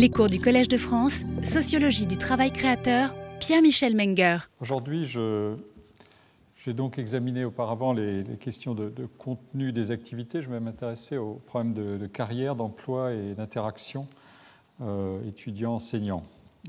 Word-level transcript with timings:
Les 0.00 0.10
cours 0.10 0.28
du 0.28 0.38
Collège 0.38 0.68
de 0.68 0.76
France, 0.76 1.24
Sociologie 1.42 2.06
du 2.06 2.16
travail 2.16 2.52
créateur, 2.52 3.16
Pierre-Michel 3.40 3.96
Menger. 3.96 4.38
Aujourd'hui, 4.60 5.06
j'ai 5.06 6.72
donc 6.72 7.00
examiné 7.00 7.44
auparavant 7.44 7.92
les, 7.92 8.22
questions 8.38 8.76
de, 8.76 8.92
contenu 9.18 9.72
des 9.72 9.90
activités. 9.90 10.40
Je 10.40 10.50
vais 10.50 10.60
m'intéresser 10.60 11.16
aux 11.16 11.42
problèmes 11.46 11.74
de, 11.74 12.06
carrière, 12.06 12.54
d'emploi 12.54 13.12
et 13.12 13.34
d'interaction 13.34 14.06
euh, 14.82 15.18
étudiants-enseignants. 15.26 16.22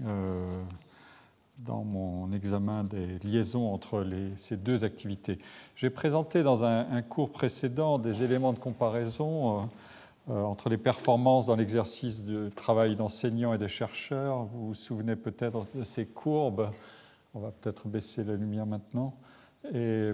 Euh, 0.07 0.49
dans 1.59 1.83
mon 1.83 2.31
examen 2.33 2.83
des 2.83 3.19
liaisons 3.19 3.71
entre 3.71 4.07
ces 4.37 4.57
deux 4.57 4.85
activités. 4.85 5.37
J'ai 5.75 5.91
présenté 5.91 6.41
dans 6.41 6.63
un, 6.63 7.01
cours 7.03 7.29
précédent 7.29 7.99
des 7.99 8.23
éléments 8.23 8.53
de 8.53 8.59
comparaison. 8.59 9.59
Euh, 9.59 9.63
entre 10.29 10.69
les 10.69 10.77
performances 10.77 11.47
dans 11.47 11.55
l'exercice 11.55 12.23
du 12.23 12.51
travail 12.55 12.95
d'enseignant 12.95 13.53
et 13.53 13.57
de 13.57 13.67
chercheur. 13.67 14.45
Vous 14.53 14.67
vous 14.67 14.75
souvenez 14.75 15.15
peut-être 15.15 15.65
de 15.73 15.83
ces 15.83 16.05
courbes. 16.05 16.69
On 17.33 17.39
va 17.39 17.51
peut-être 17.51 17.87
baisser 17.87 18.23
la 18.23 18.35
lumière 18.35 18.65
maintenant. 18.65 19.15
Et 19.73 20.11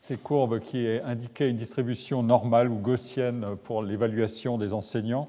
ces 0.00 0.16
courbes 0.16 0.60
qui 0.60 0.86
indiquaient 1.04 1.50
une 1.50 1.56
distribution 1.56 2.22
normale 2.22 2.68
ou 2.70 2.76
gaussienne 2.76 3.56
pour 3.64 3.82
l'évaluation 3.82 4.58
des 4.58 4.72
enseignants, 4.72 5.28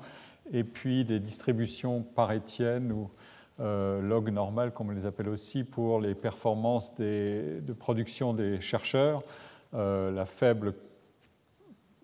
et 0.51 0.63
puis 0.63 1.05
des 1.05 1.19
distributions 1.19 2.01
parétiennes 2.01 2.91
ou 2.91 3.09
euh, 3.59 4.01
log 4.01 4.29
normal, 4.29 4.71
comme 4.71 4.89
on 4.89 4.93
les 4.93 5.05
appelle 5.05 5.29
aussi, 5.29 5.63
pour 5.63 5.99
les 5.99 6.15
performances 6.15 6.95
de 6.95 7.73
production 7.77 8.33
des 8.33 8.61
chercheurs, 8.61 9.21
euh, 9.73 10.11
la 10.11 10.25
faible 10.25 10.73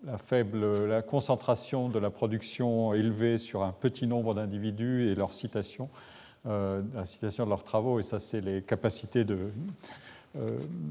la 0.04 0.18
faible 0.18 0.86
la 0.86 1.02
concentration 1.02 1.88
de 1.88 1.98
la 1.98 2.10
production 2.10 2.94
élevée 2.94 3.38
sur 3.38 3.62
un 3.62 3.72
petit 3.72 4.06
nombre 4.06 4.34
d'individus 4.34 5.08
et 5.08 5.14
leur 5.14 5.32
citation, 5.32 5.88
euh, 6.46 6.82
la 6.94 7.06
citation 7.06 7.44
de 7.44 7.50
leurs 7.50 7.64
travaux, 7.64 7.98
et 7.98 8.02
ça 8.02 8.20
c'est 8.20 8.40
les 8.40 8.62
capacités 8.62 9.24
de, 9.24 9.38
euh, 10.36 10.48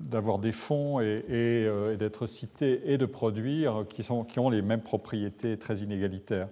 d'avoir 0.09 0.39
des 0.39 0.52
fonds 0.52 1.00
et, 1.00 1.23
euh, 1.30 1.94
et, 1.94 1.98
d'être 1.98 2.28
cités 2.28 2.81
et 2.92 2.98
de 2.98 3.06
produire 3.06 3.86
qui, 3.89 4.03
sont, 4.03 4.23
qui 4.23 4.39
ont 4.39 4.50
les 4.50 4.61
mêmes 4.61 4.81
propriétés 4.81 5.58
très 5.58 5.78
inégalitaires. 5.78 6.48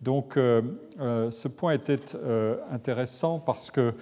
Donc 0.00 0.34
ce 0.36 1.48
point 1.48 1.72
était 1.72 1.98
intéressant 2.70 3.40
parce 3.40 3.72
que 3.72 3.94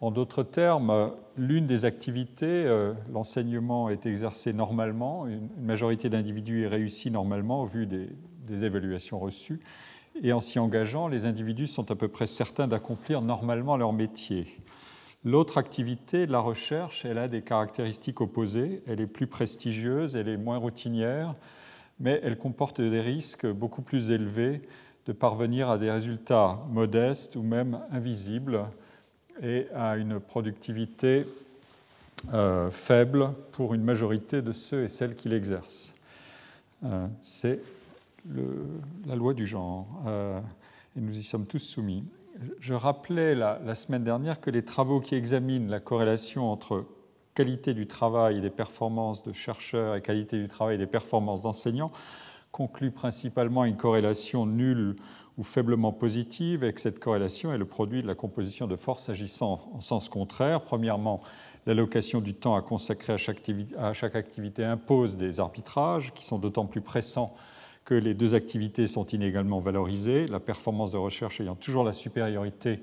en 0.00 0.10
d'autres 0.10 0.44
termes, 0.44 1.12
l'une 1.36 1.66
des 1.66 1.84
activités, 1.84 2.46
euh, 2.46 2.92
l'enseignement 3.12 3.88
est 3.88 4.06
exercé 4.06 4.52
normalement, 4.52 5.26
une 5.26 5.48
majorité 5.60 6.08
d'individus 6.08 6.62
est 6.62 6.68
réussi 6.68 7.10
normalement 7.10 7.62
au 7.62 7.66
vu 7.66 7.86
des, 7.86 8.08
évaluations 8.64 9.18
reçues, 9.18 9.60
et 10.22 10.32
en 10.32 10.40
s'y 10.40 10.58
engageant, 10.58 11.06
les 11.06 11.26
individus 11.26 11.66
sont 11.66 11.90
à 11.90 11.94
peu 11.94 12.08
près 12.08 12.26
certains 12.26 12.66
d'accomplir 12.66 13.20
normalement 13.20 13.76
leur 13.76 13.92
métier. 13.92 14.46
L'autre 15.22 15.58
activité, 15.58 16.26
la 16.26 16.40
recherche, 16.40 17.04
elle 17.04 17.18
a 17.18 17.28
des 17.28 17.42
caractéristiques 17.42 18.20
opposées, 18.20 18.82
elle 18.86 19.00
est 19.00 19.06
plus 19.06 19.26
prestigieuse, 19.26 20.16
elle 20.16 20.28
est 20.28 20.38
moins 20.38 20.56
routinière, 20.56 21.34
mais 22.00 22.20
elle 22.22 22.38
comporte 22.38 22.80
des 22.80 23.00
risques 23.00 23.46
beaucoup 23.46 23.82
plus 23.82 24.10
élevés 24.10 24.62
de 25.06 25.12
parvenir 25.12 25.68
à 25.68 25.76
des 25.76 25.90
résultats 25.90 26.60
modestes 26.70 27.36
ou 27.36 27.42
même 27.42 27.80
invisibles 27.90 28.64
et 29.42 29.66
à 29.74 29.96
une 29.96 30.20
productivité 30.20 31.26
euh, 32.34 32.70
faible 32.70 33.32
pour 33.52 33.74
une 33.74 33.82
majorité 33.84 34.42
de 34.42 34.52
ceux 34.52 34.84
et 34.84 34.88
celles 34.88 35.14
qui 35.14 35.28
l'exercent. 35.28 35.94
Euh, 36.84 37.06
c'est 37.22 37.60
la 39.06 39.16
loi 39.16 39.34
du 39.34 39.46
genre, 39.46 39.86
euh, 40.06 40.40
et 40.96 41.00
nous 41.00 41.16
y 41.16 41.22
sommes 41.22 41.46
tous 41.46 41.60
soumis. 41.60 42.04
Je 42.60 42.74
rappelais 42.74 43.34
la, 43.34 43.60
la, 43.64 43.74
semaine 43.74 44.04
dernière 44.04 44.40
que 44.40 44.50
les 44.50 44.64
travaux 44.64 45.00
qui 45.00 45.14
examinent 45.14 45.70
la 45.70 45.80
corrélation 45.80 46.50
entre 46.50 46.84
qualité 47.34 47.72
du 47.72 47.86
travail 47.86 48.38
et 48.38 48.40
des 48.40 48.50
performances 48.50 49.22
de 49.22 49.32
chercheurs 49.32 49.94
et 49.94 50.02
qualité 50.02 50.38
du 50.38 50.48
travail 50.48 50.74
et 50.74 50.78
des 50.78 50.86
performances 50.86 51.42
d'enseignants 51.42 51.92
concluent 52.52 52.90
principalement 52.90 53.64
une 53.64 53.76
corrélation 53.76 54.44
nulle 54.44 54.96
ou 55.38 55.44
faiblement 55.44 55.92
positive, 55.92 56.64
et 56.64 56.72
que 56.72 56.80
cette 56.80 56.98
corrélation 56.98 57.52
est 57.52 57.58
le 57.58 57.64
produit 57.64 58.02
de 58.02 58.08
la 58.08 58.16
composition 58.16 58.66
de 58.66 58.76
forces 58.76 59.08
agissant 59.08 59.70
en 59.72 59.80
sens 59.80 60.08
contraire. 60.08 60.60
Premièrement, 60.60 61.22
l'allocation 61.64 62.20
du 62.20 62.34
temps 62.34 62.56
à 62.56 62.62
consacrer 62.62 63.12
à 63.12 63.16
chaque, 63.16 63.36
activité, 63.36 63.76
à 63.76 63.92
chaque 63.92 64.16
activité 64.16 64.64
impose 64.64 65.16
des 65.16 65.38
arbitrages 65.38 66.12
qui 66.12 66.24
sont 66.24 66.38
d'autant 66.38 66.66
plus 66.66 66.80
pressants 66.80 67.34
que 67.84 67.94
les 67.94 68.14
deux 68.14 68.34
activités 68.34 68.86
sont 68.86 69.06
inégalement 69.06 69.60
valorisées, 69.60 70.26
la 70.26 70.40
performance 70.40 70.90
de 70.90 70.98
recherche 70.98 71.40
ayant 71.40 71.54
toujours 71.54 71.84
la 71.84 71.92
supériorité 71.92 72.80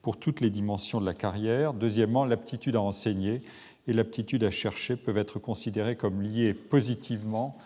pour 0.00 0.16
toutes 0.16 0.40
les 0.40 0.50
dimensions 0.50 1.00
de 1.00 1.04
la 1.04 1.12
carrière. 1.12 1.74
Deuxièmement, 1.74 2.24
l'aptitude 2.24 2.76
à 2.76 2.80
enseigner 2.80 3.42
et 3.88 3.92
l'aptitude 3.92 4.44
à 4.44 4.50
chercher 4.50 4.96
peuvent 4.96 5.18
être 5.18 5.40
considérées 5.40 5.96
comme 5.96 6.22
liées 6.22 6.54
positivement 6.54 7.56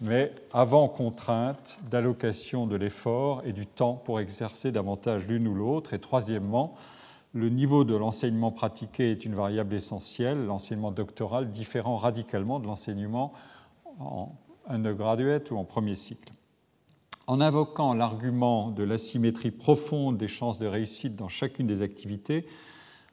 mais 0.00 0.32
avant 0.52 0.88
contrainte 0.88 1.78
d'allocation 1.90 2.66
de 2.66 2.76
l'effort 2.76 3.42
et 3.44 3.52
du 3.52 3.66
temps 3.66 3.94
pour 3.94 4.20
exercer 4.20 4.72
davantage 4.72 5.26
l'une 5.26 5.48
ou 5.48 5.54
l'autre. 5.54 5.94
Et 5.94 5.98
troisièmement, 5.98 6.74
le 7.32 7.48
niveau 7.48 7.84
de 7.84 7.94
l'enseignement 7.94 8.50
pratiqué 8.50 9.10
est 9.10 9.24
une 9.24 9.34
variable 9.34 9.74
essentielle, 9.74 10.44
l'enseignement 10.44 10.90
doctoral 10.90 11.50
différent 11.50 11.96
radicalement 11.96 12.60
de 12.60 12.66
l'enseignement 12.66 13.32
en 13.98 14.32
undergraduate 14.68 15.50
ou 15.50 15.56
en 15.56 15.64
premier 15.64 15.96
cycle. 15.96 16.32
En 17.26 17.40
invoquant 17.40 17.94
l'argument 17.94 18.70
de 18.70 18.84
l'asymétrie 18.84 19.50
profonde 19.50 20.16
des 20.16 20.28
chances 20.28 20.58
de 20.58 20.66
réussite 20.66 21.16
dans 21.16 21.28
chacune 21.28 21.66
des 21.66 21.82
activités, 21.82 22.46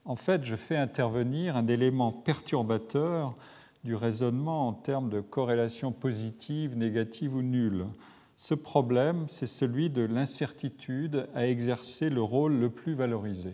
en 0.06 0.16
fait, 0.16 0.44
je 0.44 0.56
fais 0.56 0.76
intervenir 0.76 1.56
un 1.56 1.68
élément 1.68 2.12
perturbateur 2.12 3.36
du 3.84 3.96
raisonnement 3.96 4.68
en 4.68 4.74
termes 4.74 5.10
de 5.10 5.20
corrélation 5.20 5.92
positive, 5.92 6.78
négative 6.78 7.36
ou 7.36 7.42
nulle. 7.42 7.86
Ce 8.36 8.54
problème, 8.54 9.26
c'est 9.28 9.48
celui 9.48 9.90
de 9.90 10.04
l'incertitude 10.04 11.28
à 11.36 11.48
exercer 11.48 12.10
le 12.10 12.22
rôle 12.22 12.54
le 12.54 12.70
plus 12.70 12.94
valorisé. 12.94 13.54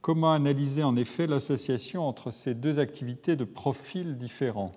Comment 0.00 0.32
analyser 0.32 0.82
en 0.82 0.96
effet 0.96 1.26
l'association 1.26 2.06
entre 2.06 2.30
ces 2.30 2.54
deux 2.54 2.78
activités 2.78 3.36
de 3.36 3.44
profils 3.44 4.18
différents? 4.18 4.72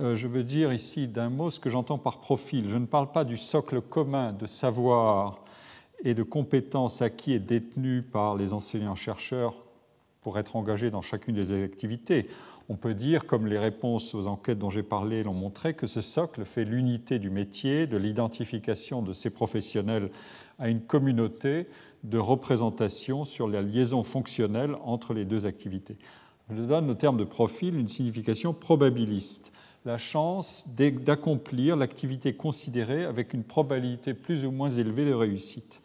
Euh, 0.00 0.14
Je 0.14 0.28
veux 0.28 0.44
dire 0.44 0.72
ici 0.72 1.08
d'un 1.08 1.30
mot 1.30 1.50
ce 1.50 1.58
que 1.58 1.70
j'entends 1.70 1.98
par 1.98 2.18
profil. 2.18 2.68
Je 2.68 2.76
ne 2.76 2.86
parle 2.86 3.10
pas 3.10 3.24
du 3.24 3.36
socle 3.36 3.80
commun 3.80 4.32
de 4.32 4.46
savoir 4.46 5.42
et 6.04 6.14
de 6.14 6.22
compétences 6.22 7.02
acquis 7.02 7.32
et 7.32 7.40
détenus 7.40 8.04
par 8.12 8.36
les 8.36 8.52
enseignants-chercheurs 8.52 9.56
pour 10.20 10.38
être 10.38 10.54
engagés 10.54 10.90
dans 10.92 11.02
chacune 11.02 11.34
des 11.34 11.64
activités 11.64 12.28
on 12.68 12.76
peut 12.76 12.94
dire, 12.94 13.26
comme 13.26 13.46
les 13.46 13.58
réponses 13.58 14.14
aux 14.14 14.26
enquêtes 14.26 14.58
dont 14.58 14.70
j'ai 14.70 14.82
parlé 14.82 15.22
l'ont 15.22 15.34
montré, 15.34 15.74
que 15.74 15.86
ce 15.86 16.00
socle 16.00 16.44
fait 16.44 16.64
l'unité 16.64 17.18
du 17.18 17.30
métier, 17.30 17.86
de 17.86 17.96
l'identification 17.96 19.00
de 19.02 19.12
ces 19.12 19.30
professionnels 19.30 20.10
à 20.58 20.68
une 20.68 20.82
communauté 20.82 21.66
de 22.04 22.18
représentation 22.18 23.24
sur 23.24 23.48
la 23.48 23.62
liaison 23.62 24.02
fonctionnelle 24.02 24.76
entre 24.84 25.14
les 25.14 25.24
deux 25.24 25.46
activités. 25.46 25.96
Je 26.50 26.62
donne 26.62 26.90
au 26.90 26.94
terme 26.94 27.16
de 27.16 27.24
profil 27.24 27.74
une 27.76 27.88
signification 27.88 28.52
probabiliste, 28.52 29.52
la 29.84 29.98
chance 29.98 30.68
d'accomplir 30.76 31.76
l'activité 31.76 32.34
considérée 32.34 33.04
avec 33.04 33.32
une 33.32 33.44
probabilité 33.44 34.12
plus 34.12 34.44
ou 34.44 34.50
moins 34.50 34.70
élevée 34.70 35.06
de 35.06 35.14
réussite. 35.14 35.80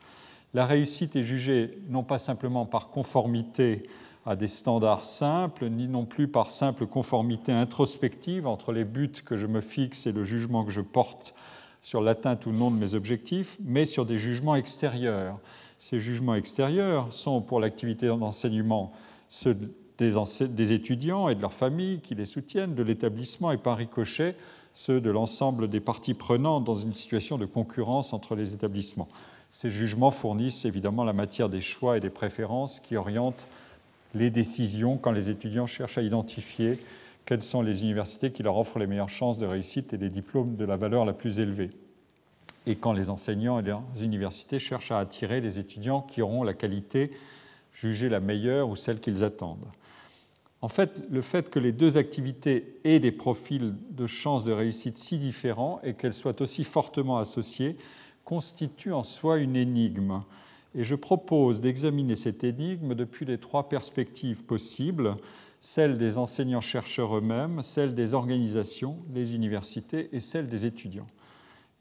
La 0.53 0.65
réussite 0.65 1.15
est 1.15 1.23
jugée 1.23 1.79
non 1.89 2.03
pas 2.03 2.19
simplement 2.19 2.65
par 2.65 2.89
conformité 2.89 3.83
à 4.25 4.35
des 4.35 4.47
standards 4.47 5.05
simples, 5.05 5.69
ni 5.69 5.87
non 5.87 6.05
plus 6.05 6.27
par 6.27 6.51
simple 6.51 6.85
conformité 6.85 7.51
introspective 7.51 8.47
entre 8.47 8.71
les 8.71 8.85
buts 8.85 9.11
que 9.25 9.37
je 9.37 9.47
me 9.47 9.61
fixe 9.61 10.07
et 10.07 10.11
le 10.11 10.23
jugement 10.23 10.63
que 10.63 10.71
je 10.71 10.81
porte 10.81 11.33
sur 11.81 12.01
l'atteinte 12.01 12.45
ou 12.45 12.51
non 12.51 12.71
de 12.71 12.77
mes 12.77 12.93
objectifs, 12.93 13.57
mais 13.63 13.85
sur 13.85 14.05
des 14.05 14.17
jugements 14.17 14.55
extérieurs. 14.55 15.39
Ces 15.77 15.99
jugements 15.99 16.35
extérieurs 16.35 17.11
sont 17.11 17.41
pour 17.41 17.59
l'activité 17.59 18.07
d'enseignement 18.07 18.93
ceux 19.27 19.57
des, 19.97 20.71
étudiants 20.71 21.29
et 21.29 21.35
de 21.35 21.41
leurs 21.41 21.53
familles 21.53 21.99
qui 21.99 22.15
les 22.15 22.25
soutiennent, 22.25 22.75
de 22.75 22.83
l'établissement 22.83 23.51
et 23.51 23.57
par 23.57 23.77
ricochet 23.77 24.35
ceux 24.73 25.01
de 25.01 25.11
l'ensemble 25.11 25.67
des 25.67 25.79
parties 25.79 26.13
prenantes 26.13 26.63
dans 26.63 26.75
une 26.75 26.93
situation 26.93 27.37
de 27.37 27.45
concurrence 27.45 28.13
entre 28.13 28.35
les 28.35 28.53
établissements. 28.53 29.07
Ces 29.51 29.69
jugements 29.69 30.09
fournissent 30.09 30.65
évidemment 30.65 31.03
la 31.03 31.13
matière 31.13 31.49
des 31.49 31.61
choix 31.61 31.97
et 31.97 31.99
des 31.99 32.09
préférences 32.09 32.79
qui 32.79 32.95
orientent 32.95 33.47
les 34.13 34.29
décisions 34.29 34.97
quand 34.97 35.11
les 35.11 35.29
étudiants 35.29 35.67
cherchent 35.67 35.97
à 35.97 36.01
identifier 36.01 36.79
quelles 37.25 37.43
sont 37.43 37.61
les 37.61 37.83
universités 37.83 38.31
qui 38.31 38.43
leur 38.43 38.57
offrent 38.57 38.79
les 38.79 38.87
meilleures 38.87 39.09
chances 39.09 39.37
de 39.37 39.45
réussite 39.45 39.93
et 39.93 39.97
les 39.97 40.09
diplômes 40.09 40.55
de 40.55 40.65
la 40.65 40.77
valeur 40.77 41.05
la 41.05 41.13
plus 41.13 41.39
élevée. 41.39 41.71
Et 42.65 42.75
quand 42.75 42.93
les 42.93 43.09
enseignants 43.09 43.59
et 43.59 43.63
les 43.63 44.03
universités 44.03 44.59
cherchent 44.59 44.91
à 44.91 44.99
attirer 44.99 45.41
les 45.41 45.59
étudiants 45.59 46.01
qui 46.01 46.21
auront 46.21 46.43
la 46.43 46.53
qualité 46.53 47.11
jugée 47.71 48.09
la 48.09 48.19
meilleure 48.19 48.69
ou 48.69 48.75
celle 48.75 48.99
qu'ils 48.99 49.23
attendent. 49.23 49.67
En 50.61 50.69
fait, 50.69 51.01
le 51.09 51.21
fait 51.21 51.49
que 51.49 51.59
les 51.59 51.73
deux 51.73 51.97
activités 51.97 52.79
aient 52.85 53.01
des 53.01 53.11
profils 53.11 53.75
de 53.89 54.07
chances 54.07 54.45
de 54.45 54.53
réussite 54.53 54.97
si 54.97 55.17
différents 55.17 55.81
et 55.83 55.93
qu'elles 55.93 56.13
soient 56.13 56.41
aussi 56.41 56.63
fortement 56.63 57.17
associées 57.17 57.77
constitue 58.23 58.93
en 58.93 59.03
soi 59.03 59.39
une 59.39 59.57
énigme 59.57 60.21
Et 60.75 60.83
je 60.83 60.95
propose 60.95 61.61
d'examiner 61.61 62.15
cette 62.15 62.43
énigme 62.43 62.95
depuis 62.95 63.25
les 63.25 63.37
trois 63.37 63.69
perspectives 63.69 64.43
possibles, 64.43 65.15
celle 65.59 65.97
des 65.97 66.17
enseignants-chercheurs 66.17 67.17
eux-mêmes, 67.17 67.61
celle 67.61 67.93
des 67.95 68.13
organisations, 68.13 68.97
les 69.13 69.35
universités 69.35 70.09
et 70.11 70.19
celle 70.19 70.47
des 70.47 70.65
étudiants. 70.65 71.07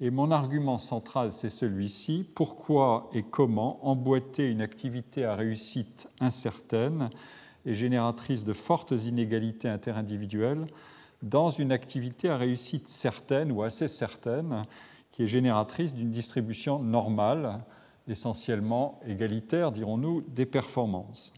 Et 0.00 0.11
mon 0.11 0.31
argument 0.31 0.79
central, 0.79 1.33
c'est 1.33 1.50
celui-ci. 1.50 2.27
Pourquoi 2.35 3.09
et 3.15 3.23
comment 3.23 3.87
emboîter 3.87 4.50
une 4.50 4.61
activité 4.61 5.25
à 5.25 5.37
réussite 5.37 6.09
incertaine 6.21 7.09
et 7.65 7.75
génératrice 7.75 8.45
de 8.45 8.53
fortes 8.53 8.91
inégalités 8.91 9.69
interindividuelles 9.69 10.67
dans 11.23 11.50
une 11.50 11.71
activité 11.71 12.29
à 12.29 12.37
réussite 12.37 12.88
certaine 12.88 13.53
ou 13.53 13.62
assez 13.62 13.87
certaine 13.87 14.65
qui 15.12 15.23
est 15.23 15.29
génératrice 15.29 15.95
d'une 15.95 16.11
distribution 16.11 16.81
normale, 16.81 17.61
essentiellement 18.08 19.00
égalitaire, 19.06 19.72
dirons-nous, 19.72 20.22
des 20.22 20.46
performances. 20.46 21.32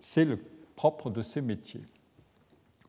C'est 0.00 0.24
le 0.24 0.38
propre 0.76 1.10
de 1.10 1.22
ces 1.22 1.40
métiers. 1.40 1.84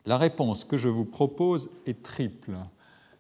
La 0.06 0.18
réponse 0.18 0.66
que 0.66 0.78
je 0.78 0.90
vous 0.90 1.06
propose 1.06 1.70
est 1.86 2.04
triple. 2.04 2.52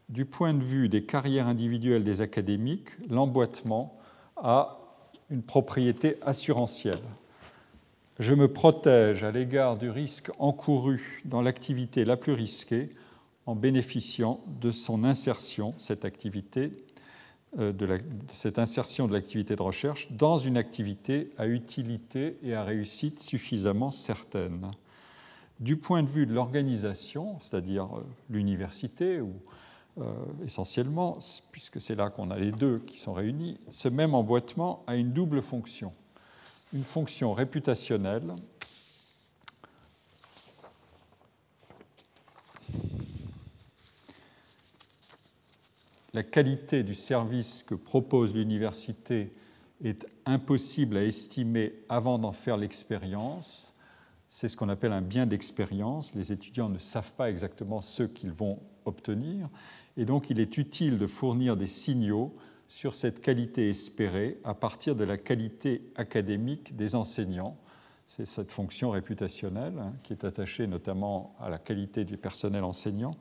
Du 0.09 0.25
point 0.25 0.53
de 0.53 0.63
vue 0.63 0.87
des 0.87 1.03
carrières 1.03 1.47
individuelles 1.47 2.03
des 2.03 2.21
académiques, 2.21 2.89
l'emboîtement 3.09 3.97
a 4.37 4.79
une 5.31 5.41
propriété 5.41 6.17
assurantielle. 6.21 7.01
Je 8.19 8.33
me 8.33 8.47
protège 8.47 9.23
à 9.23 9.31
l'égard 9.31 9.77
du 9.77 9.89
risque 9.89 10.31
encouru 10.37 11.21
dans 11.25 11.41
l'activité 11.41 12.05
la 12.05 12.17
plus 12.17 12.33
risquée 12.33 12.89
en 13.45 13.55
bénéficiant 13.55 14.41
de 14.61 14.71
son 14.71 15.03
insertion, 15.03 15.73
cette 15.77 16.05
activité, 16.05 16.71
euh, 17.57 17.71
de, 17.71 17.99
cette 18.27 18.59
insertion 18.59 19.07
de 19.07 19.13
l'activité 19.13 19.55
de 19.55 19.61
recherche 19.61 20.11
dans 20.11 20.37
une 20.37 20.57
activité 20.57 21.31
à 21.37 21.47
utilité 21.47 22.37
et 22.43 22.53
à 22.53 22.63
réussite 22.63 23.21
suffisamment 23.21 23.91
certaine. 23.91 24.71
Du 25.61 25.77
point 25.77 26.03
de 26.03 26.09
vue 26.09 26.25
de 26.25 26.33
l'organisation, 26.33 27.37
c'est-à-dire 27.39 27.85
euh, 27.85 28.03
l'université 28.29 29.21
ou 29.21 29.31
euh, 30.01 30.11
essentiellement, 30.43 31.19
puisque 31.53 31.79
c'est 31.79 31.95
là 31.95 32.09
qu'on 32.09 32.29
a 32.29 32.37
les 32.37 32.51
deux 32.51 32.79
qui 32.79 32.99
sont 32.99 33.13
réunis, 33.13 33.57
ce 33.69 33.87
même 33.87 34.13
emboîtement 34.13 34.83
a 34.87 34.97
une 34.97 35.13
double 35.13 35.41
fonction. 35.41 35.93
Une 36.73 36.83
fonction 36.83 37.33
réputationnelle 37.33 38.35
la 46.15 46.23
qualité 46.23 46.83
du 46.83 46.95
service 46.95 47.61
que 47.61 47.75
propose 47.75 48.33
l'université 48.33 49.33
est 49.83 50.07
impossible 50.25 50.95
à 50.95 51.03
estimer 51.03 51.73
avant 51.89 52.17
d'en 52.17 52.31
faire 52.31 52.55
l'expérience. 52.55 53.75
C'est 54.29 54.47
ce 54.47 54.55
qu'on 54.55 54.69
appelle 54.69 54.93
un 54.93 55.01
bien 55.01 55.25
d'expérience. 55.25 56.15
Les 56.15 56.31
étudiants 56.31 56.69
ne 56.69 56.79
savent 56.79 57.11
pas 57.11 57.29
exactement 57.29 57.81
ce 57.81 58.03
qu'ils 58.03 58.31
vont 58.31 58.59
obtenir. 58.85 59.49
Et 59.97 60.05
donc 60.05 60.29
il 60.29 60.39
est 60.39 60.57
utile 60.57 60.99
de 60.99 61.05
fournir 61.05 61.57
des 61.57 61.67
signaux 61.67 62.33
sur 62.69 62.95
cette 62.95 63.19
qualité 63.19 63.69
espérée 63.69 64.39
à 64.45 64.53
partir 64.53 64.95
de 64.95 65.03
la 65.03 65.17
qualité 65.17 65.91
académique 65.97 66.77
des 66.77 66.95
enseignants. 66.95 67.57
C'est 68.07 68.25
cette 68.25 68.53
fonction 68.53 68.91
réputationnelle 68.91 69.77
hein, 69.77 69.93
qui 70.01 70.13
est 70.13 70.23
attachée 70.23 70.65
notamment 70.65 71.35
à 71.41 71.49
la 71.49 71.57
qualité 71.57 72.05
du 72.05 72.15
personnel 72.15 72.63
enseignant 72.63 73.17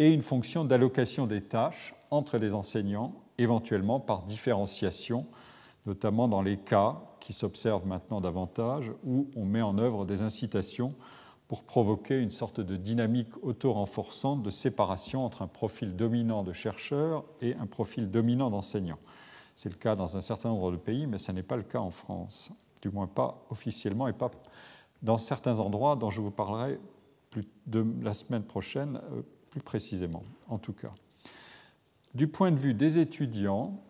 et 0.00 0.14
une 0.14 0.22
fonction 0.22 0.64
d'allocation 0.64 1.26
des 1.26 1.42
tâches 1.42 1.94
entre 2.10 2.38
les 2.38 2.54
enseignants, 2.54 3.12
éventuellement 3.36 4.00
par 4.00 4.22
différenciation, 4.22 5.26
notamment 5.84 6.26
dans 6.26 6.40
les 6.40 6.56
cas 6.56 7.02
qui 7.20 7.34
s'observent 7.34 7.86
maintenant 7.86 8.22
davantage, 8.22 8.92
où 9.04 9.28
on 9.36 9.44
met 9.44 9.60
en 9.60 9.76
œuvre 9.76 10.06
des 10.06 10.22
incitations 10.22 10.94
pour 11.48 11.64
provoquer 11.64 12.18
une 12.18 12.30
sorte 12.30 12.60
de 12.60 12.76
dynamique 12.76 13.36
auto-renforçante 13.42 14.42
de 14.42 14.48
séparation 14.48 15.22
entre 15.26 15.42
un 15.42 15.46
profil 15.48 15.94
dominant 15.94 16.44
de 16.44 16.54
chercheur 16.54 17.24
et 17.42 17.54
un 17.56 17.66
profil 17.66 18.10
dominant 18.10 18.48
d'enseignant. 18.48 18.98
C'est 19.54 19.68
le 19.68 19.74
cas 19.74 19.96
dans 19.96 20.16
un 20.16 20.22
certain 20.22 20.48
nombre 20.48 20.72
de 20.72 20.78
pays, 20.78 21.06
mais 21.06 21.18
ce 21.18 21.30
n'est 21.30 21.42
pas 21.42 21.56
le 21.56 21.62
cas 21.62 21.80
en 21.80 21.90
France, 21.90 22.52
du 22.80 22.88
moins 22.88 23.06
pas 23.06 23.44
officiellement 23.50 24.08
et 24.08 24.14
pas 24.14 24.30
dans 25.02 25.18
certains 25.18 25.58
endroits 25.58 25.94
dont 25.94 26.10
je 26.10 26.22
vous 26.22 26.30
parlerai 26.30 26.80
la 28.02 28.14
semaine 28.14 28.44
prochaine 28.44 28.98
euh, 29.12 29.22
plus 29.50 29.60
précisément, 29.60 30.22
en 30.48 30.58
tout 30.58 30.72
cas. 30.72 30.92
Du 32.14 32.28
point 32.28 32.50
de 32.50 32.56
vue 32.56 32.74
des 32.74 32.98
étudiants, 32.98 33.80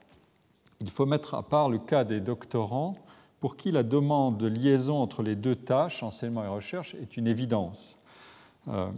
il 0.81 0.91
faut 0.91 1.07
mettre 1.07 1.35
à 1.35 1.43
part 1.43 1.69
le 1.69 1.79
cas 1.79 2.05
des 2.05 2.21
doctorants 2.21 2.97
pour 3.39 3.57
qui 3.57 3.71
la 3.71 3.83
demande 3.83 4.39
de 4.39 4.47
liaison 4.47 4.97
entre 4.97 5.23
les 5.23 5.37
deux 5.37 5.57
tâches, 5.57 6.03
enseignement 6.03 6.45
et 6.45 6.49
recherche, 6.49 6.95
est 6.95 7.17
une 7.17 7.27
évidence. 7.27 7.99
Euh, 8.69 8.91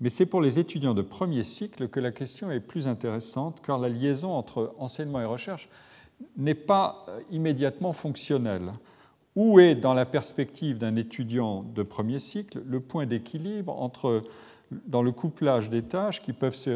mais 0.00 0.10
c'est 0.10 0.26
pour 0.26 0.40
les 0.40 0.58
étudiants 0.58 0.94
de 0.94 1.02
premier 1.02 1.42
cycle 1.42 1.88
que 1.88 2.00
la 2.00 2.12
question 2.12 2.50
est 2.50 2.60
plus 2.60 2.86
intéressante, 2.86 3.60
car 3.64 3.78
la 3.78 3.88
liaison 3.88 4.32
entre 4.32 4.74
enseignement 4.78 5.20
et 5.20 5.24
recherche 5.24 5.68
n'est 6.36 6.54
pas 6.54 7.04
euh, 7.08 7.20
immédiatement 7.30 7.92
fonctionnelle. 7.92 8.72
Où 9.34 9.58
est, 9.60 9.74
dans 9.74 9.94
la 9.94 10.04
perspective 10.04 10.78
d'un 10.78 10.94
étudiant 10.96 11.62
de 11.62 11.82
premier 11.82 12.18
cycle, 12.18 12.62
le 12.66 12.80
point 12.80 13.06
d'équilibre 13.06 13.80
entre 13.80 14.22
dans 14.86 15.02
le 15.02 15.12
couplage 15.12 15.70
des 15.70 15.82
tâches 15.82 16.22
qui 16.22 16.32
peuvent 16.32 16.54
se 16.54 16.70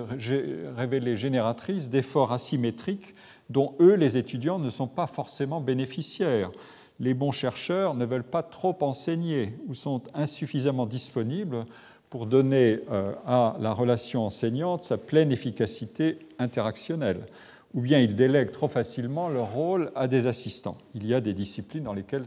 révéler 0.74 1.16
génératrices 1.16 1.90
d'efforts 1.90 2.32
asymétriques 2.32 3.14
dont 3.50 3.74
eux, 3.80 3.94
les 3.94 4.16
étudiants, 4.16 4.58
ne 4.58 4.70
sont 4.70 4.88
pas 4.88 5.06
forcément 5.06 5.60
bénéficiaires. 5.60 6.50
Les 6.98 7.14
bons 7.14 7.32
chercheurs 7.32 7.94
ne 7.94 8.04
veulent 8.04 8.24
pas 8.24 8.42
trop 8.42 8.76
enseigner 8.80 9.54
ou 9.68 9.74
sont 9.74 10.02
insuffisamment 10.14 10.86
disponibles 10.86 11.66
pour 12.10 12.26
donner 12.26 12.80
euh, 12.90 13.12
à 13.26 13.56
la 13.60 13.72
relation 13.72 14.24
enseignante 14.24 14.82
sa 14.82 14.96
pleine 14.96 15.32
efficacité 15.32 16.18
interactionnelle. 16.38 17.26
Ou 17.74 17.80
bien 17.80 18.00
ils 18.00 18.16
délèguent 18.16 18.52
trop 18.52 18.68
facilement 18.68 19.28
leur 19.28 19.52
rôle 19.52 19.92
à 19.94 20.08
des 20.08 20.26
assistants. 20.26 20.78
Il 20.94 21.06
y 21.06 21.12
a 21.12 21.20
des 21.20 21.34
disciplines 21.34 21.84
dans 21.84 21.92
lesquelles 21.92 22.24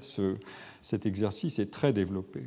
cet 0.82 1.06
exercice 1.06 1.58
est 1.58 1.72
très 1.72 1.92
développé. 1.92 2.44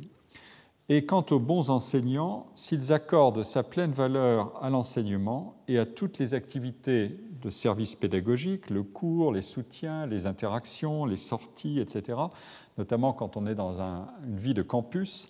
Et 0.89 1.05
quant 1.05 1.25
aux 1.31 1.39
bons 1.39 1.69
enseignants, 1.69 2.47
s'ils 2.55 2.91
accordent 2.91 3.43
sa 3.43 3.63
pleine 3.63 3.93
valeur 3.93 4.51
à 4.61 4.69
l'enseignement 4.69 5.55
et 5.69 5.79
à 5.79 5.85
toutes 5.85 6.19
les 6.19 6.33
activités 6.33 7.17
de 7.41 7.49
service 7.49 7.95
pédagogique, 7.95 8.69
le 8.69 8.83
cours, 8.83 9.31
les 9.31 9.41
soutiens, 9.41 10.05
les 10.05 10.25
interactions, 10.25 11.05
les 11.05 11.17
sorties, 11.17 11.79
etc., 11.79 12.19
notamment 12.77 13.13
quand 13.13 13.37
on 13.37 13.45
est 13.47 13.55
dans 13.55 13.79
une 13.81 14.37
vie 14.37 14.53
de 14.53 14.61
campus, 14.61 15.29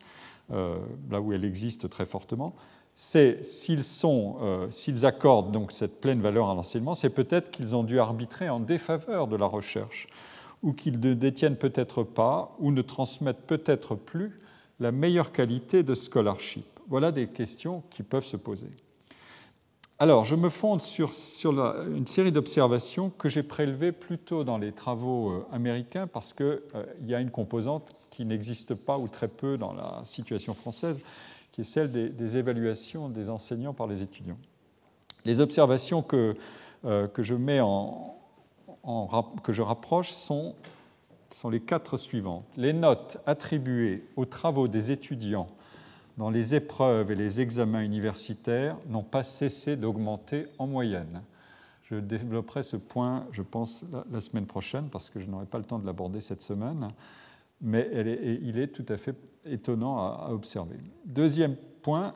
euh, 0.51 0.77
là 1.11 1.21
où 1.21 1.33
elle 1.33 1.45
existe 1.45 1.87
très 1.87 2.05
fortement, 2.05 2.55
c'est 2.95 3.43
s'ils 3.43 3.83
euh, 4.05 4.67
s'ils 4.71 5.05
accordent 5.05 5.51
donc 5.51 5.71
cette 5.71 6.01
pleine 6.01 6.21
valeur 6.21 6.49
à 6.49 6.55
l'enseignement, 6.55 6.95
c'est 6.95 7.09
peut-être 7.09 7.51
qu'ils 7.51 7.75
ont 7.75 7.83
dû 7.83 7.99
arbitrer 7.99 8.49
en 8.49 8.59
défaveur 8.59 9.27
de 9.27 9.35
la 9.35 9.45
recherche, 9.45 10.07
ou 10.63 10.73
qu'ils 10.73 10.99
ne 10.99 11.13
détiennent 11.13 11.57
peut-être 11.57 12.03
pas, 12.03 12.55
ou 12.59 12.71
ne 12.71 12.81
transmettent 12.81 13.45
peut-être 13.45 13.95
plus 13.95 14.39
la 14.79 14.91
meilleure 14.91 15.31
qualité 15.31 15.83
de 15.83 15.95
scholarship 15.95 16.65
Voilà 16.87 17.11
des 17.11 17.27
questions 17.27 17.83
qui 17.89 18.03
peuvent 18.03 18.25
se 18.25 18.37
poser. 18.37 18.69
Alors, 19.99 20.25
je 20.25 20.35
me 20.35 20.49
fonde 20.49 20.81
sur, 20.81 21.11
une 21.95 22.07
série 22.07 22.31
d'observations 22.31 23.09
que 23.09 23.29
j'ai 23.29 23.43
prélevées 23.43 23.91
plutôt 23.91 24.43
dans 24.43 24.57
les 24.57 24.71
travaux 24.71 25.29
euh, 25.29 25.45
américains 25.51 26.07
parce 26.07 26.33
qu'il 26.33 26.45
euh, 26.45 26.85
y 27.05 27.13
a 27.13 27.21
une 27.21 27.29
composante 27.29 27.93
qui 28.09 28.25
n'existe 28.25 28.73
pas 28.73 28.97
ou 28.97 29.07
très 29.07 29.27
peu 29.27 29.57
dans 29.57 29.71
la 29.71 30.01
situation 30.03 30.53
française, 30.53 30.99
qui 31.51 31.61
est 31.61 31.63
celle 31.63 31.89
des, 31.91 32.37
évaluations 32.37 33.07
des 33.07 33.29
enseignants 33.29 33.73
par 33.73 33.87
les 33.87 34.01
étudiants. 34.01 34.37
Les 35.25 35.39
observations 35.39 36.01
que, 36.01 36.35
euh, 36.85 37.07
que 37.07 37.23
je 37.23 37.35
mets 37.35 37.61
en, 37.61 38.17
que 39.43 39.53
je 39.53 39.61
rapproche 39.61 40.11
sont 40.11 40.55
sont 41.33 41.49
les 41.49 41.59
quatre 41.59 41.97
suivantes. 41.97 42.45
Les 42.57 42.73
notes 42.73 43.17
attribuées 43.25 44.05
aux 44.15 44.25
travaux 44.25 44.67
des 44.67 44.91
étudiants 44.91 45.47
dans 46.17 46.29
les 46.29 46.53
épreuves 46.53 47.11
et 47.11 47.15
les 47.15 47.41
examens 47.41 47.81
universitaires 47.81 48.77
n'ont 48.87 49.03
pas 49.03 49.23
cessé 49.23 49.75
d'augmenter 49.75 50.45
en 50.59 50.67
moyenne. 50.67 51.23
Je 51.83 51.95
développerai 51.95 52.63
ce 52.63 52.77
point, 52.77 53.25
je 53.31 53.41
pense, 53.41 53.83
la 54.11 54.21
semaine 54.21 54.45
prochaine, 54.45 54.89
parce 54.91 55.09
que 55.09 55.19
je 55.19 55.27
n'aurai 55.27 55.45
pas 55.45 55.57
le 55.57 55.65
temps 55.65 55.79
de 55.79 55.85
l'aborder 55.85 56.21
cette 56.21 56.41
semaine, 56.41 56.89
mais 57.61 57.89
il 58.41 58.59
est 58.59 58.67
tout 58.67 58.85
à 58.89 58.97
fait 58.97 59.15
étonnant 59.45 59.97
à 59.97 60.29
observer. 60.31 60.77
Deuxième 61.05 61.55
point, 61.81 62.13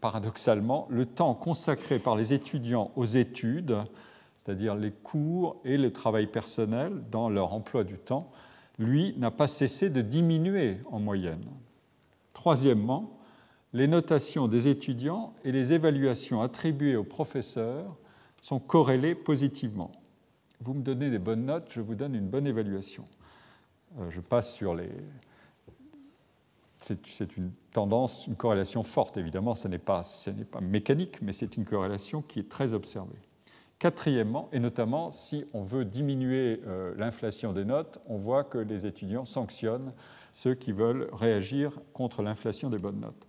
paradoxalement, 0.00 0.86
le 0.90 1.06
temps 1.06 1.34
consacré 1.34 1.98
par 1.98 2.16
les 2.16 2.32
étudiants 2.32 2.90
aux 2.96 3.04
études 3.04 3.76
c'est-à-dire 4.44 4.74
les 4.74 4.90
cours 4.90 5.60
et 5.64 5.76
le 5.78 5.92
travail 5.92 6.26
personnel 6.26 7.02
dans 7.10 7.28
leur 7.28 7.52
emploi 7.52 7.84
du 7.84 7.98
temps, 7.98 8.30
lui 8.78 9.14
n'a 9.18 9.30
pas 9.30 9.48
cessé 9.48 9.90
de 9.90 10.00
diminuer 10.00 10.78
en 10.90 10.98
moyenne. 10.98 11.44
Troisièmement, 12.32 13.18
les 13.72 13.86
notations 13.86 14.48
des 14.48 14.68
étudiants 14.68 15.34
et 15.44 15.52
les 15.52 15.72
évaluations 15.72 16.42
attribuées 16.42 16.96
aux 16.96 17.04
professeurs 17.04 17.96
sont 18.40 18.58
corrélées 18.58 19.14
positivement. 19.14 19.92
Vous 20.60 20.74
me 20.74 20.82
donnez 20.82 21.10
des 21.10 21.18
bonnes 21.18 21.46
notes, 21.46 21.68
je 21.70 21.80
vous 21.80 21.94
donne 21.94 22.14
une 22.14 22.28
bonne 22.28 22.46
évaluation. 22.46 23.04
je 24.08 24.20
passe 24.20 24.52
sur 24.54 24.74
les, 24.74 24.90
c'est 26.82 27.36
une 27.36 27.52
tendance, 27.70 28.26
une 28.26 28.36
corrélation 28.36 28.82
forte, 28.82 29.16
évidemment, 29.16 29.54
ce 29.54 29.68
n'est 29.68 29.78
pas, 29.78 30.02
pas, 30.50 30.60
mécanique, 30.60 31.22
mais 31.22 31.32
c'est 31.32 31.56
une 31.56 31.64
corrélation 31.64 32.22
qui 32.22 32.40
est 32.40 32.48
très 32.48 32.72
observée. 32.72 33.18
Quatrièmement, 33.82 34.48
et 34.52 34.60
notamment 34.60 35.10
si 35.10 35.44
on 35.52 35.64
veut 35.64 35.84
diminuer 35.84 36.60
euh, 36.68 36.94
l'inflation 36.96 37.52
des 37.52 37.64
notes, 37.64 37.98
on 38.06 38.16
voit 38.16 38.44
que 38.44 38.58
les 38.58 38.86
étudiants 38.86 39.24
sanctionnent 39.24 39.92
ceux 40.30 40.54
qui 40.54 40.70
veulent 40.70 41.08
réagir 41.12 41.80
contre 41.92 42.22
l'inflation 42.22 42.70
des 42.70 42.78
bonnes 42.78 43.00
notes. 43.00 43.26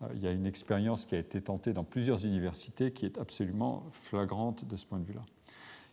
Euh, 0.00 0.06
il 0.14 0.22
y 0.22 0.26
a 0.26 0.32
une 0.32 0.46
expérience 0.46 1.04
qui 1.04 1.16
a 1.16 1.18
été 1.18 1.42
tentée 1.42 1.74
dans 1.74 1.84
plusieurs 1.84 2.24
universités 2.24 2.92
qui 2.92 3.04
est 3.04 3.18
absolument 3.18 3.84
flagrante 3.90 4.64
de 4.64 4.74
ce 4.74 4.86
point 4.86 5.00
de 5.00 5.04
vue-là. 5.04 5.20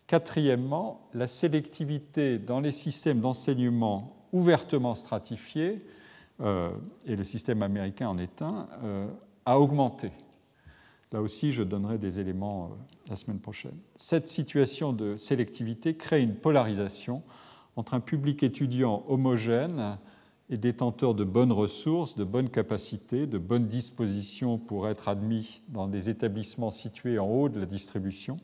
Quatrièmement, 0.07 1.09
la 1.13 1.27
sélectivité 1.27 2.39
dans 2.39 2.61
les 2.61 2.71
systèmes 2.71 3.19
d'enseignement 3.19 4.25
ouvertement 4.31 4.95
stratifiés 4.95 5.85
euh, 6.39 6.71
et 7.05 7.17
le 7.17 7.25
système 7.25 7.61
américain 7.61 8.07
en 8.07 8.17
est 8.17 8.41
un, 8.41 8.69
a 9.45 9.59
augmenté. 9.59 10.13
Là 11.13 11.21
aussi, 11.21 11.53
je 11.53 11.63
donnerai 11.63 11.97
des 11.97 12.19
éléments 12.19 12.65
euh, 12.65 12.75
la 13.09 13.15
semaine 13.15 13.39
prochaine. 13.39 13.77
Cette 13.95 14.27
situation 14.27 14.91
de 14.91 15.15
sélectivité 15.17 15.95
crée 15.95 16.21
une 16.21 16.35
polarisation 16.35 17.23
entre 17.75 17.93
un 17.93 17.99
public 17.99 18.43
étudiant 18.43 19.05
homogène 19.07 19.97
et 20.49 20.57
détenteur 20.57 21.13
de 21.13 21.23
bonnes 21.23 21.51
ressources, 21.51 22.15
de 22.15 22.23
bonnes 22.23 22.49
capacités, 22.49 23.27
de 23.27 23.37
bonnes 23.37 23.67
dispositions 23.67 24.57
pour 24.57 24.87
être 24.87 25.07
admis 25.07 25.61
dans 25.69 25.87
des 25.87 26.09
établissements 26.09 26.71
situés 26.71 27.19
en 27.19 27.27
haut 27.27 27.49
de 27.49 27.59
la 27.59 27.65
distribution, 27.65 28.37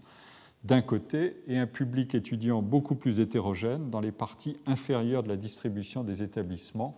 d'un 0.64 0.82
côté, 0.82 1.42
et 1.48 1.58
un 1.58 1.68
public 1.68 2.16
étudiant 2.16 2.62
beaucoup 2.62 2.96
plus 2.96 3.20
hétérogène 3.20 3.90
dans 3.90 4.00
les 4.00 4.12
parties 4.12 4.58
inférieures 4.66 5.24
de 5.24 5.30
la 5.30 5.38
distribution 5.38 6.04
des 6.04 6.24
établissements, 6.24 6.96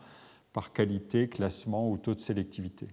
par 0.54 0.72
qualité, 0.72 1.28
classement 1.28 1.90
ou 1.90 1.98
taux 1.98 2.14
de 2.14 2.20
sélectivité. 2.20 2.88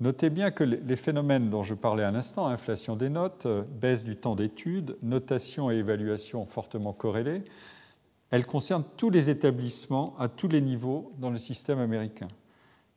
Notez 0.00 0.28
bien 0.28 0.50
que 0.50 0.64
les 0.64 0.96
phénomènes 0.96 1.50
dont 1.50 1.62
je 1.62 1.74
parlais 1.74 2.02
à 2.02 2.10
l'instant, 2.10 2.48
inflation 2.48 2.96
des 2.96 3.08
notes, 3.08 3.46
euh, 3.46 3.62
baisse 3.62 4.04
du 4.04 4.16
temps 4.16 4.34
d'étude, 4.34 4.96
notation 5.02 5.70
et 5.70 5.76
évaluation 5.76 6.46
fortement 6.46 6.92
corrélées, 6.92 7.44
elles 8.30 8.46
concernent 8.46 8.84
tous 8.96 9.10
les 9.10 9.30
établissements 9.30 10.16
à 10.18 10.28
tous 10.28 10.48
les 10.48 10.60
niveaux 10.60 11.12
dans 11.18 11.30
le 11.30 11.38
système 11.38 11.78
américain, 11.78 12.26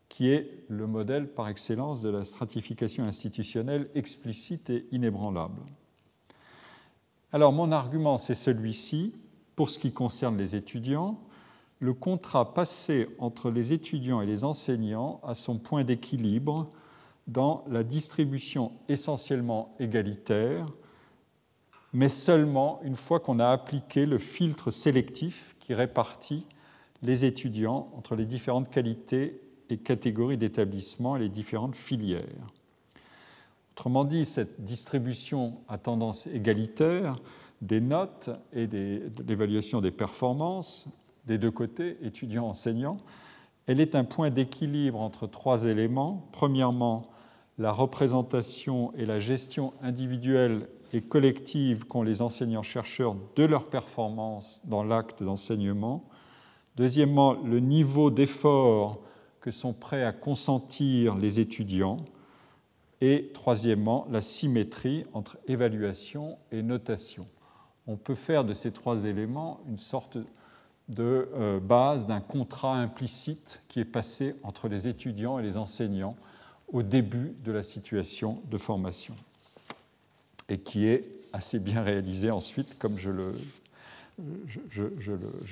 qui 0.09 0.29
est 0.29 0.65
le 0.69 0.87
modèle 0.87 1.27
par 1.27 1.47
excellence 1.49 2.01
de 2.01 2.09
la 2.09 2.23
stratification 2.23 3.03
institutionnelle 3.03 3.89
explicite 3.93 4.71
et 4.71 4.87
inébranlable. 4.91 5.61
Alors 7.31 7.53
mon 7.53 7.71
argument, 7.71 8.17
c'est 8.17 8.33
celui-ci, 8.33 9.13
pour 9.55 9.69
ce 9.69 9.77
qui 9.77 9.91
concerne 9.91 10.37
les 10.37 10.55
étudiants, 10.55 11.19
le 11.79 11.93
contrat 11.93 12.55
passé 12.55 13.07
entre 13.19 13.51
les 13.51 13.73
étudiants 13.73 14.21
et 14.21 14.25
les 14.25 14.43
enseignants 14.43 15.21
a 15.23 15.35
son 15.35 15.59
point 15.59 15.83
d'équilibre 15.83 16.71
dans 17.27 17.63
la 17.67 17.83
distribution 17.83 18.71
essentiellement 18.87 19.75
égalitaire, 19.79 20.67
mais 21.93 22.09
seulement 22.09 22.79
une 22.83 22.95
fois 22.95 23.19
qu'on 23.19 23.39
a 23.39 23.49
appliqué 23.49 24.05
le 24.05 24.17
filtre 24.17 24.71
sélectif 24.71 25.55
qui 25.59 25.73
répartit 25.73 26.45
les 27.01 27.25
étudiants 27.25 27.91
entre 27.95 28.15
les 28.15 28.25
différentes 28.25 28.69
qualités 28.69 29.41
et 29.69 29.77
catégories 29.77 30.37
d'établissements 30.37 31.17
et 31.17 31.19
les 31.19 31.29
différentes 31.29 31.75
filières. 31.75 32.23
Autrement 33.73 34.05
dit, 34.05 34.25
cette 34.25 34.63
distribution 34.63 35.57
à 35.67 35.77
tendance 35.77 36.27
égalitaire 36.27 37.17
des 37.61 37.81
notes 37.81 38.29
et 38.53 38.67
de 38.67 39.11
l'évaluation 39.27 39.81
des 39.81 39.91
performances 39.91 40.87
des 41.25 41.37
deux 41.37 41.51
côtés, 41.51 41.97
étudiants-enseignants, 42.01 42.97
elle 43.67 43.81
est 43.81 43.95
un 43.95 44.05
point 44.05 44.29
d'équilibre 44.29 44.99
entre 44.99 45.27
trois 45.27 45.65
éléments. 45.65 46.27
Premièrement, 46.31 47.03
la 47.57 47.71
représentation 47.71 48.93
et 48.95 49.05
la 49.05 49.19
gestion 49.19 49.73
individuelle 49.81 50.67
et 50.93 51.01
collective 51.01 51.85
qu'ont 51.85 52.03
les 52.03 52.21
enseignants-chercheurs 52.21 53.15
de 53.35 53.43
leurs 53.43 53.67
performances 53.67 54.61
dans 54.65 54.83
l'acte 54.83 55.23
d'enseignement. 55.23 56.05
Deuxièmement, 56.75 57.33
le 57.33 57.59
niveau 57.59 58.11
d'effort 58.11 59.01
que 59.41 59.51
sont 59.51 59.73
prêts 59.73 60.03
à 60.03 60.11
consentir 60.11 61.15
les 61.15 61.39
étudiants. 61.39 61.97
Et 62.99 63.31
troisièmement, 63.33 64.07
la 64.09 64.21
symétrie 64.21 65.05
entre 65.13 65.37
évaluation 65.47 66.37
et 66.51 66.63
notation. 66.63 67.27
On 67.85 67.95
peut 67.95 68.15
faire 68.15 68.43
de 68.43 68.53
ces 68.53 68.71
trois 68.71 69.05
éléments 69.05 69.61
une 69.67 69.77
sorte 69.77 70.17
de 70.89 71.29
euh, 71.33 71.59
base 71.59 72.07
d'un 72.07 72.21
contrat 72.21 72.77
implicite 72.77 73.61
qui 73.67 73.79
est 73.79 73.85
passé 73.85 74.35
entre 74.43 74.67
les 74.67 74.87
étudiants 74.87 75.39
et 75.39 75.43
les 75.43 75.57
enseignants 75.57 76.15
au 76.71 76.83
début 76.83 77.33
de 77.43 77.51
la 77.51 77.63
situation 77.63 78.41
de 78.49 78.57
formation 78.57 79.15
et 80.49 80.57
qui 80.57 80.87
est 80.87 81.03
assez 81.33 81.59
bien 81.59 81.81
réalisé 81.81 82.31
ensuite, 82.31 82.77
comme 82.79 82.97
je, 82.97 83.09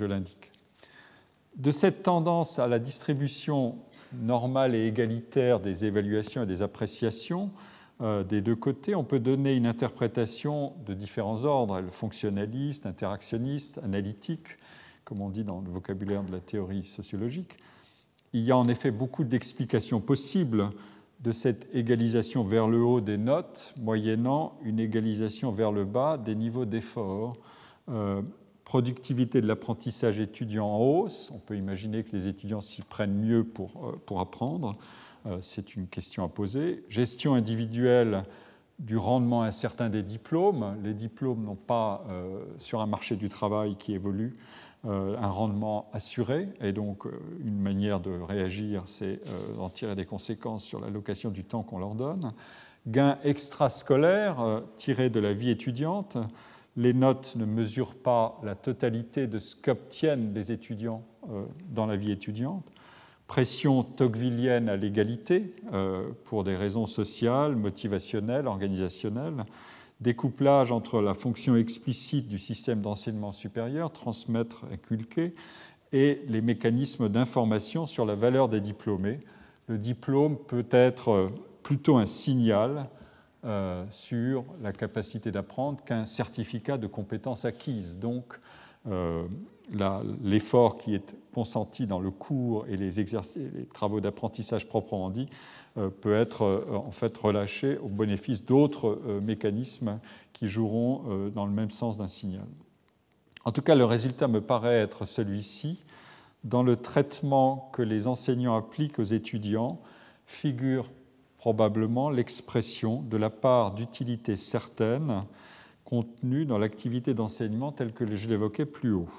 l'indique. 0.06 0.52
De 1.58 1.72
cette 1.72 2.04
tendance 2.04 2.60
à 2.60 2.68
la 2.68 2.80
distribution 2.80 3.78
normale 4.14 4.76
et 4.76 4.88
égalitaire 4.88 5.60
des 5.60 5.86
évaluations 5.86 6.44
et 6.44 6.46
des 6.46 6.62
appréciations 6.62 7.52
euh, 8.02 8.24
des 8.24 8.42
deux 8.42 8.56
côtés, 8.56 8.94
on 8.96 9.04
peut 9.06 9.20
donner 9.20 9.56
une 9.56 9.68
interprétation 9.68 10.74
de 10.86 10.94
différents 10.94 11.46
ordres, 11.46 11.82
fonctionnaliste, 11.90 12.86
interactionniste, 12.86 13.80
analytique, 13.84 14.58
comme 15.06 15.22
on 15.22 15.30
dit 15.30 15.44
dans 15.44 15.62
le 15.62 15.70
vocabulaire 15.70 16.24
de 16.24 16.32
la 16.32 16.42
théorie 16.42 16.84
sociologique. 16.84 17.58
Il 18.34 18.42
y 18.42 18.52
a 18.52 18.58
en 18.58 18.68
effet 18.68 18.92
beaucoup 18.92 19.24
d'explications 19.24 20.02
possibles 20.02 20.72
de 21.26 21.32
cette 21.32 21.68
égalisation 21.74 22.44
vers 22.44 22.68
le 22.68 22.84
haut 22.84 23.02
des 23.02 23.18
notes, 23.18 23.74
moyennant 23.82 24.54
une 24.64 24.80
égalisation 24.80 25.52
vers 25.52 25.72
le 25.72 25.84
bas 25.84 26.18
des 26.18 26.36
niveaux 26.36 26.66
d'effort. 26.66 27.36
Euh, 27.90 28.22
productivité 28.64 29.42
de 29.42 29.48
l'apprentissage 29.48 30.20
étudiant 30.20 30.68
en 30.68 30.80
hausse, 30.80 31.32
on 31.34 31.40
peut 31.40 31.58
imaginer 31.58 32.04
que 32.04 32.16
les 32.16 32.28
étudiants 32.28 32.62
s'y 32.62 32.84
prennent 32.84 33.18
mieux 33.18 33.44
pour, 33.44 33.72
euh, 33.86 34.00
pour 34.06 34.20
apprendre, 34.20 34.78
euh, 35.26 35.38
c'est 35.42 35.76
une 35.76 35.88
question 35.88 36.24
à 36.24 36.28
poser. 36.28 36.84
Gestion 36.90 37.34
individuelle 37.34 38.24
du 38.78 38.98
rendement 38.98 39.42
incertain 39.42 39.90
des 39.90 40.04
diplômes, 40.04 40.78
les 40.84 40.94
diplômes 40.94 41.44
n'ont 41.44 41.56
pas, 41.56 42.06
sur 42.58 42.82
un 42.82 42.86
marché 42.86 43.16
du 43.16 43.30
travail 43.30 43.78
qui 43.78 43.94
évolue, 43.94 44.36
un 44.86 45.30
rendement 45.30 45.90
assuré. 45.94 46.50
Et 46.62 46.72
donc, 46.72 47.06
euh, 47.06 47.12
une 47.44 47.60
manière 47.60 48.00
de 48.00 48.12
réagir, 48.12 48.84
c'est 48.86 49.20
euh, 49.28 49.56
d'en 49.58 49.70
tirer 49.70 49.96
des 49.96 50.06
conséquences 50.06 50.64
sur 50.64 50.80
l'allocation 50.80 51.32
du 51.32 51.44
temps 51.44 51.64
qu'on 51.64 51.80
leur 51.80 51.96
donne. 51.96 52.34
Gain 52.88 53.18
extrascolaire 53.24 54.62
tiré 54.76 55.10
de 55.10 55.20
la 55.20 55.34
vie 55.34 55.50
étudiante. 55.50 56.18
Les 56.78 56.94
notes 56.94 57.36
ne 57.36 57.46
mesurent 57.46 57.96
pas 57.96 58.40
la 58.44 58.54
totalité 58.54 59.26
de 59.26 59.40
ce 59.40 59.56
qu'obtiennent 59.56 60.34
les 60.36 60.52
étudiants 60.52 61.04
dans 61.72 61.88
la 61.88 61.96
vie 61.96 62.12
étudiante. 62.12 62.64
Pression 63.26 63.82
tocquevillienne 63.82 64.70
à 64.70 64.76
l'égalité 64.76 65.56
pour 66.26 66.44
des 66.44 66.56
raisons 66.56 66.86
sociales, 66.86 67.56
motivationnelles, 67.56 68.46
organisationnelles 68.46 69.46
découplage 70.02 70.72
entre 70.72 71.02
la 71.02 71.14
fonction 71.14 71.56
explicite 71.56 72.28
du 72.28 72.38
système 72.38 72.82
d'enseignement 72.82 73.32
supérieur, 73.32 73.92
transmettre, 73.92 74.66
inculquer, 74.72 75.34
et 75.94 76.22
les 76.28 76.42
mécanismes 76.42 77.10
d'information 77.10 77.88
sur 77.88 78.06
la 78.06 78.16
valeur 78.16 78.50
des 78.50 78.60
diplômés. 78.60 79.20
Le 79.68 79.78
diplôme 79.78 80.38
peut 80.38 80.68
être 80.72 81.30
plutôt 81.64 81.98
un 81.98 82.06
signal 82.06 82.90
euh, 83.46 83.86
sur 83.92 84.44
la 84.62 84.74
capacité 84.74 85.32
d'apprendre 85.32 85.84
qu'un 85.84 86.06
certificat 86.06 86.78
de 86.78 86.88
compétences 86.88 87.46
acquises. 87.46 88.00
Donc, 88.00 88.40
euh, 88.88 89.24
l'effort 90.24 90.78
qui 90.78 90.94
est 90.94 91.16
consenti 91.34 91.88
dans 91.88 92.00
le 92.00 92.12
cours 92.12 92.66
et 92.68 92.78
les, 92.78 92.92
les 92.92 93.66
travaux 93.74 94.02
d'apprentissage 94.02 94.68
proprement 94.68 95.10
dit 95.10 95.28
peut 95.76 96.16
être 96.16 96.44
euh, 96.44 96.66
en 96.76 96.92
fait 96.92 97.16
relâché 97.18 97.78
au 97.78 97.90
bénéfice 97.90 98.46
d'autres 98.46 99.00
euh, 99.08 99.22
mécanismes 99.22 100.00
qui 100.34 100.48
joueront 100.48 101.30
dans 101.34 101.46
le 101.46 101.52
même 101.52 101.70
sens 101.70 101.98
d'un 101.98 102.10
signal. 102.10 102.46
En 103.46 103.52
tout 103.52 103.62
cas, 103.62 103.76
le 103.76 103.86
résultat 103.86 104.28
me 104.28 104.42
paraît 104.42 104.80
être 104.80 105.06
celui-ci. 105.06 105.84
Dans 106.44 106.62
le 106.62 106.76
traitement 106.76 107.70
que 107.72 107.82
les 107.82 108.08
enseignants 108.08 108.58
appliquent 108.58 109.00
aux 109.00 109.04
étudiants, 109.04 109.80
figure 110.28 110.90
probablement 111.38 112.10
l'expression 112.10 113.02
de 113.04 113.16
la 113.18 113.30
part 113.30 113.76
d'utilité 113.76 114.36
certaine 114.36 115.24
contenue 115.86 116.46
dans 116.46 116.58
l'activité 116.58 117.14
d'enseignement 117.14 117.72
telle 117.72 117.94
que 117.94 118.16
je 118.16 118.28
l'évoquais 118.28 118.66
plus 118.66 118.92
haut. 118.92 119.10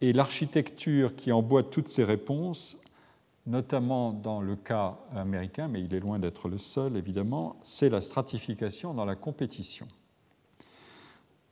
Et 0.00 0.12
l'architecture 0.12 1.16
qui 1.16 1.32
emboîte 1.32 1.70
toutes 1.70 1.88
ces 1.88 2.04
réponses 2.04 2.78
notamment 3.48 4.12
dans 4.12 4.40
le 4.40 4.56
cas 4.56 4.98
américain, 5.16 5.68
mais 5.68 5.82
il 5.82 5.94
est 5.94 6.00
loin 6.00 6.18
d'être 6.18 6.48
le 6.48 6.58
seul 6.58 6.96
évidemment, 6.96 7.56
c'est 7.62 7.88
la 7.88 8.00
stratification 8.00 8.94
dans 8.94 9.06
la 9.06 9.16
compétition. 9.16 9.88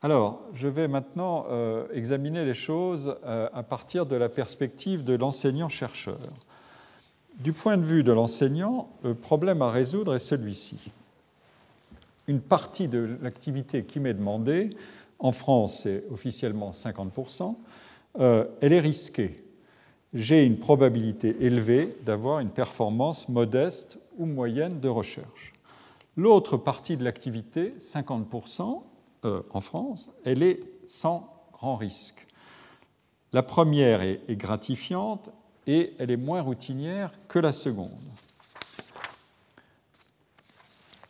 Alors, 0.02 0.42
je 0.52 0.68
vais 0.68 0.88
maintenant 0.88 1.46
euh, 1.48 1.86
examiner 1.92 2.44
les 2.44 2.54
choses 2.54 3.16
euh, 3.24 3.48
à 3.52 3.62
partir 3.62 4.04
de 4.04 4.14
la 4.14 4.28
perspective 4.28 5.04
de 5.04 5.14
l'enseignant-chercheur. 5.14 6.18
Du 7.40 7.52
point 7.52 7.78
de 7.78 7.82
vue 7.82 8.02
de 8.02 8.12
l'enseignant, 8.12 8.90
le 9.02 9.14
problème 9.14 9.62
à 9.62 9.70
résoudre 9.70 10.14
est 10.14 10.20
celui-ci. 10.20 10.78
Une 12.28 12.40
partie 12.40 12.88
de 12.88 13.18
l'activité 13.22 13.84
qui 13.84 14.00
m'est 14.00 14.14
demandée, 14.14 14.70
en 15.18 15.32
France 15.32 15.80
c'est 15.82 16.04
officiellement 16.10 16.72
50%, 16.72 17.56
euh, 18.20 18.44
elle 18.60 18.74
est 18.74 18.80
risquée. 18.80 19.45
J'ai 20.14 20.46
une 20.46 20.58
probabilité 20.58 21.36
élevée 21.40 21.96
d'avoir 22.04 22.40
une 22.40 22.50
performance 22.50 23.28
modeste 23.28 23.98
ou 24.16 24.26
moyenne 24.26 24.80
de 24.80 24.88
recherche. 24.88 25.52
L'autre 26.16 26.56
partie 26.56 26.96
de 26.96 27.04
l'activité, 27.04 27.74
50%, 27.78 28.82
euh, 29.24 29.42
en 29.50 29.60
France, 29.60 30.10
elle 30.24 30.42
est 30.42 30.60
sans 30.86 31.44
grand 31.52 31.76
risque. 31.76 32.26
La 33.32 33.42
première 33.42 34.02
est, 34.02 34.20
est 34.28 34.36
gratifiante 34.36 35.30
et 35.66 35.94
elle 35.98 36.10
est 36.10 36.16
moins 36.16 36.40
routinière 36.40 37.12
que 37.28 37.38
la 37.38 37.52
seconde. 37.52 37.90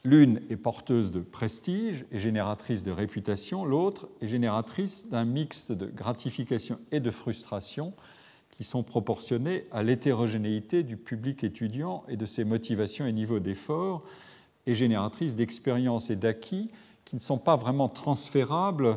L'une 0.02 0.40
est 0.50 0.56
porteuse 0.56 1.10
de 1.10 1.20
prestige 1.20 2.06
et 2.12 2.20
génératrice 2.20 2.84
de 2.84 2.92
réputation, 2.92 3.64
l'autre 3.64 4.08
est 4.20 4.28
génératrice 4.28 5.08
d'un 5.08 5.24
mixte 5.24 5.72
de 5.72 5.86
gratification 5.86 6.78
et 6.92 7.00
de 7.00 7.10
frustration 7.10 7.92
qui 8.56 8.64
sont 8.64 8.82
proportionnés 8.82 9.66
à 9.70 9.82
l'hétérogénéité 9.82 10.82
du 10.82 10.96
public 10.96 11.44
étudiant 11.44 12.04
et 12.08 12.16
de 12.16 12.24
ses 12.24 12.42
motivations 12.42 13.06
et 13.06 13.12
niveaux 13.12 13.38
d'effort, 13.38 14.02
et 14.66 14.74
génératrice 14.74 15.36
d'expériences 15.36 16.08
et 16.08 16.16
d'acquis 16.16 16.70
qui 17.04 17.16
ne 17.16 17.20
sont 17.20 17.36
pas 17.36 17.56
vraiment 17.56 17.90
transférables 17.90 18.94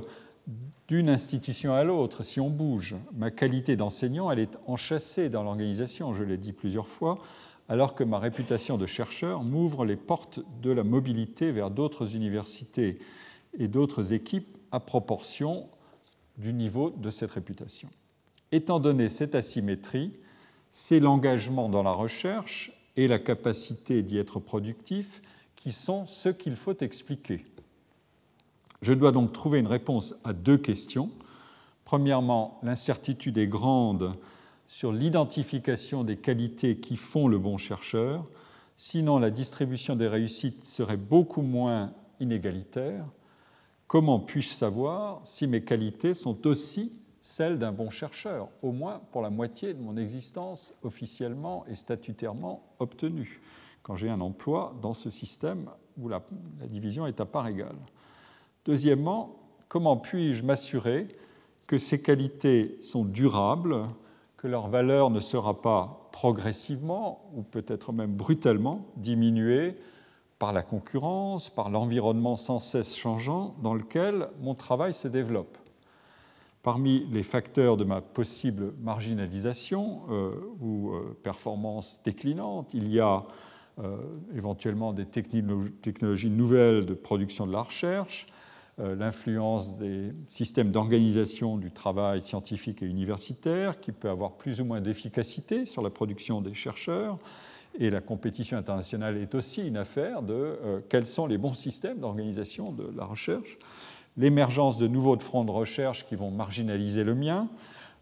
d'une 0.88 1.10
institution 1.10 1.74
à 1.74 1.84
l'autre 1.84 2.24
si 2.24 2.40
on 2.40 2.50
bouge. 2.50 2.96
Ma 3.14 3.32
qualité 3.32 3.76
d'enseignant, 3.76 4.32
elle 4.32 4.40
est 4.40 4.58
enchâssée 4.66 5.30
dans 5.30 5.44
l'organisation, 5.44 6.14
je 6.14 6.24
l'ai 6.24 6.38
dit 6.38 6.54
plusieurs 6.54 6.88
fois, 6.88 7.20
alors 7.68 7.96
que 7.96 8.06
ma 8.06 8.18
réputation 8.18 8.78
de 8.78 8.86
chercheur 8.86 9.44
m'ouvre 9.44 9.84
les 9.84 9.98
portes 9.98 10.40
de 10.62 10.72
la 10.72 10.86
mobilité 10.86 11.52
vers 11.52 11.70
d'autres 11.70 12.16
universités 12.16 12.98
et 13.58 13.68
d'autres 13.68 14.14
équipes 14.14 14.58
à 14.72 14.80
proportion 14.80 15.68
du 16.38 16.54
niveau 16.54 16.92
de 16.92 17.10
cette 17.10 17.32
réputation. 17.32 17.90
Étant 18.52 18.80
donné 18.80 19.10
cette 19.10 19.36
asymétrie, 19.36 20.12
c'est 20.72 21.00
l'engagement 21.00 21.70
dans 21.70 21.84
la 21.84 21.92
recherche 21.92 22.72
et 22.96 23.08
la 23.08 23.20
capacité 23.20 24.02
d'y 24.02 24.18
être 24.18 24.40
productif 24.40 25.22
qui 25.56 25.72
sont 25.72 26.06
ce 26.06 26.30
qu'il 26.30 26.56
faut 26.56 26.78
expliquer. 26.80 27.46
Je 28.82 28.94
dois 28.94 29.12
donc 29.12 29.34
trouver 29.34 29.60
une 29.60 29.68
réponse 29.68 30.16
à 30.24 30.34
deux 30.34 30.58
questions. 30.58 31.12
Premièrement, 31.86 32.60
l'incertitude 32.64 33.38
est 33.38 33.48
grande 33.48 34.14
sur 34.68 34.94
l'identification 34.94 36.04
des 36.04 36.18
qualités 36.18 36.78
qui 36.78 36.96
font 36.96 37.28
le 37.28 37.40
bon 37.40 37.58
chercheur, 37.58 38.26
sinon 38.78 39.18
la 39.18 39.32
distribution 39.32 39.96
des 39.96 40.08
réussites 40.08 40.66
serait 40.66 40.98
beaucoup 40.98 41.42
moins 41.42 41.92
inégalitaire. 42.20 43.06
Comment 43.88 44.20
puis-je 44.20 44.50
savoir 44.50 45.22
si 45.24 45.48
mes 45.48 45.64
qualités 45.64 46.14
sont 46.14 46.46
aussi 46.46 46.94
celles 47.22 47.60
d'un 47.60 47.72
bon 47.72 47.90
chercheur, 47.90 48.50
au 48.62 48.72
moins 48.72 49.02
pour 49.12 49.22
la 49.22 49.30
moitié 49.30 49.74
de 49.74 49.82
mon 49.82 49.98
existence 49.98 50.74
officiellement 50.84 51.66
et 51.68 51.76
statutairement 51.76 52.64
obtenue, 52.80 53.42
quand 53.84 53.96
j'ai 53.96 54.10
un 54.10 54.22
emploi 54.22 54.76
dans 54.82 54.94
ce 54.94 55.10
système 55.10 55.70
où 55.98 56.08
la, 56.08 56.22
la 56.60 56.68
division 56.68 57.08
est 57.08 57.20
à 57.20 57.26
part 57.26 57.48
égale 57.48 57.76
Deuxièmement, 58.66 59.36
comment 59.68 59.98
puis-je 59.98 60.44
m'assurer 60.44 61.08
que 61.66 61.78
ces 61.78 62.02
qualités 62.02 62.78
sont 62.82 63.06
durables, 63.06 63.78
que 64.38 64.48
leur 64.48 64.68
valeur 64.68 65.10
ne 65.10 65.20
sera 65.20 65.62
pas 65.62 66.10
progressivement 66.12 67.30
ou 67.36 67.44
peut-être 67.44 67.94
même 67.94 68.14
brutalement 68.14 68.86
diminuée 68.98 69.78
par 70.40 70.54
la 70.54 70.62
concurrence, 70.62 71.50
par 71.50 71.70
l'environnement 71.70 72.38
sans 72.38 72.60
cesse 72.60 72.96
changeant 72.96 73.56
dans 73.62 73.74
lequel 73.74 74.30
mon 74.42 74.56
travail 74.56 74.94
se 74.94 75.08
développe? 75.08 75.58
Parmi 76.62 77.06
les 77.12 77.24
facteurs 77.24 77.78
de 77.78 77.86
ma 77.86 78.02
possible 78.02 78.74
marginalisation 78.82 80.02
euh, 80.10 80.32
ou 80.60 80.92
euh, 80.92 81.18
performance 81.24 82.02
déclinante, 82.04 82.74
il 82.74 82.92
y 82.92 83.00
a 83.00 83.24
euh, 83.82 83.96
éventuellement 84.36 84.92
des 84.92 85.06
technologies 85.06 86.30
nouvelles 86.30 86.86
de 86.86 86.94
production 86.94 87.48
de 87.48 87.54
la 87.54 87.62
recherche, 87.62 88.28
l'influence 88.78 89.76
des 89.76 90.14
systèmes 90.30 90.72
d'organisation 90.72 91.58
du 91.58 91.70
travail 91.70 92.22
scientifique 92.22 92.82
et 92.82 92.86
universitaire, 92.86 93.82
qui 93.82 93.92
peut 93.92 94.10
avoir 94.10 94.38
plus 94.38 94.62
ou 94.62 94.66
moins 94.66 94.80
d'efficacité 94.80 95.66
sur 95.66 95.82
la 95.82 95.90
production 95.90 96.40
des 96.40 96.54
chercheurs. 96.54 97.18
Et 97.78 97.90
la 97.90 98.00
compétition 98.00 98.58
internationale 98.58 99.18
est 99.18 99.36
aussi 99.36 99.68
une 99.68 99.76
affaire 99.76 100.22
de 100.22 100.82
quels 100.88 101.08
sont 101.08 101.28
les 101.28 101.38
bons 101.38 101.56
systèmes 101.56 102.00
d'organisation 102.00 102.72
de 102.72 102.90
la 102.96 103.04
recherche. 103.04 103.58
L'émergence 104.20 104.78
de 104.78 104.88
nouveaux 104.88 105.18
fronts 105.18 105.46
de 105.46 105.52
recherche 105.52 106.06
qui 106.06 106.16
vont 106.16 106.30
marginaliser 106.30 107.04
le 107.04 107.16
mien, 107.16 107.48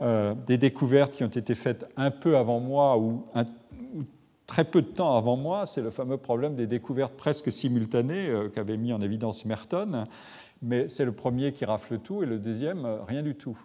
euh, 0.02 0.36
des 0.46 0.58
découvertes 0.58 1.16
qui 1.16 1.24
ont 1.24 1.28
été 1.28 1.56
faites 1.56 1.86
un 1.96 2.12
peu 2.12 2.36
avant 2.36 2.60
moi 2.60 2.98
ou, 2.98 3.24
très 4.48 4.66
peu 4.66 4.82
de 4.82 4.88
temps 4.88 5.16
avant 5.16 5.38
moi, 5.38 5.66
c'est 5.66 5.82
le 5.82 5.92
fameux 5.92 6.18
problème 6.18 6.56
des 6.56 6.68
découvertes 6.68 7.14
presque 7.16 7.52
simultanées 7.52 8.30
qu'avait 8.54 8.78
mis 8.78 8.94
en 8.94 9.02
évidence 9.02 9.46
Merton 9.46 10.06
mais 10.62 10.90
c'est 10.90 11.06
le 11.06 11.12
premier 11.12 11.54
qui 11.54 11.66
rafle 11.66 12.00
tout 12.00 12.24
et 12.24 12.26
le 12.26 12.40
deuxième, 12.40 12.86
euh, 12.86 13.04
rien 13.04 13.22
du 13.22 13.36
tout. 13.36 13.58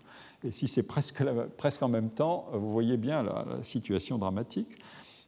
Et 0.45 0.51
si 0.51 0.69
c'est 0.69 0.83
presque, 0.83 1.23
presque, 1.57 1.83
en 1.83 1.89
même 1.89 2.11
temps, 2.11 2.47
euh, 2.53 2.59
vous 2.59 2.71
voyez 2.71 2.97
bien 2.97 3.23
la, 3.23 3.45
situation 3.63 4.19
dramatique. 4.19 4.77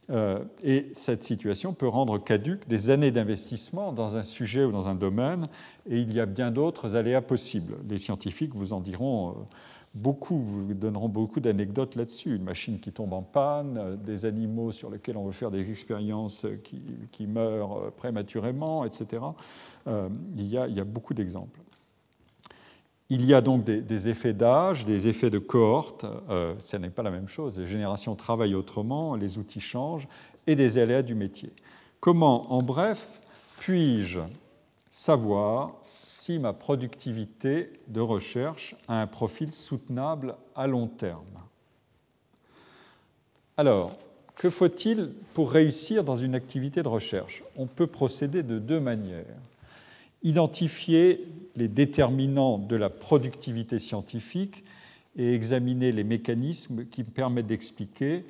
Euh, 0.09 0.43
et 0.63 0.91
cette 0.93 1.23
situation 1.23 1.73
peut 1.73 1.87
rendre 1.87 2.17
caduque 2.19 2.67
des 2.67 2.89
années 2.89 3.11
d'investissement 3.11 3.91
dans 3.91 4.17
un 4.17 4.23
sujet 4.23 4.63
ou 4.63 4.71
dans 4.71 4.87
un 4.87 4.95
domaine, 4.95 5.47
et 5.89 5.99
il 5.99 6.13
y 6.13 6.19
a 6.19 6.25
bien 6.25 6.51
d'autres 6.51 6.95
aléas 6.95 7.21
possibles. 7.21 7.75
Les 7.89 7.97
scientifiques 7.97 8.53
vous 8.53 8.73
en 8.73 8.81
diront 8.81 9.35
beaucoup, 9.95 10.37
vous 10.37 10.73
donneront 10.73 11.09
beaucoup 11.09 11.39
d'anecdotes 11.39 11.95
là-dessus. 11.95 12.35
Une 12.35 12.43
machine 12.43 12.79
qui 12.79 12.91
tombe 12.91 13.13
en 13.13 13.21
panne, 13.21 13.97
des 14.05 14.25
animaux 14.25 14.71
sur 14.71 14.89
lesquels 14.89 15.17
on 15.17 15.25
veut 15.25 15.31
faire 15.31 15.51
des 15.51 15.69
expériences 15.71 16.45
qui, 17.11 17.27
meurent 17.27 17.91
prématurément, 17.93 18.85
etc. 18.85 19.23
Euh, 19.87 20.09
il, 20.37 20.47
y 20.47 20.57
a, 20.57 20.83
beaucoup 20.83 21.13
d'exemples. 21.13 21.59
Il 23.09 23.23
y 23.25 23.33
a 23.33 23.41
donc 23.41 23.63
des, 23.63 24.09
effets 24.09 24.33
d'âge, 24.33 24.83
des 24.83 25.07
effets 25.07 25.29
de 25.29 25.37
cohorte. 25.37 26.05
Euh, 26.29 26.55
ce 26.59 26.77
n'est 26.77 26.89
pas 26.89 27.03
la 27.03 27.11
même 27.11 27.27
chose. 27.27 27.59
Les 27.59 27.67
générations 27.67 28.15
travaillent 28.15 28.55
autrement, 28.55 29.15
les 29.15 29.37
outils 29.37 29.61
changent, 29.61 30.07
et 30.47 30.55
des 30.55 30.77
aléas 30.79 31.03
du 31.03 31.13
métier. 31.13 31.51
Comment, 31.99 32.51
en 32.51 32.63
bref, 32.63 33.21
puis-je 33.59 34.21
savoir 34.89 35.73
si 36.07 36.39
ma 36.39 36.53
productivité 36.53 37.71
de 37.87 38.01
recherche 38.01 38.75
a 38.87 39.01
un 39.01 39.07
profil 39.07 39.53
soutenable 39.53 40.35
à 40.55 40.65
long 40.65 40.87
terme? 40.87 41.21
Alors, 43.57 43.95
que 44.35 44.49
faut-il 44.49 45.13
pour 45.33 45.51
réussir 45.51 46.03
dans 46.03 46.17
une 46.17 46.35
activité 46.35 46.81
de 46.81 46.87
recherche? 46.87 47.43
On 47.55 47.67
peut 47.67 47.87
procéder 47.87 48.41
de 48.41 48.57
deux 48.57 48.79
manières 48.79 49.25
identifier 50.25 51.23
les 51.55 51.67
déterminants 51.67 52.57
de 52.57 52.75
la 52.75 52.89
productivité 52.89 53.79
scientifique 53.79 54.63
et 55.15 55.33
examiner 55.33 55.91
les 55.91 56.03
mécanismes 56.03 56.85
qui 56.85 57.03
permettent 57.03 57.47
d'expliquer, 57.47 58.25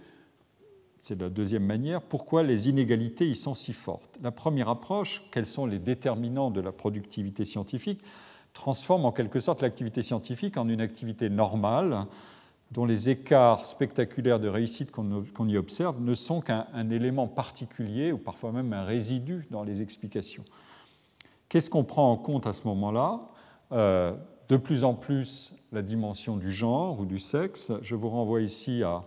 c'est 1.00 1.20
la 1.20 1.30
deuxième 1.30 1.66
manière, 1.66 2.02
pourquoi 2.02 2.44
les 2.44 2.70
inégalités 2.70 3.28
y 3.28 3.36
sont 3.36 3.56
si 3.56 3.74
fortes. 3.74 4.18
La 4.24 4.32
première 4.32 4.70
approche, 4.70 5.24
quels 5.32 5.46
sont 5.46 5.66
les 5.66 5.80
déterminants 5.80 6.52
de 6.52 6.62
la 6.62 6.72
productivité 6.72 7.46
scientifique, 7.46 8.02
transforme 8.54 9.06
en 9.06 9.12
quelque 9.12 9.40
sorte 9.40 9.62
l'activité 9.62 10.02
scientifique 10.02 10.58
en 10.58 10.68
une 10.68 10.82
activité 10.82 11.30
normale 11.30 12.06
dont 12.72 12.86
les 12.86 13.10
écarts 13.10 13.66
spectaculaires 13.66 14.40
de 14.40 14.48
réussite 14.48 14.92
qu'on 14.92 15.48
y 15.48 15.58
observe 15.58 16.02
ne 16.02 16.16
sont 16.16 16.42
qu'un 16.42 16.90
élément 16.90 17.28
particulier 17.28 18.12
ou 18.12 18.18
parfois 18.18 18.52
même 18.52 18.74
un 18.74 18.84
résidu 18.84 19.46
dans 19.52 19.64
les 19.64 19.82
explications. 19.82 20.44
Qu'est-ce 21.50 21.70
qu'on 21.70 21.84
prend 21.84 22.12
en 22.12 22.18
compte 22.18 22.48
à 22.48 22.54
ce 22.54 22.68
moment-là 22.68 23.22
euh, 23.72 24.14
De 24.50 24.58
plus 24.58 24.84
en 24.84 24.94
plus 24.94 25.56
la 25.72 25.82
dimension 25.82 26.38
du 26.38 26.52
genre 26.52 27.00
ou 27.00 27.06
du 27.06 27.20
sexe. 27.20 27.72
Je 27.82 27.96
vous 27.96 28.10
renvoie 28.10 28.42
ici 28.42 28.84
à 28.84 29.04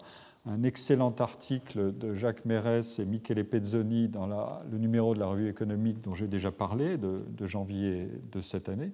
un 0.46 0.62
excellent 0.62 1.14
article 1.18 1.96
de 1.96 2.14
Jacques 2.14 2.44
Mérès 2.44 2.98
et 2.98 3.04
Michele 3.04 3.44
Pezzoni 3.44 4.08
dans 4.08 4.26
le 4.26 4.78
numéro 4.78 5.14
de 5.14 5.20
la 5.20 5.26
revue 5.26 5.48
économique 5.48 6.00
dont 6.00 6.14
j'ai 6.14 6.26
déjà 6.26 6.50
parlé, 6.50 6.96
de, 6.96 7.46
janvier 7.46 8.08
de 8.32 8.40
cette 8.40 8.68
année, 8.68 8.92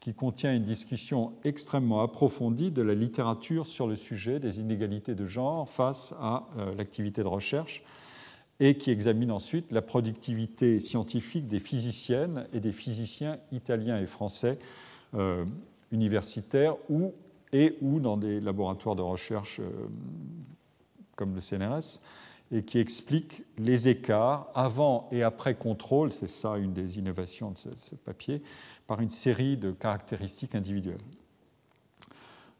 qui 0.00 0.14
contient 0.14 0.54
une 0.54 0.64
discussion 0.64 1.32
extrêmement 1.44 2.00
approfondie 2.02 2.70
de 2.70 2.80
la 2.80 2.94
littérature 2.94 3.66
sur 3.66 3.86
le 3.86 3.96
sujet 3.96 4.38
des 4.38 4.60
inégalités 4.60 5.14
de 5.14 5.26
genre 5.26 5.68
face 5.68 6.14
à 6.20 6.46
euh, 6.58 6.74
l'activité 6.74 7.22
de 7.22 7.28
recherche 7.28 7.82
et 8.60 8.76
qui 8.76 8.90
examine 8.90 9.30
ensuite 9.30 9.72
la 9.72 9.82
productivité 9.82 10.80
scientifique 10.80 11.46
des 11.46 11.60
physiciennes 11.60 12.46
et 12.52 12.60
des 12.60 12.72
physiciens 12.72 13.38
italiens 13.52 14.00
et 14.00 14.06
français, 14.06 14.58
euh, 15.14 15.44
universitaires 15.90 16.76
ou, 16.88 17.12
et 17.52 17.76
ou 17.80 18.00
dans 18.00 18.16
des 18.16 18.40
laboratoires 18.40 18.96
de 18.96 19.02
recherche 19.02 19.60
comme 21.16 21.34
le 21.34 21.40
CNRS, 21.40 22.00
et 22.52 22.62
qui 22.62 22.78
explique 22.78 23.42
les 23.58 23.88
écarts 23.88 24.48
avant 24.54 25.08
et 25.10 25.22
après 25.22 25.54
contrôle, 25.54 26.12
c'est 26.12 26.28
ça 26.28 26.56
une 26.56 26.72
des 26.72 26.98
innovations 26.98 27.50
de 27.50 27.58
ce, 27.58 27.94
papier, 27.96 28.42
par 28.86 29.00
une 29.00 29.10
série 29.10 29.56
de 29.56 29.72
caractéristiques 29.72 30.54
individuelles. 30.54 31.00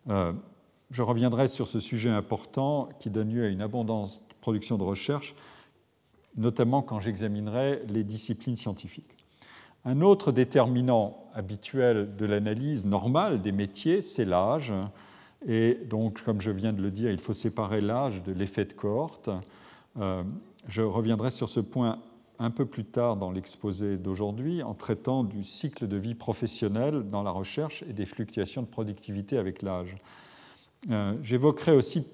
Euh, 0.08 0.32
je 0.90 1.02
reviendrai 1.02 1.48
sur 1.48 1.68
ce 1.68 1.80
sujet 1.80 2.10
important 2.10 2.88
qui 2.98 3.10
donne 3.10 3.32
lieu 3.32 3.44
à 3.44 3.48
une 3.48 3.62
abondance 3.62 4.20
de 4.28 4.34
production 4.40 4.78
de 4.78 4.82
recherche, 4.82 5.34
notamment 6.36 6.82
quand 6.82 7.00
j'examinerai 7.00 7.82
les 7.88 8.04
disciplines 8.04 8.56
scientifiques. 8.56 9.16
Un 9.84 10.00
autre 10.00 10.32
déterminant 10.32 11.24
habituel 11.34 12.16
de 12.16 12.24
l'analyse 12.24 12.86
normale 12.86 13.42
des 13.42 13.52
métiers, 13.52 14.00
c'est 14.00 14.24
l'âge. 14.24 14.72
Et 15.46 15.78
donc, 15.90 16.22
comme 16.22 16.40
je 16.40 16.50
viens 16.50 16.72
de 16.72 16.80
le 16.80 16.90
dire, 16.90 17.10
il 17.10 17.20
faut 17.20 17.34
séparer 17.34 17.80
l'âge 17.80 18.22
de 18.22 18.32
l'effet 18.32 18.64
de 18.64 18.72
cohorte. 18.72 19.28
Euh, 19.98 20.22
je 20.68 20.80
reviendrai 20.80 21.30
sur 21.30 21.50
ce 21.50 21.60
point 21.60 22.00
un 22.38 22.50
peu 22.50 22.64
plus 22.64 22.84
tard 22.84 23.16
dans 23.16 23.30
l'exposé 23.30 23.96
d'aujourd'hui 23.96 24.62
en 24.62 24.74
traitant 24.74 25.22
du 25.22 25.44
cycle 25.44 25.86
de 25.86 25.96
vie 25.96 26.14
professionnelle 26.14 27.02
dans 27.10 27.22
la 27.22 27.30
recherche 27.30 27.84
et 27.88 27.92
des 27.92 28.06
fluctuations 28.06 28.62
de 28.62 28.66
productivité 28.66 29.38
avec 29.38 29.62
l'âge. 29.62 29.96
Euh, 30.90 31.14
j'évoquerai 31.22 31.72
aussi 31.72 32.06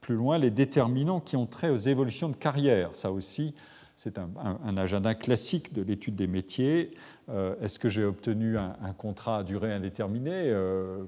plus 0.00 0.14
loin 0.14 0.38
les 0.38 0.50
déterminants 0.50 1.20
qui 1.20 1.36
ont 1.36 1.46
trait 1.46 1.70
aux 1.70 1.78
évolutions 1.78 2.28
de 2.28 2.36
carrière. 2.36 2.90
Ça 2.94 3.12
aussi, 3.12 3.54
c'est 3.96 4.18
un, 4.18 4.76
agenda 4.76 5.14
classique 5.14 5.74
de 5.74 5.82
l'étude 5.82 6.14
des 6.14 6.28
métiers. 6.28 6.92
Euh, 7.28 7.54
est-ce 7.60 7.78
que 7.78 7.88
j'ai 7.88 8.04
obtenu 8.04 8.56
un, 8.56 8.92
contrat 8.96 9.38
à 9.38 9.42
durée 9.42 9.72
indéterminée, 9.72 10.54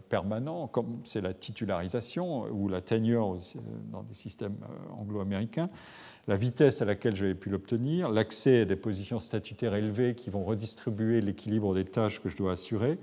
permanent, 0.09 0.67
comme 0.67 0.99
c'est 1.05 1.21
la 1.21 1.33
titularisation 1.33 2.47
ou 2.51 2.69
la 2.69 2.81
tenure 2.81 3.39
dans 3.93 4.03
des 4.03 4.15
systèmes 4.15 4.57
anglo-américains 4.99 5.71
la 6.31 6.37
vitesse 6.37 6.81
à 6.81 6.85
laquelle 6.85 7.17
j'avais 7.17 7.35
pu 7.35 7.51
l'obtenir, 7.51 8.09
l'accès 8.09 8.61
à 8.61 8.65
des 8.65 8.77
positions 8.77 9.19
statutaires 9.19 9.75
élevées 9.75 10.15
qui 10.15 10.31
vont 10.31 10.45
redistribuer 10.45 11.21
l'équilibre 11.21 11.75
des 11.75 11.85
tâches 11.85 12.23
que 12.23 12.29
je 12.29 12.37
dois 12.37 12.53
assurer 12.53 12.99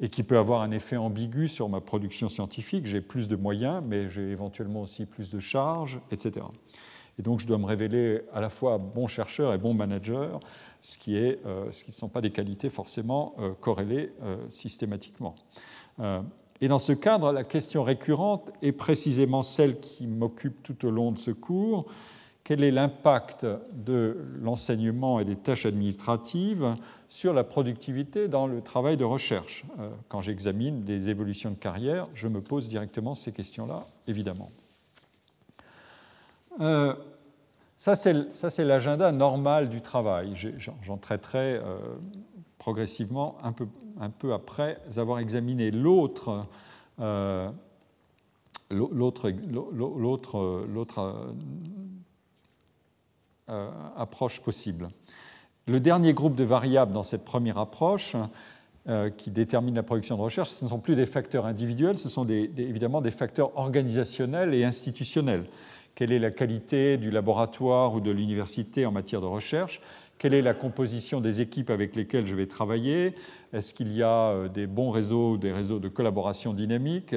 et 0.00 0.08
qui 0.08 0.22
peut 0.22 0.36
avoir 0.36 0.62
un 0.62 0.70
effet 0.70 0.96
ambigu 0.96 1.48
sur 1.48 1.68
ma 1.68 1.80
production 1.80 2.28
scientifique. 2.28 2.86
J'ai 2.86 3.00
plus 3.00 3.28
de 3.28 3.36
moyens, 3.36 3.82
mais 3.86 4.08
j'ai 4.08 4.30
éventuellement 4.30 4.82
aussi 4.82 5.06
plus 5.06 5.30
de 5.30 5.38
charges, 5.38 6.00
etc. 6.10 6.44
Et 7.18 7.22
donc 7.22 7.40
je 7.40 7.46
dois 7.46 7.58
me 7.58 7.64
révéler 7.64 8.20
à 8.32 8.40
la 8.40 8.50
fois 8.50 8.78
bon 8.78 9.06
chercheur 9.06 9.54
et 9.54 9.58
bon 9.58 9.72
manager, 9.72 10.40
ce 10.80 10.98
qui, 10.98 11.16
est, 11.16 11.44
euh, 11.46 11.72
ce 11.72 11.82
qui 11.82 11.90
ne 11.90 11.94
sont 11.94 12.08
pas 12.08 12.20
des 12.20 12.30
qualités 12.30 12.68
forcément 12.68 13.34
euh, 13.38 13.52
corrélées 13.58 14.12
euh, 14.22 14.36
systématiquement. 14.50 15.34
et 16.60 16.68
dans 16.68 16.78
ce 16.78 16.92
cadre, 16.92 17.32
la 17.32 17.44
question 17.44 17.82
récurrente 17.82 18.50
est 18.60 18.72
précisément 18.72 19.42
celle 19.42 19.80
qui 19.80 20.06
m'occupe 20.06 20.62
tout 20.62 20.86
au 20.86 20.90
long 20.90 21.10
de 21.10 21.18
ce 21.18 21.30
cours, 21.30 21.86
quel 22.46 22.62
est 22.62 22.70
l'impact 22.70 23.44
de 23.72 24.16
l'enseignement 24.40 25.18
et 25.18 25.24
des 25.24 25.34
tâches 25.34 25.66
administratives 25.66 26.76
sur 27.08 27.34
la 27.34 27.42
productivité 27.42 28.28
dans 28.28 28.46
le 28.46 28.60
travail 28.60 28.96
de 28.96 29.02
recherche? 29.02 29.64
Euh, 29.80 29.90
quand 30.08 30.20
j'examine 30.20 30.84
les 30.86 31.08
évolutions 31.08 31.50
de 31.50 31.56
carrière, 31.56 32.06
je 32.14 32.28
me 32.28 32.40
pose 32.40 32.68
directement 32.68 33.16
ces 33.16 33.32
questions-là, 33.32 33.84
évidemment. 34.06 34.48
Euh, 36.60 36.94
ça, 37.76 37.96
c'est 37.96 38.64
l'agenda 38.64 39.10
normal 39.10 39.68
du 39.68 39.80
travail. 39.80 40.34
J'en 40.82 40.98
traiterai 40.98 41.56
euh, 41.56 41.80
progressivement 42.58 43.38
un 43.42 43.50
peu, 43.50 43.66
un 43.98 44.10
peu, 44.10 44.32
après 44.32 44.78
avoir 44.96 45.18
examiné 45.18 45.72
l'autre 45.72 46.46
l'autre 48.70 49.32
euh, 53.48 53.70
approche 53.96 54.40
possible. 54.40 54.88
Le 55.66 55.80
dernier 55.80 56.12
groupe 56.12 56.34
de 56.34 56.44
variables 56.44 56.92
dans 56.92 57.02
cette 57.02 57.24
première 57.24 57.58
approche 57.58 58.16
euh, 58.88 59.10
qui 59.10 59.30
détermine 59.30 59.74
la 59.74 59.82
production 59.82 60.16
de 60.16 60.22
recherche, 60.22 60.50
ce 60.50 60.64
ne 60.64 60.70
sont 60.70 60.78
plus 60.78 60.94
des 60.94 61.06
facteurs 61.06 61.46
individuels, 61.46 61.98
ce 61.98 62.08
sont 62.08 62.26
évidemment 62.28 63.00
des 63.00 63.10
facteurs 63.10 63.56
organisationnels 63.58 64.54
et 64.54 64.64
institutionnels. 64.64 65.44
Quelle 65.94 66.12
est 66.12 66.18
la 66.18 66.30
qualité 66.30 66.98
du 66.98 67.10
laboratoire 67.10 67.94
ou 67.94 68.00
de 68.00 68.10
l'université 68.10 68.84
en 68.84 68.92
matière 68.92 69.20
de 69.20 69.26
recherche? 69.26 69.80
Quelle 70.18 70.32
est 70.32 70.42
la 70.42 70.54
composition 70.54 71.20
des 71.20 71.42
équipes 71.42 71.68
avec 71.68 71.94
lesquelles 71.94 72.26
je 72.26 72.34
vais 72.34 72.46
travailler? 72.46 73.14
Est-ce 73.52 73.74
qu'il 73.74 73.94
y 73.94 74.02
a 74.02 74.30
euh, 74.30 74.48
des 74.48 74.66
bons 74.66 74.90
réseaux, 74.90 75.36
des 75.36 75.52
réseaux 75.52 75.78
de 75.78 75.88
collaboration 75.88 76.54
dynamique 76.54 77.14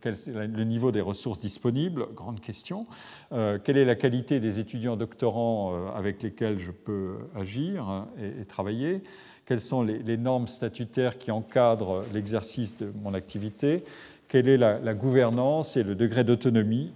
Quel 0.00 0.14
est 0.14 0.46
le 0.46 0.64
niveau 0.64 0.92
des 0.92 1.00
ressources 1.00 1.38
disponibles? 1.38 2.06
Grande 2.14 2.40
question. 2.40 2.86
Euh, 3.32 3.58
quelle 3.62 3.78
est 3.78 3.86
la 3.86 3.94
qualité 3.94 4.38
des 4.38 4.58
étudiants 4.58 4.96
doctorants 4.96 5.72
euh, 5.74 5.98
avec 5.98 6.22
lesquels 6.22 6.58
je 6.58 6.72
peux 6.72 7.16
agir 7.34 8.06
et, 8.20 8.44
travailler? 8.44 9.02
Quelles 9.46 9.62
sont 9.62 9.82
les, 9.82 10.16
normes 10.18 10.46
statutaires 10.46 11.18
qui 11.18 11.30
encadrent 11.30 12.04
l'exercice 12.12 12.76
de 12.76 12.92
mon 13.02 13.14
activité? 13.14 13.82
Quelle 14.28 14.48
est 14.48 14.58
la, 14.58 14.94
gouvernance 14.94 15.76
et 15.76 15.82
le 15.82 15.94
degré 15.94 16.22
d'autonomie 16.22 16.92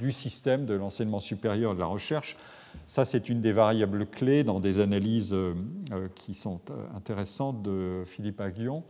du 0.00 0.12
système 0.12 0.66
de 0.66 0.74
l'enseignement 0.74 1.20
supérieur 1.20 1.72
et 1.72 1.74
de 1.74 1.80
la 1.80 1.86
recherche? 1.86 2.36
Ça, 2.86 3.04
c'est 3.04 3.28
une 3.28 3.40
des 3.40 3.52
variables 3.52 4.06
clés 4.06 4.44
dans 4.44 4.60
des 4.60 4.80
analyses 4.80 5.32
euh, 5.32 5.54
euh, 5.92 6.08
qui 6.14 6.34
sont 6.34 6.60
euh, 6.70 6.86
intéressantes 6.94 7.62
de 7.62 8.02
Philippe 8.06 8.40
Aguillon, 8.40 8.84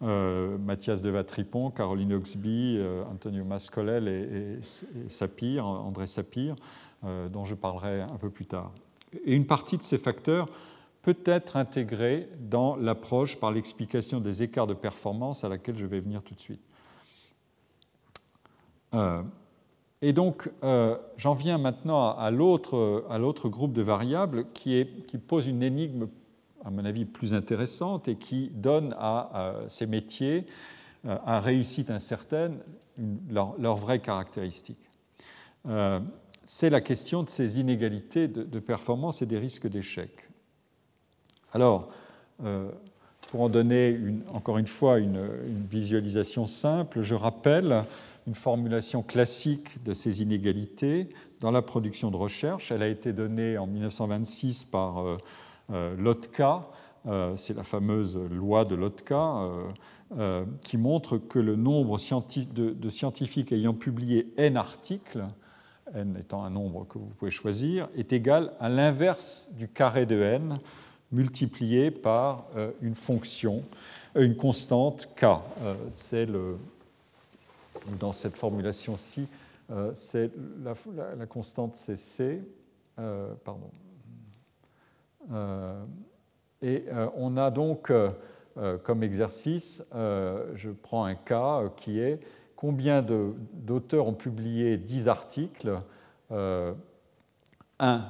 Mathias 0.00 1.02
de 1.02 1.10
Vatripon, 1.10 1.70
Caroline 1.70 2.14
Oxby, 2.14 2.80
Antonio 3.12 3.44
Mascolel 3.44 4.08
et, 4.08 4.58
Sapir, 5.10 5.66
André 5.66 6.06
Sapir, 6.06 6.56
dont 7.02 7.44
je 7.44 7.54
parlerai 7.54 8.00
un 8.00 8.16
peu 8.16 8.30
plus 8.30 8.46
tard. 8.46 8.72
Et 9.26 9.34
une 9.36 9.44
partie 9.44 9.76
de 9.76 9.82
ces 9.82 9.98
facteurs 9.98 10.48
peut 11.02 11.18
être 11.26 11.58
intégrée 11.58 12.30
dans 12.40 12.76
l'approche 12.76 13.38
par 13.38 13.52
l'explication 13.52 14.20
des 14.20 14.42
écarts 14.42 14.66
de 14.66 14.72
performance 14.72 15.44
à 15.44 15.50
laquelle 15.50 15.76
je 15.76 15.84
vais 15.84 16.00
venir 16.00 16.22
tout 16.22 16.34
de 16.34 16.40
suite. 16.40 16.62
Et 20.02 20.12
donc, 20.14 20.50
euh, 20.64 20.96
j'en 21.18 21.34
viens 21.34 21.58
maintenant 21.58 22.16
à, 22.16 22.30
l'autre 22.30 23.48
groupe 23.48 23.72
de 23.72 23.82
variables 23.82 24.46
qui, 24.54 24.86
pose 25.26 25.46
une 25.46 25.62
énigme, 25.62 26.08
à 26.64 26.70
mon 26.70 26.84
avis, 26.84 27.04
plus 27.04 27.34
intéressante 27.34 28.08
et 28.08 28.16
qui 28.16 28.50
donne 28.54 28.94
à, 28.98 29.56
ces 29.68 29.86
métiers, 29.86 30.46
euh, 31.06 31.16
à 31.26 31.40
réussite 31.40 31.90
incertaine, 31.90 32.58
leurs 33.30 33.54
leur 33.58 33.76
vraies 33.76 33.98
caractéristiques. 33.98 34.88
Euh, 35.68 36.00
c'est 36.46 36.70
la 36.70 36.80
question 36.80 37.22
de 37.22 37.28
ces 37.28 37.60
inégalités 37.60 38.26
de, 38.26 38.58
performance 38.58 39.20
et 39.20 39.26
des 39.26 39.38
risques 39.38 39.68
d'échec. 39.68 40.10
Alors, 41.52 41.90
pour 43.28 43.42
en 43.42 43.48
donner 43.48 44.00
encore 44.32 44.58
une 44.58 44.66
fois 44.66 44.98
une, 44.98 45.28
visualisation 45.70 46.46
simple, 46.46 47.02
je 47.02 47.14
rappelle 47.14 47.84
une 48.26 48.34
formulation 48.34 49.02
classique 49.02 49.82
de 49.84 49.94
ces 49.94 50.22
inégalités 50.22 51.08
dans 51.40 51.50
la 51.50 51.62
production 51.62 52.10
de 52.10 52.16
recherche. 52.16 52.70
Elle 52.70 52.82
a 52.82 52.88
été 52.88 53.12
donnée 53.12 53.58
en 53.58 53.66
1926 53.66 54.64
par 54.64 54.98
euh, 54.98 55.16
euh, 55.72 55.96
Lotka, 55.96 56.68
euh, 57.06 57.34
c'est 57.36 57.56
la 57.56 57.64
fameuse 57.64 58.18
loi 58.30 58.64
de 58.64 58.74
Lotka, 58.74 59.48
qui 60.64 60.76
montre 60.76 61.18
que 61.18 61.38
le 61.38 61.54
nombre 61.54 61.98
de, 61.98 62.88
scientifiques 62.88 63.52
ayant 63.52 63.74
publié 63.74 64.32
n 64.36 64.56
articles, 64.56 65.24
n 65.94 66.16
étant 66.18 66.42
un 66.42 66.50
nombre 66.50 66.84
que 66.88 66.98
vous 66.98 67.12
pouvez 67.16 67.30
choisir, 67.30 67.88
est 67.96 68.12
égal 68.12 68.52
à 68.58 68.68
l'inverse 68.68 69.50
du 69.56 69.68
carré 69.68 70.06
de 70.06 70.20
n 70.20 70.58
multiplié 71.12 71.92
par 71.92 72.46
une 72.82 72.96
fonction, 72.96 73.62
une 74.16 74.34
constante 74.34 75.10
k. 75.14 75.26
c'est 75.94 76.26
le, 76.26 76.56
dans 77.98 78.12
cette 78.12 78.36
formulation-ci, 78.36 79.26
euh, 79.70 79.92
c'est 79.94 80.30
la, 80.62 81.26
constante 81.26 81.76
c'est 81.76 81.96
C. 81.96 82.42
Euh, 82.98 83.32
pardon. 83.44 83.70
Euh, 85.32 85.82
et 86.62 86.84
on 87.16 87.36
a 87.36 87.50
donc 87.50 87.90
comme 88.82 89.02
exercice, 89.02 89.82
je 89.92 90.70
prends 90.70 91.04
un 91.04 91.14
cas 91.14 91.62
qui 91.76 91.98
est 91.98 92.20
combien 92.54 93.02
d'auteurs 93.02 94.06
ont 94.06 94.12
publié 94.12 94.76
10 94.76 95.08
articles 95.08 95.80
un, 96.28 98.04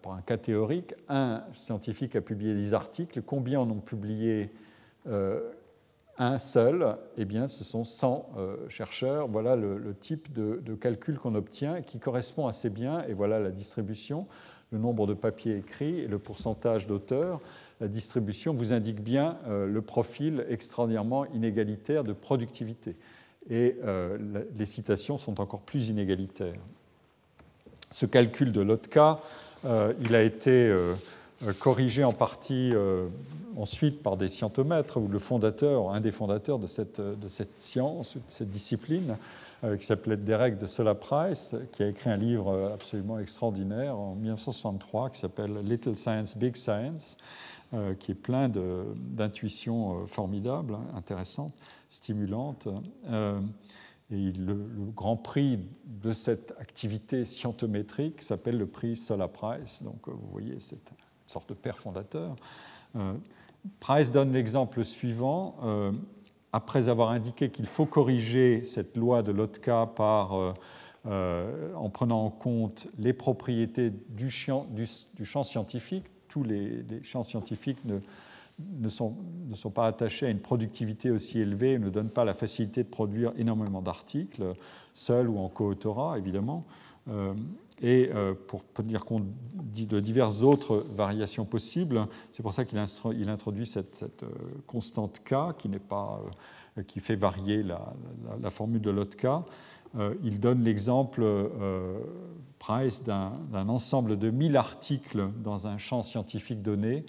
pour 0.00 0.14
un 0.14 0.22
cas 0.22 0.36
théorique, 0.36 0.94
un 1.08 1.44
scientifique 1.54 2.16
a 2.16 2.20
publié 2.20 2.56
10 2.56 2.74
articles, 2.74 3.22
combien 3.22 3.60
en 3.60 3.70
ont 3.70 3.78
publié 3.78 4.50
un 6.18 6.38
seul, 6.38 6.96
eh 7.16 7.24
bien, 7.24 7.48
ce 7.48 7.64
sont 7.64 7.84
100 7.84 8.32
euh, 8.36 8.56
chercheurs. 8.68 9.28
Voilà 9.28 9.56
le, 9.56 9.94
type 9.98 10.32
de, 10.32 10.74
calcul 10.74 11.18
qu'on 11.18 11.34
obtient 11.34 11.82
qui 11.82 11.98
correspond 11.98 12.46
assez 12.46 12.70
bien, 12.70 13.04
et 13.08 13.14
voilà 13.14 13.38
la 13.38 13.50
distribution, 13.50 14.26
le 14.70 14.78
nombre 14.78 15.06
de 15.06 15.14
papiers 15.14 15.56
écrits 15.56 16.00
et 16.00 16.06
le 16.06 16.18
pourcentage 16.18 16.86
d'auteurs. 16.86 17.40
la 17.80 17.88
distribution 17.88 18.54
vous 18.54 18.72
indique 18.72 19.02
bien 19.02 19.36
le 19.46 19.82
profil 19.82 20.46
extraordinairement 20.48 21.26
inégalitaire 21.26 22.04
de 22.04 22.12
productivité. 22.14 22.94
Et 23.50 23.76
les 24.54 24.66
citations 24.66 25.18
sont 25.18 25.40
encore 25.40 25.60
plus 25.60 25.90
inégalitaires. 25.90 26.60
Ce 27.90 28.06
calcul 28.06 28.50
de 28.50 28.62
Lotka, 28.62 29.20
il 30.00 30.14
a 30.14 30.22
été 30.22 30.74
corrigé 31.58 32.04
en 32.04 32.12
partie 32.12 32.72
ensuite 33.56 34.02
par 34.02 34.16
des 34.16 34.28
scientomètres, 34.28 34.98
ou 34.98 35.08
le 35.08 35.18
fondateur, 35.18 35.90
un 35.90 36.00
des 36.00 36.10
fondateurs 36.10 36.58
de 36.58 36.66
cette, 36.66 37.00
de 37.00 37.28
cette 37.28 37.60
science, 37.60 38.16
de 38.16 38.22
cette 38.28 38.50
discipline, 38.50 39.16
euh, 39.64 39.76
qui 39.76 39.86
s'appelait 39.86 40.16
Derek 40.16 40.58
de 40.58 40.66
Sola 40.66 40.96
Price, 40.96 41.54
qui 41.70 41.84
a 41.84 41.88
écrit 41.88 42.10
un 42.10 42.16
livre 42.16 42.72
absolument 42.74 43.20
extraordinaire 43.20 43.96
en 43.96 44.16
1963 44.16 45.10
qui 45.10 45.20
s'appelle 45.20 45.56
Little 45.62 45.96
Science, 45.96 46.36
Big 46.36 46.56
Science, 46.56 47.16
euh, 47.72 47.94
qui 47.94 48.10
est 48.10 48.16
plein 48.16 48.48
d'intuitions 48.48 50.02
euh, 50.02 50.06
formidables, 50.06 50.74
hein, 50.74 50.96
intéressantes, 50.96 51.54
stimulantes. 51.88 52.66
et 54.10 54.32
le, 54.32 54.56
grand 54.96 55.16
prix 55.16 55.60
de 55.86 56.12
cette 56.12 56.54
activité 56.58 57.24
scientométrique 57.24 58.20
s'appelle 58.20 58.58
le 58.58 58.66
prix 58.66 58.96
Sola 58.96 59.28
Price. 59.28 59.84
Donc 59.84 60.08
vous 60.08 60.28
voyez, 60.32 60.56
c'est 60.58 60.92
sorte 61.32 61.48
de 61.48 61.54
père 61.54 61.78
fondateur. 61.78 62.36
Price 63.80 64.10
donne 64.12 64.32
l'exemple 64.32 64.84
suivant 64.84 65.56
après 66.52 66.88
avoir 66.88 67.10
indiqué 67.10 67.50
qu'il 67.50 67.66
faut 67.66 67.86
corriger 67.86 68.62
cette 68.64 68.96
loi 68.96 69.22
de 69.22 69.32
Lotka 69.32 69.86
par, 69.86 70.38
euh, 70.38 70.52
euh, 71.06 71.74
en 71.74 71.88
prenant 71.88 72.26
en 72.26 72.30
compte 72.30 72.88
les 72.98 73.12
propriétés 73.12 73.90
du 74.10 74.30
champ, 74.30 74.66
scientifique, 75.42 76.04
tous 76.28 76.44
les, 76.44 76.84
champs 77.02 77.24
scientifiques 77.24 77.82
ne, 77.84 77.98
ne, 78.78 78.88
sont, 78.88 79.16
ne, 79.48 79.54
sont, 79.54 79.70
pas 79.70 79.86
attachés 79.86 80.26
à 80.26 80.30
une 80.30 80.40
productivité 80.40 81.10
aussi 81.10 81.40
élevée, 81.40 81.78
ne 81.78 81.88
donnent 81.88 82.10
pas 82.10 82.24
la 82.24 82.34
facilité 82.34 82.82
de 82.82 82.88
produire 82.88 83.32
énormément 83.38 83.80
d'articles, 83.80 84.52
seuls 84.92 85.28
ou 85.28 85.38
en 85.38 85.48
coautorat 85.48 86.18
évidemment. 86.18 86.64
Euh, 87.08 87.32
et 87.82 88.10
pour 88.46 88.64
tenir 88.72 89.04
compte 89.04 89.24
de 89.54 90.00
diverses 90.00 90.42
autres 90.42 90.84
variations 90.94 91.44
possibles. 91.44 92.06
C'est 92.30 92.42
pour 92.42 92.52
ça 92.52 92.64
qu'il 92.64 92.78
introduit 93.28 93.66
cette, 93.66 94.24
constante 94.66 95.20
K 95.24 95.56
qui 95.58 95.68
pas 95.68 96.22
qui 96.86 97.00
fait 97.00 97.16
varier 97.16 97.62
la, 97.62 98.50
formule 98.50 98.80
de 98.80 98.90
Lotka. 98.90 99.44
Euh, 99.98 100.14
il 100.22 100.40
donne 100.40 100.62
l'exemple 100.62 101.22
euh, 101.22 101.98
Price 102.58 103.04
d'un 103.04 103.68
ensemble 103.68 104.18
de 104.18 104.30
1000 104.30 104.56
articles 104.56 105.28
dans 105.42 105.66
un 105.66 105.76
champ 105.76 106.02
scientifique 106.02 106.62
donné, 106.62 107.04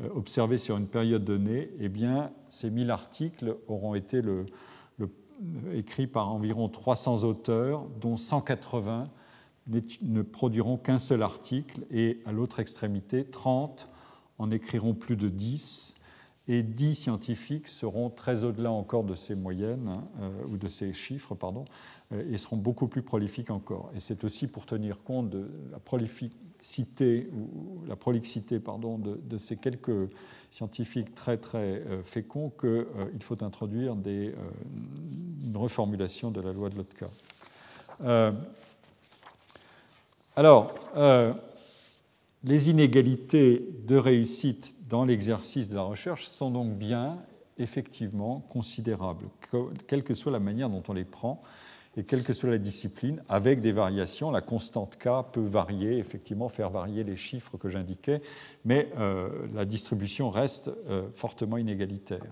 euh, 0.00 0.08
observés 0.14 0.58
sur 0.58 0.76
une 0.76 0.88
période 0.88 1.24
donnée. 1.24 1.70
Eh 1.80 1.88
bien, 1.88 2.30
ces 2.48 2.70
1000 2.70 2.90
articles 2.90 3.56
auront 3.66 3.94
été 3.94 4.20
écrits 5.72 6.06
par 6.06 6.30
environ 6.30 6.68
300 6.68 7.24
auteurs, 7.24 7.86
dont 8.00 8.16
180 8.16 9.08
ne 10.02 10.22
produiront 10.22 10.76
qu'un 10.76 10.98
seul 10.98 11.22
article, 11.22 11.82
et 11.90 12.20
à 12.26 12.32
l'autre 12.32 12.60
extrémité, 12.60 13.24
30 13.24 13.88
en 14.38 14.50
écriront 14.50 14.94
plus 14.94 15.16
de 15.16 15.28
10 15.28 15.98
et 16.48 16.62
10 16.62 16.94
scientifiques 16.94 17.68
seront 17.68 18.08
très 18.08 18.44
au-delà 18.44 18.72
encore 18.72 19.04
de 19.04 19.14
ces 19.14 19.34
moyennes, 19.34 20.00
euh, 20.20 20.30
ou 20.50 20.56
de 20.56 20.66
ces 20.66 20.94
chiffres, 20.94 21.34
pardon, 21.34 21.66
euh, 22.12 22.32
et 22.32 22.38
seront 22.38 22.56
beaucoup 22.56 22.88
plus 22.88 23.02
prolifiques 23.02 23.50
encore. 23.50 23.90
Et 23.94 24.00
c'est 24.00 24.24
aussi 24.24 24.46
pour 24.46 24.64
tenir 24.64 25.02
compte 25.02 25.28
de 25.28 25.46
la 25.70 25.78
prolificité, 25.78 27.28
ou 27.34 27.84
la 27.86 27.96
prolixité 27.96 28.60
pardon, 28.60 28.98
de, 28.98 29.38
ces 29.38 29.56
quelques 29.56 30.10
scientifiques 30.50 31.14
très 31.14 31.36
très 31.36 31.82
euh, 31.86 32.02
féconds 32.02 32.50
qu'il 32.58 33.22
faut 33.22 33.44
introduire 33.44 33.94
une 33.94 35.56
reformulation 35.56 36.30
de 36.30 36.40
la 36.40 36.54
loi 36.54 36.70
de 36.70 36.76
Lotka. 36.76 37.08
Alors, 40.38 40.74
les 42.44 42.70
inégalités 42.70 43.68
de 43.86 43.96
réussite 43.96 44.74
dans 44.88 45.04
l'exercice 45.04 45.68
de 45.68 45.74
la 45.74 45.82
recherche 45.82 46.26
sont 46.26 46.50
donc 46.50 46.74
bien 46.78 47.18
effectivement 47.58 48.40
considérables, 48.48 49.26
quelle 49.86 50.04
que 50.04 50.14
soit 50.14 50.32
la 50.32 50.38
manière 50.38 50.70
dont 50.70 50.82
on 50.88 50.92
les 50.92 51.04
prend 51.04 51.42
et 51.96 52.04
quelle 52.04 52.22
que 52.22 52.32
soit 52.32 52.50
la 52.50 52.58
discipline, 52.58 53.20
avec 53.28 53.60
des 53.60 53.72
variations. 53.72 54.30
La 54.30 54.40
constante 54.40 54.96
K 54.98 55.08
peut 55.32 55.44
varier, 55.44 55.98
effectivement, 55.98 56.48
faire 56.48 56.70
varier 56.70 57.02
les 57.02 57.16
chiffres 57.16 57.56
que 57.56 57.68
j'indiquais, 57.68 58.22
mais 58.64 58.88
euh, 58.98 59.28
la 59.52 59.64
distribution 59.64 60.30
reste 60.30 60.70
euh, 60.88 61.08
fortement 61.12 61.56
inégalitaire. 61.56 62.22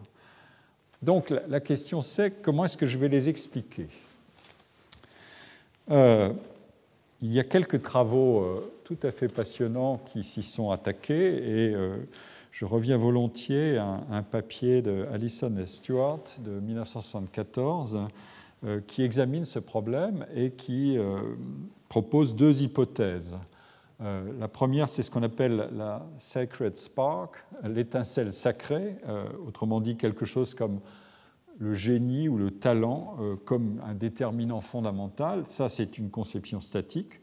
Donc 1.02 1.32
la, 1.48 1.60
question 1.60 2.00
c'est 2.00 2.42
comment 2.42 2.64
est-ce 2.64 2.76
que 2.76 2.86
je 2.86 2.96
vais 2.96 3.08
les 3.08 3.28
expliquer? 3.28 3.88
Euh, 5.90 6.32
Il 7.26 7.32
y 7.32 7.40
a 7.40 7.44
quelques 7.44 7.82
travaux 7.82 8.46
tout 8.84 8.98
à 9.02 9.10
fait 9.10 9.26
passionnants 9.26 10.00
qui 10.06 10.22
s'y 10.22 10.44
sont 10.44 10.70
attaqués 10.70 11.70
et 11.70 11.74
je 12.52 12.64
reviens 12.64 12.96
volontiers 12.96 13.78
à 13.78 14.00
un 14.12 14.22
papier 14.22 14.80
de 14.80 15.08
Allison 15.12 15.54
et 15.58 15.66
Stewart 15.66 16.22
de 16.38 16.52
1974 16.60 17.98
euh, 18.64 18.80
qui 18.86 19.02
examine 19.02 19.44
ce 19.44 19.58
problème 19.58 20.24
et 20.34 20.52
qui 20.52 20.96
euh, 20.96 21.34
propose 21.88 22.36
deux 22.36 22.62
hypothèses. 22.62 23.36
Euh, 24.00 24.22
la 24.38 24.46
première, 24.46 24.88
c'est 24.88 25.02
ce 25.02 25.10
qu'on 25.10 25.24
appelle 25.24 25.68
la 25.76 26.06
sacred 26.18 26.76
spark, 26.76 27.44
l'étincelle 27.64 28.32
sacrée, 28.32 28.96
autrement 29.46 29.82
dit 29.82 29.96
quelque 29.96 30.24
chose 30.24 30.54
comme 30.54 30.80
le 31.58 31.74
génie 31.74 32.28
ou 32.28 32.36
le 32.36 32.50
talent 32.50 33.16
comme 33.44 33.80
un 33.86 33.94
déterminant 33.94 34.60
fondamental. 34.60 35.44
Ça, 35.46 35.68
c'est 35.68 35.98
une 35.98 36.10
conception 36.10 36.60
statique. 36.60 37.20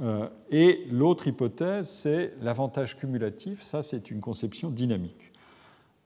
Euh, 0.00 0.28
et 0.50 0.86
l'autre 0.90 1.26
hypothèse, 1.26 1.88
c'est 1.88 2.34
l'avantage 2.42 2.96
cumulatif. 2.96 3.62
Ça, 3.62 3.82
c'est 3.82 4.10
une 4.10 4.20
conception 4.20 4.70
dynamique. 4.70 5.32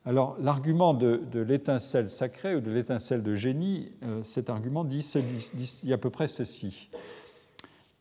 Alors, 0.05 0.37
l'argument 0.41 0.95
de, 0.95 1.21
l'étincelle 1.35 2.09
sacrée 2.09 2.57
ou 2.57 2.61
de 2.61 2.71
l'étincelle 2.71 3.23
de 3.23 3.35
génie, 3.35 3.93
euh, 4.03 4.23
cet 4.23 4.49
argument 4.49 4.85
dit, 4.85 5.07
dit, 5.55 5.93
à 5.93 5.99
peu 5.99 6.11
près 6.11 6.29
ceci. 6.29 6.89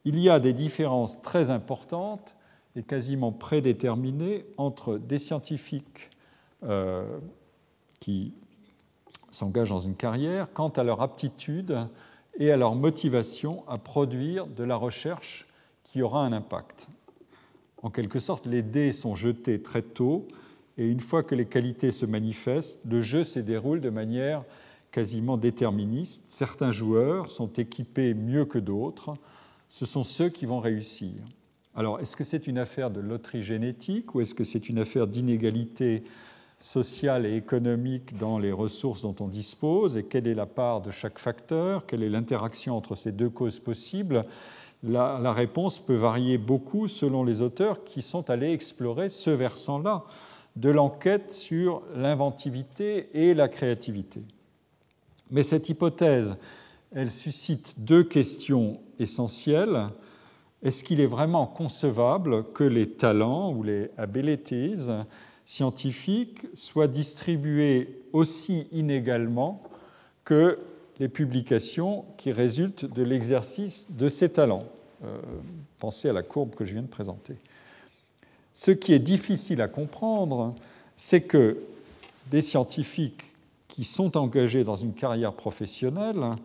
Il 0.06 0.18
y 0.18 0.30
a 0.30 0.40
des 0.40 0.54
différences 0.54 1.22
très 1.22 1.50
importantes 1.50 2.36
et 2.76 2.84
quasiment 2.84 3.32
prédéterminées 3.32 4.46
entre 4.58 4.98
des 4.98 5.20
scientifiques 5.20 6.10
euh, 6.64 7.20
qui 8.00 8.34
s'engagent 9.32 9.70
dans 9.70 9.80
une 9.80 9.96
carrière 9.96 10.48
quant 10.54 10.70
à 10.70 10.84
leur 10.84 11.02
aptitude 11.02 11.78
et 12.38 12.52
à 12.52 12.58
leur 12.58 12.76
motivation 12.76 13.64
à 13.68 13.78
produire 13.78 14.48
de 14.48 14.64
la 14.64 14.76
recherche 14.76 15.48
qui 15.84 16.02
aura 16.02 16.26
un 16.26 16.34
impact. 16.34 16.88
En 17.82 17.90
quelque 17.90 18.20
sorte, 18.20 18.46
les 18.46 18.62
dés 18.62 18.92
sont 18.92 19.16
jetés 19.16 19.62
très 19.62 19.82
tôt, 19.82 20.28
et 20.78 20.86
une 20.86 21.00
fois 21.00 21.24
que 21.24 21.36
les 21.36 21.46
qualités 21.46 21.92
se 21.92 22.06
manifestent, 22.06 22.86
le 22.86 23.02
jeu 23.02 23.24
se 23.24 23.40
déroule 23.40 23.82
de 23.82 23.90
manière 23.90 24.44
quasiment 24.92 25.38
déterministe. 25.38 26.26
Certains 26.30 26.72
joueurs 26.72 27.30
sont 27.30 27.52
équipés 27.54 28.14
mieux 28.14 28.46
que 28.46 28.60
d'autres. 28.60 29.14
Ce 29.68 29.86
sont 29.86 30.04
ceux 30.04 30.30
qui 30.30 30.46
vont 30.46 30.60
réussir. 30.60 31.12
Alors, 31.76 32.00
est-ce 32.00 32.16
que 32.16 32.24
c'est 32.24 32.48
une 32.48 32.58
affaire 32.58 32.90
de 32.92 33.00
loterie 33.00 33.44
génétique 33.44 34.16
ou 34.16 34.22
est-ce 34.22 34.34
que 34.34 34.44
c'est 34.44 34.70
une 34.70 34.80
affaire 34.80 35.08
d'inégalité 35.08 36.04
sociale 36.60 37.26
et 37.26 37.36
économique 37.36 38.18
dans 38.18 38.38
les 38.38 38.52
ressources 38.52 39.04
dont 39.04 39.16
on 39.20 39.28
dispose 39.28 39.98
et 39.98 40.04
quelle 40.04 40.28
est 40.28 40.36
la 40.36 40.46
part 40.46 40.82
de 40.82 40.92
chaque 40.92 41.20
facteur, 41.20 41.86
quelle 41.86 42.04
est 42.04 42.10
l'interaction 42.10 42.76
entre 42.76 42.96
ces 42.96 43.12
deux 43.12 43.30
causes 43.30 43.60
possibles 43.60 44.26
la, 44.84 45.34
réponse 45.34 45.80
peut 45.80 45.96
varier 45.96 46.38
beaucoup 46.38 46.88
selon 46.88 47.24
les 47.24 47.42
auteurs 47.42 47.84
qui 47.84 48.02
sont 48.02 48.30
allés 48.30 48.54
explorer 48.54 49.10
ce 49.10 49.30
versant-là 49.30 50.06
de 50.56 50.70
l'enquête 50.70 51.34
sur 51.34 51.82
l'inventivité 51.96 53.10
et 53.14 53.34
la 53.34 53.48
créativité. 53.48 54.22
Mais 55.32 55.44
cette 55.44 55.70
hypothèse, 55.70 56.38
elle 56.94 57.12
suscite 57.12 57.76
deux 57.80 58.04
questions 58.04 58.80
essentielles. 59.00 59.90
Est-ce 60.64 60.84
qu'il 60.84 61.02
est 61.02 61.06
vraiment 61.06 61.46
concevable 61.46 62.46
que 62.54 62.64
les 62.64 62.90
talents 62.90 63.54
ou 63.54 63.64
les 63.64 63.92
abilities 63.98 64.88
scientifiques 65.50 66.46
soient 66.54 66.88
distribués 66.88 68.04
aussi 68.14 68.68
inégalement 68.72 69.64
que 70.24 70.60
les 71.00 71.10
publications 71.10 72.06
qui 72.18 72.32
résultent 72.32 72.86
de 72.86 73.02
l'exercice 73.02 73.88
de 73.90 74.10
ces 74.10 74.30
talents. 74.30 74.66
Euh, 75.04 75.18
pensez 75.80 76.08
à 76.08 76.14
la 76.14 76.22
courbe 76.22 76.54
que 76.54 76.66
je 76.66 76.74
viens 76.74 76.84
de 76.84 76.88
présenter. 76.88 77.34
Ce 78.54 78.70
qui 78.70 78.94
est 78.94 79.00
difficile 79.00 79.60
à 79.62 79.68
comprendre, 79.68 80.54
c'est 80.96 81.22
que 81.22 81.58
des 82.30 82.44
scientifiques 82.44 83.34
qui 83.68 83.84
sont 83.84 84.18
engagés 84.18 84.64
dans 84.64 84.76
une 84.76 84.94
carrière 84.94 85.34
professionnelle 85.34 86.36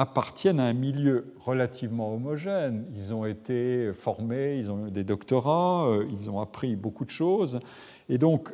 appartiennent 0.00 0.60
à 0.60 0.64
un 0.64 0.72
milieu 0.72 1.34
relativement 1.40 2.14
homogène. 2.14 2.86
Ils 2.96 3.12
ont 3.12 3.26
été 3.26 3.92
formés, 3.92 4.58
ils 4.58 4.72
ont 4.72 4.86
eu 4.86 4.90
des 4.90 5.04
doctorats, 5.04 5.86
euh, 5.86 6.06
ils 6.10 6.30
ont 6.30 6.40
appris 6.40 6.74
beaucoup 6.76 7.04
de 7.04 7.10
choses. 7.10 7.60
Et 8.08 8.18
donc, 8.18 8.52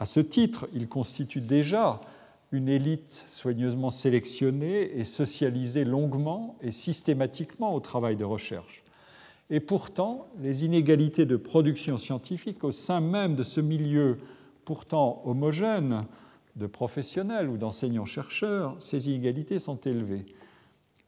À 0.00 0.06
ce 0.06 0.18
titre, 0.18 0.66
ils 0.72 0.88
constituent 0.88 1.42
déjà 1.42 2.00
une 2.52 2.70
élite 2.70 3.26
soigneusement 3.28 3.90
sélectionnée 3.90 4.98
et 4.98 5.04
socialisée 5.04 5.84
longuement 5.84 6.56
et 6.62 6.70
systématiquement 6.70 7.74
au 7.74 7.80
travail 7.80 8.16
de 8.16 8.24
recherche. 8.24 8.82
Et 9.50 9.60
pourtant, 9.60 10.26
les 10.40 10.64
inégalités 10.64 11.26
de 11.26 11.36
production 11.36 11.98
scientifique 11.98 12.64
au 12.64 12.72
sein 12.72 13.00
même 13.00 13.36
de 13.36 13.42
ce 13.42 13.60
milieu 13.60 14.16
pourtant 14.64 15.20
homogène 15.26 16.06
de 16.56 16.66
professionnels 16.66 17.50
ou 17.50 17.58
d'enseignants-chercheurs, 17.58 18.76
ces 18.78 19.10
inégalités 19.10 19.58
sont 19.58 19.80
élevées. 19.80 20.24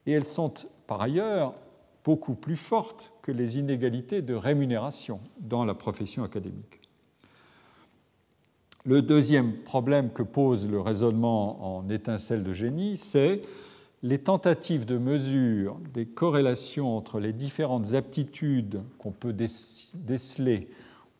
Et 0.06 0.12
elles 0.12 0.24
sont 0.24 0.52
par 0.86 1.00
ailleurs 1.00 1.54
beaucoup 2.04 2.34
plus 2.34 2.56
fortes 2.56 3.12
que 3.22 3.32
les 3.32 3.58
inégalités 3.58 4.22
de 4.22 4.34
rémunération 4.34 5.20
dans 5.40 5.64
la 5.64 5.74
profession 5.74 6.24
académique. 6.24 6.80
Le 8.84 9.00
deuxième 9.00 9.52
problème 9.52 10.10
que 10.10 10.24
pose 10.24 10.68
le 10.68 10.80
raisonnement 10.80 11.78
en 11.78 11.88
étincelle 11.88 12.42
de 12.42 12.52
génie, 12.52 12.96
c'est 12.96 13.42
les 14.02 14.18
tentatives 14.18 14.84
de 14.84 14.98
mesure 14.98 15.78
des 15.94 16.06
corrélations 16.06 16.96
entre 16.96 17.20
les 17.20 17.32
différentes 17.32 17.94
aptitudes 17.94 18.82
qu'on 18.98 19.12
peut 19.12 19.32
déceler 19.32 20.68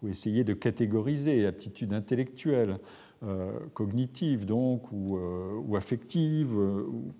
ou 0.02 0.08
essayer 0.08 0.42
de 0.42 0.54
catégoriser, 0.54 1.46
aptitudes 1.46 1.92
intellectuelles, 1.92 2.78
euh, 3.22 3.52
cognitives 3.74 4.46
donc, 4.46 4.90
ou, 4.90 5.16
euh, 5.16 5.76
affectives, 5.76 6.58
euh, 6.58 6.84
ou, 6.90 7.12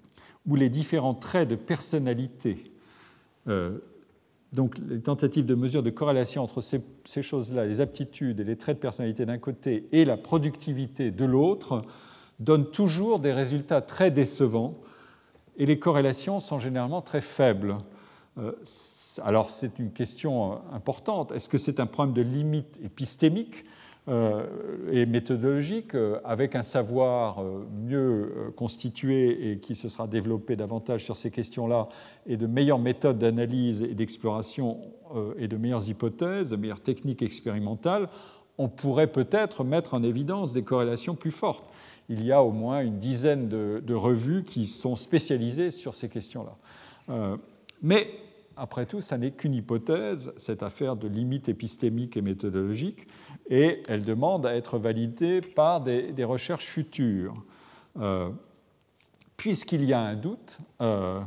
les 0.51 0.69
différents 0.69 1.15
traits 1.15 1.49
de 1.49 1.57
personnalité. 1.57 2.65
donc 4.53 4.77
les 4.89 5.01
tentatives 5.01 5.47
de 5.47 5.55
mesure 5.55 5.83
de 5.83 5.91
corrélation 5.91 6.43
entre 6.43 6.61
ces, 6.61 7.23
choses-là, 7.23 7.65
les 7.67 7.81
aptitudes 7.81 8.41
et 8.41 8.45
les 8.45 8.57
traits 8.57 8.77
de 8.77 8.81
personnalité 8.81 9.25
d'un 9.25 9.39
côté 9.39 9.89
et 9.93 10.05
la 10.05 10.17
productivité 10.17 11.11
de 11.11 11.25
l'autre, 11.25 11.83
donnent 12.41 12.71
toujours 12.71 13.19
des 13.19 13.33
résultats 13.33 13.81
très 13.81 14.11
décevants 14.11 14.75
et 15.57 15.67
les 15.67 15.79
corrélations 15.79 16.41
sont 16.41 16.59
généralement 16.59 17.03
très 17.03 17.21
faibles. 17.21 17.77
Alors 19.23 19.51
c'est 19.51 19.79
une 19.79 19.93
question 19.93 20.61
importante. 20.73 21.33
Est-ce 21.33 21.49
que 21.49 21.59
c'est 21.59 21.81
un 21.81 21.87
problème 21.87 22.15
de 22.15 22.23
limite 22.23 22.79
épistémique? 22.85 23.65
euh, 23.65 23.81
et 24.09 25.07
méthodologique, 25.07 25.95
euh, 25.95 26.19
avec 26.25 26.57
un 26.57 26.65
savoir 26.65 27.41
euh, 27.41 27.65
mieux 27.85 28.53
constitué 28.57 29.53
et 29.53 29.59
qui 29.59 29.77
se 29.77 29.89
sera 29.89 30.09
développé 30.09 30.57
davantage 30.57 31.05
sur 31.05 31.17
ces 31.17 31.31
questions-là, 31.31 31.87
et 32.27 32.37
de 32.37 32.49
meilleures 32.49 32.81
méthodes 32.81 33.19
d'analyse 33.19 33.83
et 33.83 33.95
d'exploration 33.95 34.81
et 35.37 35.47
de 35.47 35.59
meilleures 35.59 35.89
hypothèses, 35.91 36.51
de 36.51 36.57
meilleures 36.57 36.81
techniques 36.81 37.21
expérimentales, 37.21 38.09
on 38.57 38.69
pourrait 38.69 39.13
peut-être 39.13 39.63
mettre 39.63 39.93
en 39.93 40.03
évidence 40.03 40.55
des 40.55 40.63
corrélations 40.63 41.15
plus 41.15 41.31
fortes. 41.31 41.71
Il 42.09 42.25
y 42.25 42.33
a 42.33 42.43
au 42.43 42.51
moins 42.51 42.81
une 42.81 42.99
dizaine 42.99 43.47
de, 43.49 43.95
revues 43.95 44.43
qui 44.43 44.67
sont 44.67 44.97
spécialisées 44.97 45.71
sur 45.71 45.95
ces 45.95 46.09
questions-là. 46.09 47.37
mais 47.83 48.09
après 48.57 48.87
tout, 48.87 49.01
ça 49.01 49.19
n'est 49.19 49.33
qu'une 49.33 49.55
hypothèse, 49.55 50.33
cette 50.37 50.63
affaire 50.63 50.97
de 50.97 51.09
limite 51.09 51.49
épistémique 51.49 52.17
et 52.17 52.23
méthodologique, 52.23 53.07
et 53.49 53.83
elle 53.89 54.05
demande 54.05 54.47
à 54.47 54.55
être 54.55 54.79
validée 54.79 55.41
par 55.41 55.81
des, 55.81 56.25
recherches 56.25 56.67
futures. 56.67 57.35
Euh, 57.99 58.31
puisqu'il 59.37 59.85
y 59.85 59.93
a 59.93 60.01
un 60.01 60.15
doute, 60.15 60.59
euh, 60.81 61.21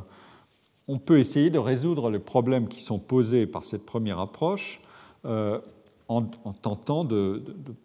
on 0.88 0.98
peut 0.98 1.18
essayer 1.18 1.50
de 1.50 1.58
résoudre 1.58 2.10
les 2.10 2.18
problèmes 2.18 2.68
qui 2.68 2.80
sont 2.80 2.98
posés 2.98 3.46
par 3.46 3.64
cette 3.64 3.84
première 3.84 4.18
approche 4.18 4.80
euh, 5.24 5.60
en, 6.08 6.22
tentant 6.22 7.04
de, 7.04 7.42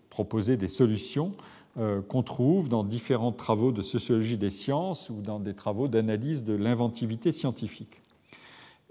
proposer 0.09 0.57
des 0.57 0.67
solutions 0.67 1.31
qu'on 2.09 2.21
trouve 2.21 2.67
dans 2.67 2.83
différents 2.83 3.31
travaux 3.31 3.71
de 3.71 3.81
sociologie 3.81 4.35
des 4.35 4.49
sciences 4.49 5.09
ou 5.09 5.21
dans 5.21 5.39
des 5.39 5.53
travaux 5.53 5.87
d'analyse 5.87 6.43
de 6.43 6.51
l'inventivité 6.51 7.31
scientifique. 7.31 8.01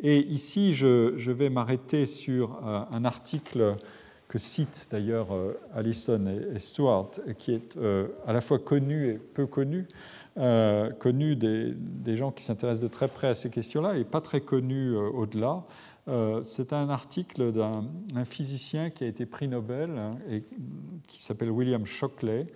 Et 0.02 0.20
ici, 0.20 0.72
je, 0.72 1.30
vais 1.30 1.50
m'arrêter 1.50 2.06
sur 2.06 2.58
un 2.64 3.04
article 3.04 3.76
que 4.30 4.38
citent 4.38 4.86
d'ailleurs 4.92 5.34
euh, 5.34 5.60
Allison 5.74 6.24
et 6.54 6.60
Stuart, 6.60 7.10
qui 7.36 7.52
est 7.52 7.76
euh, 7.76 8.06
à 8.28 8.32
la 8.32 8.40
fois 8.40 8.60
connu 8.60 9.08
et 9.08 9.14
peu 9.14 9.46
connu, 9.46 9.88
connu 11.00 11.34
des, 11.34 12.16
gens 12.16 12.30
qui 12.30 12.44
s'intéressent 12.44 12.82
de 12.82 12.88
très 12.88 13.08
près 13.08 13.26
à 13.26 13.34
ces 13.34 13.50
questions-là 13.50 13.98
et 13.98 14.04
pas 14.04 14.20
très 14.20 14.40
connu 14.40 14.96
au-delà. 14.96 15.64
C'est 16.44 16.72
un 16.72 16.88
article 16.88 17.52
d'un 17.52 18.24
physicien 18.24 18.88
qui 18.88 19.04
a 19.04 19.06
été 19.06 19.26
prix 19.26 19.48
Nobel 19.48 19.90
hein, 19.98 20.16
et 20.30 20.44
qui 21.08 21.22
s'appelle 21.22 21.50
William 21.50 21.84
Shockley, 21.84 22.46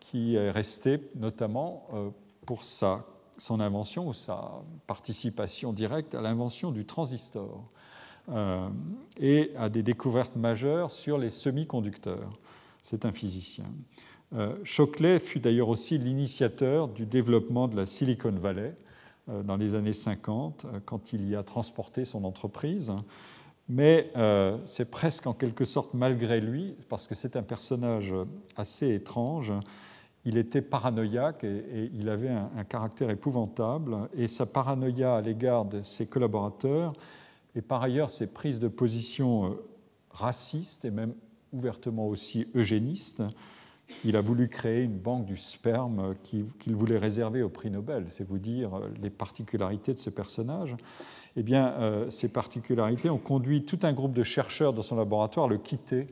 qui 0.00 0.36
est 0.36 0.50
resté 0.50 1.00
notamment 1.16 1.86
pour 2.46 2.64
sa 2.64 3.04
son 3.38 3.60
invention 3.60 4.08
ou 4.08 4.14
sa 4.14 4.62
participation 4.86 5.72
directe 5.72 6.14
à 6.14 6.20
l'invention 6.20 6.70
du 6.72 6.84
transistor 6.84 7.68
euh, 8.30 8.68
et 9.18 9.52
à 9.56 9.68
des 9.68 9.82
découvertes 9.82 10.36
majeures 10.36 10.90
sur 10.90 11.18
les 11.18 11.30
semi-conducteurs. 11.30 12.38
C'est 12.82 13.04
un 13.04 13.12
physicien. 13.12 13.64
Euh, 14.34 14.54
Shockley 14.64 15.18
fut 15.18 15.40
d'ailleurs 15.40 15.68
aussi 15.68 15.98
l'initiateur 15.98 16.88
du 16.88 17.06
développement 17.06 17.68
de 17.68 17.76
la 17.76 17.86
Silicon 17.86 18.32
Valley 18.32 18.74
euh, 19.28 19.42
dans 19.42 19.56
les 19.56 19.74
années 19.74 19.94
50, 19.94 20.66
quand 20.84 21.12
il 21.12 21.28
y 21.28 21.36
a 21.36 21.42
transporté 21.42 22.04
son 22.04 22.24
entreprise. 22.24 22.92
Mais 23.70 24.10
c'est 24.64 24.90
presque 24.90 25.26
en 25.26 25.34
quelque 25.34 25.66
sorte 25.66 25.92
malgré 25.92 26.40
lui, 26.40 26.74
parce 26.88 27.06
que 27.06 27.14
c'est 27.14 27.36
un 27.36 27.42
personnage 27.42 28.14
assez 28.56 28.94
étrange, 28.94 29.52
il 30.24 30.36
était 30.36 30.62
paranoïaque 30.62 31.44
et, 31.44 31.90
il 31.94 32.08
avait 32.08 32.30
un, 32.30 32.64
caractère 32.64 33.10
épouvantable. 33.10 33.96
Et 34.16 34.28
sa 34.28 34.46
paranoïa 34.46 35.16
à 35.16 35.20
l'égard 35.20 35.64
de 35.64 35.82
ses 35.82 36.06
collaborateurs 36.06 36.94
et 37.54 37.62
par 37.62 37.82
ailleurs 37.82 38.10
ses 38.10 38.32
prises 38.32 38.60
de 38.60 38.68
position 38.68 39.46
euh, 39.46 39.64
racistes 40.10 40.84
et 40.84 40.90
même 40.90 41.14
ouvertement 41.52 42.06
aussi 42.06 42.46
eugénistes, 42.54 43.22
il 44.04 44.16
a 44.16 44.20
voulu 44.20 44.48
créer 44.48 44.82
une 44.82 44.98
banque 44.98 45.24
du 45.24 45.36
sperme 45.36 46.14
qu'il 46.22 46.74
voulait 46.74 46.98
réserver 46.98 47.42
au 47.42 47.48
prix 47.48 47.70
Nobel. 47.70 48.04
C'est 48.08 48.26
vous 48.26 48.38
dire 48.38 48.74
euh, 48.76 48.90
les 49.02 49.10
particularités 49.10 49.94
de 49.94 49.98
ce 49.98 50.10
personnage. 50.10 50.76
Eh 51.36 51.42
bien, 51.42 51.68
euh, 51.78 52.10
ces 52.10 52.28
particularités 52.28 53.10
ont 53.10 53.18
conduit 53.18 53.64
tout 53.64 53.78
un 53.82 53.92
groupe 53.92 54.12
de 54.12 54.22
chercheurs 54.22 54.72
dans 54.72 54.82
son 54.82 54.96
laboratoire 54.96 55.46
à 55.46 55.48
le 55.48 55.58
quitter 55.58 56.08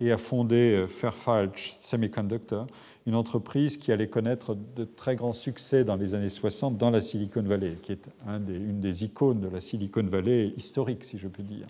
et 0.00 0.12
à 0.12 0.16
fonder 0.16 0.86
Fairfax 0.88 1.76
Semiconductor, 1.80 2.66
une 3.06 3.14
entreprise 3.14 3.76
qui 3.76 3.92
allait 3.92 4.08
connaître 4.08 4.54
de 4.54 4.84
très 4.84 5.14
grands 5.14 5.32
succès 5.32 5.84
dans 5.84 5.96
les 5.96 6.14
années 6.14 6.28
60 6.28 6.78
dans 6.78 6.90
la 6.90 7.00
Silicon 7.00 7.42
Valley, 7.42 7.76
qui 7.82 7.92
est 7.92 8.08
une 8.26 8.80
des 8.80 9.04
icônes 9.04 9.40
de 9.40 9.48
la 9.48 9.60
Silicon 9.60 10.02
Valley 10.02 10.54
historique, 10.56 11.04
si 11.04 11.18
je 11.18 11.28
puis 11.28 11.42
dire. 11.42 11.66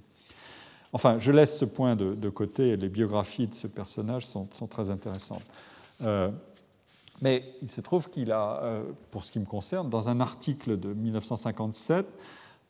Enfin, 0.95 1.19
je 1.19 1.33
laisse 1.33 1.59
ce 1.59 1.65
point 1.65 1.97
de, 1.97 2.29
côté, 2.29 2.77
les 2.77 2.89
biographies 2.89 3.49
de 3.49 3.55
ce 3.55 3.67
personnage 3.67 4.27
sont, 4.27 4.47
très 4.71 4.91
intéressantes. 4.91 5.43
Euh, 6.03 6.31
mais 7.21 7.43
il 7.63 7.71
se 7.71 7.81
trouve 7.81 8.11
qu'il 8.11 8.31
a, 8.31 8.61
euh, 8.63 8.85
pour 9.11 9.25
ce 9.25 9.33
qui 9.33 9.41
me 9.41 9.45
concerne, 9.45 9.91
dans 9.91 10.09
un 10.09 10.21
article 10.21 10.79
de 10.79 10.95
1957, 10.95 12.07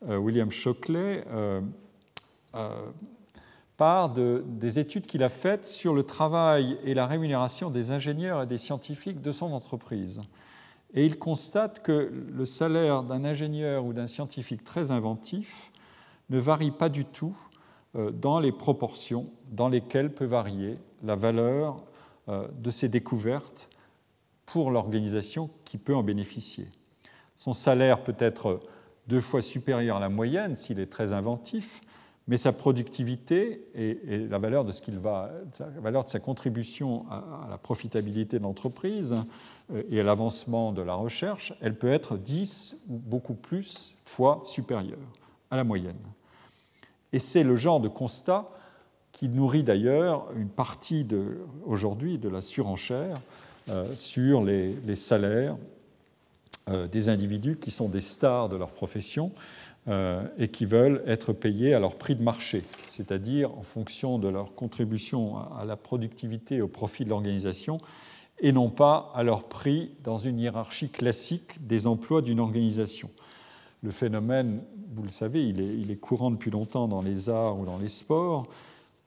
euh, 0.09 0.17
William 0.17 0.51
Shockley 0.51 1.23
par 3.77 4.11
des 4.11 4.79
études 4.79 5.07
qu'il 5.07 5.23
a 5.23 5.29
faites 5.29 5.67
sur 5.67 5.95
le 5.95 6.05
travail 6.05 6.79
et 6.85 6.95
la 6.95 7.07
rémunération 7.07 7.71
des 7.71 7.91
ingénieurs 7.91 8.43
et 8.43 8.47
des 8.47 8.59
scientifiques 8.59 9.21
de 9.21 9.33
son 9.33 9.53
entreprise. 9.53 10.21
Et 10.95 11.05
il 11.05 11.19
constate 11.19 11.83
que 11.83 12.13
le 12.33 12.47
salaire 12.47 13.03
d'un 13.03 13.25
ingénieur 13.25 13.85
ou 13.85 13.93
d'un 13.93 14.07
scientifique 14.07 14.63
très 14.63 14.93
inventif 14.93 15.73
ne 16.31 16.39
varie 16.39 16.71
pas 16.71 16.89
du 16.89 17.05
tout 17.05 17.37
euh, 17.97 18.13
dans 18.13 18.39
les 18.39 18.53
proportions 18.53 19.27
dans 19.51 19.69
lesquelles 19.69 20.15
peut 20.15 20.25
varier 20.25 20.79
la 21.03 21.17
valeur 21.17 21.83
euh, 22.29 22.47
de 22.57 22.71
ses 22.71 22.89
découvertes 22.89 23.69
pour 24.47 24.71
l'organisation 24.71 25.51
qui 25.65 25.79
peut 25.79 25.95
en 25.97 26.05
bénéficier. 26.05 26.69
Son 27.35 27.55
salaire 27.55 28.05
peut 28.05 28.17
être 28.19 28.61
deux 29.09 29.21
fois 29.21 29.43
supérieur 29.43 29.97
à 29.97 30.01
la 30.01 30.09
moyenne 30.09 30.55
s'il 30.55 30.79
est 30.79 30.91
très 30.91 31.13
inventif, 31.13 31.81
mais 32.27 32.39
sa 32.39 32.53
productivité 32.53 33.67
et, 33.75 34.27
la 34.29 34.39
valeur 34.39 34.65
de 34.65 34.73
ce 34.73 34.81
qu'il 34.81 34.99
va, 34.99 35.31
la 35.59 35.81
valeur 35.81 36.05
de 36.05 36.09
sa 36.09 36.21
contribution 36.21 37.05
à, 37.11 37.47
la 37.51 37.59
profitabilité 37.59 38.39
de 38.39 38.43
l'entreprise 38.45 39.15
euh, 39.73 39.83
et 39.91 40.01
à 40.01 40.03
l'avancement 40.03 40.73
de 40.73 40.83
la 40.83 40.95
recherche, 40.95 41.53
elle 41.61 41.77
peut 41.77 41.93
être 41.93 42.17
10 42.17 42.85
ou 42.89 42.97
beaucoup 42.97 43.35
plus 43.35 43.97
fois 44.05 44.43
supérieure 44.47 44.99
à 45.51 45.57
la 45.57 45.65
moyenne. 45.65 45.97
Et 47.13 47.19
c'est 47.19 47.45
le 47.45 47.57
genre 47.57 47.81
de 47.81 47.89
constat 47.89 48.49
qui 49.13 49.29
nourrit 49.29 49.63
d'ailleurs 49.63 50.27
une 50.35 50.49
partie 50.49 51.07
aujourd'hui 51.65 52.19
de 52.19 52.29
la 52.29 52.43
surenchère 52.43 53.21
euh, 53.71 53.87
sur 53.97 54.43
les, 54.43 54.97
salaires 54.97 55.57
euh, 56.69 56.89
des 56.89 57.09
individus 57.09 57.57
qui 57.57 57.71
sont 57.71 57.89
des 57.89 58.01
stars 58.01 58.49
de 58.49 58.57
leur 58.57 58.71
profession 58.71 59.31
et 59.87 60.49
qui 60.49 60.65
veulent 60.65 61.03
être 61.07 61.35
payés 61.35 61.75
à 61.75 61.81
leur 61.81 61.97
prix 61.97 62.15
de 62.15 62.23
marché, 62.23 62.63
c'est-à-dire 62.87 63.53
en 63.53 63.63
fonction 63.63 64.19
de 64.19 64.29
leur 64.29 64.55
contribution 64.55 65.37
à 65.37 65.67
la 65.67 65.77
productivité 65.77 66.57
et 66.57 66.63
au 66.63 66.69
profit 66.69 67.05
de 67.05 67.11
l'organisation, 67.11 67.81
et 68.41 68.53
non 68.53 68.71
pas 68.71 69.13
à 69.15 69.23
leur 69.23 69.45
prix 69.45 69.91
dans 70.03 70.19
une 70.19 70.39
hiérarchie 70.39 70.89
classique 70.89 71.67
des 71.67 71.87
emplois 71.87 72.23
d'une 72.23 72.41
organisation. 72.41 73.11
Le 73.83 73.91
phénomène, 73.91 74.63
vous 74.95 75.03
le 75.03 75.11
savez, 75.11 75.47
il 75.47 75.61
est, 75.61 75.77
il 75.77 75.91
est, 75.91 75.97
courant 75.97 76.31
depuis 76.31 76.51
longtemps 76.51 76.89
dans 76.89 77.03
les 77.03 77.29
arts 77.29 77.59
ou 77.59 77.67
dans 77.67 77.79
les 77.79 77.91
sports, 77.91 78.49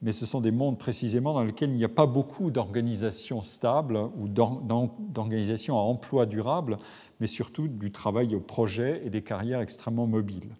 mais 0.00 0.12
ce 0.12 0.26
sont 0.26 0.40
des 0.40 0.52
mondes 0.52 0.78
précisément 0.78 1.32
dans 1.32 1.42
lesquels 1.42 1.70
il 1.70 1.76
n'y 1.76 1.84
a 1.84 1.88
pas 1.88 2.06
beaucoup 2.06 2.50
d'organisations 2.50 3.42
stables 3.42 3.98
ou 4.16 4.28
d'organisations 4.28 5.76
à 5.76 5.80
emploi 5.80 6.26
durable, 6.26 6.78
mais 7.20 7.26
surtout 7.26 7.66
du 7.66 7.90
travail 7.90 8.34
au 8.36 8.40
projet 8.40 9.02
et 9.04 9.10
des 9.10 9.22
carrières 9.22 9.60
extrêmement 9.60 10.06
mobiles. 10.06 10.52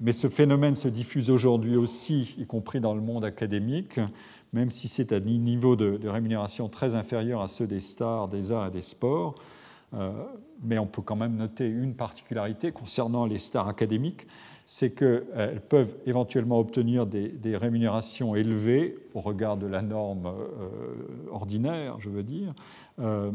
Mais 0.00 0.12
ce 0.12 0.28
phénomène 0.28 0.74
se 0.76 0.88
diffuse 0.88 1.30
aujourd'hui 1.30 1.76
aussi, 1.76 2.34
y 2.38 2.46
compris 2.46 2.80
dans 2.80 2.94
le 2.94 3.00
monde 3.00 3.24
académique, 3.24 4.00
même 4.52 4.70
si 4.70 4.88
c'est 4.88 5.12
à 5.12 5.16
un 5.16 5.20
niveau 5.20 5.76
de, 5.76 6.08
rémunération 6.08 6.68
très 6.68 6.94
inférieur 6.94 7.40
à 7.40 7.48
ceux 7.48 7.66
des 7.66 7.80
stars, 7.80 8.28
des 8.28 8.52
arts 8.52 8.68
et 8.68 8.70
des 8.70 8.82
sports. 8.82 9.36
Euh, 9.94 10.12
mais 10.62 10.78
on 10.78 10.86
peut 10.86 11.02
quand 11.02 11.16
même 11.16 11.36
noter 11.36 11.66
une 11.66 11.94
particularité 11.94 12.72
concernant 12.72 13.26
les 13.26 13.38
stars 13.38 13.68
académiques, 13.68 14.26
c'est 14.66 14.94
qu'elles 14.94 15.60
peuvent 15.68 15.94
éventuellement 16.06 16.58
obtenir 16.58 17.06
des, 17.06 17.56
rémunérations 17.56 18.34
élevées 18.34 18.96
au 19.14 19.20
regard 19.20 19.56
de 19.56 19.66
la 19.66 19.82
norme 19.82 20.26
euh, 20.26 21.30
ordinaire, 21.30 22.00
je 22.00 22.08
veux 22.08 22.22
dire, 22.22 22.54
euh, 22.98 23.30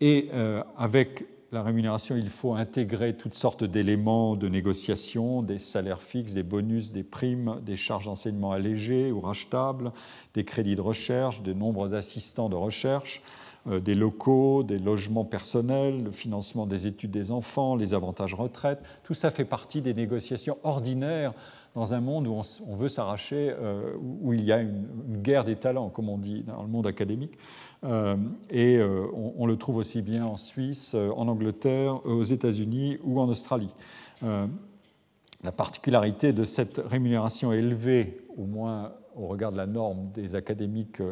et 0.00 0.30
avec 0.76 1.26
la 1.52 1.62
rémunération, 1.62 2.16
il 2.16 2.30
faut 2.30 2.54
intégrer 2.54 3.14
toutes 3.14 3.34
sortes 3.34 3.62
d'éléments 3.62 4.36
de 4.36 4.48
négociation, 4.48 5.42
des 5.42 5.58
salaires 5.58 6.00
fixes, 6.00 6.32
des 6.32 6.42
bonus, 6.42 6.92
des 6.92 7.02
primes, 7.02 7.60
des 7.64 7.76
charges 7.76 8.06
d'enseignement 8.06 8.52
allégées 8.52 9.12
ou 9.12 9.20
rachetables, 9.20 9.92
des 10.32 10.44
crédits 10.44 10.76
de 10.76 10.80
recherche, 10.80 11.42
des 11.42 11.54
nombres 11.54 11.88
d'assistants 11.88 12.48
de 12.48 12.56
recherche, 12.56 13.22
euh, 13.68 13.80
des 13.80 13.94
locaux, 13.94 14.62
des 14.62 14.78
logements 14.78 15.26
personnels, 15.26 16.04
le 16.04 16.10
financement 16.10 16.64
des 16.66 16.86
études 16.86 17.10
des 17.10 17.30
enfants, 17.30 17.76
les 17.76 17.92
avantages 17.92 18.34
retraite. 18.34 18.80
Tout 19.04 19.14
ça 19.14 19.30
fait 19.30 19.44
partie 19.44 19.82
des 19.82 19.92
négociations 19.92 20.56
ordinaires 20.62 21.34
dans 21.74 21.94
un 21.94 22.00
monde 22.00 22.26
où 22.26 22.38
on, 22.66 22.74
veut 22.74 22.88
s'arracher, 22.88 23.54
euh, 23.58 23.94
où 23.98 24.34
il 24.34 24.44
y 24.44 24.52
a 24.52 24.60
une, 24.60 24.86
guerre 25.22 25.44
des 25.44 25.56
talents, 25.56 25.88
comme 25.88 26.08
on 26.08 26.18
dit 26.18 26.42
dans 26.42 26.62
le 26.62 26.68
monde 26.68 26.86
académique. 26.86 27.38
Euh, 27.84 28.16
et 28.50 28.76
euh, 28.76 29.06
on, 29.14 29.46
le 29.46 29.56
trouve 29.56 29.76
aussi 29.76 30.02
bien 30.02 30.24
en 30.26 30.36
Suisse, 30.36 30.94
en 30.94 31.28
Angleterre, 31.28 32.04
aux 32.06 32.22
États-Unis 32.22 32.98
ou 33.04 33.20
en 33.20 33.28
Australie. 33.28 33.74
la 34.22 35.52
particularité 35.52 36.32
de 36.32 36.44
cette 36.44 36.78
rémunération 36.78 37.52
élevée, 37.52 38.20
au 38.36 38.44
moins 38.44 38.92
au 39.16 39.26
regard 39.26 39.52
de 39.52 39.56
la 39.56 39.66
norme 39.66 40.10
des 40.12 40.36
académiques 40.36 41.02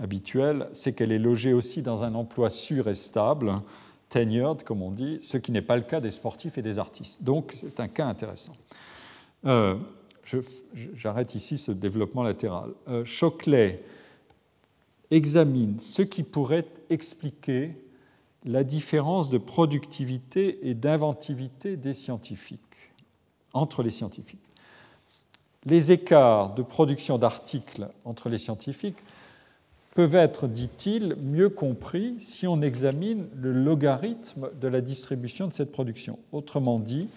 habituels, 0.00 0.68
c'est 0.72 0.92
qu'elle 0.92 1.12
est 1.12 1.18
logée 1.18 1.52
aussi 1.52 1.82
dans 1.82 2.04
un 2.04 2.14
emploi 2.14 2.50
sûr 2.50 2.88
et 2.88 2.94
stable, 2.94 3.52
tenured 4.08 4.62
comme 4.62 4.82
on 4.82 4.92
dit, 4.92 5.18
ce 5.22 5.36
qui 5.36 5.52
n'est 5.52 5.62
pas 5.62 5.76
le 5.76 5.82
cas 5.82 6.00
des 6.00 6.10
sportifs 6.10 6.56
et 6.58 6.62
des 6.62 6.78
artistes. 6.78 7.24
Donc 7.24 7.52
c'est 7.56 7.80
un 7.80 7.88
cas 7.88 8.06
intéressant. 8.06 8.54
Euh, 9.46 9.76
j'arrête 10.94 11.34
ici 11.34 11.58
ce 11.58 11.72
développement 11.72 12.22
latéral. 12.22 12.70
Euh, 12.88 13.04
Choclet 13.04 13.82
examine 15.10 15.78
ce 15.80 16.02
qui 16.02 16.22
pourrait 16.22 16.66
expliquer 16.90 17.72
la 18.44 18.64
différence 18.64 19.30
de 19.30 19.38
productivité 19.38 20.68
et 20.68 20.74
d'inventivité 20.74 21.76
des 21.76 21.94
scientifiques, 21.94 22.60
entre 23.52 23.82
les 23.82 23.90
scientifiques. 23.90 24.38
Les 25.64 25.92
écarts 25.92 26.54
de 26.54 26.62
production 26.62 27.18
d'articles 27.18 27.88
entre 28.04 28.28
les 28.28 28.38
scientifiques 28.38 28.98
peuvent 29.94 30.14
être, 30.14 30.46
dit-il, 30.46 31.16
mieux 31.16 31.48
compris 31.48 32.14
si 32.20 32.46
on 32.46 32.62
examine 32.62 33.26
le 33.34 33.52
logarithme 33.52 34.48
de 34.60 34.68
la 34.68 34.80
distribution 34.80 35.48
de 35.48 35.52
cette 35.52 35.72
production. 35.72 36.18
Autrement 36.30 36.78
dit, 36.78 37.08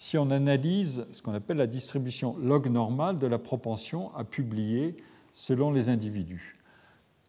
si 0.00 0.16
on 0.16 0.30
analyse 0.30 1.04
ce 1.12 1.20
qu'on 1.20 1.34
appelle 1.34 1.58
la 1.58 1.66
distribution 1.66 2.34
log 2.38 2.70
normale 2.70 3.18
de 3.18 3.26
la 3.26 3.38
propension 3.38 4.10
à 4.16 4.24
publier 4.24 4.96
selon 5.30 5.70
les 5.70 5.90
individus. 5.90 6.56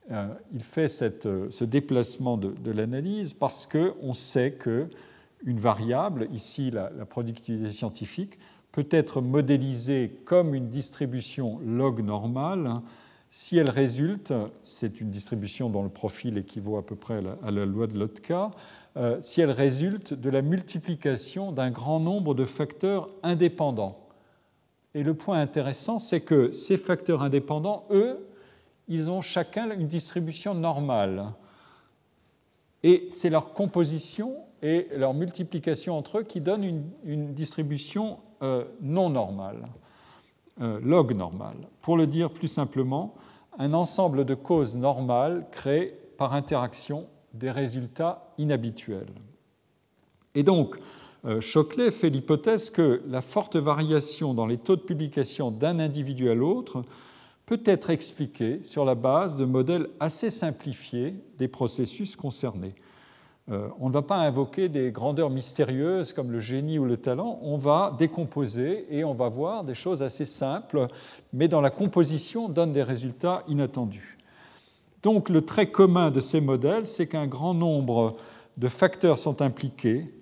Euh, 0.10 0.30
il 0.54 0.64
fait 0.64 0.88
ce 0.88 1.64
déplacement 1.66 2.38
de, 2.38 2.72
l'analyse 2.72 3.34
parce 3.34 3.66
qu'on 3.66 4.14
sait 4.14 4.54
qu'une 4.54 5.60
variable, 5.60 6.30
ici 6.32 6.72
la, 6.72 6.90
la, 6.98 7.06
productivité 7.06 7.70
scientifique, 7.74 8.40
peut 8.72 8.88
être 8.90 9.20
modélisée 9.20 10.22
comme 10.24 10.56
une 10.56 10.70
distribution 10.70 11.60
log 11.66 12.00
normale 12.00 12.82
si 13.34 13.58
elle 13.58 13.70
résulte, 13.70 14.34
c'est 14.62 15.00
une 15.00 15.10
distribution 15.10 15.70
dont 15.70 15.84
le 15.84 15.90
profil 15.90 16.38
équivaut 16.38 16.76
à 16.76 16.86
peu 16.86 16.98
près 16.98 17.24
à 17.42 17.50
la 17.50 17.66
loi 17.66 17.88
de 17.88 17.98
Lotka, 17.98 18.52
euh, 18.98 19.20
si 19.22 19.42
elle 19.42 19.52
résulte 19.52 20.14
de 20.14 20.30
la 20.30 20.42
multiplication 20.42 21.52
d'un 21.52 21.72
grand 21.72 22.00
nombre 22.00 22.34
de 22.34 22.44
facteurs 22.44 23.10
indépendants. 23.24 23.98
Et 24.94 25.04
le 25.04 25.14
point 25.14 25.40
intéressant, 25.40 26.00
c'est 26.00 26.20
que 26.20 26.52
ces 26.52 26.76
facteurs 26.76 27.22
indépendants, 27.22 27.86
eux, 27.92 28.28
ils 28.90 29.10
ont 29.10 29.22
chacun 29.22 29.70
une 29.72 29.88
distribution 29.88 30.54
normale. 30.54 31.28
Et 32.84 33.08
c'est 33.12 33.30
leur 33.30 33.54
composition 33.54 34.36
et 34.62 34.88
leur 34.98 35.14
multiplication 35.14 35.98
entre 35.98 36.20
eux 36.20 36.24
qui 36.24 36.42
donnent 36.42 36.84
une, 37.06 37.34
distribution 37.34 38.18
euh, 38.42 38.66
non 38.82 39.10
normale, 39.10 39.64
euh, 40.62 40.80
log 40.84 41.16
normale. 41.16 41.56
Pour 41.82 41.96
le 41.96 42.08
dire 42.08 42.30
plus 42.30 42.50
simplement, 42.50 43.16
un 43.58 43.74
ensemble 43.74 44.26
de 44.26 44.36
causes 44.36 44.76
normales 44.76 45.46
créées 45.52 45.98
par 46.18 46.34
interaction 46.34 47.08
des 47.34 47.52
résultats 47.52 48.34
inhabituels. 48.38 49.14
Et 50.36 50.44
donc, 50.44 50.78
euh, 51.26 51.40
Choclet 51.40 51.92
fait 51.92 52.10
l'hypothèse 52.10 52.70
que 52.70 53.02
la 53.08 53.22
forte 53.22 53.56
variation 53.56 54.34
dans 54.34 54.48
les 54.48 54.58
taux 54.58 54.76
de 54.76 54.82
publication 54.82 55.52
d'un 55.52 55.80
individu 55.80 56.30
à 56.30 56.36
l'autre 56.36 56.84
peut 57.46 57.62
être 57.66 57.90
expliquée 57.90 58.64
sur 58.64 58.86
la 58.86 58.96
base 58.96 59.38
de 59.38 59.46
modèles 59.46 59.88
assez 60.00 60.30
simplifiés 60.30 61.16
des 61.38 61.48
processus 61.48 62.16
concernés. 62.16 62.76
Euh, 63.50 63.68
on 63.80 63.90
ne 63.90 63.94
va 63.94 64.02
pas 64.02 64.18
invoquer 64.18 64.70
des 64.70 64.92
grandeurs 64.92 65.30
mystérieuses 65.30 66.14
comme 66.14 66.32
le 66.32 66.40
génie 66.40 66.80
ou 66.80 66.86
le 66.86 66.98
talent, 66.98 67.40
on 67.42 67.58
va 67.58 67.96
décomposer 67.98 68.86
et 68.90 69.04
on 69.04 69.14
va 69.14 69.30
voir 69.30 69.64
des 69.64 69.74
choses 69.74 70.02
assez 70.02 70.26
simples, 70.26 70.88
mais 71.34 71.48
dans 71.48 71.62
la 71.62 71.72
composition 71.72 72.50
donne 72.50 72.72
des 72.72 72.84
résultats 72.84 73.44
inattendus. 73.48 74.18
Donc 75.04 75.30
le 75.30 75.44
trait 75.44 75.72
commun 75.72 76.12
de 76.12 76.20
ces 76.20 76.42
modèles, 76.42 76.86
c'est 76.86 77.08
qu'un 77.08 77.28
grand 77.28 77.54
nombre 77.54 78.18
de 78.58 78.68
facteurs 78.68 79.18
sont 79.18 79.42
impliqués 79.42 80.14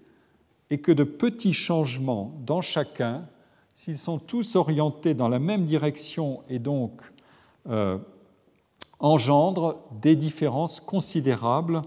et 0.69 0.80
que 0.80 0.91
de 0.91 1.03
petits 1.03 1.53
changements 1.53 2.34
dans 2.45 2.61
chacun, 2.61 3.25
s'ils 3.75 3.97
sont 3.97 4.19
tous 4.19 4.55
orientés 4.55 5.13
dans 5.13 5.30
la 5.30 5.39
même 5.39 5.65
direction 5.65 6.43
et 6.49 6.59
donc 6.59 7.01
euh, 7.69 7.97
engendrent 8.99 9.77
des 10.01 10.15
différences 10.15 10.80
considérables 10.80 11.82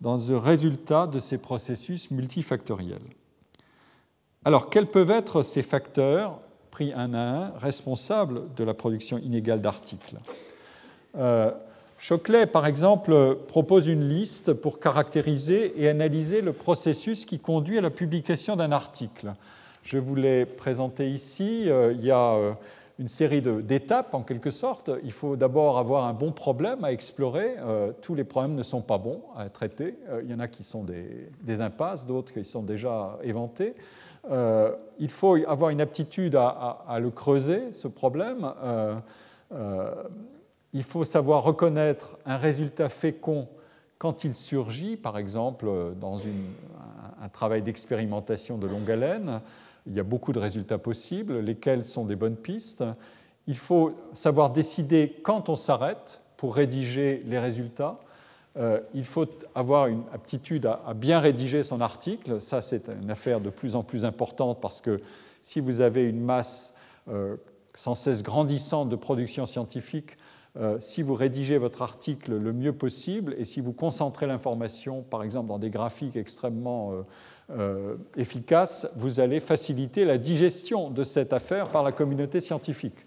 dans 0.00 0.18
le 0.18 0.36
résultat 0.36 1.06
de 1.06 1.20
ces 1.20 1.38
processus 1.38 2.10
multifactoriels. 2.10 3.02
Alors, 4.44 4.70
quels 4.70 4.86
peuvent 4.86 5.10
être 5.10 5.42
ces 5.42 5.62
facteurs, 5.62 6.40
pris 6.70 6.92
un 6.92 7.12
à 7.12 7.18
un, 7.18 7.58
responsables 7.58 8.54
de 8.54 8.64
la 8.64 8.74
production 8.74 9.18
inégale 9.18 9.60
d'articles? 9.60 10.18
Euh, 11.16 11.50
Choclet, 12.00 12.46
par 12.46 12.64
exemple, 12.66 13.38
propose 13.48 13.88
une 13.88 14.08
liste 14.08 14.52
pour 14.52 14.78
caractériser 14.78 15.82
et 15.82 15.88
analyser 15.88 16.42
le 16.42 16.52
processus 16.52 17.24
qui 17.24 17.40
conduit 17.40 17.76
à 17.76 17.80
la 17.80 17.90
publication 17.90 18.54
d'un 18.54 18.70
article. 18.70 19.32
Je 19.82 19.98
vous 19.98 20.14
l'ai 20.14 20.46
présenté 20.46 21.10
ici. 21.10 21.64
Euh, 21.66 21.92
il 21.92 22.04
y 22.04 22.12
a 22.12 22.34
euh, 22.34 22.52
une 23.00 23.08
série 23.08 23.42
d'étapes, 23.42 24.14
en 24.14 24.22
quelque 24.22 24.52
sorte. 24.52 24.92
Il 25.02 25.10
faut 25.10 25.34
d'abord 25.34 25.76
avoir 25.76 26.06
un 26.06 26.12
bon 26.12 26.30
problème 26.30 26.84
à 26.84 26.92
explorer. 26.92 27.56
Euh, 27.58 27.90
tous 28.00 28.14
les 28.14 28.24
problèmes 28.24 28.54
ne 28.54 28.62
sont 28.62 28.80
pas 28.80 28.98
bons 28.98 29.20
à 29.36 29.48
traiter. 29.48 29.96
il 30.22 30.30
y 30.30 30.34
en 30.34 30.40
a 30.40 30.46
qui 30.46 30.62
sont 30.62 30.84
des, 30.84 31.60
impasses, 31.60 32.06
d'autres 32.06 32.32
qui 32.32 32.44
sont 32.44 32.62
déjà 32.62 33.18
éventés. 33.24 33.74
il 35.00 35.10
faut 35.10 35.36
avoir 35.48 35.70
une 35.70 35.80
aptitude 35.80 36.36
à, 36.36 36.84
à 36.86 37.00
le 37.00 37.10
creuser, 37.10 37.72
ce 37.72 37.88
problème 37.88 38.52
il 40.72 40.82
faut 40.82 41.04
savoir 41.04 41.42
reconnaître 41.42 42.18
un 42.26 42.36
résultat 42.36 42.88
fécond 42.88 43.48
quand 43.98 44.24
il 44.24 44.34
surgit, 44.34 44.96
par 44.96 45.18
exemple 45.18 45.68
dans 46.00 46.18
un 47.20 47.28
travail 47.28 47.62
d'expérimentation 47.62 48.58
de 48.58 48.66
longue 48.66 48.90
haleine. 48.90 49.40
Il 49.86 49.94
y 49.94 50.00
a 50.00 50.04
beaucoup 50.04 50.32
de 50.32 50.38
résultats 50.38 50.78
possibles, 50.78 51.40
lesquels 51.40 51.84
sont 51.84 52.04
des 52.04 52.16
bonnes 52.16 52.36
pistes. 52.36 52.84
Il 53.46 53.56
faut 53.56 53.92
savoir 54.14 54.50
décider 54.50 55.16
quand 55.22 55.48
on 55.48 55.56
s'arrête 55.56 56.22
pour 56.36 56.54
rédiger 56.54 57.22
les 57.26 57.38
résultats. 57.38 57.98
Euh, 58.56 58.80
il 58.94 59.04
faut 59.04 59.26
avoir 59.54 59.86
une 59.86 60.02
aptitude 60.12 60.66
à, 60.66 60.94
bien 60.94 61.20
rédiger 61.20 61.62
son 61.62 61.80
article. 61.80 62.40
Ça, 62.40 62.60
c'est 62.60 62.88
une 62.88 63.10
affaire 63.10 63.40
de 63.40 63.50
plus 63.50 63.76
en 63.76 63.82
plus 63.82 64.04
importante 64.04 64.60
parce 64.60 64.80
que 64.80 64.98
si 65.42 65.60
vous 65.60 65.80
avez 65.80 66.04
une 66.04 66.20
masse 66.20 66.74
euh, 67.08 67.36
sans 67.74 67.94
cesse 67.94 68.22
grandissante 68.22 68.88
de 68.88 68.96
production 68.96 69.46
scientifique, 69.46 70.16
si 70.80 71.02
vous 71.02 71.14
rédigez 71.14 71.58
votre 71.58 71.82
article 71.82 72.36
le 72.36 72.52
mieux 72.52 72.72
possible 72.72 73.34
et 73.38 73.44
si 73.44 73.60
vous 73.60 73.72
concentrez 73.72 74.26
l'information, 74.26 75.02
par 75.02 75.22
exemple, 75.22 75.48
dans 75.48 75.58
des 75.58 75.70
graphiques 75.70 76.16
extrêmement 76.16 76.92
efficaces, 78.16 78.90
vous 78.96 79.20
allez 79.20 79.38
faciliter 79.38 80.04
la 80.04 80.18
digestion 80.18 80.90
de 80.90 81.04
cette 81.04 81.32
affaire 81.32 81.68
par 81.68 81.82
la 81.84 81.92
communauté 81.92 82.40
scientifique. 82.40 83.06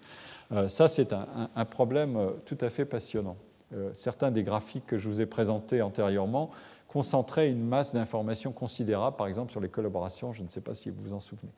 ça, 0.68 0.88
c'est 0.88 1.12
un, 1.12 1.64
problème 1.66 2.18
tout 2.46 2.58
à 2.62 2.70
fait 2.70 2.86
passionnant. 2.86 3.36
certains 3.94 4.30
des 4.30 4.44
graphiques 4.44 4.86
que 4.86 4.96
je 4.96 5.08
vous 5.08 5.20
ai 5.20 5.26
présentés 5.26 5.82
antérieurement 5.82 6.50
concentrer 6.92 7.48
une 7.48 7.66
masse 7.66 7.94
d'informations 7.94 8.52
considérable, 8.52 9.16
par 9.16 9.26
exemple 9.26 9.50
sur 9.50 9.60
les 9.60 9.70
collaborations, 9.70 10.34
je 10.34 10.42
ne 10.42 10.48
sais 10.48 10.60
pas 10.60 10.74
si 10.74 10.90
vous 10.90 11.02
vous 11.02 11.14
en 11.14 11.20
souvenez. 11.20 11.52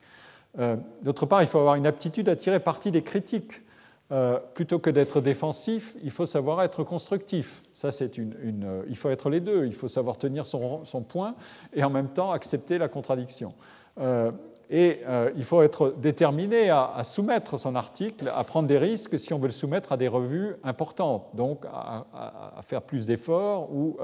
Euh, 0.59 0.77
d'autre 1.01 1.25
part, 1.25 1.41
il 1.41 1.47
faut 1.47 1.59
avoir 1.59 1.75
une 1.75 1.85
aptitude 1.85 2.29
à 2.29 2.37
tirer 2.37 2.61
parti 2.61 2.89
des 2.89 3.01
critiques. 3.01 3.61
Euh, 4.11 4.39
plutôt 4.53 4.77
que 4.77 4.91
d'être 4.91 5.19
défensif, 5.19 5.95
il 6.03 6.11
faut 6.11 6.27
savoir 6.27 6.61
être 6.61 6.83
constructif. 6.83 7.63
Ça, 7.73 7.91
c'est 7.91 8.19
une, 8.19 8.35
euh, 8.63 8.83
il 8.87 8.95
faut 8.95 9.09
être 9.09 9.29
les 9.29 9.39
deux. 9.39 9.65
Il 9.65 9.73
faut 9.73 9.87
savoir 9.87 10.17
tenir 10.17 10.45
son, 10.45 10.83
point 11.07 11.35
et 11.73 11.83
en 11.83 11.89
même 11.89 12.09
temps 12.09 12.31
accepter 12.31 12.77
la 12.77 12.87
contradiction. 12.87 13.53
et 14.69 15.01
il 15.35 15.43
faut 15.43 15.61
être 15.61 15.95
déterminé 15.97 16.69
à, 16.69 17.01
soumettre 17.03 17.57
son 17.57 17.75
article, 17.75 18.31
à 18.35 18.43
prendre 18.43 18.67
des 18.67 18.77
risques 18.77 19.17
si 19.19 19.33
on 19.33 19.39
veut 19.39 19.47
le 19.47 19.51
soumettre 19.51 19.91
à 19.91 19.97
des 19.97 20.07
revues 20.07 20.55
importantes, 20.63 21.27
donc 21.33 21.65
à, 21.65 22.05
faire 22.63 22.81
plus 22.81 23.05
d'efforts 23.05 23.71
ou 23.71 23.97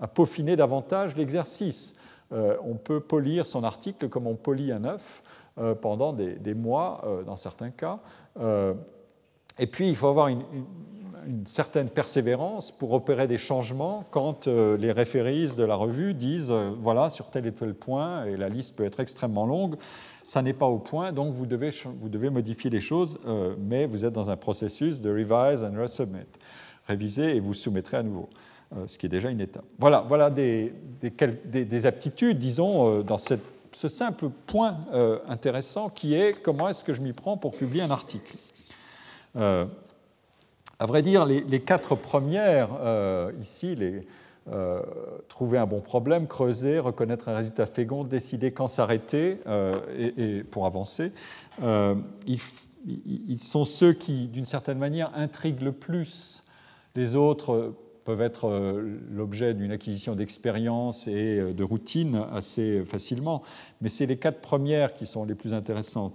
à 0.00 0.08
peaufiner 0.08 0.56
davantage 0.56 1.16
l'exercice. 1.16 1.94
Euh, 2.32 2.56
on 2.64 2.74
peut 2.74 3.00
polir 3.00 3.46
son 3.46 3.62
article 3.64 4.08
comme 4.08 4.26
on 4.26 4.36
polit 4.36 4.72
un 4.72 4.84
œuf 4.84 5.22
euh, 5.58 5.74
pendant 5.74 6.12
des, 6.12 6.54
mois, 6.54 7.02
euh, 7.04 7.22
dans 7.22 7.36
certains 7.36 7.70
cas. 7.70 7.98
Et 9.58 9.66
puis, 9.66 9.88
il 9.88 9.96
faut 9.96 10.08
avoir 10.08 10.28
une, 10.28 10.42
certaine 11.46 11.88
persévérance 11.88 12.72
pour 12.72 12.92
opérer 12.92 13.28
des 13.28 13.38
changements 13.38 14.04
quand 14.10 14.48
les 14.48 14.90
référistes 14.90 15.56
de 15.56 15.62
la 15.62 15.76
revue 15.76 16.14
disent 16.14 16.52
voilà, 16.80 17.10
sur 17.10 17.30
tel 17.30 17.46
et 17.46 17.52
tel 17.52 17.74
point, 17.74 18.24
et 18.24 18.36
la 18.36 18.48
liste 18.48 18.74
peut 18.74 18.84
être 18.84 18.98
extrêmement 18.98 19.46
longue, 19.46 19.76
ça 20.24 20.42
n'est 20.42 20.52
pas 20.52 20.66
au 20.66 20.78
point, 20.78 21.12
donc 21.12 21.32
vous 21.32 21.46
devez, 21.46 21.70
vous 22.00 22.08
devez 22.08 22.28
modifier 22.28 22.70
les 22.70 22.80
choses, 22.80 23.20
mais 23.60 23.86
vous 23.86 24.04
êtes 24.04 24.12
dans 24.12 24.30
un 24.30 24.36
processus 24.36 25.00
de 25.00 25.10
revise 25.10 25.62
and 25.62 25.80
resubmit. 25.80 26.26
Réviser 26.88 27.36
et 27.36 27.40
vous 27.40 27.54
soumettrez 27.54 27.98
à 27.98 28.02
nouveau. 28.02 28.28
Euh, 28.76 28.86
ce 28.86 28.96
qui 28.96 29.04
est 29.04 29.08
déjà 29.08 29.30
une 29.30 29.40
étape. 29.40 29.64
Voilà, 29.78 30.02
voilà 30.08 30.30
des, 30.30 30.72
des, 31.02 31.86
aptitudes, 31.86 32.38
disons, 32.38 33.00
euh, 33.00 33.02
dans 33.02 33.18
ce 33.18 33.88
simple 33.88 34.30
point 34.46 34.78
euh, 34.94 35.18
intéressant 35.28 35.90
qui 35.90 36.14
est 36.14 36.40
comment 36.40 36.70
est-ce 36.70 36.82
que 36.82 36.94
je 36.94 37.02
m'y 37.02 37.12
prends 37.12 37.36
pour 37.36 37.52
publier 37.52 37.82
un 37.82 37.90
article. 37.90 38.34
À 39.34 40.86
vrai 40.86 41.02
dire, 41.02 41.26
les, 41.26 41.60
quatre 41.60 41.94
premières, 41.94 42.68
ici, 43.40 43.74
les, 43.74 44.00
trouver 45.28 45.58
un 45.58 45.66
bon 45.66 45.80
problème, 45.80 46.26
creuser, 46.26 46.78
reconnaître 46.78 47.28
un 47.28 47.36
résultat 47.36 47.66
fécond, 47.66 48.04
décider 48.04 48.52
quand 48.52 48.68
s'arrêter 48.68 49.38
et, 49.98 50.42
pour 50.50 50.66
avancer, 50.66 51.12
ils, 51.62 53.38
sont 53.38 53.64
ceux 53.64 53.92
qui, 53.92 54.26
d'une 54.26 54.44
certaine 54.44 54.78
manière, 54.78 55.12
intriguent 55.14 55.62
le 55.62 55.72
plus 55.72 56.44
les 56.94 57.16
autres 57.16 57.74
peuvent 58.04 58.20
être 58.20 58.48
euh, 58.48 58.98
l'objet 59.10 59.54
d'une 59.54 59.72
acquisition 59.72 60.14
d'expérience 60.14 61.06
et 61.06 61.38
euh, 61.38 61.52
de 61.52 61.64
routine 61.64 62.24
assez 62.32 62.84
facilement, 62.84 63.42
mais 63.80 63.88
c'est 63.88 64.06
les 64.06 64.16
quatre 64.16 64.40
premières 64.40 64.94
qui 64.94 65.06
sont 65.06 65.24
les 65.24 65.34
plus 65.34 65.52
intéressantes. 65.52 66.14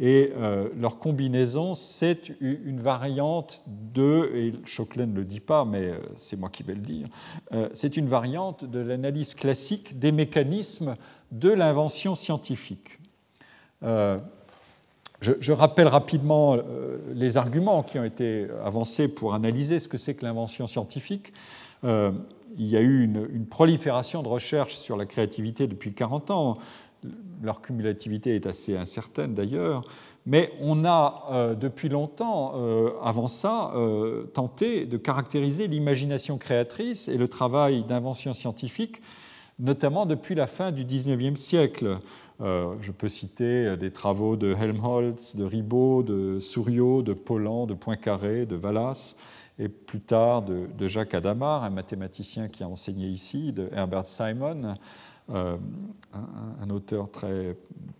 Et 0.00 0.32
euh, 0.36 0.68
leur 0.78 0.98
combinaison, 0.98 1.74
c'est 1.74 2.32
une 2.40 2.80
variante 2.80 3.62
de, 3.66 4.30
et 4.34 4.52
Choclet 4.64 5.06
ne 5.06 5.14
le 5.14 5.24
dit 5.24 5.40
pas, 5.40 5.64
mais 5.64 5.92
c'est 6.16 6.38
moi 6.38 6.50
qui 6.50 6.62
vais 6.62 6.74
le 6.74 6.80
dire, 6.80 7.08
c'est 7.74 7.96
une 7.96 8.06
variante 8.06 8.64
de 8.64 8.78
l'analyse 8.78 9.34
classique 9.34 9.98
des 9.98 10.12
mécanismes 10.12 10.94
de 11.32 11.50
l'invention 11.50 12.14
scientifique. 12.14 13.00
Je, 15.20 15.50
rappelle 15.50 15.88
rapidement 15.88 16.54
euh, 16.54 16.98
les 17.12 17.36
arguments 17.36 17.82
qui 17.82 17.98
ont 17.98 18.04
été 18.04 18.46
avancés 18.64 19.08
pour 19.12 19.34
analyser 19.34 19.80
ce 19.80 19.88
que 19.88 19.98
c'est 19.98 20.14
que 20.14 20.24
l'invention 20.24 20.68
scientifique. 20.68 21.32
Euh, 21.82 22.12
il 22.56 22.66
y 22.66 22.76
a 22.76 22.80
eu 22.80 23.02
une, 23.02 23.46
prolifération 23.46 24.22
de 24.22 24.28
recherches 24.28 24.76
sur 24.76 24.96
la 24.96 25.06
créativité 25.06 25.66
depuis 25.66 25.92
40 25.92 26.30
ans. 26.30 26.58
Leur 27.42 27.60
cumulativité 27.60 28.36
est 28.36 28.46
assez 28.46 28.76
incertaine 28.76 29.34
d'ailleurs. 29.34 29.84
Mais 30.24 30.52
on 30.60 30.84
a 30.84 31.24
euh, 31.32 31.54
depuis 31.54 31.88
longtemps, 31.88 32.54
avant 33.02 33.28
ça, 33.28 33.72
tenté 34.34 34.86
de 34.86 34.96
caractériser 34.96 35.66
l'imagination 35.66 36.38
créatrice 36.38 37.08
et 37.08 37.18
le 37.18 37.26
travail 37.26 37.82
d'invention 37.82 38.34
scientifique, 38.34 39.02
notamment 39.58 40.06
depuis 40.06 40.36
la 40.36 40.46
fin 40.46 40.70
du 40.70 40.84
XIXe 40.84 41.38
siècle. 41.38 41.98
Euh, 42.40 42.76
je 42.80 42.92
peux 42.92 43.08
citer 43.08 43.66
euh, 43.66 43.76
des 43.76 43.90
travaux 43.90 44.36
de 44.36 44.54
Helmholtz, 44.54 45.34
de 45.34 45.44
Ribot, 45.44 46.04
de 46.04 46.38
Souriau, 46.38 47.02
de 47.02 47.12
Pollan, 47.12 47.66
de 47.66 47.74
Poincaré, 47.74 48.46
de 48.46 48.54
Vallas, 48.54 49.16
et 49.58 49.68
plus 49.68 50.00
tard 50.00 50.42
de, 50.42 50.68
Jacques 50.86 51.14
Adamar, 51.14 51.64
un 51.64 51.70
mathématicien 51.70 52.46
qui 52.46 52.62
a 52.62 52.68
enseigné 52.68 53.08
ici, 53.08 53.52
de 53.52 53.68
Herbert 53.74 54.06
Simon, 54.06 54.76
euh, 55.30 55.56
un, 56.62 56.70
auteur 56.70 57.10
très, 57.10 57.56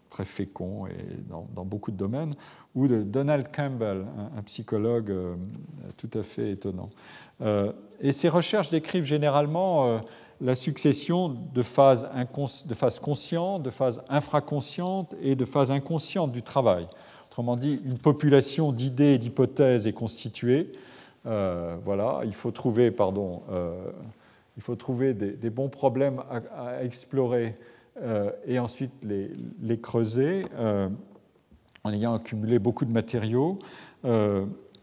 très 0.09 0.25
fécond 0.25 0.87
et 0.87 1.17
dans, 1.29 1.65
beaucoup 1.65 1.91
de 1.91 1.97
domaines, 1.97 2.37
ou 2.77 2.87
de 2.87 3.03
Donald 3.03 3.49
Campbell, 3.53 4.07
un, 4.37 4.43
psychologue 4.43 5.13
tout 5.97 6.11
à 6.15 6.23
fait 6.23 6.53
étonnant. 6.53 6.91
et 8.01 8.13
ces 8.13 8.29
recherches 8.29 8.71
décrivent 8.71 9.05
généralement 9.05 10.01
la 10.41 10.55
succession 10.55 11.29
de 11.29 11.63
phases, 11.63 12.09
de 12.67 12.75
phases 12.75 12.99
conscientes, 12.99 13.63
de 13.63 13.71
phases 13.71 14.03
infraconscientes 14.09 15.15
et 15.21 15.35
de 15.35 15.45
phases 15.45 15.71
inconscientes 15.71 16.33
du 16.33 16.43
travail. 16.43 16.87
Autrement 17.31 17.57
dit, 17.57 17.81
une 17.85 17.99
population 17.99 18.73
d'idées 18.73 19.15
et 19.15 19.19
d'hypothèses 19.19 19.87
est 19.87 19.93
constituée. 19.93 20.73
Euh, 21.27 21.77
voilà, 21.85 22.21
il 22.25 22.35
faut 22.35 22.51
trouver, 22.51 22.91
pardon, 22.91 23.43
euh, 23.51 23.75
il 24.57 24.63
faut 24.63 24.77
trouver 24.77 25.15
des, 25.15 25.51
bons 25.51 25.69
problèmes 25.69 26.23
à, 26.31 26.83
explorer 26.83 27.57
euh, 28.01 28.31
et 28.47 28.59
ensuite 28.59 28.93
les, 29.03 29.31
les 29.61 29.79
creuser 29.79 30.45
en 31.85 31.93
ayant 31.93 32.15
accumulé 32.15 32.59
beaucoup 32.59 32.85
de 32.85 32.93
matériaux. 32.93 33.59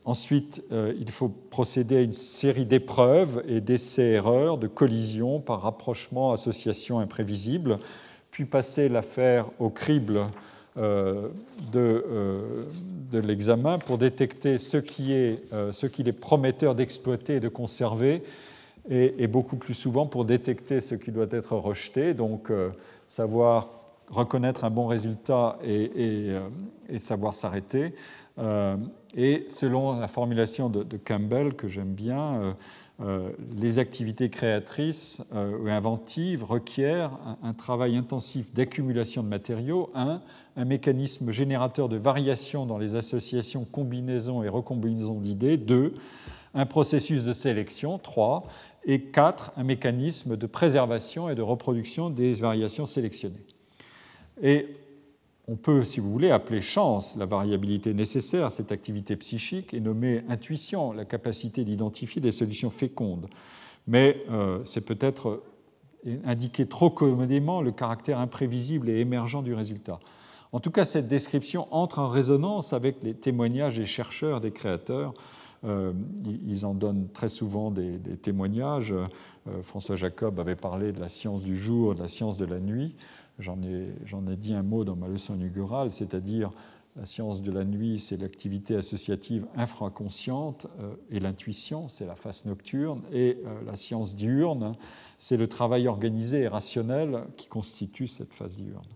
Ensuite, 0.06 0.64
euh, 0.72 0.93
il 0.99 1.10
faut 1.10 1.30
procéder 1.30 1.97
à 1.97 2.01
une 2.01 2.14
série 2.14 2.68
d'épreuves 2.68 3.43
et 3.47 3.60
d'essais-erreurs, 3.60 4.60
de 4.60 4.68
collisions 4.68 5.39
par 5.39 5.64
rapprochement, 5.64 6.32
association 6.32 6.99
imprévisible, 6.99 7.80
puis 8.30 8.45
passer 8.45 8.88
l'affaire 8.88 9.47
au 9.58 9.72
crible 9.72 10.28
euh, 10.78 11.30
euh, 11.76 12.66
de, 13.12 13.18
l'examen 13.18 13.80
pour 13.80 13.97
détecter 13.97 14.60
ce 14.60 14.78
qu'il 14.78 15.12
est 15.12 16.20
prometteur 16.20 16.76
d'exploiter 16.76 17.38
et 17.38 17.39
de 17.39 17.49
conserver, 17.49 18.22
et, 18.88 19.26
beaucoup 19.26 19.56
plus 19.56 19.74
souvent 19.74 20.06
pour 20.06 20.26
détecter 20.26 20.82
ce 20.82 20.93
qui 20.93 21.12
doit 21.12 21.26
être 21.32 21.53
rejeté, 21.53 22.14
donc 22.14 22.51
savoir 23.08 23.70
reconnaître 24.12 24.64
un 24.66 24.70
bon 24.70 24.86
résultat 24.86 25.58
et 25.64 26.36
savoir 26.99 27.34
s'arrêter. 27.34 27.95
Euh, 28.38 28.75
et 29.15 29.45
selon 29.49 29.99
la 29.99 30.07
formulation 30.07 30.69
de, 30.69 30.97
Campbell, 30.97 31.53
que 31.53 31.67
j'aime 31.67 31.93
bien, 31.93 32.36
euh, 32.36 32.53
euh, 33.01 33.29
les 33.57 33.79
activités 33.79 34.29
créatrices 34.29 35.21
ou 35.33 35.67
inventives 35.67 36.43
requièrent 36.43 37.11
un, 37.43 37.53
travail 37.53 37.97
intensif 37.97 38.53
d'accumulation 38.53 39.23
de 39.23 39.27
matériaux, 39.27 39.89
un, 39.95 40.21
un 40.55 40.65
mécanisme 40.65 41.31
générateur 41.31 41.89
de 41.89 41.97
variations 41.97 42.65
dans 42.65 42.77
les 42.77 42.95
associations, 42.95 43.65
combinaisons 43.65 44.43
et 44.43 44.49
recombinaisons 44.49 45.19
d'idées, 45.19 45.57
deux, 45.57 45.93
un 46.53 46.65
processus 46.65 47.25
de 47.25 47.33
sélection, 47.33 47.97
trois, 47.97 48.47
et 48.86 49.01
quatre, 49.01 49.51
un 49.57 49.63
mécanisme 49.63 50.38
de 50.38 50.45
préservation 50.45 51.29
et 51.29 51.36
de 51.36 51.41
reproduction 51.41 52.09
des 52.09 52.33
variations 52.33 52.86
sélectionnées. 52.86 53.43
Et 54.41 54.67
on 55.48 55.56
peut, 55.56 55.84
si 55.84 56.00
vous 56.00 56.12
voulez, 56.12 56.32
appeler 56.32 56.62
chance 56.62 57.16
la 57.18 57.26
variabilité 57.26 57.93
nécessaire 57.93 58.46
à 58.46 58.50
cette 58.50 58.72
activité 58.72 59.16
psychique 59.16 59.74
et 59.74 59.80
nommer 59.80 60.24
intuition 60.28 60.91
la 60.91 61.06
capacité 61.06 61.64
d'identifier 61.64 62.22
des 62.22 62.32
solutions 62.32 62.72
fécondes. 62.72 63.28
Mais 63.88 64.24
euh, 64.32 64.60
c'est 64.66 64.82
peut-être 64.82 65.43
indiquer 66.24 66.66
trop 66.66 66.89
commodément 66.89 67.62
le 67.62 67.72
caractère 67.72 68.20
imprévisible 68.20 68.89
et 68.89 69.00
émergent 69.00 69.43
du 69.43 69.54
résultat. 69.54 70.00
En 70.52 70.60
tout 70.60 70.72
cas, 70.72 70.86
cette 70.86 71.08
description 71.08 71.68
entre 71.72 72.00
en 72.00 72.08
résonance 72.08 72.74
avec 72.74 73.04
les 73.04 73.14
témoignages 73.14 73.78
des 73.78 73.86
chercheurs, 73.86 74.41
des 74.41 74.52
créateurs. 74.52 75.14
Euh, 75.64 75.93
ils 76.48 76.66
en 76.66 76.74
donnent 76.74 77.08
très 77.12 77.30
souvent 77.30 77.72
des, 77.72 78.00
témoignages. 78.22 78.93
Euh, 78.93 79.62
François 79.62 79.96
Jacob 79.96 80.39
avait 80.39 80.56
parlé 80.56 80.91
de 80.91 81.00
la 81.00 81.08
science 81.08 81.43
du 81.43 81.58
jour, 81.58 81.96
de 81.96 82.02
la 82.02 82.08
science 82.08 82.38
de 82.38 82.46
la 82.46 82.60
nuit 82.60 82.96
j'en 83.39 83.61
ai, 83.63 83.93
ai, 84.31 84.36
dit 84.36 84.53
un 84.53 84.63
mot 84.63 84.83
dans 84.83 84.95
ma 84.95 85.07
leçon 85.07 85.36
inaugurale, 85.36 85.91
c'est-à-dire 85.91 86.51
La 86.95 87.05
science 87.05 87.41
de 87.41 87.51
la 87.51 87.65
nuit, 87.65 87.99
c'est 87.99 88.17
l'activité 88.17 88.75
associative 88.75 89.45
infraconsciente 89.57 90.67
et 91.09 91.19
l'intuition, 91.19 91.89
c'est 91.89 92.05
la 92.05 92.15
face 92.15 92.45
nocturne. 92.45 93.01
Et 93.11 93.38
la 93.65 93.75
science 93.75 94.15
diurne, 94.15 94.75
c'est 95.17 95.36
le 95.36 95.47
travail 95.47 95.88
organisé 95.89 96.41
et 96.41 96.47
rationnel 96.47 97.25
qui 97.36 97.47
constitue 97.47 98.07
cette 98.07 98.33
phase 98.33 98.57
diurne. 98.57 98.88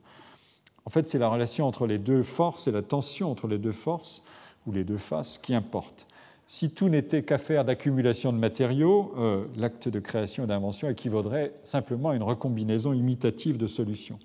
En 0.86 0.90
fait, 0.90 1.08
c'est 1.08 1.20
la 1.20 1.30
relation 1.30 1.68
entre 1.68 1.86
les 1.86 2.00
deux 2.00 2.24
forces 2.24 2.68
et 2.68 2.72
la 2.72 2.82
tension 2.82 3.30
entre 3.30 3.48
les 3.48 3.60
deux 3.60 3.72
forces 3.72 4.24
ou 4.66 4.72
les 4.72 4.84
deux 4.84 4.98
faces 4.98 5.38
qui 5.38 5.54
importe. 5.54 6.08
Si 6.52 6.72
tout 6.72 6.90
n'était 6.90 7.22
qu'affaire 7.22 7.64
d'accumulation 7.64 8.34
de 8.34 8.40
matériaux, 8.40 9.14
euh, 9.20 9.46
l'acte 9.56 9.88
de 9.88 10.00
création 10.00 10.46
et 10.46 10.48
d'invention 10.48 10.90
équivaudrait 10.90 11.54
simplement 11.64 12.10
à 12.10 12.16
une 12.16 12.24
recombinaison 12.24 12.92
imitative 12.92 13.60
de 13.60 13.68
solutions. 13.68 14.18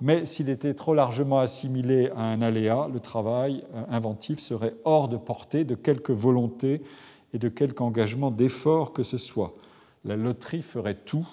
Mais 0.00 0.26
s'il 0.26 0.48
était 0.48 0.74
trop 0.74 0.94
largement 0.94 1.40
assimilé 1.40 2.10
à 2.14 2.20
un 2.20 2.40
aléa, 2.40 2.88
le 2.94 3.00
travail 3.00 3.64
euh, 3.74 3.82
inventif 3.90 4.38
serait 4.38 4.76
hors 4.84 5.08
de 5.08 5.16
portée 5.16 5.64
de 5.64 5.74
quelque 5.74 6.12
volonté 6.12 6.82
et 7.34 7.40
de 7.40 7.48
quelque 7.48 7.80
engagement 7.80 8.30
d'effort 8.30 8.92
que 8.92 9.02
ce 9.02 9.18
soit. 9.18 9.52
La 10.04 10.14
loterie 10.14 10.62
ferait 10.62 10.94
tout, 10.94 11.26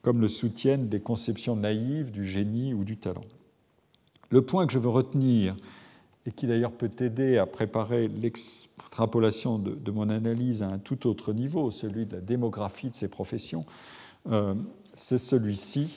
comme 0.00 0.22
le 0.22 0.28
soutiennent 0.28 0.88
des 0.88 1.00
conceptions 1.00 1.56
naïves 1.56 2.10
du 2.10 2.24
génie 2.24 2.72
ou 2.72 2.84
du 2.84 2.96
talent. 2.96 3.26
Le 4.30 4.40
point 4.40 4.66
que 4.66 4.72
je 4.72 4.78
veux 4.78 4.88
retenir, 4.88 5.56
et 6.24 6.30
qui 6.30 6.46
d'ailleurs 6.46 6.72
peut 6.72 6.90
aider 7.00 7.36
à 7.36 7.44
préparer 7.44 8.08
de, 9.06 9.90
mon 9.90 10.10
analyse 10.10 10.62
à 10.62 10.68
un 10.68 10.78
tout 10.78 11.06
autre 11.06 11.32
niveau, 11.32 11.70
celui 11.70 12.06
de 12.06 12.16
la 12.16 12.20
démographie 12.20 12.90
de 12.90 12.96
ces 12.96 13.08
professions, 13.08 13.64
euh, 14.30 14.54
c'est 14.94 15.18
celui-ci. 15.18 15.88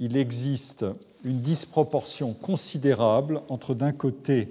Il 0.00 0.16
existe 0.16 0.84
une 1.24 1.40
disproportion 1.40 2.34
considérable 2.34 3.40
entre 3.48 3.74
d'un 3.74 3.92
côté 3.92 4.48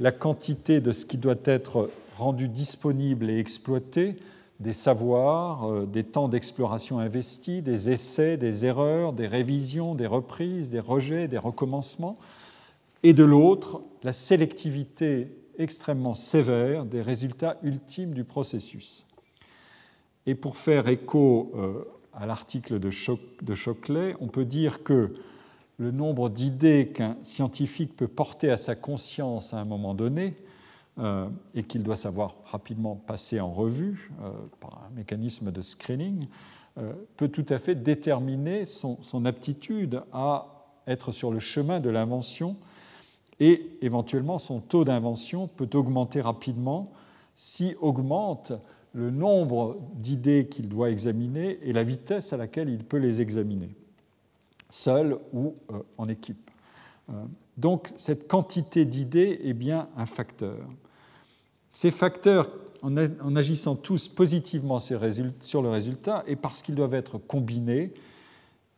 la 0.00 0.10
quantité 0.10 0.80
de 0.80 0.92
ce 0.92 1.04
qui 1.04 1.18
doit 1.18 1.34
être 1.44 1.90
rendu 2.16 2.48
disponible 2.48 3.28
et 3.28 3.38
exploité, 3.38 4.16
des 4.60 4.72
savoirs, 4.72 5.70
euh, 5.70 5.86
des 5.86 6.04
temps 6.04 6.28
d'exploration 6.28 6.98
investis, 6.98 7.62
des 7.62 7.90
essais, 7.90 8.38
des 8.38 8.64
erreurs, 8.64 9.12
des 9.12 9.26
révisions, 9.26 9.94
des 9.94 10.06
reprises, 10.06 10.70
des 10.70 10.80
rejets, 10.80 11.28
des 11.28 11.38
recommencements, 11.38 12.16
et 13.02 13.12
de 13.12 13.24
l'autre, 13.24 13.82
la 14.02 14.12
sélectivité 14.12 15.28
extrêmement 15.58 16.14
sévère 16.14 16.84
des 16.84 17.02
résultats 17.02 17.58
ultimes 17.62 18.14
du 18.14 18.24
processus. 18.24 19.06
Et 20.26 20.34
pour 20.34 20.56
faire 20.56 20.88
écho 20.88 21.52
euh, 21.56 21.84
à 22.12 22.26
l'article 22.26 22.78
de, 22.78 22.90
Choclet, 23.54 24.14
on 24.20 24.28
peut 24.28 24.44
dire 24.44 24.82
que 24.82 25.14
le 25.78 25.90
nombre 25.90 26.28
d'idées 26.28 26.88
qu'un 26.88 27.16
scientifique 27.22 27.96
peut 27.96 28.08
porter 28.08 28.50
à 28.50 28.56
sa 28.56 28.76
conscience 28.76 29.52
à 29.52 29.58
un 29.58 29.64
moment 29.64 29.94
donné 29.94 30.36
euh, 30.98 31.28
et 31.54 31.64
qu'il 31.64 31.82
doit 31.82 31.96
savoir 31.96 32.36
rapidement 32.44 32.94
passer 32.94 33.40
en 33.40 33.50
revue 33.50 34.12
euh, 34.22 34.30
par 34.60 34.86
un 34.86 34.94
mécanisme 34.94 35.50
de 35.50 35.62
screening, 35.62 36.28
peut 37.18 37.28
tout 37.28 37.44
à 37.50 37.58
fait 37.58 37.74
déterminer 37.74 38.64
son, 38.64 39.26
aptitude 39.26 40.00
à 40.10 40.46
être 40.86 41.12
sur 41.12 41.30
le 41.30 41.38
chemin 41.38 41.80
de 41.80 41.90
l'invention 41.90 42.56
et 43.40 43.66
éventuellement 43.80 44.38
son 44.38 44.60
taux 44.60 44.84
d'invention 44.84 45.48
peut 45.48 45.70
augmenter 45.74 46.20
rapidement 46.20 46.92
si 47.34 47.74
augmente 47.80 48.52
le 48.94 49.10
nombre 49.10 49.78
d'idées 49.94 50.48
qu'il 50.48 50.68
doit 50.68 50.90
examiner 50.90 51.58
et 51.62 51.72
la 51.72 51.82
vitesse 51.82 52.32
à 52.32 52.36
laquelle 52.36 52.68
il 52.68 52.84
peut 52.84 52.98
les 52.98 53.20
examiner, 53.20 53.70
seul 54.68 55.18
ou 55.32 55.54
en 55.96 56.08
équipe. 56.08 56.50
Donc 57.56 57.90
cette 57.96 58.28
quantité 58.28 58.84
d'idées 58.84 59.40
est 59.44 59.54
bien 59.54 59.88
un 59.96 60.06
facteur. 60.06 60.58
Ces 61.70 61.90
facteurs, 61.90 62.50
en 62.82 63.36
agissant 63.36 63.76
tous 63.76 64.08
positivement 64.08 64.78
sur 64.78 65.00
le 65.62 65.68
résultat, 65.68 66.22
et 66.26 66.36
parce 66.36 66.60
qu'ils 66.60 66.74
doivent 66.74 66.94
être 66.94 67.16
combinés, 67.16 67.94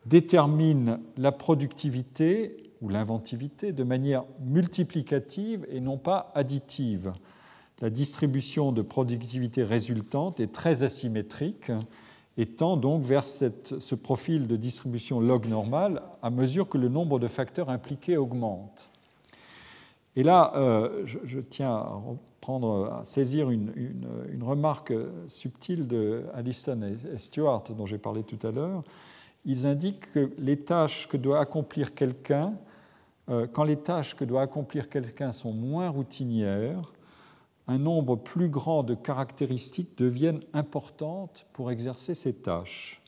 déterminent 0.05 0.99
la 1.17 1.31
productivité 1.31 2.64
ou 2.81 2.89
l'inventivité 2.89 3.71
de 3.71 3.83
manière 3.83 4.23
multiplicative 4.39 5.65
et 5.69 5.79
non 5.79 5.97
pas 5.97 6.31
additive. 6.35 7.13
La 7.81 7.89
distribution 7.89 8.71
de 8.71 8.81
productivité 8.81 9.63
résultante 9.63 10.39
est 10.39 10.51
très 10.51 10.83
asymétrique 10.83 11.71
et 12.37 12.45
tend 12.45 12.77
donc 12.77 13.03
vers 13.03 13.25
ce 13.25 13.95
profil 13.95 14.47
de 14.47 14.55
distribution 14.55 15.19
log 15.19 15.47
normale 15.47 16.01
à 16.21 16.29
mesure 16.29 16.69
que 16.69 16.77
le 16.77 16.89
nombre 16.89 17.19
de 17.19 17.27
facteurs 17.27 17.69
impliqués 17.69 18.17
augmente. 18.17 18.89
Et 20.17 20.23
là, 20.23 20.53
euh, 20.55 21.05
je, 21.05 21.39
tiens 21.39 21.71
à 21.71 22.01
à 22.47 23.01
saisir 23.05 23.49
une, 23.49 24.03
remarque 24.43 24.93
subtile 25.27 25.87
de 25.87 26.25
et 27.13 27.17
Stewart 27.17 27.63
dont 27.75 27.87
j'ai 27.87 27.97
parlé 27.97 28.23
tout 28.23 28.37
à 28.47 28.51
l'heure. 28.51 28.83
Ils 29.45 29.65
indiquent 29.65 30.11
que 30.11 30.31
les 30.39 30.57
tâches 30.57 31.07
que 31.07 31.17
doit 31.17 31.39
accomplir 31.39 31.93
quelqu'un, 31.93 32.53
euh, 33.29 33.47
quand 33.51 33.63
les 33.63 33.77
tâches 33.77 34.15
que 34.15 34.25
doit 34.25 34.41
accomplir 34.41 34.89
quelqu'un 34.89 35.31
sont 35.31 35.53
moins 35.53 35.89
routinières, 35.89 36.93
un 37.67 37.77
nombre 37.77 38.15
plus 38.15 38.49
grand 38.49 38.83
de 38.83 38.95
caractéristiques 38.95 39.97
deviennent 39.97 40.41
importantes 40.53 41.45
pour 41.53 41.71
exercer 41.71 42.15
ces 42.15 42.33
tâches. 42.33 43.01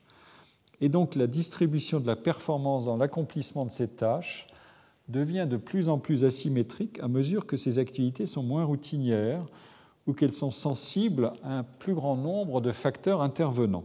Et 0.82 0.90
donc 0.90 1.16
la 1.16 1.28
distribution 1.28 2.00
de 2.00 2.08
la 2.08 2.16
performance 2.16 2.86
dans 2.86 2.98
l'accomplissement 2.98 3.66
de 3.66 3.72
ces 3.72 3.88
tâches 3.88 4.48
devient 5.08 5.48
de 5.50 5.58
plus 5.58 5.90
en 5.90 6.00
plus 6.00 6.24
asymétrique 6.24 7.00
à 7.00 7.08
mesure 7.08 7.46
que 7.46 7.58
ces 7.58 7.80
activités 7.80 8.26
sont 8.26 8.44
moins 8.44 8.66
routinières 8.66 9.46
ou 10.06 10.14
qu'elles 10.14 10.34
sont 10.34 10.52
sensibles 10.52 11.32
à 11.44 11.60
un 11.60 11.64
plus 11.64 11.94
grand 11.94 12.16
nombre 12.16 12.62
de 12.62 12.72
facteurs 12.72 13.22
intervenants. 13.22 13.84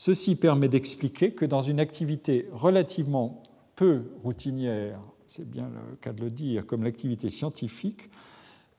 Ceci 0.00 0.36
permet 0.36 0.68
d'expliquer 0.68 1.32
que 1.32 1.44
dans 1.44 1.62
une 1.62 1.80
activité 1.80 2.48
relativement 2.52 3.42
peu 3.74 4.04
routinière, 4.22 5.00
c'est 5.26 5.50
bien 5.50 5.68
le 5.68 5.96
cas 5.96 6.12
de 6.12 6.20
le 6.20 6.30
dire, 6.30 6.68
comme 6.68 6.84
l'activité 6.84 7.30
scientifique, 7.30 8.08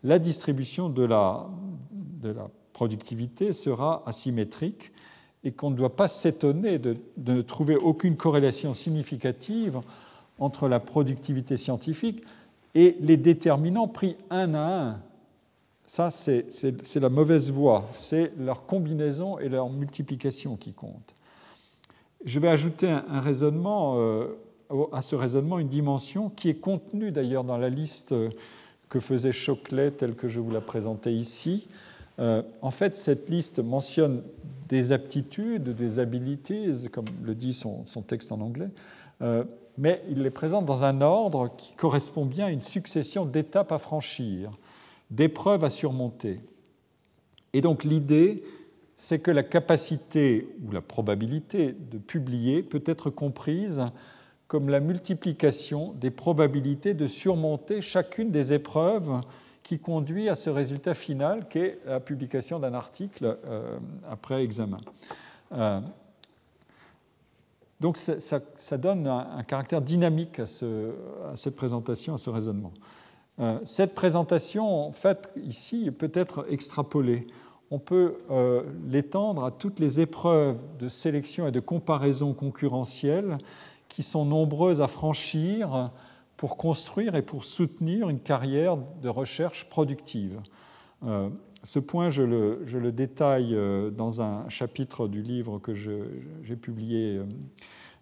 la 0.01 0.17
distribution 0.17 0.88
de 0.88 1.03
la, 1.03 1.45
productivité 2.72 3.51
sera 3.51 4.01
asymétrique 4.05 4.93
et 5.43 5.51
qu'on 5.51 5.72
ne 5.72 5.76
doit 5.76 5.97
pas 5.97 6.07
s'étonner 6.07 6.80
de 6.80 6.95
ne 7.17 7.41
trouver 7.41 7.76
aucune 7.76 8.15
corrélation 8.15 8.74
significative 8.74 9.82
entre 10.38 10.70
la 10.70 10.80
productivité 10.80 11.57
scientifique 11.57 12.24
et 12.76 12.95
les 13.01 13.17
déterminants 13.17 13.89
pris 13.89 14.15
un 14.30 14.53
à 14.53 14.84
un. 14.84 15.01
Ça, 15.89 16.11
c'est 16.11 16.99
la 16.99 17.09
mauvaise 17.09 17.49
voie. 17.49 17.89
C'est 17.93 18.31
leur 18.37 18.67
combinaison 18.67 19.39
et 19.39 19.49
leur 19.49 19.71
multiplication 19.71 20.55
qui 20.55 20.71
comptent. 20.71 21.15
Je 22.23 22.37
vais 22.37 22.47
ajouter 22.47 22.87
un, 22.87 23.19
raisonnement, 23.19 23.95
euh, 23.97 24.27
à 24.91 25.01
ce 25.01 25.15
raisonnement 25.15 25.57
une 25.57 25.67
dimension 25.67 26.29
qui 26.29 26.49
est 26.49 26.59
contenue 26.59 27.09
d'ailleurs 27.09 27.43
dans 27.43 27.57
la 27.57 27.69
liste 27.69 28.13
que 28.87 28.99
faisait 28.99 29.31
Choclet 29.31 29.89
telle 29.89 30.13
que 30.13 30.29
je 30.29 30.39
vous 30.39 30.51
la 30.51 30.61
présentais 30.61 31.11
ici. 31.11 31.65
Euh, 32.19 32.43
en 32.61 32.69
fait, 32.69 32.95
cette 32.95 33.27
liste 33.27 33.57
mentionne 33.57 34.21
des 34.67 34.91
aptitudes, 34.91 35.75
des 35.75 35.97
abilities, 35.97 36.87
comme 36.91 37.05
le 37.23 37.33
dit 37.33 37.53
son, 37.53 37.83
texte 38.05 38.31
en 38.31 38.41
anglais, 38.41 38.69
euh, 39.23 39.43
mais 39.79 40.03
il 40.07 40.21
les 40.21 40.29
présente 40.29 40.67
dans 40.67 40.83
un 40.83 41.01
ordre 41.01 41.49
qui 41.57 41.73
correspond 41.73 42.27
bien 42.27 42.45
à 42.45 42.51
une 42.51 42.61
succession 42.61 43.25
d'étapes 43.25 43.71
à 43.71 43.79
franchir, 43.79 44.51
d'épreuves 45.10 45.64
à 45.64 45.70
surmonter. 45.70 46.41
Et 47.53 47.62
donc 47.62 47.84
l'idée, 47.84 48.43
c'est 48.95 49.20
que 49.20 49.32
la 49.32 49.43
capacité 49.43 50.47
ou 50.66 50.72
la 50.72 50.82
probabilité 50.82 51.74
de 51.74 51.97
publier 51.97 52.64
peut 52.64 52.84
être 52.86 53.10
comprise 53.10 53.82
comme 54.47 54.70
la 54.70 54.80
multiplication 54.80 55.93
des 55.93 56.12
probabilités 56.12 56.93
de 56.93 57.07
surmonter 57.07 57.82
chacune 57.82 58.32
des 58.32 58.51
épreuves 58.51 59.22
qui 59.64 59.80
conduit 59.80 60.30
à 60.30 60.36
ce 60.36 60.49
résultat 60.49 60.95
final 60.95 61.47
qu'est 61.47 61.80
la 61.86 61.99
publication 61.99 62.60
d'un 62.60 62.74
article 62.74 63.38
euh, 63.45 63.78
après 64.10 64.43
examen. 64.43 64.80
Euh, 65.51 65.80
donc 67.80 67.95
ça, 67.95 68.78
donne 68.78 69.07
un, 69.07 69.43
caractère 69.43 69.82
dynamique 69.82 70.39
à, 70.39 70.45
cette 71.36 71.55
présentation, 71.55 72.16
à 72.16 72.18
ce 72.18 72.30
raisonnement. 72.30 72.74
Euh, 73.39 73.59
cette 73.63 73.95
présentation, 73.95 74.87
en 74.87 74.91
fait, 74.91 75.29
ici, 75.37 75.91
peut 75.91 76.11
être 76.13 76.45
extrapolée. 76.49 77.25
On 77.71 77.79
peut 77.79 78.17
euh, 78.31 78.63
l'étendre 78.87 79.45
à 79.45 79.51
toutes 79.51 79.79
les 79.79 79.99
épreuves 79.99 80.61
de 80.79 80.89
sélection 80.89 81.47
et 81.47 81.51
de 81.51 81.59
comparaison 81.59 82.33
concurrentielle 82.33 83.37
qui 83.87 84.03
sont 84.03 84.25
nombreuses 84.25 84.81
à 84.81 84.87
franchir 84.87 85.91
pour 86.35 86.57
construire 86.57 87.15
et 87.15 87.21
pour 87.21 87.45
soutenir 87.45 88.09
une 88.09 88.19
carrière 88.19 88.77
de 89.01 89.09
recherche 89.09 89.69
productive. 89.69 90.39
Euh, 91.05 91.29
ce 91.63 91.79
point, 91.79 92.09
je 92.09 92.21
le, 92.21 92.91
détaille 92.91 93.57
dans 93.95 94.21
un 94.21 94.47
chapitre 94.47 95.07
du 95.09 95.21
livre 95.21 95.59
que 95.59 95.75
j'ai 95.75 96.55
publié 96.55 97.19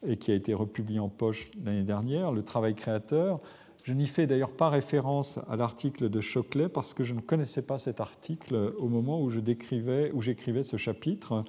et 0.06 0.18
qui 0.18 0.32
a 0.32 0.36
été 0.36 0.54
republié 0.54 1.00
en 1.00 1.10
poche 1.10 1.50
l'année 1.66 1.82
dernière, 1.82 2.32
Le 2.32 2.44
travail 2.44 2.76
créateur. 2.76 3.42
Je 3.88 3.94
n'y 3.94 4.08
fais 4.08 4.28
d'ailleurs 4.28 4.52
pas 4.52 4.70
référence 4.70 5.40
à 5.48 5.56
l'article 5.56 6.10
de 6.10 6.20
Choclet 6.20 6.68
parce 6.68 6.94
que 6.94 7.06
je 7.06 7.14
ne 7.14 7.22
connaissais 7.22 7.62
pas 7.62 7.80
cet 7.80 8.02
article 8.02 8.74
au 8.78 8.90
moment 8.90 9.22
où 9.22 9.30
j'écrivais 9.30 10.64
ce 10.66 10.76
chapitre, 10.76 11.46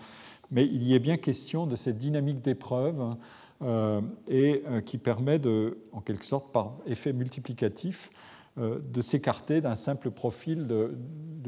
mais 0.53 0.65
il 0.65 0.85
y 0.85 0.95
est 0.95 1.01
bien 1.01 1.17
question 1.17 1.67
de 1.67 1.75
cette 1.75 1.99
dynamique 1.99 2.41
d'épreuve 2.41 3.17
euh, 3.63 4.01
et 4.29 4.63
euh, 4.69 4.81
qui 4.81 4.99
permet 4.99 5.41
de, 5.41 5.79
en 5.91 6.01
quelque 6.01 6.25
sorte, 6.25 6.53
par 6.53 6.77
effet 6.87 7.13
multiplicatif, 7.13 8.13
euh, 8.57 8.79
de 8.89 9.01
s'écarter 9.01 9.61
d'un 9.61 9.75
simple 9.75 10.13
profil 10.13 10.69
de, 10.69 10.95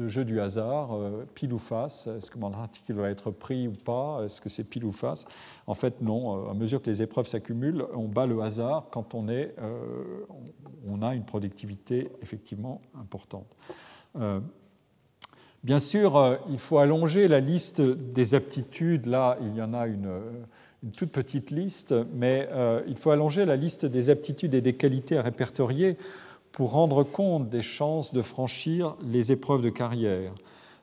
jeu 0.07 0.25
du 0.25 0.41
hasard, 0.41 0.97
pile 1.35 1.53
ou 1.53 1.59
face. 1.59 2.07
Est-ce 2.07 2.31
que 2.31 2.37
mon 2.37 2.51
article 2.51 2.95
va 2.95 3.09
être 3.11 3.31
pris 3.31 3.69
ou 3.69 3.73
pas? 3.73 4.23
Est-ce 4.25 4.41
que 4.41 4.49
c'est 4.49 4.65
pile 4.65 4.83
ou 4.83 4.91
face? 4.91 5.25
En 5.67 5.75
fait, 5.75 6.01
non. 6.01 6.49
À 6.49 6.53
mesure 6.55 6.81
que 6.81 6.89
les 6.89 7.03
épreuves 7.03 7.27
s'accumulent, 7.27 7.85
on 7.93 8.07
bat 8.07 8.25
le 8.25 8.41
hasard 8.41 8.87
quand 8.91 9.13
on, 9.13 9.29
est, 9.29 9.55
on 10.87 11.01
a 11.01 11.15
une 11.15 11.23
productivité 11.23 12.09
effectivement 12.21 12.81
importante. 12.99 13.55
Bien 15.63 15.79
sûr, 15.79 16.39
il 16.49 16.57
faut 16.57 16.79
allonger 16.79 17.27
la 17.27 17.39
liste 17.39 17.81
des 17.81 18.33
aptitudes. 18.33 19.05
Là, 19.05 19.37
il 19.41 19.55
y 19.55 19.61
en 19.61 19.73
a 19.73 19.85
une, 19.87 20.09
une 20.83 20.91
toute 20.91 21.11
petite 21.11 21.51
liste, 21.51 21.93
mais 22.13 22.49
il 22.87 22.97
faut 22.97 23.11
allonger 23.11 23.45
la 23.45 23.55
liste 23.55 23.85
des 23.85 24.09
aptitudes 24.09 24.53
et 24.53 24.61
des 24.61 24.73
qualités 24.73 25.17
à 25.17 25.21
répertorier 25.21 25.97
pour 26.51 26.71
rendre 26.71 27.03
compte 27.03 27.49
des 27.49 27.61
chances 27.61 28.13
de 28.13 28.21
franchir 28.21 28.95
les 29.03 29.31
épreuves 29.31 29.61
de 29.61 29.69
carrière. 29.69 30.33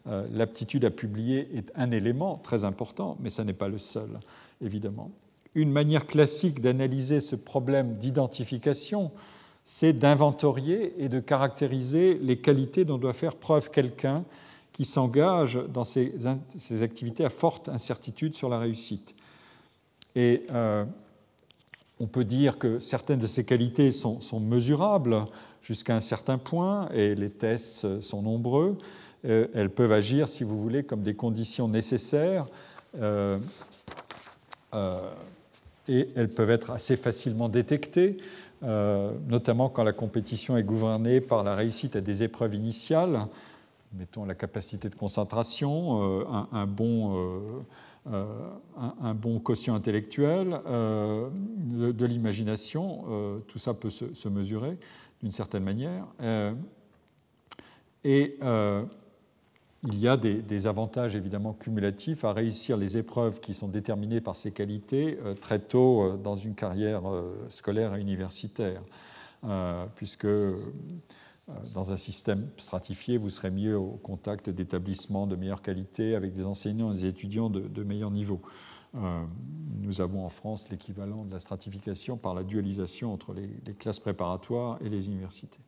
Euh, 0.07 0.27
l'aptitude 0.33 0.85
à 0.85 0.91
publier 0.91 1.49
est 1.55 1.71
un 1.75 1.91
élément 1.91 2.37
très 2.37 2.65
important, 2.65 3.17
mais 3.21 3.31
ce 3.31 3.43
n'est 3.43 3.53
pas 3.53 3.69
le 3.69 3.79
seul, 3.79 4.09
évidemment. 4.63 5.11
Une 5.55 5.71
manière 5.71 6.07
classique 6.07 6.61
d'analyser 6.61 7.21
ce 7.21 7.37
problème 7.37 7.97
d'identification, 7.97 9.11
c'est 9.71 9.93
d'inventorier 9.93 10.95
et 10.97 11.11
de 11.11 11.21
caractériser 11.21 12.15
les 12.23 12.39
qualités 12.39 12.87
dont 12.87 12.97
doit 12.97 13.13
faire 13.13 13.37
preuve 13.37 13.71
quelqu'un 13.71 14.25
qui 14.73 14.87
s'engage 14.87 15.61
dans 15.75 15.85
ces, 15.85 16.15
activités 16.81 17.23
à 17.23 17.29
forte 17.29 17.69
incertitude 17.69 18.35
sur 18.35 18.49
la 18.49 18.59
réussite. 18.59 19.15
Et 20.17 20.47
euh, 20.55 20.87
on 22.01 22.07
peut 22.07 22.25
dire 22.25 22.57
que 22.57 22.79
certaines 22.79 23.19
de 23.19 23.27
ces 23.27 23.45
qualités 23.45 23.93
sont, 23.93 24.41
mesurables 24.41 25.27
jusqu'à 25.61 25.95
un 25.95 26.01
certain 26.01 26.39
point, 26.39 26.89
et 26.95 27.15
les 27.15 27.29
tests 27.29 28.01
sont 28.01 28.23
nombreux. 28.23 28.79
Euh, 29.27 29.49
elles 29.53 29.69
peuvent 29.69 29.93
agir, 29.93 30.31
si 30.31 30.45
vous 30.45 30.59
voulez, 30.59 30.83
comme 30.83 31.03
des 31.03 31.15
conditions 31.15 31.69
nécessaires, 31.69 32.47
euh, 32.99 33.37
et 35.89 36.09
elles 36.17 36.31
peuvent 36.31 36.51
être 36.51 36.71
assez 36.71 36.97
facilement 36.97 37.51
détectées, 37.51 38.17
notamment 38.63 39.69
quand 39.69 39.85
la 39.85 39.93
compétition 39.93 40.57
est 40.57 40.63
gouvernée 40.63 41.21
par 41.21 41.45
la 41.45 41.55
réussite 41.55 41.97
à 41.97 42.01
des 42.01 42.23
épreuves 42.23 42.55
initiales, 42.55 43.21
mettons 43.93 44.25
la 44.25 44.35
capacité 44.35 44.89
de 44.89 44.95
concentration, 44.95 46.25
un, 46.53 46.67
bon... 46.67 47.65
un, 48.07 49.15
bon 49.15 49.39
quotient 49.39 49.75
intellectuel, 49.75 50.61
de, 50.67 52.05
l'imagination, 52.05 53.05
tout 53.47 53.59
ça 53.59 53.75
peut 53.75 53.91
se 53.91 54.29
mesurer 54.29 54.79
d'une 55.21 55.31
certaine 55.31 55.65
manière. 55.65 56.07
Euh, 56.21 56.55
et 58.05 58.37
euh, 58.43 58.85
il 59.85 59.99
y 60.01 60.09
a 60.09 60.17
des, 60.17 60.67
avantages 60.67 61.15
évidemment 61.15 61.53
cumulatifs 61.53 62.25
à 62.25 62.33
réussir 62.33 62.77
les 62.77 62.97
épreuves 62.97 63.41
qui 63.41 63.55
sont 63.55 63.69
déterminées 63.69 64.21
par 64.21 64.37
ces 64.37 64.51
qualités 64.51 65.19
euh, 65.25 65.35
très 65.35 65.59
tôt 65.59 66.17
dans 66.17 66.37
une 66.37 66.55
carrière 66.55 67.03
scolaire 67.49 67.95
et 67.95 68.01
universitaire, 68.01 68.83
puisque 69.95 70.27
dans 71.75 71.93
un 71.93 71.97
système 71.97 72.49
stratifié, 72.57 73.17
vous 73.17 73.31
serez 73.31 73.51
mieux 73.51 73.77
au 73.77 73.99
contact 74.03 74.51
d'établissements 74.51 75.27
de 75.27 75.37
meilleure 75.37 75.63
qualité 75.63 76.15
avec 76.15 76.33
des 76.33 76.45
enseignants 76.45 76.93
et 76.93 76.97
des 76.97 77.07
étudiants 77.07 77.49
de, 77.49 77.83
meilleur 77.83 78.11
niveau. 78.11 78.41
Euh, 78.95 79.23
nous 79.81 80.01
avons 80.01 80.25
en 80.25 80.29
France 80.29 80.71
l'équivalent 80.71 81.25
de 81.25 81.33
la 81.33 81.39
stratification 81.39 82.17
par 82.17 82.35
la 82.35 82.43
dualisation 82.43 83.13
entre 83.13 83.35
les, 83.35 83.75
classes 83.75 83.99
préparatoires 83.99 84.79
et 84.85 84.89
les 84.89 85.09
universités. 85.09 85.61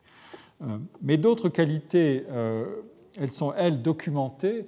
Euh, 0.61 0.77
mais 1.01 1.17
d'autres 1.17 1.49
qualités, 1.49 2.25
euh, 2.29 2.81
elles 3.19 3.31
sont, 3.31 3.53
elles, 3.53 3.81
documentées 3.81 4.65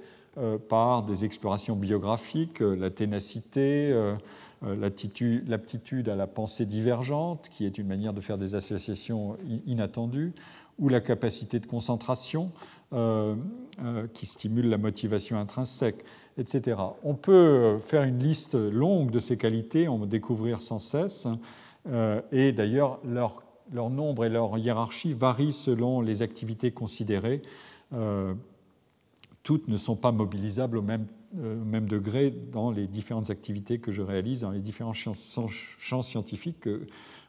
par 0.67 1.03
des 1.03 1.25
explorations 1.25 1.75
biographiques, 1.75 2.59
la 2.59 2.89
ténacité, 2.89 3.95
l'aptitude 4.63 6.09
à 6.09 6.15
la 6.15 6.25
pensée 6.25 6.65
divergente, 6.65 7.49
qui 7.51 7.65
est 7.65 7.77
une 7.77 7.85
manière 7.85 8.13
de 8.13 8.21
faire 8.21 8.39
des 8.39 8.55
associations 8.55 9.37
inattendues, 9.67 10.33
ou 10.79 10.89
la 10.89 11.01
capacité 11.01 11.59
de 11.59 11.67
concentration, 11.67 12.51
qui 14.13 14.25
stimule 14.25 14.69
la 14.69 14.79
motivation 14.79 15.37
intrinsèque 15.37 16.03
etc. 16.37 16.77
On 17.03 17.15
peut 17.15 17.77
faire 17.79 18.03
une 18.03 18.19
liste 18.19 18.55
longue 18.55 19.11
de 19.11 19.19
ces 19.19 19.37
qualités, 19.37 19.87
en 19.87 19.99
découvrir 20.05 20.61
sans 20.61 20.79
cesse, 20.79 21.27
euh, 21.89 22.21
et 22.31 22.51
d'ailleurs 22.51 22.99
leur, 23.05 23.43
nombre 23.89 24.25
et 24.25 24.29
leur 24.29 24.57
hiérarchie 24.57 25.13
varient 25.13 25.53
selon 25.53 26.01
les 26.01 26.21
activités 26.21 26.71
considérées. 26.71 27.41
Euh, 27.93 28.33
toutes 29.43 29.67
ne 29.67 29.77
sont 29.77 29.95
pas 29.95 30.11
mobilisables 30.11 30.77
au 30.77 30.81
même, 30.81 31.05
euh, 31.37 31.55
même, 31.63 31.87
degré 31.87 32.31
dans 32.31 32.71
les 32.71 32.87
différentes 32.87 33.29
activités 33.29 33.79
que 33.79 33.91
je 33.91 34.01
réalise, 34.01 34.41
dans 34.41 34.51
les 34.51 34.59
différents 34.59 34.93
champs, 34.93 36.01
scientifiques 36.01 36.69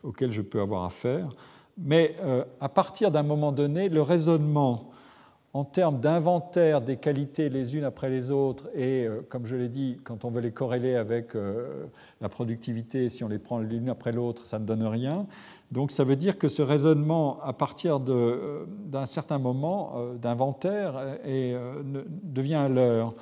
auxquels 0.02 0.32
je 0.32 0.42
peux 0.42 0.60
avoir 0.60 0.84
affaire. 0.84 1.30
Mais 1.76 2.16
à 2.60 2.68
partir 2.68 3.10
d'un 3.10 3.24
moment 3.24 3.50
donné, 3.50 3.88
le 3.88 4.00
raisonnement 4.00 4.92
en 5.54 5.64
termes 5.64 6.00
d'inventaire 6.00 6.80
des 6.80 6.96
qualités 6.96 7.48
les 7.48 7.76
unes 7.76 7.84
après 7.84 8.10
les 8.10 8.32
autres, 8.32 8.68
et 8.74 9.06
euh, 9.06 9.22
comme 9.28 9.46
je 9.46 9.54
l'ai 9.54 9.68
dit, 9.68 10.00
quand 10.02 10.24
on 10.24 10.30
veut 10.30 10.40
les 10.40 10.50
corréler 10.50 10.96
avec 10.96 11.36
euh, 11.36 11.86
la 12.20 12.28
productivité, 12.28 13.08
si 13.08 13.22
on 13.22 13.28
les 13.28 13.38
prend 13.38 13.60
l'une 13.60 13.88
après 13.88 14.10
l'autre, 14.10 14.46
ça 14.46 14.58
ne 14.58 14.66
donne 14.66 14.82
rien. 14.82 15.26
Donc 15.70 15.90
ça 15.90 16.04
veut 16.04 16.16
dire 16.16 16.38
que 16.38 16.48
ce 16.48 16.62
raisonnement, 16.62 17.40
à 17.42 17.52
partir 17.52 18.00
euh, 18.08 18.66
d'un 18.86 19.06
certain 19.06 19.38
moment 19.38 20.14
d'inventaire, 20.20 21.18
devient 21.24 22.54
un 22.54 22.68
leurre, 22.68 23.14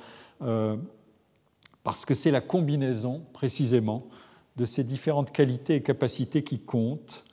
parce 1.83 2.05
que 2.05 2.13
c'est 2.13 2.31
la 2.31 2.41
combinaison, 2.41 3.23
précisément, 3.33 4.07
de 4.55 4.65
ces 4.65 4.83
différentes 4.83 5.31
qualités 5.31 5.75
et 5.75 5.83
capacités 5.83 6.43
qui 6.43 6.59
comptent. 6.59 7.25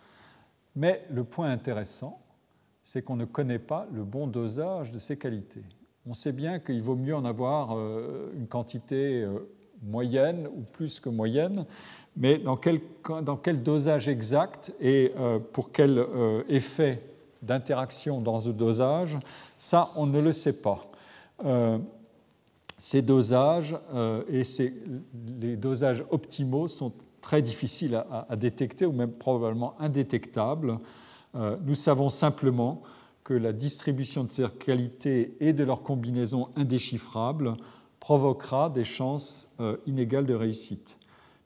Mais 0.75 1.05
le 1.11 1.25
point 1.25 1.51
intéressant, 1.51 2.21
c'est 2.83 3.03
qu'on 3.03 3.17
ne 3.17 3.25
connaît 3.25 3.59
pas 3.59 3.87
le 3.93 4.05
bon 4.05 4.27
dosage 4.27 4.93
de 4.93 4.99
ces 4.99 5.17
qualités. 5.17 5.63
On 6.07 6.15
sait 6.15 6.33
bien 6.33 6.59
qu'il 6.59 6.83
vaut 6.83 6.97
mieux 6.97 7.15
en 7.15 7.25
avoir 7.25 7.77
euh, 7.77 8.33
une 8.35 8.47
quantité 8.47 9.23
euh, 9.23 9.51
moyenne 9.83 10.49
ou 10.49 10.63
plus 10.63 10.99
que 10.99 11.09
moyenne, 11.09 11.67
mais 12.21 12.39
dans 12.39 12.57
quel, 12.57 12.81
dans 13.23 13.37
quel 13.37 13.63
dosage 13.63 14.09
exact 14.09 14.73
et 14.81 15.13
euh, 15.19 15.41
pour 15.41 15.73
quel 15.73 16.07
effet 16.49 17.03
d'interaction 17.43 18.21
dans 18.21 18.39
ce 18.39 18.51
dosage, 18.51 19.19
ça, 19.57 19.91
on 19.97 20.07
ne 20.07 20.21
le 20.21 20.33
sait 20.33 20.61
pas. 20.61 20.87
ces 22.79 23.03
dosages 23.03 23.75
et 24.31 24.43
les 25.41 25.57
dosages 25.57 26.05
optimaux 26.11 26.69
sont 26.69 26.93
très 27.21 27.43
difficiles 27.43 28.03
à, 28.29 28.37
détecter 28.37 28.87
ou 28.87 28.93
même 28.93 29.13
probablement 29.13 29.75
indétectables. 29.79 30.79
Euh, 31.35 31.57
nous 31.65 31.75
savons 31.75 32.11
simplement 32.11 32.83
que 33.25 33.35
la 33.35 33.53
distribution 33.53 34.25
de 34.25 34.33
ces 34.33 34.49
qualités 34.49 35.37
et 35.41 35.53
de 35.53 35.63
leurs 35.63 35.83
combinaisons 35.83 36.49
indéchiffrables 36.57 37.55
provoquera 38.01 38.71
des 38.71 38.85
chances 38.85 39.51
euh, 39.61 39.77
inégales 39.87 40.27
de 40.27 40.35
réussite, 40.35 40.99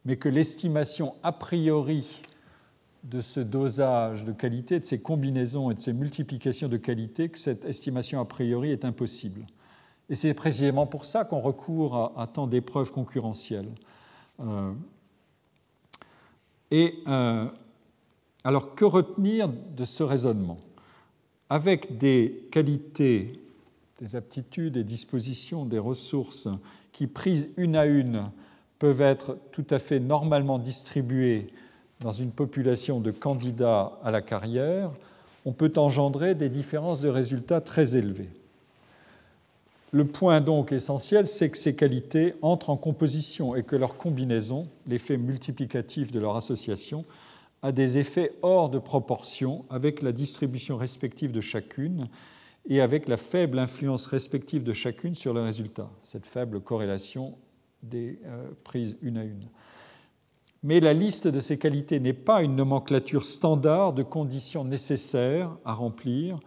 mais 0.05 0.17
que 0.17 0.29
l'estimation 0.29 1.15
a 1.23 1.33
priori 1.33 2.23
de 3.05 3.21
ce 3.21 3.41
dosage 3.41 4.25
de 4.25 4.33
qualité, 4.33 4.81
de 4.81 4.85
ces 4.85 5.01
combinaisons 5.01 5.71
et 5.71 5.75
de 5.75 5.81
ces 5.81 5.93
multiplications 5.93 6.69
de 6.69 6.77
qualité, 6.77 7.29
que 7.29 7.39
cette 7.39 7.65
estimation 7.65 8.21
a 8.21 8.25
priori 8.25 8.71
est 8.71 8.85
impossible. 8.85 9.47
Et 10.09 10.15
c'est 10.15 10.35
précisément 10.35 10.87
pour 10.87 11.05
ça 11.05 11.25
qu'on 11.25 11.41
recourt 11.41 12.13
à, 12.17 12.27
tant 12.27 12.47
d'épreuves 12.47 12.93
concurrentielles. 12.93 13.71
Euh, 14.41 14.73
et 16.71 17.03
alors 18.43 18.75
que 18.75 18.85
retenir 18.85 19.49
de 19.49 19.85
ce 19.85 20.03
raisonnement? 20.03 20.59
Avec 21.49 21.99
des 21.99 22.49
qualités, 22.51 23.33
des 24.01 24.17
aptitudes, 24.17 24.75
des 24.75 24.85
dispositions, 24.85 25.65
des 25.65 25.79
ressources 25.79 26.49
qui, 26.93 27.07
prises 27.07 27.49
une 27.57 27.77
à 27.77 27.87
une, 27.87 28.25
peuvent 28.79 29.01
être 29.01 29.39
tout 29.53 29.67
à 29.71 29.79
fait 29.79 30.01
normalement 30.01 30.59
distribuées 30.59 31.47
dans 32.01 32.13
une 32.13 32.31
population 32.31 33.01
de 33.01 33.11
candidats 33.11 33.99
à 34.03 34.11
la 34.11 34.21
carrière, 34.21 34.91
on 35.45 35.53
peut 35.53 35.73
engendrer 35.77 36.35
des 36.35 36.49
différences 36.49 37.01
de 37.01 37.09
résultats 37.09 37.61
très 37.61 37.97
élevées. 37.97 38.31
Le 39.93 40.05
point 40.05 40.41
donc 40.41 40.73
essentiel, 40.73 41.29
c'est 41.29 41.51
que 41.51 41.57
ces 41.57 41.77
qualités 41.77 42.35
entrent 42.43 42.71
en 42.71 42.77
composition 42.77 43.55
et 43.55 43.63
que 43.63 43.77
leur 43.77 43.97
combinaison, 43.97 44.67
l'effet 44.89 45.17
multiplicatif 45.17 46.11
de 46.11 46.19
leur 46.19 46.37
association, 46.37 47.05
a 47.63 47.71
des 47.73 47.97
effets 47.97 48.33
hors 48.43 48.69
de 48.69 48.79
proportion 48.79 49.65
avec 49.71 50.03
la 50.03 50.13
distribution 50.13 50.77
respective 50.77 51.33
de 51.33 51.41
chacune 51.41 52.09
et 52.69 52.81
avec 52.81 53.09
la 53.09 53.17
faible 53.17 53.59
influence 53.59 54.07
respective 54.07 54.65
de 54.65 54.73
chacune 54.73 55.15
sur 55.15 55.33
le 55.33 55.43
résultat, 55.43 55.89
cette 56.03 56.27
faible 56.27 56.61
corrélation 56.61 57.37
des 57.91 58.19
euh, 58.27 58.49
prises 58.65 58.97
une 59.03 59.19
à 59.19 59.25
une. 59.25 59.49
Mais 60.63 60.81
la 60.81 60.95
liste 60.95 61.29
de 61.29 61.41
ces 61.41 61.59
qualités 61.59 62.01
n'est 62.01 62.15
pas 62.15 62.43
une 62.43 62.57
nomenclature 62.57 63.27
standard 63.27 63.93
de 63.93 64.03
conditions 64.03 64.65
nécessaires 64.65 65.51
à 65.65 65.75
remplir, 65.75 66.41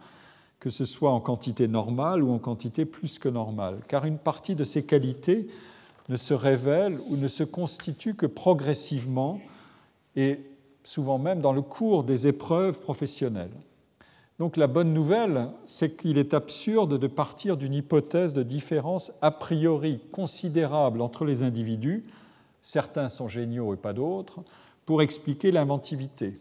que 0.58 0.70
ce 0.70 0.84
soit 0.84 1.12
en 1.12 1.20
quantité 1.20 1.68
normale 1.68 2.24
ou 2.24 2.32
en 2.32 2.38
quantité 2.38 2.84
plus 2.84 3.18
que 3.20 3.28
normale, 3.28 3.78
car 3.86 4.04
une 4.04 4.18
partie 4.18 4.56
de 4.56 4.64
ces 4.64 4.84
qualités 4.84 5.46
ne 6.08 6.16
se 6.16 6.34
révèle 6.34 6.98
ou 7.08 7.16
ne 7.16 7.28
se 7.28 7.44
constitue 7.44 8.14
que 8.14 8.26
progressivement 8.26 9.40
et 10.16 10.40
souvent 10.82 11.18
même 11.18 11.40
dans 11.40 11.52
le 11.52 11.62
cours 11.62 12.02
des 12.02 12.26
épreuves 12.26 12.80
professionnelles. 12.80 13.52
Donc 14.38 14.56
la 14.56 14.68
bonne 14.68 14.92
nouvelle, 14.92 15.48
c'est 15.66 15.96
qu'il 15.96 16.16
est 16.16 16.32
absurde 16.32 16.98
de 16.98 17.06
partir 17.08 17.56
d'une 17.56 17.74
hypothèse 17.74 18.34
de 18.34 18.44
différence 18.44 19.12
a 19.20 19.32
priori 19.32 20.00
considérable 20.12 21.00
entre 21.00 21.24
les 21.24 21.42
individus, 21.42 22.04
certains 22.62 23.08
sont 23.08 23.26
géniaux 23.26 23.74
et 23.74 23.76
pas 23.76 23.92
d'autres, 23.92 24.40
pour 24.86 25.02
expliquer 25.02 25.50
l'inventivité. 25.50 26.38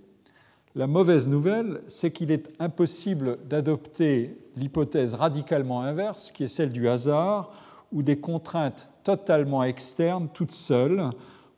La 0.75 0.85
mauvaise 0.85 1.27
nouvelle, 1.27 1.81
c'est 1.87 2.11
qu'il 2.11 2.31
est 2.31 2.53
impossible 2.59 3.39
d'adopter 3.47 4.37
l'hypothèse 4.55 5.15
radicalement 5.15 5.81
inverse, 5.81 6.31
qui 6.31 6.43
est 6.43 6.47
celle 6.47 6.71
du 6.71 6.87
hasard, 6.87 7.51
ou 7.91 8.03
des 8.03 8.19
contraintes 8.19 8.89
totalement 9.03 9.63
externes, 9.63 10.29
toutes 10.31 10.51
seules, 10.51 11.09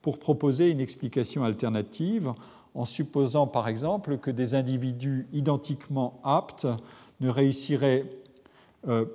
pour 0.02 0.20
proposer 0.20 0.70
une 0.70 0.80
explication 0.80 1.44
alternative 1.44 2.34
en 2.76 2.86
supposant 2.86 3.48
par 3.48 3.68
exemple 3.68 4.18
que 4.18 4.32
des 4.32 4.56
individus 4.56 5.28
identiquement 5.34 6.20
aptes 6.24 6.68
ne 7.20 7.30
réussiraient 7.30 8.06
euh, 8.88 9.06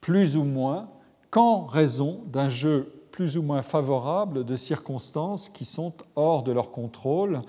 plus 0.00 0.36
ou 0.36 0.44
moins 0.44 0.88
qu'en 1.30 1.66
raison 1.66 2.22
d'un 2.26 2.48
jeu 2.48 2.92
plus 3.12 3.36
ou 3.36 3.42
moins 3.42 3.62
favorable 3.62 4.44
de 4.44 4.56
circonstances 4.56 5.48
qui 5.48 5.64
sont 5.64 5.92
hors 6.16 6.42
de 6.42 6.50
leur 6.50 6.72
contrôle 6.72 7.42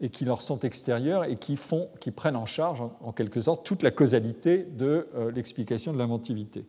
et 0.00 0.10
qui 0.10 0.24
leur 0.24 0.42
sont 0.42 0.60
extérieures 0.60 1.24
et 1.24 1.36
qui, 1.36 1.56
prennent 2.14 2.36
en 2.36 2.46
charge 2.46 2.82
en, 3.02 3.12
quelque 3.12 3.40
sorte 3.40 3.66
toute 3.66 3.82
la 3.82 3.90
causalité 3.90 4.62
de 4.62 5.08
euh, 5.14 5.32
l'explication 5.32 5.92
de 5.92 5.98
l'inventivité. 5.98 6.66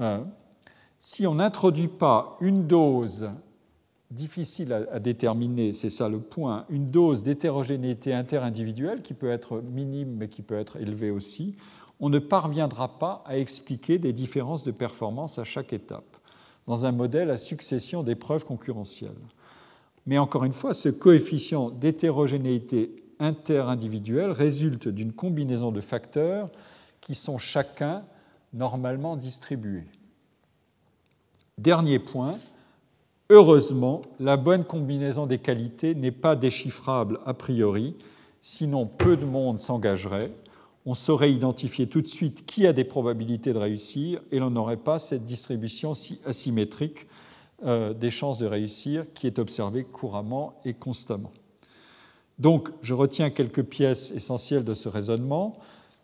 Euh, 0.00 0.20
si 0.98 1.26
on 1.26 1.34
n'introduit 1.34 1.88
pas 1.88 2.36
une 2.40 2.66
dose 2.66 3.28
difficile 4.14 4.72
à, 4.72 5.00
déterminer, 5.00 5.72
c'est 5.72 5.90
ça 5.90 6.08
le 6.08 6.20
point, 6.20 6.64
une 6.70 6.90
dose 6.90 7.22
d'hétérogénéité 7.22 8.14
interindividuelle 8.14 9.02
qui 9.02 9.14
peut 9.14 9.30
être 9.30 9.60
minime 9.60 10.16
mais 10.16 10.28
qui 10.28 10.42
peut 10.42 10.58
être 10.58 10.76
élevée 10.76 11.10
aussi, 11.10 11.56
on 12.00 12.08
ne 12.08 12.18
parviendra 12.18 12.98
pas 12.98 13.22
à 13.26 13.38
expliquer 13.38 13.98
des 13.98 14.12
différences 14.12 14.64
de 14.64 14.70
performance 14.70 15.38
à 15.38 15.44
chaque 15.44 15.72
étape 15.72 16.16
dans 16.66 16.86
un 16.86 16.92
modèle 16.92 17.30
à 17.30 17.36
succession 17.36 18.02
d'épreuves 18.02 18.44
concurrentielles. 18.44 19.10
Mais 20.06 20.18
encore 20.18 20.44
une 20.44 20.52
fois, 20.52 20.74
ce 20.74 20.88
coefficient 20.88 21.70
d'hétérogénéité 21.70 23.04
interindividuelle 23.18 24.30
résulte 24.30 24.88
d'une 24.88 25.12
combinaison 25.12 25.72
de 25.72 25.80
facteurs 25.80 26.50
qui 27.00 27.14
sont 27.14 27.38
chacun 27.38 28.04
normalement 28.52 29.16
distribués. 29.16 29.86
Dernier 31.58 31.98
point, 31.98 32.36
Heureusement, 33.30 34.02
la 34.20 34.36
bonne 34.36 34.64
combinaison 34.64 35.26
des 35.26 35.38
qualités 35.38 35.94
n'est 35.94 36.10
pas 36.10 36.36
déchiffrable 36.36 37.20
a 37.24 37.32
priori, 37.32 37.96
sinon 38.42 38.86
peu 38.86 39.16
de 39.16 39.24
monde 39.24 39.60
s'engagerait. 39.60 40.30
On 40.84 40.92
saurait 40.92 41.32
identifier 41.32 41.86
tout 41.86 42.02
de 42.02 42.06
suite 42.06 42.44
qui 42.44 42.66
a 42.66 42.74
des 42.74 42.84
probabilités 42.84 43.54
de 43.54 43.58
réussir 43.58 44.20
et 44.30 44.38
l'on 44.38 44.50
n'aurait 44.50 44.76
pas 44.76 44.98
cette 44.98 45.24
distribution 45.24 45.94
si 45.94 46.20
asymétrique 46.26 47.06
euh, 47.64 47.94
des 47.94 48.10
chances 48.10 48.38
de 48.38 48.46
réussir 48.46 49.04
qui 49.14 49.26
est 49.26 49.38
observée 49.38 49.84
couramment 49.84 50.60
et 50.66 50.74
constamment. 50.74 51.32
Donc, 52.38 52.68
je 52.82 52.92
retiens 52.92 53.30
quelques 53.30 53.62
pièces 53.62 54.10
essentielles 54.10 54.64
de 54.64 54.74
ce 54.74 54.90
raisonnement. 54.90 55.56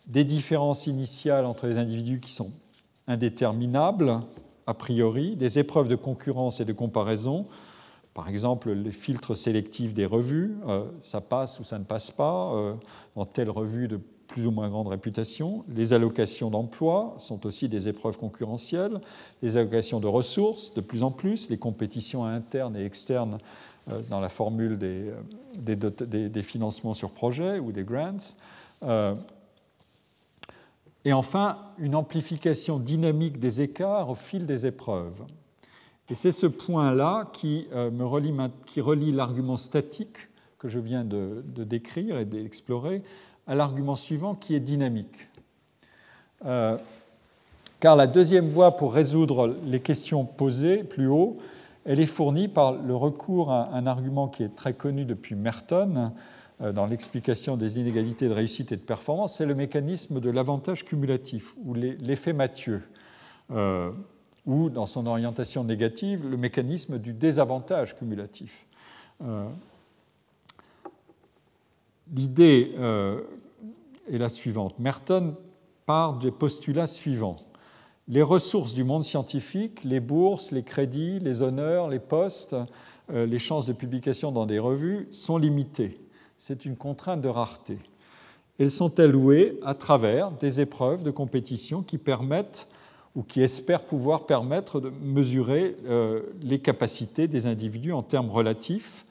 Des 0.07 0.25
différences 0.25 0.87
initiales 0.87 1.45
entre 1.45 1.67
les 1.67 1.77
individus 1.77 2.21
qui 2.21 2.33
sont 2.33 2.51
indéterminables, 3.07 4.21
a 4.71 4.75
priori, 4.75 5.35
des 5.35 5.59
épreuves 5.59 5.89
de 5.89 5.97
concurrence 5.97 6.61
et 6.61 6.65
de 6.65 6.73
comparaison, 6.73 7.45
par 8.15 8.29
exemple 8.29 8.71
les 8.71 8.93
filtres 8.93 9.37
sélectifs 9.37 9.95
des 9.95 10.07
revues, 10.07 10.55
euh, 10.69 10.85
ça 11.03 11.21
passe 11.21 11.59
ou 11.59 11.65
ça 11.65 11.77
ne 11.81 11.83
passe 11.83 12.13
pas 12.13 12.53
euh, 12.55 12.75
dans 13.17 13.25
telle 13.25 13.51
revue 13.51 13.89
de 13.89 13.99
plus 14.29 14.47
ou 14.47 14.53
moins 14.53 14.69
grande 14.69 14.87
réputation. 14.87 15.65
Les 15.75 15.93
allocations 15.93 16.51
d'emploi 16.51 17.17
sont 17.19 17.47
aussi 17.47 17.69
des 17.69 17.89
épreuves 17.89 18.17
concurrentielles, 18.17 19.01
les 19.43 19.57
allocations 19.57 19.99
de 19.99 20.07
ressources 20.07 20.73
de 20.73 20.81
plus 20.81 21.03
en 21.03 21.11
plus, 21.11 21.51
les 21.51 21.59
compétitions 21.59 22.25
internes 22.25 22.77
et 22.77 22.85
externes 22.85 23.39
euh, 23.91 24.01
dans 24.09 24.21
la 24.21 24.29
formule 24.29 24.79
des, 24.79 25.11
des, 25.59 26.29
des, 26.29 26.43
financements 26.45 26.95
sur 26.95 27.11
projet 27.11 27.59
ou 27.59 27.73
des 27.73 27.83
grants. 27.83 28.37
Et 31.05 31.13
enfin, 31.13 31.59
une 31.79 31.95
amplification 31.95 32.79
dynamique 32.79 33.39
des 33.39 33.63
écarts 33.63 34.11
au 34.11 34.15
fil 34.15 34.47
des 34.47 34.67
épreuves. 34.67 35.23
Et 36.11 36.15
c'est 36.15 36.33
ce 36.33 36.47
point-là 36.47 37.31
qui, 37.33 37.69
euh, 37.73 37.91
relie, 38.01 39.13
l'argument 39.13 39.57
statique 39.57 40.17
que 40.59 40.69
je 40.69 40.79
viens 40.79 41.05
de, 41.05 41.43
décrire 41.57 42.19
et 42.19 42.25
d'explorer 42.25 43.03
à 43.47 43.55
l'argument 43.55 43.97
suivant 43.97 44.35
qui 44.35 44.55
est 44.55 44.61
dynamique. 44.61 45.29
Euh, 46.45 46.77
car 47.79 47.97
la 47.97 48.07
deuxième 48.07 48.49
voie 48.49 48.77
pour 48.77 48.93
résoudre 48.93 49.57
les 49.65 49.81
questions 49.81 50.25
posées 50.25 50.85
plus 50.85 51.07
haut, 51.07 51.39
elle 51.87 52.01
est 52.01 52.07
fournie 52.07 52.49
par 52.49 52.73
le 52.73 52.95
recours 52.95 53.51
à 53.51 53.75
un 53.75 53.87
argument 53.87 54.29
qui 54.29 54.43
est 54.43 54.55
très 54.55 54.75
connu 54.75 55.05
depuis 55.07 55.35
Merton, 55.35 56.13
dans 56.61 56.87
l'explication 56.87 57.57
des 57.57 57.81
inégalités 57.81 58.29
de 58.29 58.35
réussite 58.35 58.71
et 58.73 58.77
de 58.77 58.83
performance, 58.83 59.39
c'est 59.39 59.47
le 59.47 59.55
mécanisme 59.55 60.21
de 60.21 60.31
l'avantage 60.31 60.85
cumulatif, 60.85 61.55
ou 61.65 61.73
l'effet 61.73 62.35
Mathieu, 62.35 62.83
euh, 63.51 63.91
ou 64.45 64.69
dans 64.69 64.85
son 64.85 65.07
orientation 65.07 65.65
négative, 65.65 66.29
le 66.29 66.37
mécanisme 66.37 66.99
du 66.99 67.15
désavantage 67.15 67.97
cumulatif. 67.97 68.67
Euh, 69.23 69.49
l'idée 72.15 72.75
est 74.13 74.19
la 74.19 74.29
suivante. 74.29 74.79
Merton 74.79 75.37
part 75.87 76.19
des 76.19 76.31
postulats 76.31 76.87
suivants. 76.87 77.39
Les 78.07 78.23
ressources 78.23 78.75
du 78.75 78.85
monde 78.85 79.05
scientifique, 79.05 79.83
les 79.85 80.01
bourses, 80.01 80.51
les 80.51 80.63
crédits, 80.63 81.21
les 81.21 81.43
honneurs, 81.43 81.89
les 81.89 82.01
postes, 82.01 82.57
les 83.09 83.39
chances 83.39 83.67
de 83.67 83.73
publication 83.73 84.33
dans 84.33 84.47
des 84.47 84.59
revues 84.59 85.09
sont 85.13 85.39
limitées 85.39 85.95
c'est 86.41 86.65
une 86.65 86.75
contrainte 86.75 87.21
de 87.21 87.29
rareté. 87.29 87.79
Elles 88.59 88.73
sont 88.73 88.99
allouées 88.99 89.61
à 89.63 89.75
travers 89.75 90.31
des 90.31 90.61
épreuves 90.63 91.03
de 91.03 91.11
compétition 91.11 91.83
qui 91.83 91.99
permettent 91.99 92.67
ou 93.15 93.23
qui 93.23 93.43
espèrent 93.43 93.85
pouvoir 93.85 94.25
permettre 94.25 94.81
de 94.81 94.91
mesurer 95.03 95.77
euh, 95.85 96.23
les 96.41 96.59
capacités 96.59 97.29
des 97.29 97.47
individus 97.47 97.93
en 97.93 98.03
termes 98.03 98.31
relatifs, 98.31 99.05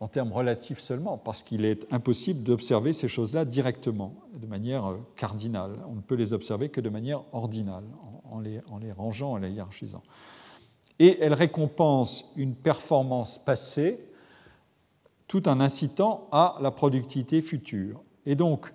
en 0.00 0.08
termes 0.08 0.32
relatifs 0.32 0.80
seulement, 0.80 1.18
parce 1.18 1.42
qu'il 1.42 1.66
est 1.66 1.86
impossible 1.92 2.42
d'observer 2.42 2.94
ces 2.94 3.08
choses-là 3.08 3.44
directement, 3.44 4.14
de 4.32 4.46
manière 4.46 4.86
euh, 4.86 4.96
cardinale. 5.16 5.72
On 5.90 5.96
ne 5.96 6.00
peut 6.00 6.14
les 6.14 6.32
observer 6.32 6.70
que 6.70 6.80
de 6.80 6.88
manière 6.88 7.22
ordinale, 7.32 7.84
en 8.30 8.40
les, 8.40 8.60
en 8.70 8.78
les 8.78 8.92
rangeant, 8.92 9.32
en 9.32 9.36
les 9.36 9.50
hiérarchisant. 9.50 10.02
Et 10.98 11.18
elles 11.20 11.34
récompensent 11.34 12.32
une 12.36 12.54
performance 12.54 13.36
passée 13.36 14.00
tout 15.34 15.48
en 15.48 15.58
incitant 15.58 16.28
à 16.30 16.54
la 16.60 16.70
productivité 16.70 17.40
future. 17.40 18.00
Et 18.24 18.36
donc, 18.36 18.70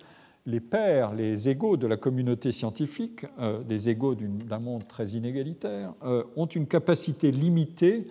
les 0.45 0.59
pairs, 0.59 1.13
les 1.13 1.47
égaux 1.47 1.77
de 1.77 1.87
la 1.87 1.95
communauté 1.95 2.51
scientifique, 2.51 3.25
euh, 3.39 3.63
des 3.63 3.87
égaux 3.87 4.13
d'un 4.13 4.59
monde 4.59 4.85
très 4.85 5.07
inégalitaire, 5.11 5.93
euh, 6.03 6.25
ont 6.35 6.47
une 6.47 6.67
capacité 6.67 7.31
limitée 7.31 8.07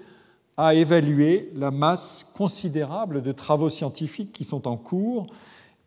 à 0.57 0.75
évaluer 0.75 1.53
la 1.57 1.71
masse 1.71 2.33
considérable 2.39 3.21
de 3.21 3.33
travaux 3.33 3.69
scientifiques 3.69 4.33
qui 4.33 4.45
sont 4.45 4.67
en 4.67 4.79
cours 4.79 5.27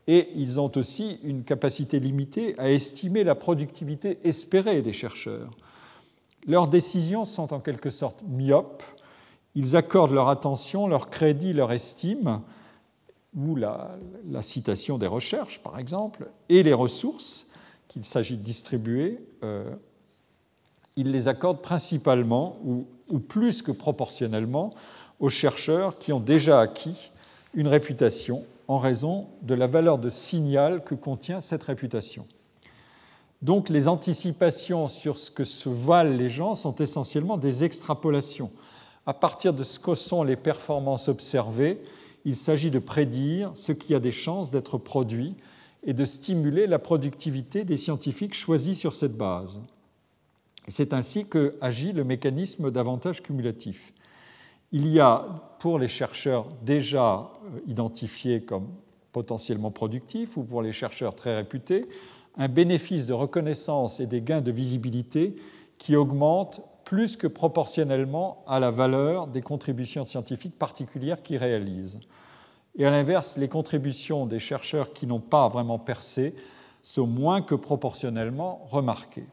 et 0.05 0.29
ils 0.35 0.59
ont 0.59 0.71
aussi 0.75 1.17
une 1.23 1.43
capacité 1.43 1.99
limitée 1.99 2.53
à 2.59 2.69
estimer 2.69 3.23
la 3.23 3.33
productivité 3.33 4.19
espérée 4.23 4.83
des 4.83 4.93
chercheurs. 4.93 5.49
Leurs 6.45 6.67
décisions 6.67 7.25
sont 7.25 7.53
en 7.53 7.59
quelque 7.59 7.89
sorte 7.89 8.21
myopes 8.27 8.83
ils 9.55 9.75
accordent 9.75 10.11
leur 10.11 10.29
attention, 10.29 10.87
leur 10.87 11.09
crédit, 11.09 11.53
leur 11.53 11.71
estime, 11.71 12.41
ou 13.35 13.55
la, 13.55 13.97
citation 14.41 14.97
des 14.97 15.07
recherches, 15.07 15.59
par 15.59 15.79
exemple, 15.79 16.27
et 16.49 16.63
les 16.63 16.73
ressources 16.73 17.47
qu'il 17.87 18.03
s'agit 18.05 18.37
de 18.37 18.43
distribuer, 18.43 19.19
euh, 19.43 19.69
ils 20.95 21.11
les 21.11 21.27
accordent 21.27 21.61
principalement, 21.61 22.57
ou, 22.63 22.85
ou, 23.09 23.19
plus 23.19 23.61
que 23.61 23.71
proportionnellement, 23.71 24.73
aux 25.19 25.29
chercheurs 25.29 25.97
qui 25.97 26.11
ont 26.11 26.19
déjà 26.19 26.59
acquis 26.59 27.11
une 27.53 27.67
réputation 27.67 28.43
en 28.67 28.79
raison 28.79 29.27
de 29.41 29.53
la 29.53 29.67
valeur 29.67 29.97
de 29.97 30.09
signal 30.09 30.83
que 30.83 30.95
contient 30.95 31.41
cette 31.41 31.63
réputation. 31.63 32.25
Donc 33.41 33.69
les 33.69 33.87
anticipations 33.87 34.87
sur 34.87 35.17
ce 35.17 35.31
que 35.31 35.43
se 35.43 35.69
valent 35.69 36.15
les 36.15 36.29
gens 36.29 36.55
sont 36.55 36.75
essentiellement 36.75 37.37
des 37.37 37.63
extrapolations. 37.63 38.51
À 39.05 39.13
partir 39.13 39.53
de 39.53 39.63
ce 39.63 39.79
que 39.79 39.95
sont 39.95 40.23
les 40.23 40.35
performances 40.35 41.07
observées, 41.07 41.81
il 42.25 42.35
s'agit 42.35 42.71
de 42.71 42.79
prédire 42.79 43.51
ce 43.55 43.71
qui 43.71 43.95
a 43.95 43.99
des 43.99 44.11
chances 44.11 44.51
d'être 44.51 44.77
produit 44.77 45.35
et 45.83 45.93
de 45.93 46.05
stimuler 46.05 46.67
la 46.67 46.77
productivité 46.77 47.63
des 47.63 47.77
scientifiques 47.77 48.35
choisis 48.35 48.77
sur 48.77 48.93
cette 48.93 49.17
base. 49.17 49.61
C'est 50.67 50.93
ainsi 50.93 51.27
que 51.27 51.55
agit 51.59 51.91
le 51.91 52.03
mécanisme 52.03 52.69
d'avantage 52.69 53.23
cumulatif. 53.23 53.93
Il 54.71 54.87
y 54.87 54.99
a 54.99 55.25
pour 55.59 55.79
les 55.79 55.87
chercheurs 55.87 56.47
déjà 56.61 57.31
euh, 57.45 57.59
identifiés 57.67 58.43
comme 58.43 58.67
potentiellement 59.11 59.71
productifs 59.71 60.37
ou 60.37 60.43
pour 60.43 60.61
les 60.61 60.71
chercheurs 60.71 61.15
très 61.15 61.35
réputés 61.35 61.87
un 62.37 62.47
bénéfice 62.47 63.07
de 63.07 63.13
reconnaissance 63.13 63.99
et 63.99 64.07
des 64.07 64.21
gains 64.21 64.41
de 64.41 64.51
visibilité 64.51 65.35
qui 65.77 65.95
augmentent 65.95 66.61
plus 66.91 67.15
que 67.15 67.25
proportionnellement 67.25 68.43
à 68.49 68.59
la 68.59 68.69
valeur 68.69 69.27
des 69.27 69.41
contributions 69.41 70.05
scientifiques 70.05 70.59
particulières 70.59 71.23
qu'ils 71.23 71.37
réalisent. 71.37 72.01
Et 72.77 72.85
à 72.85 72.91
l'inverse, 72.91 73.37
les 73.37 73.47
contributions 73.47 74.25
des 74.25 74.39
chercheurs 74.39 74.91
qui 74.91 75.07
n'ont 75.07 75.21
pas 75.21 75.47
vraiment 75.47 75.79
percé 75.79 76.35
sont 76.83 77.07
moins 77.07 77.41
que 77.41 77.55
proportionnellement 77.55 78.67
remarquées. 78.69 79.23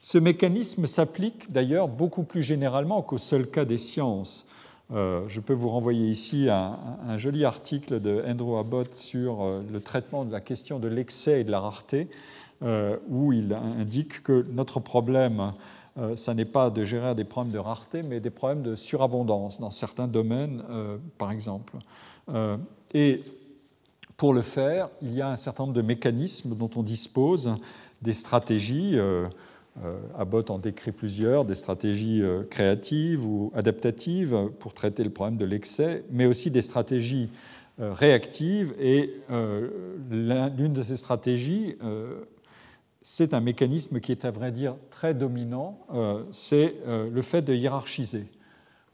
Ce 0.00 0.18
mécanisme 0.18 0.88
s'applique 0.88 1.52
d'ailleurs 1.52 1.86
beaucoup 1.86 2.24
plus 2.24 2.42
généralement 2.42 3.00
qu'au 3.00 3.18
seul 3.18 3.46
cas 3.46 3.64
des 3.64 3.78
sciences. 3.78 4.44
Euh, 4.92 5.22
je 5.28 5.38
peux 5.38 5.52
vous 5.52 5.68
renvoyer 5.68 6.10
ici 6.10 6.48
un, 6.50 7.16
joli 7.16 7.44
article 7.44 8.00
de 8.00 8.24
Andrew 8.26 8.58
Abbott 8.58 8.96
sur 8.96 9.44
euh, 9.44 9.62
le 9.72 9.80
traitement 9.80 10.24
de 10.24 10.32
la 10.32 10.40
question 10.40 10.80
de 10.80 10.88
l'excès 10.88 11.42
et 11.42 11.44
de 11.44 11.52
la 11.52 11.60
rareté, 11.60 12.08
euh, 12.64 12.96
où 13.08 13.32
il 13.32 13.52
indique 13.52 14.24
que 14.24 14.44
notre 14.50 14.80
problème, 14.80 15.52
ce 15.96 16.30
n'est 16.30 16.44
pas 16.44 16.70
de 16.70 16.84
gérer 16.84 17.14
des 17.14 17.24
problèmes 17.24 17.52
de 17.52 17.58
rareté, 17.58 18.02
mais 18.02 18.20
des 18.20 18.30
problèmes 18.30 18.62
de 18.62 18.76
surabondance 18.76 19.60
dans 19.60 19.70
certains 19.70 20.08
domaines, 20.08 20.62
par 21.18 21.30
exemple. 21.30 21.76
et 22.94 23.22
pour 24.16 24.34
le 24.34 24.42
faire, 24.42 24.90
il 25.00 25.14
y 25.14 25.22
a 25.22 25.30
un 25.30 25.36
certain 25.36 25.64
nombre 25.64 25.74
de 25.74 25.82
mécanismes 25.82 26.54
dont 26.54 26.70
on 26.76 26.82
dispose, 26.82 27.54
des 28.02 28.12
stratégies. 28.12 28.98
Euh, 29.84 29.92
Abbott 30.18 30.50
en 30.50 30.58
décrit 30.58 30.92
plusieurs, 30.92 31.44
des 31.44 31.54
stratégies 31.54 32.20
euh, 32.22 32.42
créatives 32.42 33.24
ou 33.24 33.50
adaptatives 33.54 34.50
pour 34.58 34.74
traiter 34.74 35.04
le 35.04 35.10
problème 35.10 35.38
de 35.38 35.44
l'excès, 35.44 36.04
mais 36.10 36.26
aussi 36.26 36.50
des 36.50 36.60
stratégies 36.60 37.30
euh, 37.80 37.94
réactives. 37.94 38.74
Et 38.78 39.14
l'une 40.10 40.72
de 40.74 40.82
ces 40.82 40.96
stratégies, 40.96 41.76
c'est 43.02 43.34
un 43.34 43.40
mécanisme 43.40 44.00
qui 44.00 44.12
est 44.12 44.24
à 44.24 44.30
vrai 44.30 44.52
dire 44.52 44.76
très 44.90 45.14
dominant, 45.14 45.78
c'est 46.30 46.74
le 46.86 47.22
fait 47.22 47.42
de 47.42 47.54
hiérarchiser 47.54 48.26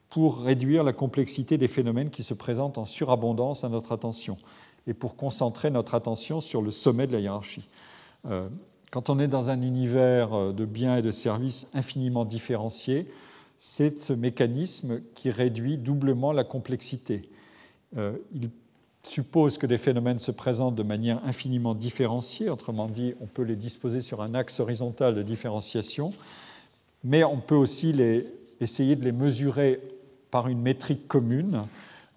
pour 0.08 0.40
réduire 0.42 0.84
la 0.84 0.92
complexité 0.92 1.58
des 1.58 1.66
phénomènes 1.66 2.10
qui 2.10 2.22
se 2.22 2.34
présentent 2.34 2.78
en 2.78 2.84
surabondance 2.84 3.64
à 3.64 3.68
notre 3.68 3.92
attention 3.92 4.38
et 4.86 4.94
pour 4.94 5.16
concentrer 5.16 5.70
notre 5.70 5.94
attention 5.94 6.40
sur 6.40 6.62
le 6.62 6.70
sommet 6.70 7.08
de 7.08 7.12
la 7.12 7.20
hiérarchie. 7.20 7.68
Quand 8.90 9.10
on 9.10 9.18
est 9.18 9.28
dans 9.28 9.50
un 9.50 9.60
univers 9.62 10.32
euh, 10.32 10.52
de 10.52 10.64
biens 10.64 10.96
et 10.96 11.02
de 11.02 11.10
services 11.10 11.68
infiniment 11.74 12.24
différenciés, 12.24 13.10
c'est 13.58 13.98
ce 13.98 14.12
mécanisme 14.12 15.00
qui 15.14 15.30
réduit 15.30 15.76
doublement 15.76 16.32
la 16.32 16.44
complexité. 16.44 17.22
Euh, 17.96 18.16
suppose 19.08 19.58
que 19.58 19.66
des 19.66 19.78
phénomènes 19.78 20.18
se 20.18 20.30
présentent 20.30 20.74
de 20.74 20.82
manière 20.82 21.20
infiniment 21.24 21.74
différenciée, 21.74 22.50
autrement 22.50 22.86
dit, 22.86 23.14
on 23.20 23.26
peut 23.26 23.42
les 23.42 23.56
disposer 23.56 24.00
sur 24.00 24.22
un 24.22 24.34
axe 24.34 24.60
horizontal 24.60 25.14
de 25.14 25.22
différenciation, 25.22 26.12
mais 27.04 27.24
on 27.24 27.38
peut 27.38 27.54
aussi 27.54 27.92
les, 27.92 28.26
essayer 28.60 28.96
de 28.96 29.04
les 29.04 29.12
mesurer 29.12 29.80
par 30.30 30.48
une 30.48 30.60
métrique 30.60 31.08
commune, 31.08 31.62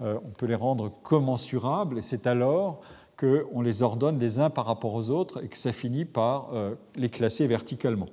euh, 0.02 0.18
on 0.26 0.30
peut 0.30 0.46
les 0.46 0.56
rendre 0.56 0.92
commensurables, 1.04 2.00
et 2.00 2.02
c'est 2.02 2.28
alors 2.28 2.82
qu'on 3.18 3.62
les 3.62 3.84
ordonne 3.84 4.18
les 4.20 4.40
uns 4.40 4.50
par 4.50 4.66
rapport 4.66 4.94
aux 4.94 5.10
autres 5.10 5.44
et 5.44 5.48
que 5.48 5.58
ça 5.58 5.74
finit 5.74 6.06
par 6.06 6.50
euh, 6.54 6.76
les 6.96 7.10
classer 7.10 7.48
verticalement. 7.48 8.08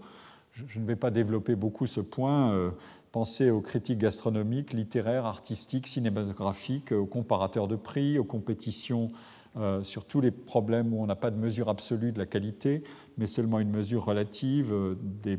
Je, 0.52 0.78
ne 0.78 0.86
vais 0.86 0.96
pas 0.96 1.10
développer 1.10 1.54
beaucoup 1.54 1.86
ce 1.86 2.00
point. 2.00 2.50
Euh, 2.50 2.70
pensez 3.16 3.50
aux 3.50 3.62
critiques 3.62 3.96
gastronomiques, 3.96 4.74
littéraires, 4.74 5.24
artistiques, 5.24 5.86
cinématographiques, 5.86 6.92
aux 6.92 7.06
comparateurs 7.06 7.66
de 7.66 7.74
prix, 7.74 8.18
aux 8.18 8.24
compétitions 8.24 9.10
euh, 9.56 9.82
sur 9.82 10.04
tous 10.04 10.20
les 10.20 10.30
problèmes 10.30 10.92
où 10.92 11.02
on 11.02 11.06
n'a 11.06 11.16
pas 11.16 11.30
de 11.30 11.38
mesure 11.38 11.70
absolue 11.70 12.12
de 12.12 12.18
la 12.18 12.26
qualité, 12.26 12.84
mais 13.16 13.26
seulement 13.26 13.58
une 13.58 13.70
mesure 13.70 14.04
relative 14.04 14.70
des, 15.00 15.38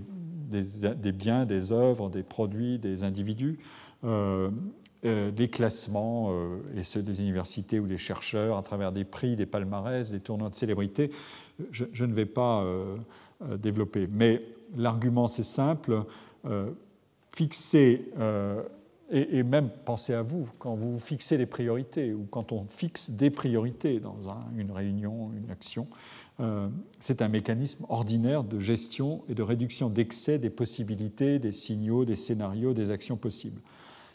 des, 0.50 1.12
biens, 1.12 1.46
des 1.46 1.72
œuvres, 1.72 2.10
des 2.10 2.24
produits, 2.24 2.80
des 2.80 3.04
individus. 3.04 3.60
Euh, 4.04 4.50
classements, 5.52 6.32
euh, 6.32 6.58
et 6.76 6.82
ceux 6.82 7.04
des 7.04 7.22
universités 7.22 7.80
ou 7.80 7.86
des 7.86 8.00
chercheurs, 8.00 8.58
à 8.58 8.64
travers 8.64 8.92
des 8.92 9.04
prix, 9.04 9.36
des 9.36 9.46
palmarès, 9.46 10.10
des 10.10 10.20
tournois 10.20 10.50
de 10.50 10.56
célébrité. 10.56 11.12
Je, 11.70 12.06
ne 12.06 12.14
vais 12.14 12.26
pas 12.26 12.64
euh, 12.64 12.98
développer. 13.58 14.10
Mais 14.12 14.42
l'argument, 14.76 15.28
c'est 15.28 15.44
simple. 15.44 16.04
Fixer, 17.38 18.12
et, 19.12 19.44
même 19.44 19.70
pensez 19.86 20.14
à 20.14 20.22
vous, 20.22 20.48
quand 20.60 20.76
vous 20.76 21.00
fixez 21.00 21.38
des 21.38 21.46
priorités, 21.46 22.14
ou 22.14 22.26
quand 22.30 22.52
on 22.52 22.66
fixe 22.68 23.12
des 23.12 23.30
priorités 23.30 24.00
dans 24.00 24.18
une 24.58 24.72
réunion, 24.72 25.32
une 25.38 25.52
action, 25.52 25.88
c'est 27.00 27.22
un 27.22 27.28
mécanisme 27.28 27.86
ordinaire 27.90 28.44
de 28.44 28.60
gestion 28.60 29.22
et 29.30 29.36
de 29.36 29.44
réduction 29.44 29.90
d'excès 29.90 30.40
des 30.40 30.50
possibilités, 30.50 31.40
des 31.40 31.52
signaux, 31.52 32.06
des 32.06 32.16
scénarios, 32.16 32.74
des 32.74 32.92
actions 32.92 33.18
possibles. 33.18 33.62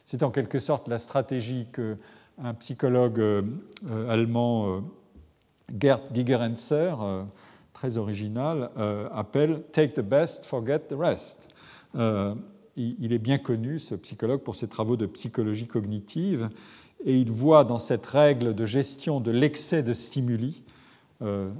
C'est 0.06 0.22
en 0.22 0.30
quelque 0.30 0.58
sorte 0.58 0.88
la 0.88 0.98
stratégie 0.98 1.66
qu'un 1.72 2.54
psychologue 2.54 3.18
euh, 3.18 3.42
allemand, 4.08 4.68
euh, 4.68 4.80
Gerd 5.78 6.02
Gigerenzer, 6.12 7.00
euh, 7.00 7.22
très 7.72 7.96
original, 7.96 8.70
appelle 9.10 9.62
Take 9.72 9.94
the 9.94 10.00
best, 10.00 10.44
forget 10.44 10.80
the 10.80 10.94
rest. 10.94 11.48
Il 12.76 13.12
est 13.12 13.18
bien 13.18 13.38
connu, 13.38 13.78
ce 13.78 13.94
psychologue, 13.94 14.40
pour 14.40 14.56
ses 14.56 14.68
travaux 14.68 14.96
de 14.96 15.06
psychologie 15.06 15.66
cognitive, 15.66 16.48
et 17.04 17.18
il 17.18 17.30
voit 17.30 17.64
dans 17.64 17.78
cette 17.78 18.06
règle 18.06 18.54
de 18.54 18.64
gestion 18.64 19.20
de 19.20 19.30
l'excès 19.30 19.82
de 19.82 19.92
stimuli, 19.92 20.62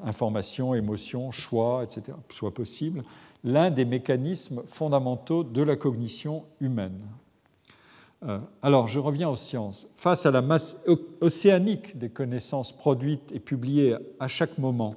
information, 0.05 0.75
émotion, 0.75 1.31
choix, 1.31 1.85
etc., 1.85 2.17
choix 2.31 2.53
possible, 2.53 3.03
l'un 3.45 3.71
des 3.71 3.85
mécanismes 3.85 4.63
fondamentaux 4.67 5.45
de 5.45 5.63
la 5.63 5.77
cognition 5.77 6.45
humaine. 6.61 7.01
Euh, 8.25 8.39
alors, 8.63 8.87
je 8.87 9.01
reviens 9.01 9.29
aux 9.29 9.37
sciences. 9.37 9.89
Face 9.97 10.27
à 10.27 10.31
la 10.31 10.43
masse 10.43 10.85
océanique 11.21 11.99
des 11.99 12.09
connaissances 12.09 12.73
produites 12.73 13.33
et 13.33 13.41
publiées 13.41 13.97
à 14.21 14.29
chaque 14.29 14.59
moment, 14.59 14.95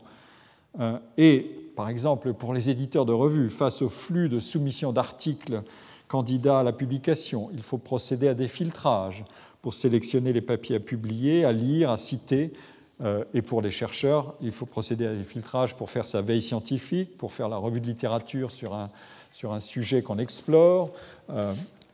euh, 0.80 1.00
et 1.18 1.40
par 1.76 1.90
exemple 1.90 2.34
pour 2.34 2.54
les 2.54 2.70
éditeurs 2.70 3.06
de 3.06 3.14
revues, 3.14 3.50
face 3.50 3.82
au 3.82 3.90
flux 3.90 4.30
de 4.30 4.40
soumission 4.40 4.92
d'articles 4.92 5.64
candidats 6.08 6.60
à 6.60 6.64
la 6.64 6.74
publication, 6.74 7.50
il 7.54 7.62
faut 7.62 7.78
procéder 7.78 8.28
à 8.28 8.34
des 8.34 8.48
filtrages 8.48 9.26
pour 9.62 9.74
sélectionner 9.74 10.34
les 10.34 10.42
papiers 10.42 10.76
à 10.76 10.80
publier, 10.80 11.46
à 11.46 11.52
lire, 11.52 11.90
à 11.90 11.98
citer. 11.98 12.54
Euh, 13.02 13.24
et 13.34 13.42
pour 13.42 13.62
les 13.62 13.72
chercheurs, 13.72 14.36
il 14.42 14.52
faut 14.52 14.66
procéder 14.66 15.06
à 15.06 15.14
des 15.14 15.24
filtrages 15.24 15.76
pour 15.76 15.90
faire 15.90 16.06
sa 16.06 16.22
veille 16.22 16.42
scientifique, 16.42 17.18
pour 17.18 17.34
faire 17.34 17.50
la 17.50 17.58
revue 17.58 17.82
de 17.82 17.88
littérature 17.88 18.52
sur 18.52 18.74
un, 18.74 18.90
sur 19.32 19.54
un 19.54 19.60
sujet 19.60 20.02
qu'on 20.02 20.18
explore. 20.18 20.92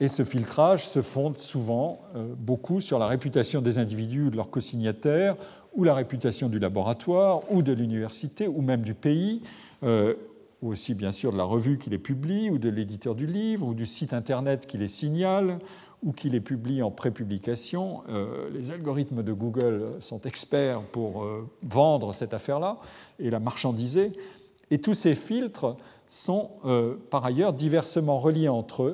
Et 0.02 0.08
ce 0.08 0.26
filtrage 0.26 0.88
se 0.88 1.04
fonde 1.04 1.38
souvent 1.38 2.02
euh, 2.16 2.34
beaucoup 2.36 2.82
sur 2.82 2.98
la 2.98 3.06
réputation 3.06 3.62
des 3.62 3.78
individus 3.78 4.24
ou 4.24 4.30
de 4.32 4.36
leurs 4.36 4.50
co-signataires, 4.50 5.36
ou 5.76 5.84
la 5.84 5.94
réputation 5.94 6.50
du 6.50 6.58
laboratoire, 6.58 7.42
ou 7.52 7.62
de 7.62 7.72
l'université, 7.72 8.48
ou 8.48 8.64
même 8.64 8.82
du 8.82 8.96
pays, 8.96 9.44
euh, 9.84 10.16
ou 10.62 10.70
aussi 10.70 10.94
bien 10.94 11.12
sûr 11.12 11.32
de 11.32 11.38
la 11.38 11.44
revue 11.44 11.78
qui 11.78 11.90
les 11.90 11.98
publie, 11.98 12.50
ou 12.50 12.58
de 12.58 12.70
l'éditeur 12.70 13.16
du 13.16 13.28
livre, 13.28 13.68
ou 13.68 13.74
du 13.74 13.86
site 13.86 14.14
internet 14.14 14.68
qui 14.68 14.78
les 14.78 14.88
signale, 14.88 15.60
ou 16.04 16.12
qui 16.12 16.30
les 16.30 16.42
publie 16.42 16.82
en 16.82 16.92
prépublication. 16.92 18.04
Euh, 18.10 18.50
les 18.52 18.72
algorithmes 18.72 19.24
de 19.24 19.34
Google 19.34 19.84
sont 20.00 20.22
experts 20.22 20.82
pour 20.82 21.26
vendre 21.64 22.14
cette 22.14 22.34
affaire-là 22.34 22.78
et 23.20 23.30
la 23.30 23.40
marchandiser. 23.40 24.14
Et 24.72 24.80
tous 24.80 24.94
ces 24.94 25.16
filtres 25.16 25.76
sont 26.08 26.50
par 27.10 27.26
ailleurs 27.26 27.54
diversement 27.54 28.20
reliés 28.20 28.50
entre 28.50 28.84
eux 28.84 28.94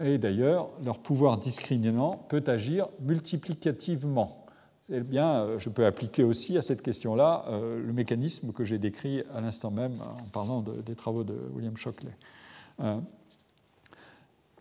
et 0.00 0.18
d'ailleurs, 0.18 0.68
leur 0.84 0.98
pouvoir 0.98 1.38
discriminant 1.38 2.24
peut 2.28 2.44
agir 2.46 2.88
multiplicativement. 3.00 4.46
Eh 4.90 5.00
bien, 5.00 5.42
euh, 5.42 5.58
je 5.58 5.68
peux 5.68 5.84
appliquer 5.84 6.22
aussi 6.22 6.56
à 6.56 6.62
cette 6.62 6.80
question-là 6.80 7.44
euh, 7.48 7.84
le 7.84 7.92
mécanisme 7.92 8.52
que 8.52 8.64
j'ai 8.64 8.78
décrit 8.78 9.22
à 9.34 9.42
l'instant 9.42 9.70
même 9.70 9.96
en 10.00 10.28
parlant 10.32 10.62
des 10.62 10.94
travaux 10.94 11.24
de 11.24 11.34
William 11.52 11.76
Shockley. 11.76 12.12
Euh, 12.80 12.98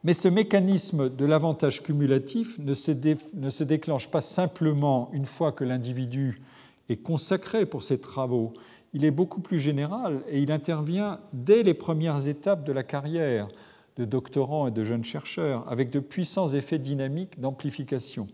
mais 0.04 0.14
ce 0.14 0.28
mécanisme 0.28 1.10
de 1.10 1.26
l'avantage 1.26 1.82
cumulatif 1.82 2.60
ne 2.60 2.74
se, 2.74 2.92
ne 3.36 3.50
se, 3.50 3.64
déclenche 3.64 4.12
pas 4.12 4.20
simplement 4.20 5.10
une 5.14 5.26
fois 5.26 5.54
que 5.54 5.64
l'individu 5.64 6.42
est 6.90 6.98
consacré 6.98 7.66
pour 7.66 7.84
ses 7.84 8.00
travaux. 8.00 8.54
Il 8.94 9.06
est 9.06 9.12
beaucoup 9.12 9.40
plus 9.40 9.60
général 9.60 10.22
et 10.30 10.42
il 10.42 10.52
intervient 10.52 11.20
dès 11.32 11.64
les 11.64 11.74
premières 11.74 12.28
étapes 12.28 12.66
de 12.66 12.74
la 12.74 12.84
carrière 12.84 13.48
de 13.96 14.04
doctorants 14.04 14.68
et 14.68 14.72
de 14.72 14.84
jeunes 14.84 15.04
chercheurs, 15.04 15.66
avec 15.70 15.90
de 15.90 16.00
puissants 16.00 16.50
effets 16.50 16.80
dynamiques 16.80 17.40
d'amplification. 17.40 18.28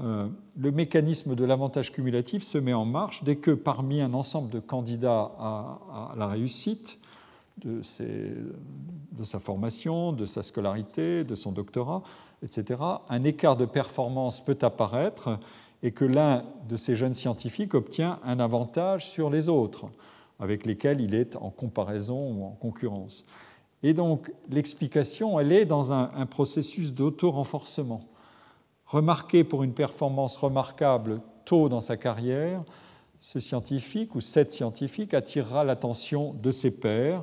Euh, 0.00 0.28
le 0.56 0.72
mécanisme 0.72 1.34
de 1.34 1.44
l'avantage 1.44 1.92
cumulatif 1.92 2.42
se 2.42 2.58
met 2.58 2.72
en 2.72 2.84
marche 2.84 3.24
dès 3.24 3.36
que 3.36 3.50
parmi 3.50 4.00
un 4.00 4.14
ensemble 4.14 4.50
de 4.50 4.58
candidats 4.58 5.32
à, 5.38 6.14
la 6.16 6.26
réussite, 6.26 6.98
de, 7.58 7.82
sa 9.22 9.38
formation, 9.38 10.12
de 10.12 10.24
sa 10.24 10.42
scolarité, 10.42 11.24
de 11.24 11.34
son 11.34 11.52
doctorat, 11.52 12.02
etc., 12.42 12.80
un 13.08 13.24
écart 13.24 13.56
de 13.56 13.66
performance 13.66 14.42
peut 14.42 14.58
apparaître 14.62 15.38
et 15.82 15.92
que 15.92 16.04
l'un 16.04 16.44
de 16.68 16.76
ces 16.76 16.96
jeunes 16.96 17.14
scientifiques 17.14 17.74
obtient 17.74 18.18
un 18.24 18.40
avantage 18.40 19.08
sur 19.10 19.30
les 19.30 19.48
autres, 19.48 19.86
avec 20.40 20.64
lesquels 20.64 21.00
il 21.00 21.14
est 21.14 21.36
en 21.36 21.50
comparaison 21.50 22.32
ou 22.32 22.44
en 22.44 22.52
concurrence. 22.52 23.26
Et 23.82 23.92
donc 23.92 24.32
l'explication, 24.48 25.38
elle 25.38 25.52
est 25.52 25.66
dans 25.66 25.92
un, 25.92 26.10
un 26.14 26.26
processus 26.26 26.94
d'auto-renforcement. 26.94 28.11
Remarqué 28.92 29.42
pour 29.42 29.62
une 29.62 29.72
performance 29.72 30.36
remarquable 30.36 31.22
tôt 31.46 31.70
dans 31.70 31.80
sa 31.80 31.96
carrière, 31.96 32.62
ce 33.20 33.40
scientifique 33.40 34.14
ou 34.14 34.20
cette 34.20 34.52
scientifique 34.52 35.14
attirera 35.14 35.64
l'attention 35.64 36.34
de 36.34 36.50
ses 36.50 36.78
pairs 36.78 37.22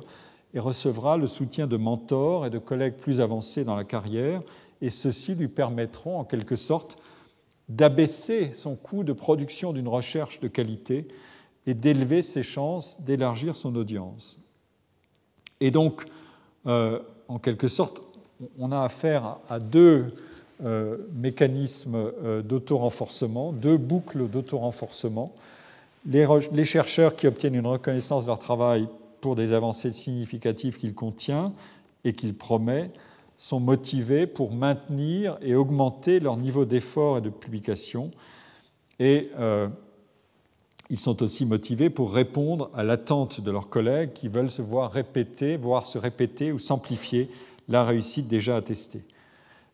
et 0.52 0.58
recevra 0.58 1.16
le 1.16 1.28
soutien 1.28 1.68
de 1.68 1.76
mentors 1.76 2.44
et 2.44 2.50
de 2.50 2.58
collègues 2.58 2.96
plus 2.96 3.20
avancés 3.20 3.62
dans 3.62 3.76
la 3.76 3.84
carrière, 3.84 4.42
et 4.80 4.90
ceux-ci 4.90 5.36
lui 5.36 5.46
permettront 5.46 6.18
en 6.18 6.24
quelque 6.24 6.56
sorte 6.56 6.98
d'abaisser 7.68 8.50
son 8.52 8.74
coût 8.74 9.04
de 9.04 9.12
production 9.12 9.72
d'une 9.72 9.86
recherche 9.86 10.40
de 10.40 10.48
qualité 10.48 11.06
et 11.68 11.74
d'élever 11.74 12.22
ses 12.22 12.42
chances 12.42 13.00
d'élargir 13.02 13.54
son 13.54 13.76
audience. 13.76 14.40
Et 15.60 15.70
donc, 15.70 16.04
euh, 16.66 16.98
en 17.28 17.38
quelque 17.38 17.68
sorte, 17.68 18.02
on 18.58 18.72
a 18.72 18.80
affaire 18.80 19.38
à 19.48 19.60
deux 19.60 20.12
euh, 20.64 20.96
mécanismes 21.14 21.96
euh, 21.96 22.42
d'auto-renforcement, 22.42 23.52
deux 23.52 23.76
boucles 23.76 24.28
d'auto-renforcement. 24.28 25.32
Les, 26.06 26.26
les, 26.52 26.64
chercheurs 26.64 27.16
qui 27.16 27.26
obtiennent 27.26 27.54
une 27.54 27.66
reconnaissance 27.66 28.22
de 28.24 28.28
leur 28.28 28.38
travail 28.38 28.88
pour 29.20 29.34
des 29.34 29.52
avancées 29.52 29.90
significatives 29.90 30.78
qu'il 30.78 30.94
contient 30.94 31.52
et 32.04 32.12
qu'il 32.14 32.34
promet 32.34 32.90
sont 33.38 33.60
motivés 33.60 34.26
pour 34.26 34.52
maintenir 34.52 35.38
et 35.40 35.54
augmenter 35.54 36.20
leur 36.20 36.36
niveau 36.36 36.64
d'effort 36.64 37.18
et 37.18 37.20
de 37.20 37.30
publication. 37.30 38.10
Et 38.98 39.30
euh, 39.38 39.68
ils 40.90 40.98
sont 40.98 41.22
aussi 41.22 41.46
motivés 41.46 41.88
pour 41.88 42.12
répondre 42.12 42.70
à 42.74 42.82
l'attente 42.82 43.40
de 43.40 43.50
leurs 43.50 43.68
collègues 43.68 44.12
qui 44.12 44.28
veulent 44.28 44.50
se 44.50 44.60
voir 44.60 44.92
répéter, 44.92 45.56
voir 45.56 45.86
se 45.86 45.96
répéter 45.96 46.52
ou 46.52 46.58
s'amplifier 46.58 47.30
la 47.68 47.84
réussite 47.84 48.28
déjà 48.28 48.56
attestée. 48.56 49.02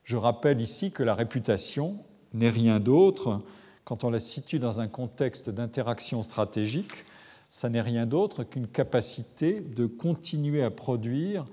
Je 0.07 0.17
rappelle 0.17 0.61
ici 0.61 0.93
que 0.93 1.03
la 1.03 1.17
réputation 1.17 1.99
n'est 2.33 2.49
rien 2.49 2.79
d'autre, 2.79 3.43
quand 3.85 4.05
on 4.05 4.11
la 4.11 4.21
situe 4.21 4.61
dans 4.61 4.79
un 4.79 4.87
contexte 4.87 5.51
d'interaction 5.51 6.23
stratégique, 6.23 7.05
ça 7.51 7.69
n'est 7.71 7.81
rien 7.81 8.07
d'autre 8.07 8.45
qu'une 8.45 8.69
capacité 8.69 9.61
de 9.61 9.87
continuer 9.87 10.63
à 10.63 10.71
produire 10.71 11.45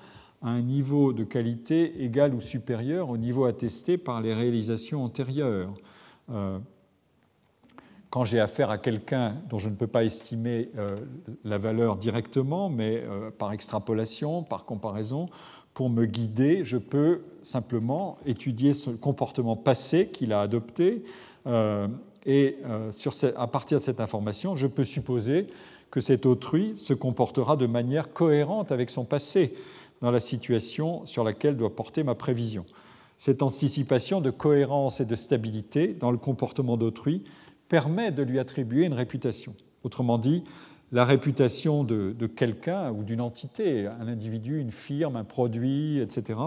à 0.43 0.49
un 0.49 0.61
niveau 0.61 1.13
de 1.13 1.23
qualité 1.23 2.03
égal 2.03 2.35
ou 2.35 2.41
supérieur 2.41 3.09
au 3.09 3.17
niveau 3.17 3.45
attesté 3.45 3.97
par 3.97 4.21
les 4.21 4.35
réalisations 4.35 5.03
antérieures. 5.03 5.73
Euh, 6.29 6.59
quand 8.11 8.25
j'ai 8.25 8.39
affaire 8.39 8.69
à 8.69 8.77
quelqu'un 8.77 9.35
dont 9.49 9.57
je 9.57 9.67
ne 9.67 9.73
peux 9.73 9.87
pas 9.87 10.03
estimer 10.03 10.69
euh, 10.77 10.95
la 11.43 11.57
valeur 11.57 11.95
directement, 11.95 12.69
mais 12.69 13.03
euh, 13.03 13.31
par 13.31 13.51
extrapolation, 13.51 14.43
par 14.43 14.65
comparaison, 14.65 15.27
pour 15.73 15.89
me 15.89 16.05
guider, 16.05 16.63
je 16.63 16.77
peux 16.77 17.21
simplement 17.43 18.17
étudier 18.25 18.73
ce 18.73 18.89
comportement 18.89 19.55
passé 19.55 20.07
qu'il 20.07 20.31
a 20.33 20.41
adopté 20.41 21.03
et 22.25 22.57
sur 22.91 23.13
à 23.35 23.47
partir 23.47 23.79
de 23.79 23.83
cette 23.83 23.99
information, 23.99 24.55
je 24.55 24.67
peux 24.67 24.85
supposer 24.85 25.47
que 25.91 25.99
cet 25.99 26.25
autrui 26.25 26.73
se 26.75 26.93
comportera 26.93 27.55
de 27.55 27.65
manière 27.65 28.13
cohérente 28.13 28.71
avec 28.71 28.89
son 28.89 29.03
passé 29.05 29.53
dans 30.01 30.11
la 30.11 30.19
situation 30.19 31.05
sur 31.05 31.23
laquelle 31.23 31.57
doit 31.57 31.75
porter 31.75 32.03
ma 32.03 32.15
prévision. 32.15 32.65
Cette 33.17 33.41
anticipation 33.41 34.19
de 34.19 34.31
cohérence 34.31 34.99
et 34.99 35.05
de 35.05 35.15
stabilité 35.15 35.87
dans 35.87 36.11
le 36.11 36.17
comportement 36.17 36.77
d'autrui 36.77 37.23
permet 37.69 38.11
de 38.11 38.23
lui 38.23 38.39
attribuer 38.39 38.85
une 38.85 38.93
réputation. 38.93 39.55
Autrement 39.83 40.17
dit, 40.17 40.43
la 40.93 41.05
réputation 41.05 41.83
de, 41.83 42.27
quelqu'un 42.27 42.91
ou 42.91 43.03
d'une 43.03 43.19
entité, 43.19 43.87
un 43.87 44.07
individu, 44.07 44.61
une 44.61 44.71
firme, 44.71 45.15
un 45.15 45.23
produit, 45.23 45.97
etc., 45.97 46.39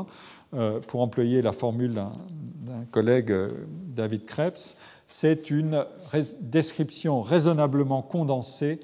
euh, 0.54 0.78
pour 0.80 1.02
employer 1.02 1.42
la 1.42 1.52
formule 1.52 1.92
d'un 1.92 2.84
collègue, 2.92 3.32
euh, 3.32 3.66
David 3.88 4.24
Krebs, 4.24 4.76
c'est 5.04 5.50
une 5.50 5.84
description 6.40 7.22
raisonnablement 7.22 8.02
condensée 8.02 8.80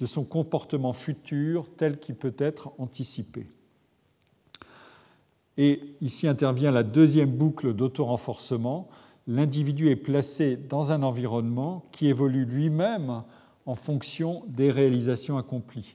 de 0.00 0.06
son 0.06 0.24
comportement 0.24 0.92
futur 0.92 1.66
tel 1.76 1.98
qu'il 1.98 2.16
peut 2.16 2.34
être 2.36 2.72
anticipé. 2.78 3.46
Et 5.56 5.80
ici 6.00 6.26
intervient 6.26 6.72
la 6.72 6.82
deuxième 6.82 7.30
boucle 7.30 7.74
d'auto-renforcement. 7.74 8.88
L'individu 9.28 9.88
est 9.88 9.96
placé 9.96 10.56
dans 10.56 10.90
un 10.90 11.04
environnement 11.04 11.86
qui 11.92 12.08
évolue 12.08 12.44
lui-même 12.44 13.22
en 13.66 13.74
fonction 13.74 14.44
des 14.48 14.70
réalisations 14.70 15.36
accomplies. 15.36 15.94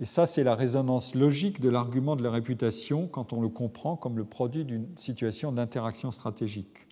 Et 0.00 0.06
ça, 0.06 0.26
c'est 0.26 0.42
la 0.42 0.54
résonance 0.54 1.14
logique 1.14 1.60
de 1.60 1.68
l'argument 1.68 2.16
de 2.16 2.22
la 2.22 2.30
réputation 2.30 3.06
quand 3.06 3.32
on 3.32 3.40
le 3.40 3.48
comprend 3.48 3.96
comme 3.96 4.16
le 4.16 4.24
produit 4.24 4.64
d'une 4.64 4.88
situation 4.96 5.52
d'interaction 5.52 6.10
stratégique. 6.10 6.88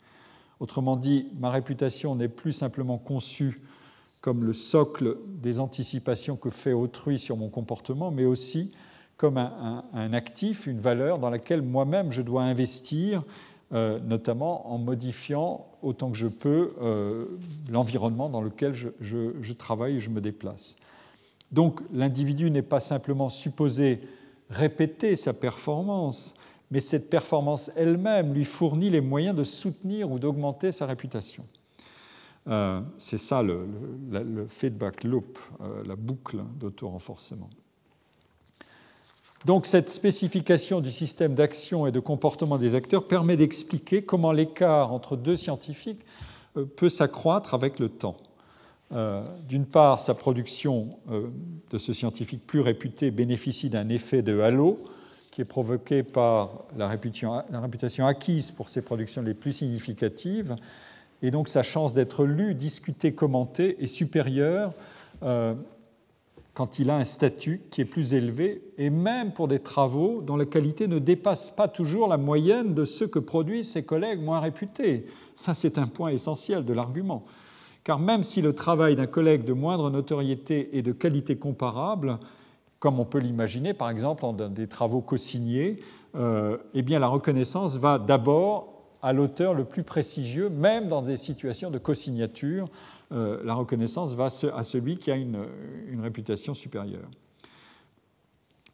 Autrement 0.61 0.97
dit, 0.97 1.27
ma 1.41 1.51
réputation 1.51 2.15
n'est 2.15 2.29
plus 2.29 2.53
simplement 2.53 2.99
conçue 2.99 3.63
comme 4.21 4.45
le 4.45 4.53
socle 4.53 5.17
des 5.27 5.59
anticipations 5.59 6.37
que 6.37 6.51
fait 6.51 6.73
autrui 6.73 7.19
sur 7.19 7.37
mon 7.37 7.49
comportement, 7.49 8.13
mais 8.13 8.25
aussi 8.25 8.73
comme 9.17 9.37
un, 9.37 10.13
actif, 10.13 10.67
une 10.67 10.81
valeur 10.81 11.19
dans 11.19 11.31
laquelle 11.31 11.63
moi-même 11.63 12.11
je 12.11 12.23
dois 12.23 12.43
investir, 12.43 13.23
euh, 13.73 13.99
notamment 14.01 14.71
en 14.71 14.77
modifiant 14.77 15.67
autant 15.81 16.11
que 16.11 16.19
je 16.19 16.27
peux 16.27 16.75
euh, 16.83 17.25
l'environnement 17.71 18.29
dans 18.29 18.43
lequel 18.43 18.75
je, 18.75 19.53
travaille 19.55 19.97
et 19.97 20.01
je 20.01 20.11
me 20.11 20.21
déplace. 20.21 20.77
Donc 21.53 21.81
l'individu 21.91 22.51
n'est 22.51 22.61
pas 22.61 22.81
simplement 22.81 23.31
supposé 23.31 24.03
répéter 24.51 25.17
sa 25.17 25.33
performance, 25.33 26.35
mais 26.71 26.81
cette 26.81 27.09
performance 27.09 27.71
elle-même 27.75 28.35
lui 28.35 28.45
fournit 28.45 28.91
les 28.91 29.01
moyens 29.01 29.35
de 29.35 29.45
soutenir 29.45 30.11
ou 30.11 30.19
d'augmenter 30.19 30.71
sa 30.71 30.85
réputation. 30.85 31.47
Euh, 32.49 32.83
c'est 32.99 33.19
ça 33.19 33.43
le, 33.43 33.67
le, 34.11 34.47
feedback 34.49 35.03
loop, 35.05 35.39
la 35.87 35.97
boucle 35.97 36.43
d'auto-renforcement. 36.59 37.49
Donc 39.45 39.67
cette 39.67 39.91
spécification 39.91 40.81
du 40.81 40.93
système 40.93 41.35
d'action 41.35 41.87
et 41.87 41.93
de 41.93 42.01
comportement 42.01 42.59
des 42.59 42.75
acteurs 42.75 43.09
permet 43.09 43.37
d'expliquer 43.37 44.03
comment 44.03 44.33
l'écart 44.33 44.93
entre 44.93 45.17
deux 45.17 45.37
scientifiques 45.37 46.05
euh, 46.57 46.65
peut 46.65 46.89
s'accroître 46.89 47.55
avec 47.55 47.79
le 47.79 47.89
temps. 47.89 48.19
Euh, 48.93 49.23
d'une 49.49 49.65
part, 49.67 50.01
sa 50.01 50.15
production 50.15 50.99
euh, 51.11 51.29
de 51.71 51.79
ce 51.79 51.93
scientifique 51.93 52.47
plus 52.47 52.61
réputé 52.61 53.11
bénéficie 53.11 53.71
d'un 53.71 53.89
effet 53.89 54.23
de 54.23 54.41
halo 54.41 54.79
qui 55.33 55.41
est 55.41 55.47
provoqué 55.47 56.03
par 56.03 56.65
la 56.77 56.87
réputation, 56.87 58.07
acquise 58.07 58.51
pour 58.51 58.69
ses 58.69 58.83
productions 58.83 59.23
les 59.23 59.33
plus 59.33 59.53
significatives, 59.53 60.57
et 61.23 61.31
donc 61.31 61.49
sa 61.49 61.63
chance 61.63 61.95
d'être 61.95 62.27
lu, 62.27 62.55
discuté, 62.55 63.15
commenté 63.15 63.83
est 63.83 63.87
supérieure 63.87 64.75
quand 66.55 66.79
il 66.79 66.91
a 66.91 66.97
un 66.97 67.05
statut 67.05 67.63
qui 67.71 67.81
est 67.81 67.87
plus 67.87 68.13
élevé, 68.13 68.63
et 68.77 68.91
même 68.91 69.33
pour 69.33 69.49
des 69.49 69.59
travaux 69.59 70.21
dont 70.21 70.37
la 70.37 70.45
qualité 70.45 70.87
ne 70.87 70.99
dépasse 70.99 71.51
pas 71.51 71.67
toujours 71.67 72.09
la 72.09 72.19
moyenne 72.19 72.75
de 72.75 72.85
ceux 72.85 73.07
que 73.07 73.19
produisent 73.19 73.71
ses 73.71 73.85
collègues 73.85 74.21
moins 74.21 74.41
réputés. 74.41 75.07
Ça, 75.35 75.55
c'est 75.55 75.79
un 75.79 75.87
point 75.87 76.11
essentiel 76.11 76.65
de 76.65 76.73
l'argument. 76.75 77.25
Car 77.85 77.99
même 77.99 78.23
si 78.23 78.43
le 78.43 78.55
travail 78.55 78.97
d'un 78.97 79.07
collègue 79.07 79.45
de 79.45 79.53
moindre 79.53 79.91
notoriété 79.91 80.77
est 80.77 80.83
de 80.83 80.93
qualité 80.93 81.37
comparable, 81.37 82.19
comme 82.79 83.01
on 83.01 83.05
peut 83.05 83.19
l'imaginer 83.19 83.75
par 83.75 83.91
exemple 83.91 84.23
dans 84.23 84.49
des 84.49 84.69
travaux 84.69 85.01
co-signés, 85.01 85.81
euh, 86.15 86.59
eh 86.75 86.83
bien 86.83 86.99
la 86.99 87.09
reconnaissance 87.09 87.77
va 87.77 87.99
d'abord 87.99 88.73
à 89.03 89.13
l'auteur 89.13 89.55
le 89.55 89.65
plus 89.65 89.83
prestigieux, 89.83 90.49
même 90.49 90.89
dans 90.89 91.03
des 91.03 91.17
situations 91.17 91.71
de 91.71 91.79
co-signature, 91.79 92.69
la 93.13 93.55
reconnaissance 93.55 94.15
va 94.15 94.27
à 94.27 94.65
celui 94.65 94.97
qui 94.97 95.11
a 95.11 95.17
une, 95.17 95.37
réputation 96.01 96.55
supérieure. 96.55 97.09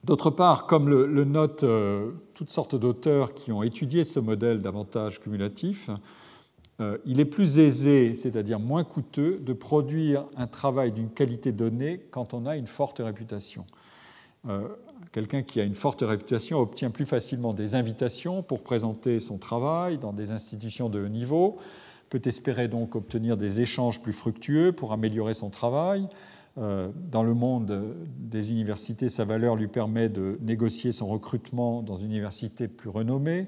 D'autre 0.04 0.30
part, 0.30 0.66
comme 0.66 0.88
le, 0.88 1.24
notent 1.24 1.64
euh, 1.64 2.12
toutes 2.34 2.50
sortes 2.50 2.76
d'auteurs 2.76 3.34
qui 3.34 3.50
ont 3.50 3.62
étudié 3.62 4.04
ce 4.04 4.20
modèle 4.20 4.60
d'avantage 4.60 5.20
cumulatif, 5.20 5.90
euh, 6.80 6.98
il 7.04 7.18
est 7.18 7.24
plus 7.24 7.58
aisé, 7.58 8.14
c'est-à-dire 8.14 8.60
moins 8.60 8.84
coûteux, 8.84 9.38
de 9.38 9.52
produire 9.52 10.24
un 10.36 10.46
travail 10.46 10.92
d'une 10.92 11.10
qualité 11.10 11.50
donnée 11.50 12.06
quand 12.12 12.32
on 12.32 12.46
a 12.46 12.56
une 12.56 12.68
forte 12.68 13.00
réputation. 13.00 13.66
Euh, 14.48 14.68
quelqu'un 15.10 15.42
qui 15.42 15.60
a 15.60 15.64
une 15.64 15.74
forte 15.74 16.02
réputation 16.02 16.60
obtient 16.60 16.90
plus 16.90 17.06
facilement 17.06 17.52
des 17.52 17.74
invitations 17.74 18.42
pour 18.44 18.62
présenter 18.62 19.18
son 19.18 19.36
travail 19.36 19.98
dans 19.98 20.12
des 20.12 20.30
institutions 20.30 20.88
de 20.88 21.04
haut 21.04 21.08
niveau, 21.08 21.58
peut 22.08 22.22
espérer 22.24 22.68
donc 22.68 22.94
obtenir 22.94 23.36
des 23.36 23.60
échanges 23.60 24.00
plus 24.00 24.12
fructueux 24.12 24.72
pour 24.72 24.92
améliorer 24.92 25.34
son 25.34 25.50
travail. 25.50 26.08
Euh, 26.58 26.88
dans 27.10 27.22
le 27.22 27.34
monde 27.34 27.94
des 28.18 28.50
universités, 28.50 29.08
sa 29.08 29.24
valeur 29.24 29.54
lui 29.54 29.68
permet 29.68 30.08
de 30.08 30.38
négocier 30.42 30.92
son 30.92 31.06
recrutement 31.06 31.82
dans 31.82 31.96
une 31.96 32.10
université 32.10 32.66
plus 32.66 32.88
renommée, 32.88 33.46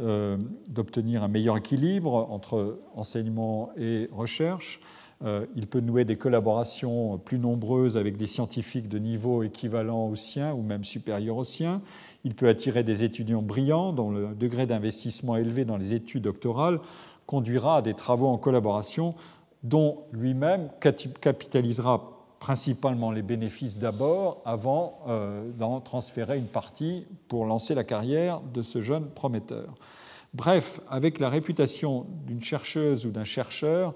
euh, 0.00 0.36
d'obtenir 0.68 1.22
un 1.22 1.28
meilleur 1.28 1.56
équilibre 1.56 2.26
entre 2.30 2.80
enseignement 2.94 3.70
et 3.76 4.08
recherche. 4.12 4.80
Euh, 5.24 5.46
il 5.56 5.66
peut 5.66 5.80
nouer 5.80 6.04
des 6.04 6.16
collaborations 6.16 7.18
plus 7.18 7.38
nombreuses 7.38 7.96
avec 7.96 8.16
des 8.16 8.28
scientifiques 8.28 8.88
de 8.88 8.98
niveau 8.98 9.42
équivalent 9.42 10.06
au 10.06 10.14
sien 10.14 10.54
ou 10.54 10.62
même 10.62 10.84
supérieur 10.84 11.36
au 11.36 11.44
sien. 11.44 11.82
Il 12.24 12.34
peut 12.34 12.48
attirer 12.48 12.84
des 12.84 13.02
étudiants 13.02 13.42
brillants 13.42 13.92
dont 13.92 14.10
le 14.10 14.34
degré 14.34 14.66
d'investissement 14.66 15.36
élevé 15.36 15.64
dans 15.64 15.76
les 15.76 15.94
études 15.94 16.22
doctorales 16.22 16.78
conduira 17.28 17.76
à 17.76 17.82
des 17.82 17.92
travaux 17.92 18.26
en 18.26 18.38
collaboration 18.38 19.14
dont 19.62 19.98
lui-même 20.12 20.70
capitalisera 20.80 22.18
principalement 22.40 23.10
les 23.10 23.20
bénéfices 23.20 23.78
d'abord 23.78 24.40
avant 24.46 25.00
euh, 25.08 25.50
d'en 25.58 25.80
transférer 25.80 26.38
une 26.38 26.46
partie 26.46 27.04
pour 27.28 27.44
lancer 27.44 27.74
la 27.74 27.84
carrière 27.84 28.40
de 28.40 28.62
ce 28.62 28.80
jeune 28.80 29.10
prometteur. 29.10 29.74
Bref, 30.32 30.80
avec 30.88 31.18
la 31.20 31.28
réputation 31.28 32.06
d'une 32.26 32.42
chercheuse 32.42 33.04
ou 33.04 33.10
d'un 33.10 33.24
chercheur 33.24 33.94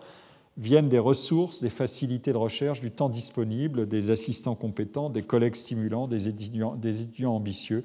viennent 0.59 0.91
des 0.91 0.99
ressources, 0.99 1.63
des 1.63 1.71
facilités 1.71 2.33
de 2.33 2.37
recherche, 2.37 2.81
du 2.81 2.91
temps 2.91 3.09
disponible, 3.09 3.89
des 3.89 4.11
assistants 4.11 4.57
compétents, 4.57 5.09
des 5.09 5.23
collègues 5.23 5.55
stimulants, 5.55 6.07
des 6.07 6.29
étudiants, 6.29 6.75
des 6.75 7.01
étudiants 7.01 7.37
ambitieux, 7.37 7.83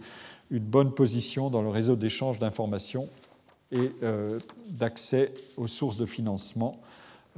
une 0.51 0.59
bonne 0.59 0.91
position 0.91 1.49
dans 1.49 1.61
le 1.61 1.69
réseau 1.69 1.95
d'échange 1.95 2.37
d'informations 2.37 3.07
et 3.71 3.91
euh, 4.03 4.39
d'accès 4.69 5.33
aux 5.57 5.67
sources 5.67 5.97
de 5.97 6.05
financement 6.05 6.81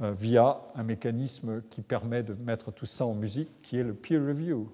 euh, 0.02 0.12
via 0.12 0.60
un 0.76 0.82
mécanisme 0.82 1.62
qui 1.70 1.82
permet 1.82 2.22
de 2.22 2.34
mettre 2.34 2.72
tout 2.72 2.86
ça 2.86 3.06
en 3.06 3.14
musique, 3.14 3.48
qui 3.62 3.78
est 3.78 3.82
le 3.82 3.94
peer 3.94 4.20
review. 4.20 4.68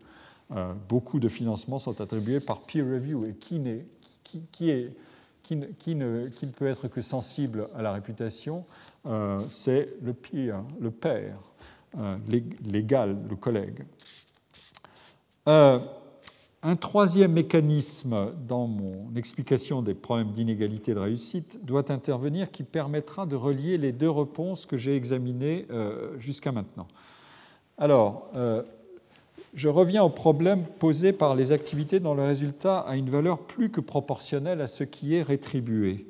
Euh, 0.55 0.73
beaucoup 0.89 1.19
de 1.19 1.29
financements 1.29 1.79
sont 1.79 2.01
attribués 2.01 2.41
par 2.41 2.61
peer 2.61 2.85
review 2.85 3.27
et 3.27 3.35
qui, 3.35 3.61
qui, 4.23 4.43
qui, 4.53 4.91
qui, 5.43 5.57
ne, 5.57 5.67
qui, 5.67 5.95
ne, 5.95 6.29
qui, 6.29 6.47
ne, 6.47 6.53
peut 6.53 6.67
être 6.67 6.89
que 6.89 7.03
sensible 7.03 7.69
à 7.75 7.83
la 7.83 7.93
réputation, 7.93 8.65
c'est 9.49 9.89
le 10.03 10.13
peer, 10.13 10.65
le 10.81 10.91
père, 10.91 11.39
l'égal, 12.65 13.17
le 13.29 13.37
collègue. 13.37 13.85
Un 16.69 16.75
troisième 16.75 17.31
mécanisme 17.31 18.33
dans 18.49 18.67
mon 18.67 19.15
explication 19.15 19.83
des 19.83 19.95
problèmes 19.95 20.33
d'inégalité 20.33 20.95
de 20.95 20.99
réussite 20.99 21.65
doit 21.65 21.93
intervenir 21.93 22.51
qui 22.51 22.65
permettra 22.65 23.25
de 23.25 23.37
relier 23.37 23.79
les 23.79 23.93
deux 23.93 24.11
réponses 24.11 24.67
que 24.67 24.77
j'ai 24.77 24.97
examinées 24.97 25.67
euh, 25.71 26.19
jusqu'à 26.19 26.51
maintenant. 26.51 26.89
Alors, 27.79 28.33
euh, 28.35 28.65
je 29.55 29.69
reviens 29.69 30.03
au 30.03 30.09
problème 30.09 30.65
posé 30.81 31.13
par 31.13 31.37
les 31.37 31.53
activités 31.53 32.01
dont 32.01 32.15
le 32.15 32.25
résultat 32.25 32.81
a 32.81 32.97
une 32.97 33.11
valeur 33.11 33.39
plus 33.39 33.71
que 33.71 33.81
proportionnelle 33.81 34.61
à 34.61 34.67
ce 34.67 34.83
qui 34.83 35.15
est 35.15 35.23
rétribué. 35.23 36.09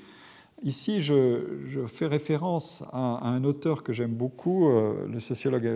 Ici, 0.63 1.03
je, 1.03 1.85
fais 1.87 2.07
référence 2.07 2.83
à, 2.95 3.29
un 3.29 3.45
auteur 3.45 3.83
que 3.83 3.93
j'aime 3.93 4.15
beaucoup, 4.15 4.71
euh, 4.71 5.07
le 5.07 5.21
sociologue 5.21 5.71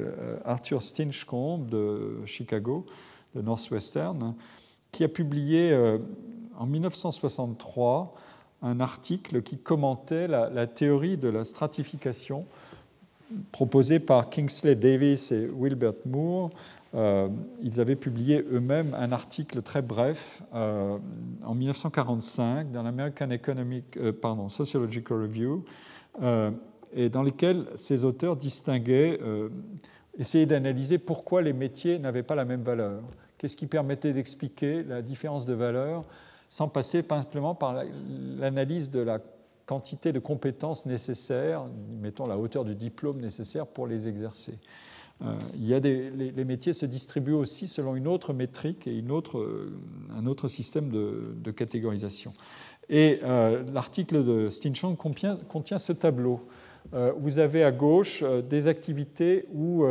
Arthur 0.47 0.81
Stinchcombe 0.81 1.69
de 1.69 2.25
Chicago, 2.25 2.87
de 3.35 3.43
Northwestern, 3.43 4.35
qui 4.93 5.05
a 5.05 5.09
publié 5.09 5.73
euh, 5.73 5.99
en 6.59 6.67
1963 6.67 8.15
un 8.63 8.81
article 8.81 9.43
qui 9.43 9.57
commentait 9.57 10.29
la, 10.29 10.67
théorie 10.67 11.17
de 11.17 11.29
la 11.29 11.45
stratification 11.45 12.45
proposée 13.53 14.01
par 14.01 14.29
Kingsley 14.29 14.75
Davis 14.75 15.33
et 15.33 15.49
Wilbert 15.57 15.95
Moore. 16.05 16.51
Euh, 16.95 17.29
ils 17.63 17.81
avaient 17.81 17.97
publié 17.97 18.45
eux-mêmes 18.53 18.95
un 18.99 19.13
article 19.13 19.63
très 19.63 19.81
bref 19.81 20.43
euh, 20.53 20.99
en 21.45 21.55
1945 21.55 22.71
dans 22.71 22.83
l'American 22.83 23.31
Economic, 23.31 23.99
pardon, 24.21 24.51
Sociological 24.51 25.23
Review, 25.23 25.65
et 26.93 27.09
dans 27.09 27.23
lequel 27.23 27.67
ces 27.77 28.05
auteurs 28.05 28.37
distinguaient, 28.37 29.19
essayaient 30.19 30.45
d'analyser 30.45 30.99
pourquoi 30.99 31.41
les 31.41 31.53
métiers 31.55 31.99
n'avaient 31.99 32.25
pas 32.25 32.35
la 32.35 32.45
même 32.45 32.63
valeur. 32.63 33.01
Qu'est-ce 33.41 33.57
qui 33.57 33.67
permettait 33.67 34.13
d'expliquer 34.13 34.83
la 34.83 35.01
différence 35.01 35.47
de 35.47 35.55
valeur 35.55 36.05
sans 36.51 36.69
passer 36.69 37.03
simplement 37.03 37.55
par 37.55 37.85
l'analyse 38.37 38.91
de 38.91 39.01
la 39.01 39.19
quantité 39.65 40.13
de 40.13 40.19
compétences 40.19 40.85
nécessaires, 40.85 41.65
mettons 42.03 42.27
la 42.27 42.37
hauteur 42.37 42.67
du 42.67 42.75
diplôme 42.75 43.19
nécessaire 43.19 43.67
pour 43.67 43.87
les 43.87 44.09
exercer? 44.09 44.59
Euh, 45.23 45.35
il 45.55 45.67
y 45.67 45.73
a 45.73 45.81
les, 45.81 46.45
métiers 46.45 46.75
se 46.75 46.85
distribuent 46.85 47.33
aussi 47.33 47.67
selon 47.67 47.97
une 47.97 48.09
autre 48.09 48.35
métrique 48.35 48.87
et 48.87 48.99
une 48.99 49.11
autre, 49.11 49.39
euh, 49.39 49.73
un 50.15 50.27
autre 50.27 50.47
système 50.47 50.91
de, 50.91 51.51
catégorisation. 51.51 52.35
Et 52.91 53.21
euh, 53.23 53.63
l'article 53.73 54.23
de 54.23 54.51
Stinchon 54.51 54.97
contient, 54.97 55.37
contient, 55.49 55.79
ce 55.79 55.95
tableau. 55.95 56.47
vous 56.93 57.39
avez 57.39 57.65
à 57.65 57.73
gauche 57.73 58.23
des 58.51 58.67
activités 58.67 59.47
où, 59.55 59.87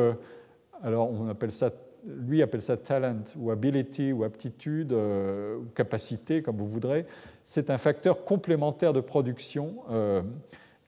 alors 0.84 1.10
on 1.12 1.28
appelle 1.30 1.52
ça 1.52 1.72
lui 2.06 2.42
appelle 2.42 2.62
ça 2.62 2.78
talent 2.78 3.24
ou 3.38 3.52
ability 3.52 4.12
ou 4.12 4.24
aptitude 4.24 4.94
euh, 4.94 5.58
ou 5.58 5.66
capacité, 5.76 6.42
comme 6.42 6.58
vous 6.58 6.68
voudrez. 6.68 7.06
C'est 7.46 7.70
un 7.70 7.78
facteur 7.78 8.24
complémentaire 8.24 8.94
de 8.94 9.02
production 9.02 9.76
euh, 9.90 10.22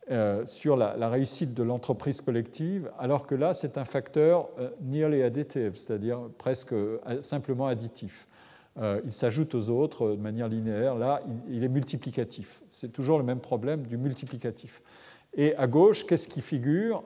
euh, 0.09 0.45
sur 0.45 0.75
la, 0.75 1.09
réussite 1.09 1.53
de 1.53 1.63
l'entreprise 1.63 2.21
collective, 2.21 2.91
alors 2.99 3.27
que 3.27 3.35
là, 3.35 3.53
c'est 3.53 3.77
un 3.77 3.85
facteur 3.85 4.49
nearly 4.81 5.23
additive, 5.23 5.75
c'est-à-dire 5.75 6.19
presque 6.37 6.73
simplement 7.21 7.67
additif. 7.67 8.27
il 9.05 9.11
s'ajoute 9.11 9.55
aux 9.55 9.69
autres 9.69 10.11
de 10.11 10.21
manière 10.21 10.47
linéaire. 10.47 10.95
Là, 10.95 11.21
il 11.49 11.63
est 11.63 11.69
multiplicatif. 11.69 12.61
C'est 12.69 12.91
toujours 12.91 13.17
le 13.17 13.23
même 13.23 13.39
problème 13.39 13.83
du 13.83 13.97
multiplicatif. 13.97 14.81
Et 15.33 15.55
à 15.55 15.67
gauche, 15.67 16.05
qu'est-ce 16.05 16.27
qui 16.27 16.41
figure 16.41 17.03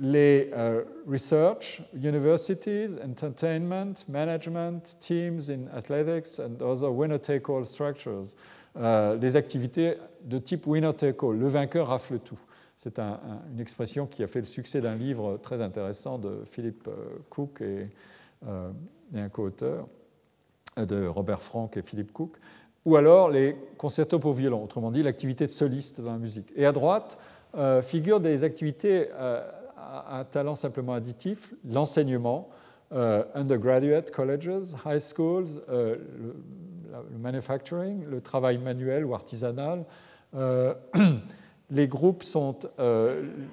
les 0.00 0.50
euh, 0.54 0.84
research, 1.06 1.82
universities, 1.94 2.96
entertainment, 3.04 4.04
management, 4.08 4.96
teams 5.00 5.50
in 5.50 5.66
athletics 5.76 6.38
and 6.38 6.62
other 6.62 6.90
winner-take-all 6.90 7.64
structures. 7.66 8.34
Euh, 8.76 9.16
les 9.16 9.34
activités 9.34 9.94
de 10.24 10.38
type 10.38 10.66
winner-take-all, 10.66 11.36
le 11.36 11.48
vainqueur 11.48 11.88
rafle 11.88 12.18
tout. 12.20 12.38
C'est 12.78 13.00
une 13.00 13.58
expression 13.58 14.06
qui 14.06 14.22
a 14.22 14.28
fait 14.28 14.38
le 14.38 14.46
succès 14.46 14.80
d'un 14.80 14.94
livre 14.94 15.38
très 15.42 15.60
intéressant 15.60 16.16
de 16.16 16.44
Philippe 16.46 16.86
euh, 16.86 17.18
Cook 17.28 17.60
et, 17.60 17.88
un 18.46 19.28
co-auteur, 19.30 19.88
de 20.76 21.06
Robert 21.08 21.42
Frank 21.42 21.76
et 21.76 21.82
Philippe 21.82 22.12
Cook, 22.12 22.36
ou 22.84 22.94
alors 22.94 23.30
les 23.30 23.56
concertos 23.76 24.20
pour 24.20 24.32
violon, 24.32 24.62
autrement 24.62 24.92
dit 24.92 25.02
l'activité 25.02 25.44
de 25.48 25.50
soliste 25.50 26.00
dans 26.00 26.12
la 26.12 26.18
musique. 26.18 26.52
Et 26.54 26.64
à 26.64 26.70
droite 26.70 27.18
figurent 27.82 28.20
des 28.20 28.44
activités 28.44 29.08
un 30.10 30.24
talent 30.24 30.54
simplement 30.54 30.94
additif, 30.94 31.54
l'enseignement, 31.64 32.48
euh, 32.90 33.22
undergraduate 33.34 34.10
colleges, 34.10 34.74
high 34.86 34.98
schools, 34.98 35.62
euh, 35.68 35.96
le, 37.12 37.18
manufacturing, 37.18 38.02
le 38.06 38.22
travail 38.22 38.56
manuel 38.56 39.04
ou 39.04 39.14
artisanal. 39.14 39.84
Euh, 40.34 40.72
les, 41.70 41.86
groupes 41.86 42.22
sont, 42.22 42.58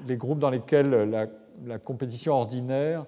les 0.07 0.15
groupes 0.15 0.39
dans 0.39 0.49
lesquels 0.49 0.89
la, 1.65 1.79
compétition 1.79 2.33
ordinaire 2.33 3.05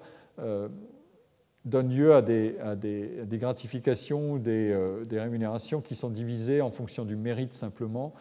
donne 1.63 1.89
lieu 1.89 2.13
à 2.13 2.21
des, 2.21 2.57
gratifications 3.31 4.33
ou 4.33 4.39
des, 4.39 4.75
rémunérations 5.11 5.79
qui 5.79 5.95
sont 5.95 6.09
divisées 6.09 6.61
en 6.61 6.71
fonction 6.71 7.05
du 7.05 7.15
mérite 7.15 7.53
simplement. 7.53 8.13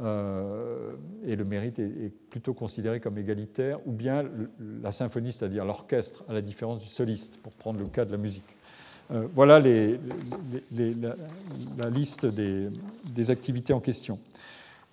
Euh, 0.00 0.92
et 1.26 1.36
le 1.36 1.44
mérite 1.44 1.78
est, 1.78 2.12
plutôt 2.30 2.54
considéré 2.54 2.98
comme 3.00 3.18
égalitaire, 3.18 3.78
ou 3.86 3.92
bien 3.92 4.24
la 4.82 4.90
symphonie, 4.90 5.32
c'est-à-dire 5.32 5.64
l'orchestre, 5.64 6.24
à 6.28 6.32
la 6.32 6.40
différence 6.40 6.82
du 6.82 6.88
soliste, 6.88 7.38
pour 7.42 7.52
prendre 7.52 7.78
le 7.78 7.86
cas 7.86 8.04
de 8.04 8.12
la 8.12 8.18
musique. 8.18 8.56
Euh, 9.10 9.26
voilà 9.34 9.60
la, 9.60 9.80
liste 11.90 12.24
des, 12.26 12.68
des, 13.04 13.30
activités 13.30 13.74
en 13.74 13.80
question. 13.80 14.18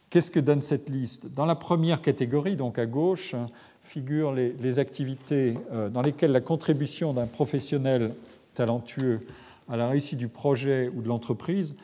Qu'est-ce 0.10 0.32
que 0.32 0.40
donne 0.40 0.62
cette 0.62 0.90
liste? 0.90 1.34
Dans 1.34 1.46
la 1.46 1.56
première 1.56 2.02
catégorie, 2.02 2.58
donc 2.58 2.80
à 2.80 2.86
gauche, 2.86 3.36
figurent 3.84 4.34
les, 4.34 4.80
activités 4.80 5.58
euh, 5.72 5.90
dans 5.90 6.02
lesquelles 6.02 6.32
la 6.32 6.42
contribution 6.42 7.14
d'un 7.14 7.26
professionnel 7.26 8.14
talentueux 8.54 9.22
à 9.70 9.78
la 9.78 9.88
réussite 9.88 10.20
du 10.20 10.28
projet 10.28 10.92
ou 10.96 11.02
de 11.02 11.08
l'entreprise 11.08 11.76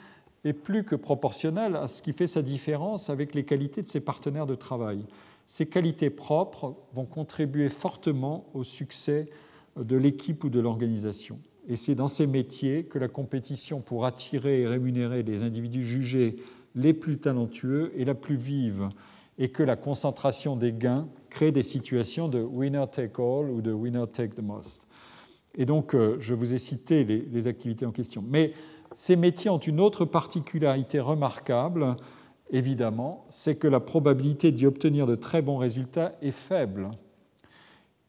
est 0.45 0.53
plus 0.53 0.84
que 0.84 0.95
proportionnel 0.95 1.76
à 1.76 1.88
ce 1.88 2.01
qui 2.01 2.13
fait 2.13 2.27
sa 2.27 2.41
différence 2.41 3.09
avec 3.09 3.35
les 3.35 3.43
qualités 3.43 3.81
de 3.81 3.88
ses 3.88 3.99
partenaires 3.99 4.45
de 4.45 4.55
travail. 4.55 5.05
Ces 5.47 5.65
qualités 5.65 6.09
propres 6.09 6.76
vont 6.93 7.05
contribuer 7.05 7.69
fortement 7.69 8.45
au 8.53 8.63
succès 8.63 9.27
de 9.76 9.97
l'équipe 9.97 10.43
ou 10.43 10.49
de 10.49 10.59
l'organisation. 10.59 11.39
Et 11.67 11.76
c'est 11.76 11.95
dans 11.95 12.07
ces 12.07 12.27
métiers 12.27 12.84
que 12.85 12.99
la 12.99 13.07
compétition 13.07 13.81
pour 13.81 14.05
attirer 14.05 14.61
et 14.61 14.67
rémunérer 14.67 15.23
les 15.23 15.43
individus 15.43 15.84
jugés 15.84 16.35
les 16.76 16.93
plus 16.93 17.17
talentueux 17.17 17.91
est 17.97 18.05
la 18.05 18.15
plus 18.15 18.35
vive 18.35 18.89
et 19.38 19.49
que 19.49 19.63
la 19.63 19.76
concentration 19.76 20.55
des 20.55 20.73
gains 20.73 21.07
crée 21.30 21.51
des 21.51 21.63
situations 21.63 22.27
de 22.27 22.39
winner 22.39 22.85
take 22.91 23.19
all 23.19 23.49
ou 23.49 23.61
de 23.61 23.72
winner 23.72 24.05
take 24.11 24.35
the 24.35 24.43
most. 24.43 24.88
Et 25.57 25.65
donc, 25.65 25.95
euh, 25.95 26.17
je 26.19 26.34
vous 26.34 26.53
ai 26.53 26.57
cité 26.57 27.03
les, 27.03 27.22
les 27.31 27.47
activités 27.47 27.85
en 27.85 27.91
question. 27.91 28.23
Mais 28.27 28.53
ces 28.95 29.17
métiers 29.17 29.49
ont 29.49 29.59
une 29.59 29.81
autre 29.81 30.05
particularité 30.05 31.01
remarquable, 31.01 31.97
évidemment, 32.49 33.26
c'est 33.30 33.55
que 33.55 33.67
la 33.67 33.81
probabilité 33.81 34.51
d'y 34.51 34.65
obtenir 34.65 35.05
de 35.05 35.15
très 35.15 35.41
bons 35.41 35.57
résultats 35.57 36.13
est 36.22 36.31
faible 36.31 36.89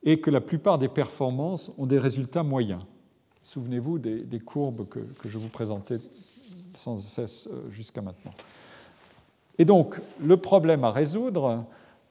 et 0.04 0.20
que 0.20 0.30
la 0.30 0.40
plupart 0.40 0.78
des 0.78 0.88
performances 0.88 1.72
ont 1.76 1.86
des 1.86 1.98
résultats 1.98 2.44
moyens. 2.44 2.82
Souvenez-vous 3.42 3.98
des, 3.98 4.40
courbes 4.40 4.88
que, 4.88 5.00
je 5.24 5.36
vous 5.38 5.48
présentais 5.48 5.98
sans 6.74 6.98
cesse 6.98 7.48
euh, 7.50 7.70
jusqu'à 7.70 8.02
maintenant. 8.02 8.32
Et 9.58 9.64
donc, 9.64 10.00
le 10.22 10.36
problème 10.36 10.84
à 10.84 10.92
résoudre 10.92 11.64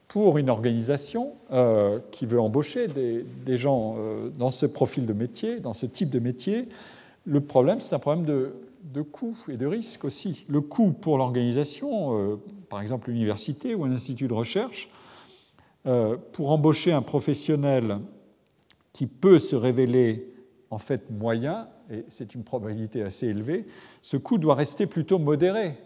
pour 0.08 0.38
une 0.38 0.50
organisation 0.50 1.34
euh, 1.52 2.00
qui 2.12 2.26
veut 2.26 2.40
embaucher 2.40 2.88
des, 2.88 3.58
gens 3.58 3.96
euh, 3.98 4.30
dans 4.38 4.52
ce 4.52 4.66
profil 4.66 5.06
de 5.06 5.14
métier, 5.14 5.60
dans 5.60 5.74
ce 5.74 5.86
type 5.86 6.10
de 6.10 6.20
métier, 6.20 6.68
le 7.26 7.42
problème, 7.42 7.80
c'est 7.80 7.96
un 7.96 8.00
problème 8.00 8.26
de, 8.26 8.54
de 8.86 9.02
coût 9.02 9.38
et 9.50 9.58
de 9.58 9.66
risque 9.66 10.06
aussi. 10.06 10.46
Le 10.48 10.62
coût 10.62 10.92
pour 10.92 11.18
l'organisation, 11.18 12.40
par 12.70 12.82
exemple 12.82 13.10
l'université 13.10 13.76
ou 13.76 13.84
un 13.84 13.92
institut 13.92 14.28
de 14.28 14.34
recherche, 14.34 14.90
pour 16.32 16.52
embaucher 16.52 16.94
un 16.94 17.02
professionnel 17.02 18.00
qui 18.94 19.08
peut 19.08 19.40
se 19.40 19.56
révéler 19.56 20.34
en 20.70 20.78
fait 20.78 21.10
moyen, 21.12 21.68
et 21.92 22.06
c'est 22.10 22.34
une 22.34 22.44
probabilité 22.44 23.02
assez 23.02 23.28
élevée, 23.28 23.68
ce 24.02 24.18
coût 24.18 24.38
doit 24.38 24.56
rester 24.56 24.88
plutôt 24.88 25.20
modéré 25.20 25.78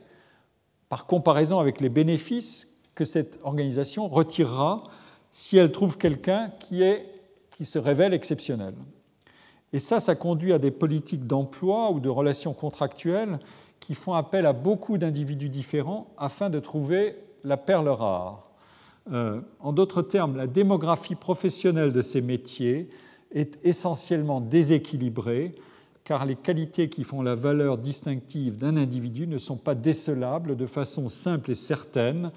par 0.89 1.05
comparaison 1.05 1.59
avec 1.59 1.81
les 1.81 1.89
bénéfices 1.89 2.81
que 2.95 3.05
cette 3.05 3.39
organisation 3.43 4.07
retirera 4.07 4.83
si 5.31 5.57
elle 5.57 5.71
trouve 5.71 5.97
quelqu'un 5.97 6.51
qui, 6.59 6.83
qui 7.51 7.65
se 7.65 7.79
révèle 7.79 8.13
exceptionnel. 8.13 8.73
Et 9.73 9.79
ça, 9.79 9.99
ça 9.99 10.15
conduit 10.15 10.53
à 10.53 10.59
des 10.59 10.71
politiques 10.71 11.27
d'emploi 11.27 11.91
ou 11.91 11.99
de 11.99 12.09
relations 12.09 12.53
contractuelles 12.53 13.39
qui 13.79 13.95
font 13.95 14.13
appel 14.13 14.45
à 14.45 14.53
beaucoup 14.53 14.97
d'individus 14.97 15.49
différents 15.49 16.07
afin 16.17 16.49
de 16.49 16.59
trouver 16.59 17.15
la 17.43 17.57
perle 17.57 17.89
rare. 17.89 18.49
Euh, 19.11 19.41
en 19.59 19.73
d'autres 19.73 20.01
termes, 20.01 20.35
la 20.35 20.47
démographie 20.47 21.15
professionnelle 21.15 21.93
de 21.93 22.01
ces 22.01 22.21
métiers 22.21 22.89
est 23.31 23.59
essentiellement 23.63 24.41
déséquilibré 24.41 25.55
car 26.03 26.25
les 26.25 26.35
qualités 26.35 26.89
qui 26.89 27.03
font 27.03 27.21
la 27.21 27.35
valeur 27.35 27.77
distinctive 27.77 28.57
d'un 28.57 28.77
individu 28.77 29.27
ne 29.27 29.37
sont 29.37 29.57
pas 29.57 29.75
décelables 29.75 30.55
de 30.55 30.65
façon 30.65 31.07
simple 31.07 31.51
et 31.51 31.55
certaine 31.55 32.31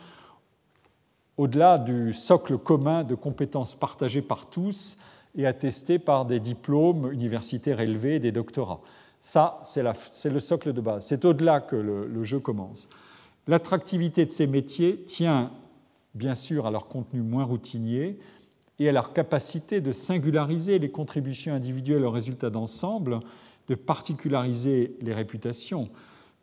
au-delà 1.38 1.78
du 1.78 2.12
socle 2.12 2.58
commun 2.58 3.04
de 3.04 3.14
compétences 3.14 3.74
partagées 3.74 4.20
par 4.20 4.46
tous 4.46 4.98
et 5.36 5.46
attestées 5.46 5.98
par 5.98 6.24
des 6.24 6.40
diplômes 6.40 7.12
universitaires 7.12 7.80
élevés 7.80 8.16
et 8.16 8.20
des 8.20 8.32
doctorats. 8.32 8.80
Ça, 9.20 9.60
c'est 9.64 10.30
le 10.30 10.40
socle 10.40 10.72
de 10.72 10.80
base. 10.80 11.06
C'est 11.06 11.24
au-delà 11.24 11.60
que 11.60 11.76
le 11.76 12.24
jeu 12.24 12.40
commence. 12.40 12.88
L'attractivité 13.46 14.24
de 14.24 14.30
ces 14.30 14.46
métiers 14.46 15.02
tient 15.02 15.50
bien 16.14 16.34
sûr 16.34 16.66
à 16.66 16.70
leur 16.70 16.88
contenu 16.88 17.22
moins 17.22 17.44
routinier, 17.44 18.18
et 18.78 18.88
à 18.88 18.92
leur 18.92 19.12
capacité 19.12 19.80
de 19.80 19.92
singulariser 19.92 20.78
les 20.78 20.90
contributions 20.90 21.54
individuelles 21.54 22.04
aux 22.04 22.10
résultats 22.10 22.50
d'ensemble, 22.50 23.20
de 23.68 23.74
particulariser 23.76 24.96
les 25.00 25.14
réputations. 25.14 25.88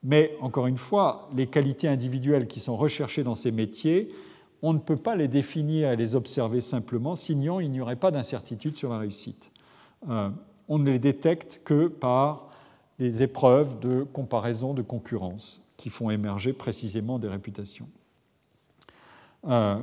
Mais 0.04 0.38
encore 0.40 0.68
une 0.68 0.78
fois, 0.78 1.30
les 1.36 1.48
qualités 1.48 1.90
individuelles 1.90 2.48
qui 2.48 2.62
sont 2.62 2.78
recherchées 2.78 3.24
dans 3.24 3.36
ces 3.36 3.52
métiers, 3.52 4.10
on 4.62 4.74
ne 4.74 4.80
peut 4.80 4.98
pas 4.98 5.16
les 5.16 5.28
définir 5.28 5.92
et 5.92 5.96
les 5.96 6.16
observer 6.16 6.62
simplement, 6.62 7.16
sinon 7.16 7.60
il 7.60 7.72
n'y 7.72 7.82
aurait 7.82 7.96
pas 7.96 8.12
d'incertitude 8.12 8.76
sur 8.76 8.90
la 8.90 9.00
réussite. 9.00 9.52
Euh, 10.10 10.30
on 10.68 10.80
ne 10.80 10.90
les 10.90 11.00
détecte 11.00 11.62
que 11.64 11.88
par 11.88 12.50
les 13.00 13.24
épreuves 13.24 13.80
de 13.80 14.04
comparaison, 14.04 14.74
de 14.74 14.82
concurrence, 14.82 15.64
qui 15.78 15.90
font 15.90 16.10
émerger 16.10 16.52
précisément 16.52 17.20
des 17.20 17.30
réputations. 17.30 17.88
Euh, 19.48 19.78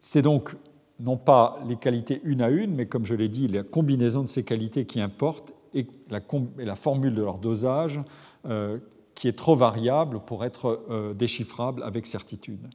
c'est 0.00 0.22
donc 0.22 0.56
non 0.98 1.16
pas 1.16 1.60
les 1.66 1.76
qualités 1.76 2.20
une 2.24 2.42
à 2.42 2.50
une, 2.50 2.74
mais 2.74 2.86
comme 2.86 3.04
je 3.04 3.14
l'ai 3.14 3.28
dit, 3.28 3.46
la 3.46 3.62
combinaison 3.62 4.22
de 4.22 4.28
ces 4.28 4.42
qualités 4.42 4.84
qui 4.84 5.00
importe 5.00 5.52
et 5.74 5.86
la, 6.10 6.74
formule 6.74 7.14
de 7.14 7.22
leur 7.22 7.38
dosage 7.38 8.00
euh, 8.46 8.78
qui 9.14 9.28
est 9.28 9.36
trop 9.36 9.54
variable 9.54 10.20
pour 10.20 10.44
être 10.44 11.14
déchiffrable 11.14 11.82
avec 11.84 12.06
certitude. 12.06 12.66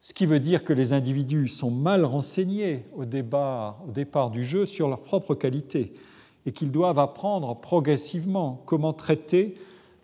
Ce 0.00 0.12
qui 0.12 0.26
veut 0.26 0.40
dire 0.40 0.64
que 0.64 0.72
les 0.72 0.92
individus 0.92 1.48
sont 1.48 1.70
mal 1.70 2.04
renseignés 2.04 2.84
au 2.94 3.04
départ, 3.04 3.80
du 4.30 4.44
jeu 4.44 4.64
sur 4.64 4.88
leurs 4.88 5.02
propres 5.02 5.34
qualités 5.34 5.92
et 6.46 6.52
qu'ils 6.52 6.70
doivent 6.70 6.98
apprendre 6.98 7.54
progressivement 7.56 8.62
comment 8.64 8.92
traiter 8.92 9.56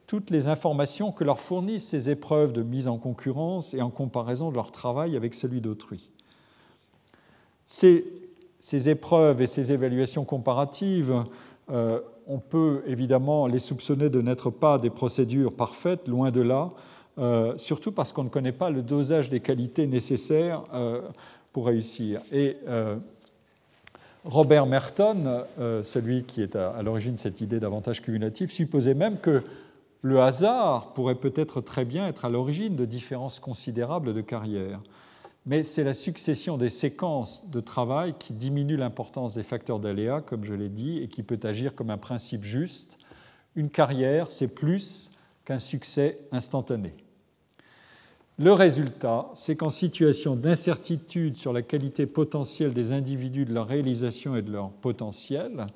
toutes 0.07 0.31
les 0.31 0.49
informations 0.49 1.12
que 1.12 1.25
leur 1.25 1.39
fournissent 1.39 1.89
ces 1.89 2.11
épreuves 2.11 2.53
de 2.53 2.62
mise 2.62 2.89
en 2.89 2.99
concurrence 2.99 3.73
et 3.73 3.81
en 3.81 3.91
comparaison 3.91 4.51
de 4.51 4.57
leur 4.57 4.71
travail 4.71 5.16
avec 5.16 5.33
celui 5.33 5.61
d'autrui. 5.61 6.11
Ces, 7.66 8.05
épreuves 8.89 9.41
et 9.41 9.47
ces 9.47 9.73
évaluations 9.73 10.25
comparatives, 10.25 11.25
euh, 11.71 12.01
on 12.27 12.39
peut 12.39 12.83
évidemment 12.87 13.47
les 13.47 13.59
soupçonner 13.59 14.11
de 14.11 14.21
n'être 14.21 14.51
pas 14.51 14.79
des 14.79 14.91
procédures 14.91 15.55
parfaites, 15.55 16.09
loin 16.09 16.31
de 16.31 16.43
là, 16.43 16.73
euh, 17.19 17.57
surtout 17.57 17.93
parce 17.93 18.12
qu'on 18.12 18.24
ne 18.24 18.28
connaît 18.28 18.53
pas 18.53 18.70
le 18.70 18.82
dosage 18.82 19.28
des 19.28 19.41
qualités 19.41 19.86
nécessaires 19.86 20.65
euh, 20.74 21.01
pour 21.53 21.66
réussir. 21.66 22.20
Et 22.32 22.57
Robert 24.24 24.66
Merton, 24.66 25.45
celui 25.82 26.24
qui 26.24 26.43
est 26.43 26.57
à, 26.57 26.82
l'origine 26.82 27.12
de 27.12 27.19
cette 27.19 27.41
idée 27.43 27.61
d'avantage 27.61 28.01
cumulatif, 28.01 28.51
supposait 28.51 28.95
même 28.95 29.19
que 29.19 29.43
le 30.03 30.20
hasard 30.20 30.95
pourrait 30.95 31.15
peut-être 31.15 31.61
très 31.61 31.85
bien 31.85 32.09
être 32.09 32.24
à 32.24 32.31
l'origine 32.31 32.74
de 32.74 32.86
différences 32.86 33.39
considérables 33.39 34.15
de 34.15 34.20
carrière 34.20 34.81
mais 35.47 35.62
c'est 35.62 35.85
la 35.85 35.95
succession 35.95 36.57
des 36.57 36.70
séquences 36.70 37.51
de 37.51 37.61
travail 37.61 38.15
qui 38.19 38.32
diminue 38.32 38.77
l'importance 38.77 39.35
des 39.35 39.43
facteurs 39.43 39.78
d'aléa, 39.78 40.23
comme 40.23 40.45
je 40.45 40.55
l'ai 40.55 40.70
dit, 40.70 40.99
et 40.99 41.09
qui 41.09 41.23
peut 41.23 41.41
agir 41.43 41.74
comme 41.74 41.91
un 41.91 41.99
principe 41.99 42.45
juste. 42.45 42.99
Une 43.55 43.69
carrière, 43.69 44.31
c'est 44.31 44.49
plus 44.49 45.11
qu'un 45.45 45.59
succès 45.59 46.19
instantané. 46.32 46.95
Le 48.36 48.52
résultat, 48.52 49.31
c'est 49.35 49.55
qu'en 49.55 49.70
situation 49.70 50.35
d'incertitude 50.35 51.36
sur 51.36 51.52
la 51.52 51.62
qualité 51.62 52.06
potentielle 52.06 52.73
des 52.73 52.93
individus, 52.93 53.44
de 53.44 53.55
leur 53.55 53.69
réalisation 53.69 54.35
et 54.35 54.43
de 54.43 54.51
leur 54.51 54.70
potentiel, 54.70 55.69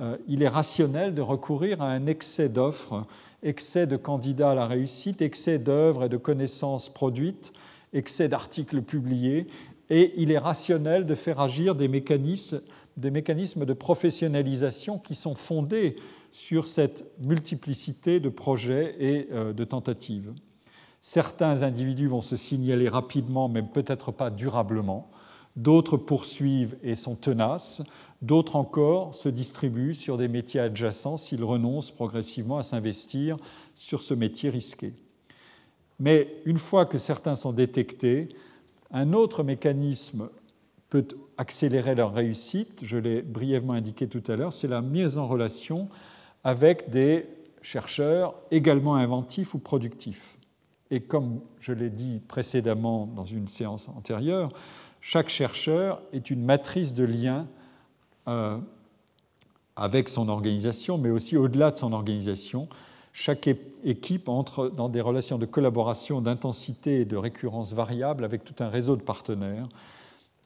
euh, 0.00 0.16
il 0.26 0.42
est 0.42 0.48
rationnel 0.48 1.14
de 1.14 1.20
recourir 1.20 1.82
à 1.82 1.90
un 1.90 2.06
excès 2.06 2.48
d'offres, 2.48 3.06
excès 3.42 3.86
de 3.86 3.98
candidats 3.98 4.52
à 4.52 4.54
la 4.54 4.66
réussite, 4.66 5.20
excès 5.20 5.58
d'œuvres 5.58 6.04
et 6.04 6.08
de 6.08 6.16
connaissances 6.16 6.88
produites 6.88 7.52
excès 7.92 8.28
d'articles 8.28 8.80
publiés, 8.80 9.46
et 9.90 10.14
il 10.16 10.30
est 10.30 10.38
rationnel 10.38 11.04
de 11.04 11.14
faire 11.14 11.40
agir 11.40 11.74
des 11.74 11.88
mécanismes, 11.88 12.60
de 12.96 13.72
professionnalisation 13.72 14.98
qui 14.98 15.14
sont 15.14 15.34
fondés 15.34 15.96
sur 16.30 16.66
cette 16.66 17.04
multiplicité 17.20 18.18
de 18.18 18.28
projets 18.30 18.96
et 18.98 19.28
euh, 19.32 19.52
de 19.52 19.64
tentatives. 19.64 20.32
Certains 21.00 21.62
individus 21.62 22.08
vont 22.08 22.22
se 22.22 22.36
signaler 22.36 22.88
rapidement, 22.88 23.48
mais 23.48 23.62
peut-être 23.62 24.12
pas 24.12 24.30
durablement. 24.30 25.10
D'autres 25.56 25.96
poursuivent 25.96 26.76
et 26.82 26.96
sont 26.96 27.14
tenaces. 27.14 27.82
D'autres 28.22 28.56
encore 28.56 29.14
se 29.14 29.28
distribuent 29.28 29.94
sur 29.94 30.16
des 30.16 30.28
métiers 30.28 30.60
adjacents 30.60 31.16
s'ils 31.16 31.44
renoncent 31.44 31.90
progressivement 31.90 32.58
à 32.58 32.62
s'investir 32.62 33.36
sur 33.74 34.02
ce 34.02 34.14
métier 34.14 34.50
risqué. 34.50 34.92
Mais 36.00 36.36
une 36.44 36.58
fois 36.58 36.86
que 36.86 36.98
certains 36.98 37.36
sont 37.36 37.52
détectés, 37.52 38.28
un 38.90 39.12
autre 39.12 39.42
mécanisme 39.42 40.30
peut 40.88 41.06
accélérer 41.36 41.94
leur 41.94 42.14
réussite, 42.14 42.80
je 42.84 42.96
l'ai 42.96 43.22
brièvement 43.22 43.74
indiqué 43.74 44.08
tout 44.08 44.22
à 44.28 44.36
l'heure, 44.36 44.52
c'est 44.52 44.68
la 44.68 44.80
mise 44.80 45.18
en 45.18 45.28
relation 45.28 45.88
avec 46.44 46.90
des 46.90 47.26
chercheurs 47.62 48.34
également 48.50 48.94
inventifs 48.94 49.54
ou 49.54 49.58
productifs. 49.58 50.37
Et 50.90 51.00
comme 51.00 51.40
je 51.60 51.72
l'ai 51.72 51.90
dit 51.90 52.20
précédemment 52.28 53.06
dans 53.06 53.24
une 53.24 53.48
séance 53.48 53.88
antérieure, 53.88 54.52
chaque 55.00 55.28
chercheur 55.28 56.00
est 56.12 56.30
une 56.30 56.44
matrice 56.44 56.94
de 56.94 57.04
liens 57.04 57.46
euh, 58.26 58.58
avec 59.76 60.08
son 60.08 60.28
organisation, 60.28 60.98
mais 60.98 61.10
aussi 61.10 61.36
au-delà 61.36 61.70
de 61.70 61.76
son 61.76 61.92
organisation, 61.92 62.68
chaque 63.12 63.48
équipe 63.84 64.28
entre 64.28 64.68
dans 64.68 64.88
des 64.88 65.00
relations 65.00 65.38
de 65.38 65.46
collaboration, 65.46 66.20
d'intensité 66.20 67.00
et 67.00 67.04
de 67.04 67.16
récurrence 67.16 67.72
variable 67.72 68.24
avec 68.24 68.44
tout 68.44 68.62
un 68.62 68.68
réseau 68.68 68.96
de 68.96 69.02
partenaires. 69.02 69.68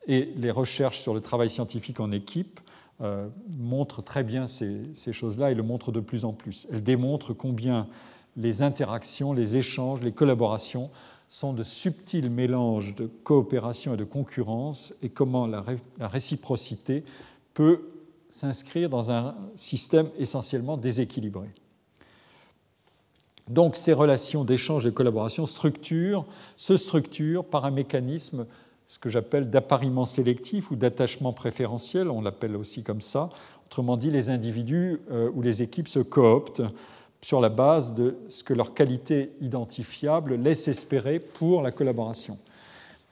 Et 0.06 0.32
les 0.36 0.50
recherches 0.50 1.00
sur 1.00 1.14
le 1.14 1.20
travail 1.20 1.50
scientifique 1.50 2.00
en 2.00 2.10
équipe 2.12 2.60
euh, 3.00 3.28
montrent 3.48 4.02
très 4.02 4.24
bien 4.24 4.46
ces, 4.46 4.82
ces 4.94 5.12
choses-là 5.12 5.50
et 5.50 5.54
le 5.54 5.62
montrent 5.62 5.92
de 5.92 6.00
plus 6.00 6.24
en 6.24 6.32
plus. 6.32 6.66
Elles 6.72 6.82
démontrent 6.82 7.32
combien 7.32 7.88
les 8.36 8.62
interactions, 8.62 9.32
les 9.32 9.56
échanges, 9.56 10.00
les 10.00 10.12
collaborations 10.12 10.90
sont 11.28 11.52
de 11.54 11.62
subtils 11.62 12.30
mélanges 12.30 12.94
de 12.94 13.06
coopération 13.06 13.94
et 13.94 13.96
de 13.96 14.04
concurrence 14.04 14.94
et 15.02 15.08
comment 15.08 15.46
la, 15.46 15.64
réciprocité 16.00 17.04
peut 17.54 17.80
s'inscrire 18.28 18.90
dans 18.90 19.10
un 19.10 19.34
système 19.56 20.08
essentiellement 20.18 20.76
déséquilibré. 20.76 21.48
Donc 23.48 23.76
ces 23.76 23.92
relations 23.92 24.44
d'échange 24.44 24.86
et 24.86 24.90
de 24.90 24.94
collaboration 24.94 25.46
structurent, 25.46 26.26
se 26.56 26.76
structurent 26.76 27.44
par 27.44 27.64
un 27.64 27.70
mécanisme, 27.70 28.46
ce 28.86 28.98
que 28.98 29.08
j'appelle 29.08 29.48
d'appariement 29.48 30.04
sélectif 30.04 30.70
ou 30.70 30.76
d'attachement 30.76 31.32
préférentiel, 31.32 32.10
on 32.10 32.20
l'appelle 32.20 32.56
aussi 32.56 32.82
comme 32.82 33.00
ça. 33.00 33.30
Autrement 33.66 33.96
dit, 33.96 34.10
les 34.10 34.28
individus 34.28 35.00
euh, 35.10 35.30
ou 35.34 35.40
les 35.40 35.62
équipes 35.62 35.88
se 35.88 36.00
cooptent 36.00 36.62
sur 37.22 37.40
la 37.40 37.48
base 37.48 37.94
de 37.94 38.16
ce 38.28 38.42
que 38.42 38.52
leur 38.52 38.74
qualité 38.74 39.32
identifiable 39.40 40.34
laisse 40.34 40.68
espérer 40.68 41.20
pour 41.20 41.62
la 41.62 41.70
collaboration. 41.70 42.38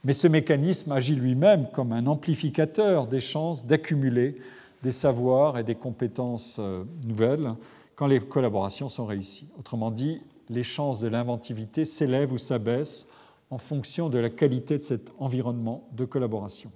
Mais 0.03 0.13
ce 0.13 0.27
mécanisme 0.27 0.91
agit 0.91 1.15
lui-même 1.15 1.67
comme 1.71 1.93
un 1.93 2.07
amplificateur 2.07 3.07
des 3.07 3.21
chances 3.21 3.65
d'accumuler 3.65 4.35
des 4.83 4.91
savoirs 4.91 5.57
et 5.57 5.63
des 5.63 5.75
compétences 5.75 6.57
euh, 6.59 6.83
nouvelles 7.05 7.53
quand 7.95 8.07
les 8.07 8.19
collaborations 8.19 8.89
sont 8.89 9.05
réussies. 9.05 9.47
Autrement 9.59 9.91
dit, 9.91 10.21
les 10.49 10.63
chances 10.63 10.99
de 10.99 11.07
l'inventivité 11.07 11.85
s'élèvent 11.85 12.33
ou 12.33 12.37
s'abaissent 12.37 13.09
en 13.51 13.57
fonction 13.57 14.09
de 14.09 14.17
la 14.17 14.29
qualité 14.29 14.77
de 14.77 14.83
cet 14.83 15.11
environnement 15.19 15.87
de 15.91 16.05
collaboration. 16.05 16.71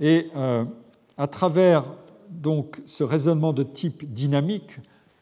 Et 0.00 0.28
euh, 0.36 0.64
à 1.16 1.26
travers 1.26 1.84
donc 2.28 2.80
ce 2.84 3.02
raisonnement 3.02 3.52
de 3.52 3.62
type 3.62 4.12
dynamique, 4.12 4.76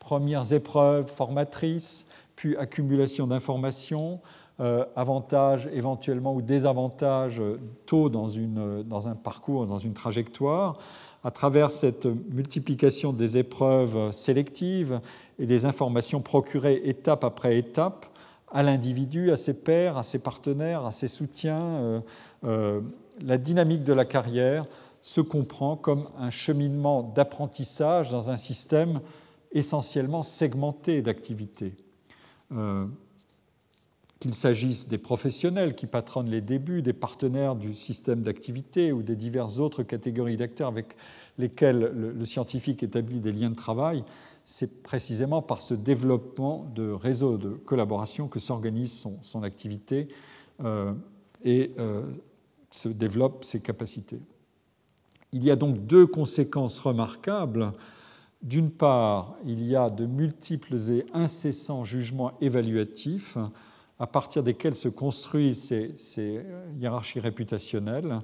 premières 0.09 0.55
épreuves 0.55 1.07
formatrices, 1.07 2.07
puis 2.35 2.57
accumulation 2.57 3.27
d'informations, 3.27 4.21
euh, 4.59 4.87
avantages 4.97 5.69
éventuellement 5.71 6.35
ou 6.35 6.41
désavantages 6.41 7.43
tôt 7.85 8.09
dans, 8.09 8.31
une, 8.31 8.83
dans 8.85 9.07
un 9.09 9.15
parcours, 9.15 9.67
dans 9.67 9.79
une 9.79 9.93
trajectoire, 9.93 10.79
à 11.25 11.31
travers 11.31 11.71
cette 11.71 12.07
multiplication 12.33 13.13
des 13.13 13.37
épreuves 13.37 14.11
sélectives 14.13 14.99
et 15.39 15.45
des 15.45 15.67
informations 15.67 16.23
procurées 16.23 16.81
étape 16.85 17.23
après 17.23 17.59
étape 17.59 18.07
à 18.51 18.63
l'individu, 18.63 19.31
à 19.31 19.37
ses 19.37 19.61
pairs, 19.61 19.99
à 19.99 20.03
ses 20.03 20.21
partenaires, 20.21 20.87
à 20.87 20.91
ses 20.91 21.09
soutiens, 21.09 21.61
euh, 21.61 22.01
euh, 22.45 22.81
la 23.23 23.37
dynamique 23.37 23.85
de 23.85 23.93
la 23.93 24.07
carrière 24.07 24.65
se 25.03 25.21
comprend 25.21 25.77
comme 25.77 26.05
un 26.19 26.31
cheminement 26.31 27.03
d'apprentissage 27.03 28.11
dans 28.11 28.31
un 28.31 28.39
système 28.39 29.01
essentiellement 29.53 30.23
segmenté 30.23 31.03
d'activités. 31.03 31.75
Euh, 32.53 32.87
qu'il 34.21 34.35
s'agisse 34.35 34.89
des 34.89 34.99
professionnels 34.99 35.77
qui 35.77 35.87
patronnent 35.87 36.29
les 36.29 36.41
débuts, 36.41 36.83
des 36.83 36.93
partenaires 36.93 37.55
du 37.55 37.75
système 37.75 38.23
d'activité 38.23 38.93
ou 38.93 39.03
des 39.03 39.15
diverses 39.15 39.59
autres 39.59 39.85
catégories 39.85 40.37
d'acteurs 40.37 40.69
avec 40.69 40.97
lesquels 41.39 41.93
le, 41.95 42.25
scientifique 42.25 42.83
établit 42.83 43.21
des 43.21 43.31
liens 43.31 43.51
de 43.51 43.55
travail, 43.55 44.03
c'est 44.45 44.83
précisément 44.83 45.41
par 45.41 45.61
ce 45.61 45.75
développement 45.75 46.67
de 46.75 46.91
réseaux 46.91 47.37
de 47.37 47.51
collaboration 47.51 48.27
que 48.27 48.41
s'organise 48.41 49.07
son, 49.23 49.43
activité 49.45 50.09
euh, 50.65 50.93
et 51.45 51.71
euh, 51.79 52.03
se 52.71 52.89
développent 52.89 53.45
ses 53.45 53.61
capacités. 53.61 54.19
Il 55.33 55.45
y 55.45 55.51
a 55.51 55.57
donc 55.57 55.87
deux 55.87 56.07
conséquences 56.07 56.81
remarquables 56.81 57.73
d'une 58.43 58.71
part, 58.71 59.37
il 59.45 59.67
y 59.67 59.75
a 59.75 59.91
de 59.91 60.07
multiples 60.07 60.77
et 60.91 61.05
incessants 61.13 61.85
jugements 61.85 62.33
évaluatifs 62.41 63.37
à 63.99 64.07
partir 64.07 64.43
desquels 64.43 64.77
se 64.77 64.89
construisent 64.89 65.75
ces, 65.97 66.45
hiérarchies 66.79 67.21
réputationnelles, 67.21 68.21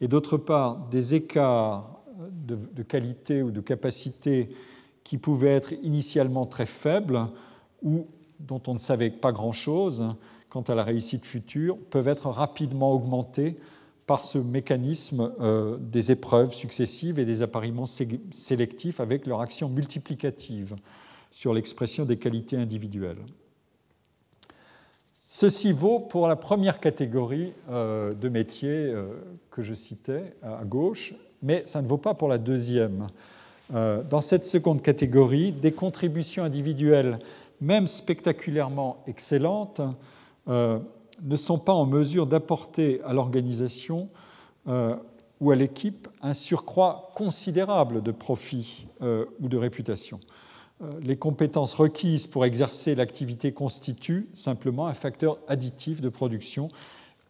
et 0.00 0.08
d'autre 0.08 0.36
part, 0.36 0.88
des 0.88 1.14
écarts 1.14 2.02
de, 2.30 2.82
qualité 2.82 3.42
ou 3.42 3.50
de 3.50 3.60
capacité 3.60 4.48
qui 5.04 5.18
pouvaient 5.18 5.54
être 5.54 5.72
initialement 5.82 6.46
très 6.46 6.66
faibles 6.66 7.20
ou 7.82 8.06
dont 8.40 8.62
on 8.66 8.74
ne 8.74 8.78
savait 8.78 9.10
pas 9.10 9.32
grand-chose 9.32 10.04
quant 10.48 10.62
à 10.62 10.74
la 10.74 10.84
réussite 10.84 11.24
future, 11.24 11.78
peuvent 11.90 12.08
être 12.08 12.28
rapidement 12.28 12.92
augmentés 12.92 13.56
par 14.12 14.24
ce 14.24 14.36
mécanisme 14.36 15.32
euh, 15.40 15.78
des 15.80 16.12
épreuves 16.12 16.52
successives 16.52 17.18
et 17.18 17.24
des 17.24 17.40
appariements 17.40 17.86
sélectifs 17.86 19.00
avec 19.00 19.24
leur 19.26 19.40
action 19.40 19.70
multiplicative 19.70 20.76
sur 21.30 21.54
l'expression 21.54 22.04
des 22.04 22.18
qualités 22.18 22.58
individuelles. 22.58 23.24
Ceci 25.28 25.72
vaut 25.72 25.98
pour 25.98 26.28
la 26.28 26.36
première 26.36 26.78
catégorie 26.78 27.54
euh, 27.70 28.12
de 28.12 28.28
métiers 28.28 28.92
euh, 28.92 29.14
que 29.50 29.62
je 29.62 29.72
citais 29.72 30.34
à 30.42 30.62
gauche, 30.66 31.14
mais 31.42 31.62
ça 31.64 31.80
ne 31.80 31.86
vaut 31.86 31.96
pas 31.96 32.12
pour 32.12 32.28
la 32.28 32.36
deuxième. 32.36 33.06
Dans 33.70 34.20
cette 34.20 34.44
seconde 34.44 34.82
catégorie, 34.82 35.52
des 35.52 35.72
contributions 35.72 36.44
individuelles, 36.44 37.18
même 37.62 37.86
spectaculairement 37.86 39.02
excellentes, 39.06 39.80
ne 41.22 41.36
sont 41.36 41.58
pas 41.58 41.72
en 41.72 41.86
mesure 41.86 42.26
d'apporter 42.26 43.00
à 43.04 43.12
l'organisation 43.12 44.08
euh, 44.68 44.96
ou 45.40 45.50
à 45.50 45.56
l'équipe 45.56 46.08
un 46.20 46.34
surcroît 46.34 47.10
considérable 47.14 48.02
de 48.02 48.12
profit 48.12 48.86
euh, 49.02 49.24
ou 49.40 49.48
de 49.48 49.56
réputation. 49.56 50.20
Euh, 50.82 50.92
les 51.00 51.16
compétences 51.16 51.74
requises 51.74 52.26
pour 52.26 52.44
exercer 52.44 52.94
l'activité 52.94 53.52
constituent 53.52 54.28
simplement 54.34 54.86
un 54.86 54.94
facteur 54.94 55.38
additif 55.48 56.00
de 56.00 56.08
production 56.08 56.68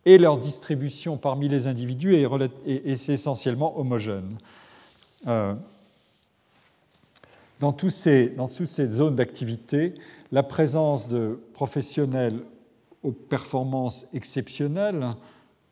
et 0.05 0.19
leur 0.19 0.39
distribution 0.39 1.17
parmi 1.17 1.49
les 1.49 1.67
individus 1.67 2.17
est, 2.17 3.09
essentiellement 3.09 3.79
homogène. 3.79 4.37
Dans 7.61 7.73
toutes 7.73 7.91
ces 7.93 8.35
zones 8.91 9.15
d'activité, 9.15 9.95
la 10.33 10.43
présence 10.43 11.07
de 11.07 11.39
professionnels 11.53 12.41
aux 13.03 13.13
performances 13.13 14.07
exceptionnelles 14.13 15.07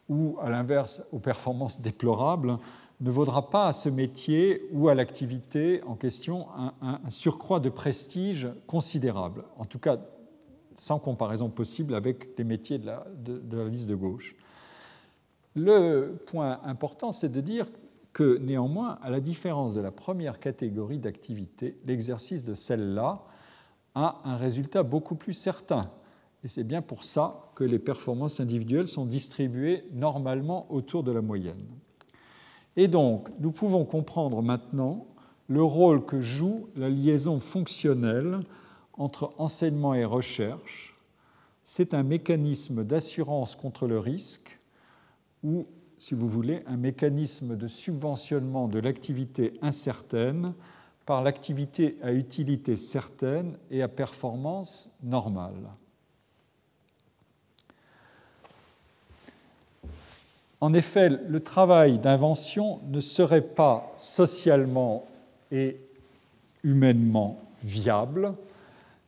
ou, 0.09 0.37
à 0.41 0.51
l'inverse, 0.51 1.05
aux 1.13 1.19
performances 1.19 1.81
déplorables, 1.81 2.59
ne 3.01 3.11
vaudra 3.11 3.49
pas 3.49 3.69
à 3.69 3.73
ce 3.73 3.89
métier 3.89 4.69
ou 4.73 4.89
à 4.89 4.95
l'activité 4.95 5.83
en 5.85 5.95
question 5.95 6.49
un, 6.83 6.99
surcroît 7.09 7.61
de 7.61 7.71
prestige 7.71 8.49
considérable, 8.67 9.45
en 9.59 9.65
tout 9.65 9.79
cas 9.79 9.99
sans 10.75 10.99
comparaison 10.99 11.49
possible 11.49 11.95
avec 11.95 12.37
les 12.39 12.45
métiers 12.45 12.79
de 12.79 12.87
la, 12.87 13.07
de 13.17 13.57
la 13.57 13.69
liste 13.69 13.89
de 13.89 13.95
gauche. 13.95 14.37
Le 15.55 16.23
point 16.27 16.61
important, 16.65 17.13
c'est 17.13 17.31
de 17.31 17.41
dire 17.41 17.67
que 18.13 18.39
néanmoins, 18.39 18.99
à 19.03 19.11
la 19.11 19.21
différence 19.21 19.75
de 19.75 19.81
la 19.81 19.91
première 19.91 20.41
catégorie 20.41 20.99
d'activité, 20.99 21.79
l'exercice 21.87 22.45
de 22.45 22.55
celle-là 22.55 23.23
a 23.95 24.21
un 24.25 24.37
résultat 24.37 24.83
beaucoup 24.83 25.15
plus 25.15 25.33
certain 25.33 25.91
et 26.43 26.49
c'est 26.49 26.65
bien 26.65 26.83
pour 26.83 27.05
ça 27.05 27.51
que 27.55 27.65
les 27.65 27.79
performances 27.79 28.41
individuelles 28.41 28.89
sont 28.89 29.05
distribuées 29.05 29.85
normalement 29.93 30.67
autour 30.73 31.03
de 31.03 31.13
la 31.13 31.21
moyenne. 31.21 31.67
Et 32.77 32.89
donc, 32.89 33.29
nous 33.41 33.53
pouvons 33.53 33.85
comprendre 33.85 34.43
maintenant 34.43 35.07
le 35.49 35.63
rôle 35.63 36.05
que 36.07 36.21
joue 36.21 36.69
la 36.77 36.89
liaison 36.89 37.41
fonctionnelle 37.41 38.41
entre 38.95 39.35
enseignement 39.39 39.95
et 39.95 40.05
recherche. 40.05 40.97
C'est 41.65 41.93
un 41.93 42.03
mécanisme 42.03 42.85
d'assurance 42.85 43.57
contre 43.57 43.87
le 43.87 43.99
risque 43.99 44.61
ou, 45.43 45.67
si 45.99 46.15
vous 46.15 46.29
voulez, 46.29 46.63
un 46.67 46.77
mécanisme 46.77 47.57
de 47.57 47.69
subventionnement 47.69 48.69
de 48.69 48.79
l'activité 48.79 49.55
incertaine 49.61 50.55
par 51.05 51.23
l'activité 51.23 51.99
à 52.03 52.13
utilité 52.13 52.77
certaine 52.77 53.59
et 53.71 53.83
à 53.83 53.89
performance 53.89 54.91
normale. 55.03 55.71
En 60.61 60.75
effet, 60.75 61.09
le 61.09 61.41
travail 61.41 61.99
d'invention 61.99 62.81
ne 62.89 63.01
serait 63.01 63.47
pas 63.47 63.93
socialement 63.97 65.07
et 65.51 65.79
humainement 66.63 67.41
viable 67.63 68.35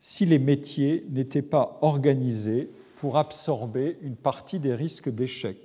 si 0.00 0.24
les 0.24 0.38
métiers 0.38 1.06
n'étaient 1.10 1.42
pas 1.42 1.78
organisés 1.82 2.70
pour 2.96 3.18
absorber 3.18 3.98
une 4.00 4.16
partie 4.16 4.58
des 4.58 4.74
risques 4.74 5.10
d'échec. 5.10 5.58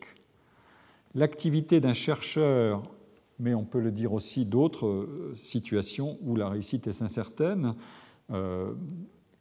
L'activité 1.16 1.80
d'un 1.80 1.94
chercheur, 1.94 2.84
mais 3.40 3.54
on 3.54 3.64
peut 3.64 3.80
le 3.80 3.92
dire 3.92 4.14
aussi 4.14 4.46
d'autres 4.46 4.88
euh, 4.88 5.34
situations 5.36 6.18
où 6.22 6.36
la 6.36 6.50
réussite 6.50 6.88
est 6.88 7.02
incertaine, 7.02 7.74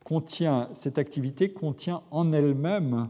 contient, 0.05 0.69
cette 0.75 0.97
activité 0.97 1.51
contient 1.51 2.03
en 2.13 2.33
elle-même 2.33 3.09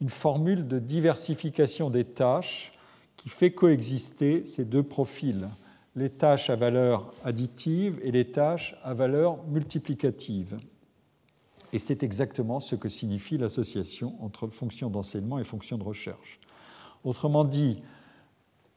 une 0.00 0.10
formule 0.10 0.68
de 0.68 0.78
diversification 0.78 1.90
des 1.90 2.04
tâches 2.04 2.72
qui 3.16 3.28
fait 3.28 3.50
coexister 3.50 4.44
ces 4.44 4.64
deux 4.64 4.82
profils, 4.82 5.48
les 5.96 6.10
tâches 6.10 6.50
à 6.50 6.56
valeur 6.56 7.12
additive 7.24 7.98
et 8.02 8.12
les 8.12 8.30
tâches 8.30 8.76
à 8.84 8.94
valeur 8.94 9.44
multiplicative. 9.48 10.58
Et 11.72 11.78
c'est 11.78 12.02
exactement 12.02 12.60
ce 12.60 12.76
que 12.76 12.88
signifie 12.88 13.36
l'association 13.36 14.14
entre 14.20 14.46
fonction 14.48 14.88
d'enseignement 14.88 15.38
et 15.38 15.44
fonction 15.44 15.76
de 15.76 15.82
recherche. 15.82 16.40
Autrement 17.04 17.44
dit, 17.44 17.82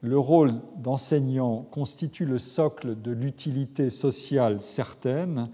le 0.00 0.18
rôle 0.18 0.52
d'enseignant 0.76 1.62
constitue 1.62 2.26
le 2.26 2.38
socle 2.38 3.00
de 3.00 3.12
l'utilité 3.12 3.88
sociale 3.88 4.60
certaine 4.60 5.48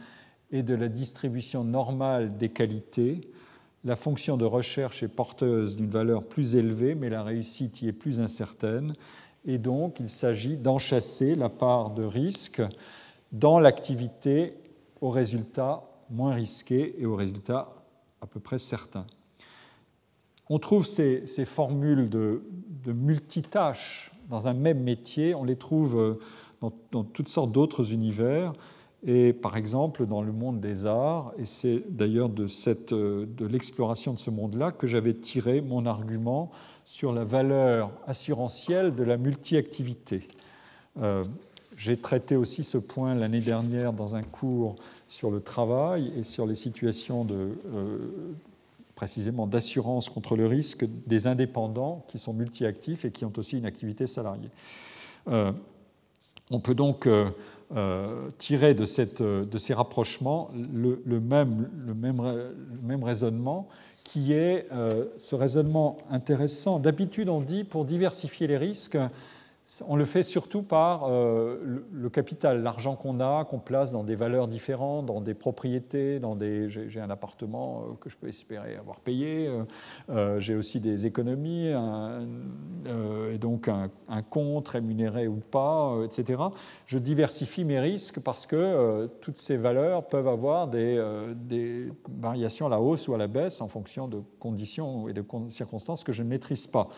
et 0.50 0.62
de 0.62 0.74
la 0.74 0.88
distribution 0.88 1.64
normale 1.64 2.36
des 2.38 2.48
qualités, 2.48 3.30
la 3.84 3.96
fonction 3.96 4.36
de 4.36 4.44
recherche 4.44 5.02
est 5.02 5.08
porteuse 5.08 5.76
d'une 5.76 5.88
valeur 5.88 6.24
plus 6.24 6.56
élevée, 6.56 6.94
mais 6.94 7.08
la 7.08 7.22
réussite 7.22 7.82
y 7.82 7.88
est 7.88 7.92
plus 7.92 8.20
incertaine. 8.20 8.94
Et 9.44 9.58
donc, 9.58 10.00
il 10.00 10.08
s'agit 10.08 10.56
d'enchasser 10.56 11.34
la 11.34 11.48
part 11.48 11.90
de 11.90 12.04
risque 12.04 12.62
dans 13.32 13.58
l'activité 13.58 14.54
au 15.00 15.10
résultat 15.10 15.84
moins 16.10 16.34
risqué 16.34 16.96
et 16.98 17.06
au 17.06 17.14
résultat 17.14 17.72
à 18.20 18.26
peu 18.26 18.40
près 18.40 18.58
certain. 18.58 19.06
On 20.48 20.58
trouve 20.58 20.86
ces, 20.86 21.26
formules 21.44 22.08
de, 22.08 22.42
multitâches 22.86 24.12
dans 24.28 24.48
un 24.48 24.54
même 24.54 24.82
métier, 24.82 25.34
on 25.34 25.44
les 25.44 25.56
trouve 25.56 26.18
dans, 26.60 26.72
dans 26.90 27.04
toutes 27.04 27.28
sortes 27.28 27.52
d'autres 27.52 27.92
univers 27.92 28.54
et 29.06 29.32
par 29.32 29.56
exemple 29.56 30.06
dans 30.06 30.22
le 30.22 30.32
monde 30.32 30.60
des 30.60 30.86
arts, 30.86 31.32
et 31.38 31.44
c'est 31.44 31.82
d'ailleurs 31.88 32.28
de, 32.28 32.46
de 32.46 33.46
l'exploration 33.46 34.12
de 34.12 34.18
ce 34.18 34.30
monde-là 34.30 34.72
que 34.72 34.86
j'avais 34.86 35.14
tiré 35.14 35.60
mon 35.60 35.86
argument 35.86 36.50
sur 36.84 37.12
la 37.12 37.24
valeur 37.24 37.90
assurantielle 38.06 38.94
de 38.94 39.04
la 39.04 39.16
multi-activité. 39.16 40.26
Euh, 41.00 41.22
j'ai 41.76 41.96
traité 41.96 42.34
aussi 42.34 42.64
ce 42.64 42.78
point 42.78 43.14
l'année 43.14 43.40
dernière 43.40 43.92
dans 43.92 44.16
un 44.16 44.22
cours 44.22 44.76
sur 45.06 45.30
le 45.30 45.40
travail 45.40 46.12
et 46.16 46.24
sur 46.24 46.44
les 46.44 46.56
situations 46.56 47.24
de, 47.24 47.50
euh, 47.72 47.98
précisément 48.96 49.46
d'assurance 49.46 50.08
contre 50.08 50.34
le 50.34 50.46
risque 50.46 50.86
des 51.06 51.28
indépendants 51.28 52.04
qui 52.08 52.18
sont 52.18 52.32
multi-actifs 52.32 53.04
et 53.04 53.12
qui 53.12 53.24
ont 53.24 53.32
aussi 53.36 53.58
une 53.58 53.66
activité 53.66 54.08
salariée. 54.08 54.50
Euh, 55.28 55.52
on 56.50 56.58
peut 56.58 56.74
donc 56.74 57.06
euh, 57.76 58.30
tirer 58.38 58.72
de, 58.72 58.86
cette, 58.86 59.22
de, 59.22 59.58
ces 59.58 59.74
rapprochements 59.74 60.50
le, 60.54 61.20
même, 61.20 61.68
le, 61.86 61.92
même, 61.94 62.22
le, 62.22 62.80
même, 62.82 63.04
raisonnement 63.04 63.68
qui 64.04 64.32
est 64.32 64.66
euh, 64.72 65.04
ce 65.18 65.34
raisonnement 65.34 65.98
intéressant. 66.10 66.78
D'habitude, 66.78 67.28
on 67.28 67.42
dit 67.42 67.64
pour 67.64 67.84
diversifier 67.84 68.46
les 68.46 68.56
risques, 68.56 68.96
on 69.86 69.96
le 69.96 70.04
fait 70.06 70.22
surtout 70.22 70.62
par 70.62 71.04
euh, 71.04 71.84
le 71.92 72.08
capital, 72.08 72.62
l'argent 72.62 72.96
qu'on 72.96 73.20
a, 73.20 73.44
qu'on 73.44 73.58
place 73.58 73.92
dans 73.92 74.02
des 74.02 74.14
valeurs 74.14 74.48
différentes, 74.48 75.06
dans 75.06 75.20
des 75.20 75.34
propriétés, 75.34 76.20
dans 76.20 76.36
des. 76.36 76.70
J'ai 76.70 77.00
un 77.00 77.10
appartement 77.10 77.82
euh, 77.82 77.94
que 78.00 78.08
je 78.08 78.16
peux 78.16 78.28
espérer 78.28 78.76
avoir 78.76 79.00
payé. 79.00 79.50
Euh, 80.08 80.40
j'ai 80.40 80.54
aussi 80.54 80.80
des 80.80 81.06
économies 81.06 81.68
et 81.68 83.38
donc 83.38 83.68
un, 83.68 84.22
compte 84.22 84.68
rémunéré 84.68 85.28
ou 85.28 85.36
pas, 85.36 85.98
etc. 86.04 86.42
Je 86.86 86.98
diversifie 86.98 87.64
mes 87.64 87.80
risques 87.80 88.20
parce 88.20 88.46
que 88.46 89.06
toutes 89.20 89.36
ces 89.36 89.56
valeurs 89.56 90.06
peuvent 90.06 90.28
avoir 90.28 90.68
des, 90.68 91.02
des, 91.34 91.92
variations 92.08 92.66
à 92.66 92.70
la 92.70 92.80
hausse 92.80 93.08
ou 93.08 93.14
à 93.14 93.18
la 93.18 93.26
baisse 93.26 93.60
en 93.60 93.68
fonction 93.68 94.08
de 94.08 94.20
conditions 94.38 95.08
et 95.08 95.12
de 95.12 95.24
circonstances 95.48 96.04
que 96.04 96.12
je 96.12 96.22
ne 96.22 96.28
maîtrise 96.28 96.66
pas. 96.66 96.88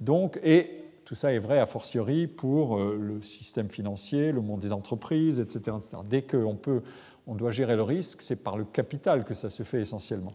Donc, 0.00 0.38
et 0.42 0.85
tout 1.06 1.14
ça 1.14 1.32
est 1.32 1.38
vrai 1.38 1.60
a 1.60 1.66
fortiori 1.66 2.26
pour 2.26 2.76
euh, 2.76 2.98
le 3.00 3.22
système 3.22 3.70
financier, 3.70 4.32
le 4.32 4.40
monde 4.42 4.60
des 4.60 4.72
entreprises, 4.72 5.38
etc. 5.38 5.76
Dès 6.04 6.22
qu'on 6.22 6.56
peut, 6.56 6.82
on 7.28 7.36
doit 7.36 7.52
gérer 7.52 7.76
le 7.76 7.84
risque, 7.84 8.22
c'est 8.22 8.42
par 8.42 8.58
le 8.58 8.64
capital 8.64 9.24
que 9.24 9.32
ça 9.32 9.48
se 9.48 9.62
fait 9.62 9.80
essentiellement. 9.80 10.34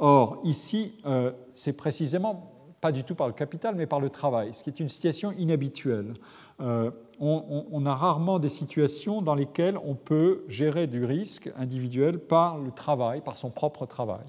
Or, 0.00 0.40
ici, 0.42 0.92
euh, 1.06 1.30
c'est 1.54 1.72
précisément 1.72 2.52
pas 2.80 2.90
du 2.90 3.04
tout 3.04 3.14
par 3.14 3.28
le 3.28 3.32
capital, 3.32 3.76
mais 3.76 3.86
par 3.86 4.00
le 4.00 4.10
travail, 4.10 4.54
ce 4.54 4.62
qui 4.62 4.70
est 4.70 4.80
une 4.80 4.88
situation 4.88 5.32
inhabituelle. 5.38 6.14
Euh, 6.60 6.90
on, 7.20 7.86
a 7.86 7.94
rarement 7.94 8.38
des 8.38 8.48
situations 8.48 9.22
dans 9.22 9.34
lesquelles 9.34 9.76
on 9.84 9.94
peut 9.94 10.44
gérer 10.48 10.86
du 10.86 11.04
risque 11.04 11.50
individuel 11.56 12.18
par 12.18 12.58
le 12.58 12.70
travail, 12.70 13.20
par 13.20 13.36
son 13.36 13.50
propre 13.50 13.86
travail. 13.86 14.26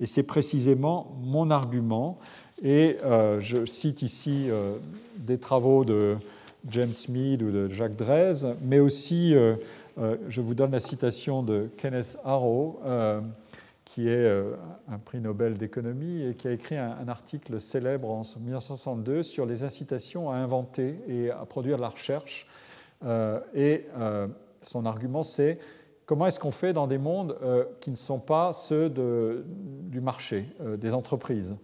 Et 0.00 0.06
c'est 0.06 0.22
précisément 0.22 1.16
mon 1.20 1.50
argument. 1.50 2.18
Et 2.62 2.96
euh, 3.04 3.40
je 3.40 3.64
cite 3.66 4.02
ici 4.02 4.48
euh, 4.50 4.74
des 5.16 5.38
travaux 5.38 5.84
de 5.84 6.16
James 6.68 6.94
Mead 7.08 7.42
ou 7.42 7.52
de 7.52 7.68
Jacques 7.68 7.94
Drez, 7.94 8.34
mais 8.62 8.80
aussi 8.80 9.34
euh, 9.34 9.54
je 10.28 10.40
vous 10.40 10.54
donne 10.54 10.72
la 10.72 10.80
citation 10.80 11.42
de 11.42 11.68
Kenneth 11.76 12.18
Arrow, 12.24 12.80
qui 13.84 14.08
est 14.08 14.30
un 14.88 14.98
prix 14.98 15.18
Nobel 15.18 15.54
d'économie 15.54 16.22
et 16.22 16.34
qui 16.34 16.46
a 16.46 16.52
écrit 16.52 16.76
un, 16.76 17.08
article 17.08 17.58
célèbre 17.58 18.08
en 18.08 18.22
1962 18.22 19.24
sur 19.24 19.44
les 19.44 19.64
incitations 19.64 20.30
à 20.30 20.36
inventer 20.36 21.00
et 21.08 21.32
à 21.32 21.44
produire 21.46 21.78
de 21.78 21.82
la 21.82 21.88
recherche. 21.88 22.46
et 23.56 23.86
son 24.62 24.86
argument, 24.86 25.24
c'est 25.24 25.58
comment 26.06 26.26
est-ce 26.28 26.38
qu'on 26.38 26.52
fait 26.52 26.72
dans 26.72 26.86
des 26.86 26.98
mondes 26.98 27.36
qui 27.80 27.90
ne 27.90 27.96
sont 27.96 28.20
pas 28.20 28.52
ceux 28.52 28.88
du 28.88 30.00
marché, 30.00 30.46
des 30.76 30.94
entreprises? 30.94 31.56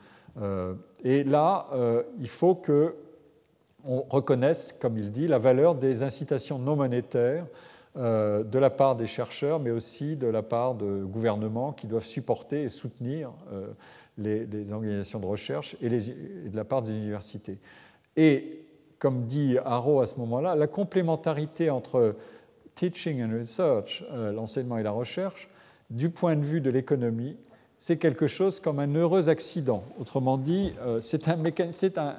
Et 1.04 1.22
là, 1.22 1.66
euh, 1.72 2.02
il 2.18 2.28
faut 2.28 2.54
qu'on 2.54 4.00
reconnaisse, 4.08 4.72
comme 4.72 4.96
il 4.96 5.12
dit, 5.12 5.28
la 5.28 5.38
valeur 5.38 5.74
des 5.74 6.02
incitations 6.02 6.58
non 6.58 6.76
monétaires 6.76 7.46
euh, 7.96 8.42
de 8.42 8.58
la 8.58 8.70
part 8.70 8.96
des 8.96 9.06
chercheurs, 9.06 9.60
mais 9.60 9.70
aussi 9.70 10.16
de 10.16 10.26
la 10.26 10.42
part 10.42 10.74
de 10.74 11.04
gouvernements 11.04 11.72
qui 11.72 11.86
doivent 11.86 12.04
supporter 12.04 12.62
et 12.62 12.68
soutenir 12.70 13.32
les, 14.16 14.46
organisations 14.72 15.20
de 15.20 15.26
recherche 15.26 15.76
et, 15.82 15.88
de 15.88 16.56
la 16.56 16.64
part 16.64 16.82
des 16.82 16.96
universités. 16.96 17.58
Et 18.16 18.64
comme 18.98 19.26
dit 19.26 19.58
Haro 19.62 20.00
à 20.00 20.06
ce 20.06 20.18
moment-là, 20.20 20.54
la 20.54 20.66
complémentarité 20.66 21.68
entre 21.68 22.16
teaching 22.74 23.22
and 23.22 23.38
research, 23.38 24.02
l'enseignement 24.32 24.78
et 24.78 24.82
la 24.82 24.90
recherche, 24.90 25.50
du 25.90 26.08
point 26.10 26.34
de 26.34 26.44
vue 26.44 26.60
de 26.60 26.70
l'économie, 26.70 27.36
c'est 27.86 27.98
quelque 27.98 28.26
chose 28.26 28.60
comme 28.60 28.78
un 28.78 28.94
heureux 28.94 29.28
accident. 29.28 29.84
Autrement 30.00 30.38
dit, 30.38 30.72
euh, 30.80 31.02
c'est 31.02 31.28
un, 31.28 32.14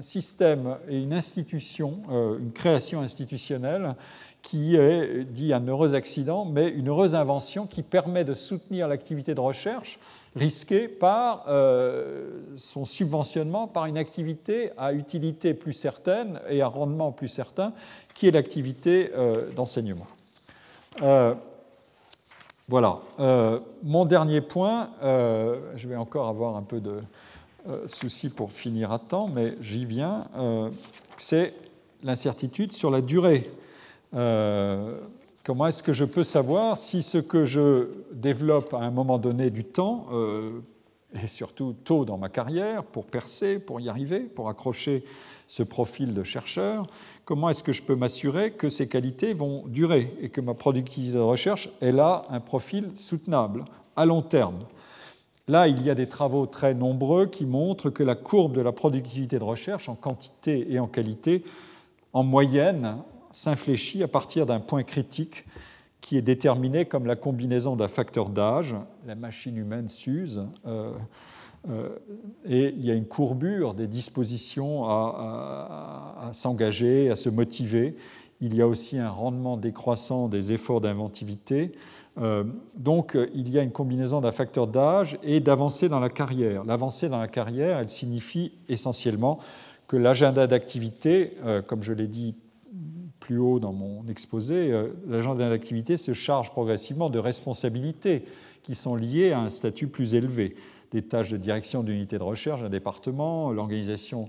système 0.00 0.76
et 0.88 1.02
une 1.02 1.12
institution, 1.12 2.02
euh, 2.08 2.38
une 2.38 2.52
création 2.52 3.00
institutionnelle 3.00 3.96
qui 4.42 4.76
est 4.76 5.24
dit 5.24 5.52
un 5.52 5.66
heureux 5.66 5.96
accident, 5.96 6.44
mais 6.44 6.68
une 6.68 6.88
heureuse 6.88 7.16
invention 7.16 7.66
qui 7.66 7.82
permet 7.82 8.22
de 8.22 8.32
soutenir 8.32 8.86
l'activité 8.86 9.34
de 9.34 9.40
recherche 9.40 9.98
risquée 10.36 10.86
par 10.86 11.46
euh, 11.48 12.42
son 12.54 12.84
subventionnement 12.84 13.66
par 13.66 13.86
une 13.86 13.98
activité 13.98 14.70
à 14.78 14.92
utilité 14.92 15.52
plus 15.52 15.72
certaine 15.72 16.38
et 16.48 16.62
à 16.62 16.68
rendement 16.68 17.10
plus 17.10 17.26
certain, 17.26 17.72
qui 18.14 18.28
est 18.28 18.30
l'activité 18.30 19.10
d'enseignement. 19.56 20.06
Voilà. 22.68 22.98
Euh, 23.20 23.60
mon 23.84 24.04
dernier 24.04 24.40
point, 24.40 24.90
euh, 25.02 25.60
je 25.76 25.86
vais 25.86 25.94
encore 25.94 26.26
avoir 26.26 26.56
un 26.56 26.62
peu 26.62 26.80
de 26.80 27.00
euh, 27.68 27.86
soucis 27.86 28.28
pour 28.28 28.50
finir 28.50 28.90
à 28.90 28.98
temps, 28.98 29.28
mais 29.32 29.54
j'y 29.60 29.84
viens, 29.84 30.24
c'est 31.16 31.54
l'incertitude 32.02 32.72
sur 32.72 32.90
la 32.90 33.00
durée. 33.00 33.48
comment 34.12 35.66
est-ce 35.68 35.82
que 35.84 35.92
je 35.92 36.04
peux 36.04 36.24
savoir 36.24 36.76
si 36.76 37.04
ce 37.04 37.18
que 37.18 37.44
je 37.44 37.88
développe 38.10 38.74
à 38.74 38.78
un 38.78 38.90
moment 38.90 39.18
donné 39.18 39.50
du 39.50 39.62
temps, 39.62 40.06
et 41.22 41.28
surtout 41.28 41.74
tôt 41.84 42.04
dans 42.04 42.18
ma 42.18 42.28
carrière, 42.28 42.82
pour 42.82 43.06
percer, 43.06 43.60
pour 43.60 43.80
y 43.80 43.88
arriver, 43.88 44.20
pour 44.20 44.48
accrocher 44.48 45.04
ce 45.46 45.62
profil 45.62 46.14
de 46.14 46.24
chercheur, 46.24 46.88
comment 47.26 47.50
est-ce 47.50 47.64
que 47.64 47.72
je 47.72 47.82
peux 47.82 47.96
m'assurer 47.96 48.52
que 48.52 48.70
ces 48.70 48.88
qualités 48.88 49.34
vont 49.34 49.64
durer 49.66 50.16
et 50.22 50.30
que 50.30 50.40
ma 50.40 50.54
productivité 50.54 51.12
de 51.12 51.20
recherche 51.20 51.68
est 51.82 51.92
là 51.92 52.24
un 52.30 52.40
profil 52.40 52.92
soutenable 52.94 53.66
à 53.96 54.06
long 54.06 54.22
terme? 54.22 54.64
Là, 55.48 55.68
il 55.68 55.84
y 55.84 55.90
a 55.90 55.94
des 55.94 56.08
travaux 56.08 56.46
très 56.46 56.74
nombreux 56.74 57.26
qui 57.26 57.44
montrent 57.44 57.90
que 57.90 58.02
la 58.02 58.14
courbe 58.14 58.54
de 58.54 58.60
la 58.60 58.72
productivité 58.72 59.38
de 59.38 59.44
recherche 59.44 59.88
en 59.88 59.94
quantité 59.94 60.72
et 60.72 60.78
en 60.78 60.86
qualité, 60.86 61.44
en 62.12 62.22
moyenne, 62.22 62.96
s'infléchit 63.32 64.02
à 64.02 64.08
partir 64.08 64.46
d'un 64.46 64.60
point 64.60 64.82
critique 64.82 65.44
qui 66.00 66.16
est 66.16 66.22
déterminé 66.22 66.84
comme 66.84 67.06
la 67.06 67.16
combinaison 67.16 67.74
d'un 67.74 67.88
facteur 67.88 68.28
d'âge, 68.28 68.76
la 69.04 69.16
machine 69.16 69.56
humaine 69.56 69.88
s'use, 69.88 70.44
euh, 70.66 70.92
et 72.48 72.74
il 72.76 72.84
y 72.84 72.90
a 72.90 72.94
une 72.94 73.06
courbure 73.06 73.74
des 73.74 73.86
dispositions 73.86 74.84
à, 74.84 76.30
s'engager, 76.32 77.10
à 77.10 77.16
se 77.16 77.28
motiver. 77.28 77.96
Il 78.40 78.54
y 78.54 78.62
a 78.62 78.68
aussi 78.68 78.98
un 78.98 79.10
rendement 79.10 79.56
décroissant 79.56 80.28
des 80.28 80.52
efforts 80.52 80.80
d'inventivité. 80.80 81.72
donc 82.76 83.18
il 83.34 83.50
y 83.50 83.58
a 83.58 83.62
une 83.62 83.72
combinaison 83.72 84.20
d'un 84.20 84.32
facteur 84.32 84.66
d'âge 84.66 85.18
et 85.22 85.40
d'avancée 85.40 85.88
dans 85.88 86.00
la 86.00 86.10
carrière. 86.10 86.64
L'avancée 86.64 87.08
dans 87.08 87.18
la 87.18 87.28
carrière, 87.28 87.78
elle 87.78 87.90
signifie 87.90 88.52
essentiellement 88.68 89.38
que 89.88 89.96
l'agenda 89.96 90.46
d'activité, 90.46 91.36
comme 91.66 91.82
je 91.82 91.92
l'ai 91.92 92.08
dit 92.08 92.36
plus 93.18 93.38
haut 93.38 93.58
dans 93.58 93.72
mon 93.72 94.06
exposé, 94.08 94.72
l'agenda 95.08 95.48
d'activité 95.48 95.96
se 95.96 96.12
charge 96.12 96.50
progressivement 96.50 97.10
de 97.10 97.18
responsabilités 97.18 98.24
qui 98.62 98.74
sont 98.74 98.94
liées 98.96 99.32
à 99.32 99.40
un 99.40 99.48
statut 99.48 99.88
plus 99.88 100.14
élevé 100.14 100.54
des 100.90 101.02
tâches 101.02 101.30
de 101.30 101.36
direction 101.36 101.82
d'unité 101.82 102.18
de 102.18 102.22
recherche 102.22 102.62
d'un 102.62 102.68
département, 102.68 103.52
l'organisation 103.52 104.28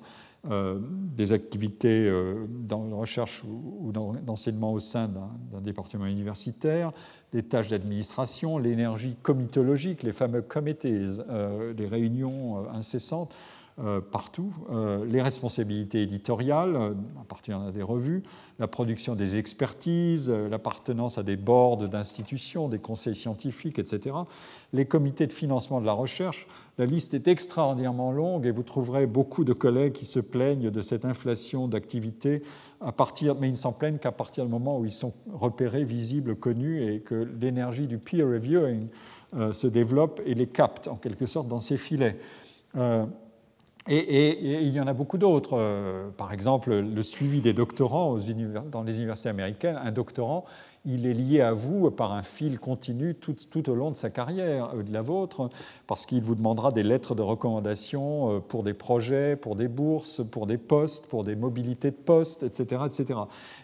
euh, 0.49 0.79
des 0.81 1.33
activités 1.33 2.07
euh, 2.07 2.45
dans 2.47 2.85
de 2.85 2.93
recherche 2.93 3.43
ou, 3.43 3.91
d'enseignement 3.91 4.71
au 4.71 4.79
sein 4.79 5.09
d'un 5.09 5.61
département 5.61 6.05
universitaire, 6.05 6.93
des 7.33 7.43
tâches 7.43 7.67
d'administration, 7.67 8.57
l'énergie 8.57 9.17
comitologique, 9.21 10.03
les 10.03 10.13
fameux 10.13 10.43
comités, 10.43 11.01
euh, 11.29 11.73
les 11.73 11.87
réunions 11.87 12.69
incessantes 12.69 13.33
euh, 13.79 14.01
partout, 14.01 14.51
euh, 14.71 15.05
les 15.05 15.21
responsabilités 15.21 16.01
éditoriales, 16.01 16.75
euh, 16.75 16.93
à 17.21 17.23
partir 17.25 17.71
des 17.71 17.83
revues, 17.83 18.23
la 18.57 18.67
production 18.67 19.13
des 19.13 19.37
expertises, 19.37 20.31
l'appartenance 20.31 21.19
à 21.19 21.23
des 21.23 21.35
boards 21.35 21.77
d'institutions, 21.77 22.69
des 22.69 22.79
conseils 22.79 23.15
scientifiques, 23.15 23.77
etc., 23.77 24.15
les 24.73 24.85
comités 24.85 25.27
de 25.27 25.31
financement 25.31 25.79
de 25.79 25.85
la 25.85 25.93
recherche. 25.93 26.47
La 26.79 26.87
liste 26.87 27.13
est 27.13 27.27
extraordinairement 27.27 28.11
longue 28.11 28.47
et 28.47 28.51
vous 28.51 28.63
trouverez 28.63 29.05
beaucoup 29.05 29.43
de 29.43 29.53
collègues 29.53 29.93
qui 29.93 30.05
se 30.05 30.19
plaignent 30.19 30.71
de 30.71 30.81
cette 30.81 31.05
inflation 31.05 31.67
d'activité, 31.67 32.41
à 32.81 32.91
partir, 32.91 33.35
mais 33.35 33.47
ils 33.47 33.51
ne 33.51 33.57
s'en 33.57 33.73
plaignent 33.73 33.99
qu'à 33.99 34.11
partir 34.11 34.45
du 34.45 34.49
moment 34.49 34.79
où 34.79 34.85
ils 34.85 34.91
sont 34.91 35.13
repérés, 35.31 35.83
visibles, 35.83 36.35
connus 36.35 36.81
et 36.81 37.01
que 37.01 37.29
l'énergie 37.39 37.85
du 37.85 37.99
peer 37.99 38.23
reviewing 38.23 38.87
se 39.51 39.67
développe 39.67 40.19
et 40.25 40.33
les 40.33 40.47
capte 40.47 40.87
en 40.87 40.95
quelque 40.95 41.27
sorte 41.27 41.47
dans 41.47 41.59
ses 41.59 41.77
filets. 41.77 42.17
Et, 43.89 44.63
il 44.63 44.73
y 44.73 44.79
en 44.79 44.87
a 44.87 44.93
beaucoup 44.93 45.17
d'autres. 45.17 45.57
Euh, 45.57 46.09
par 46.09 46.33
exemple, 46.33 46.75
le 46.75 47.03
suivi 47.03 47.41
des 47.41 47.53
doctorants 47.53 48.17
dans 48.71 48.83
les 48.83 48.97
universités 48.97 49.29
américaines. 49.29 49.79
Un 49.81 49.91
doctorant, 49.91 50.45
il 50.87 51.05
est 51.05 51.13
lié 51.13 51.41
à 51.41 51.51
vous 51.51 51.91
par 51.91 52.13
un 52.13 52.23
fil 52.23 52.59
continu 52.59 53.13
tout, 53.13 53.35
tout 53.51 53.69
au 53.69 53.75
long 53.75 53.91
de 53.91 53.97
sa 53.97 54.09
carrière, 54.09 54.71
euh, 54.73 54.83
de 54.83 54.93
la 54.93 55.01
vôtre, 55.01 55.49
parce 55.85 56.05
qu'il 56.05 56.23
vous 56.23 56.35
demandera 56.35 56.71
des 56.71 56.83
lettres 56.83 57.13
de 57.13 57.21
recommandation 57.21 58.31
euh, 58.31 58.39
pour 58.39 58.63
des 58.63 58.73
projets, 58.73 59.35
pour 59.35 59.55
des 59.55 59.67
bourses, 59.67 60.21
pour 60.31 60.47
des 60.47 60.57
postes, 60.57 61.07
pour 61.09 61.23
des 61.25 61.35
mobilités 61.35 61.91
de 61.91 61.95
postes, 61.95 62.43
etc., 62.43 62.81
etc. 62.85 63.19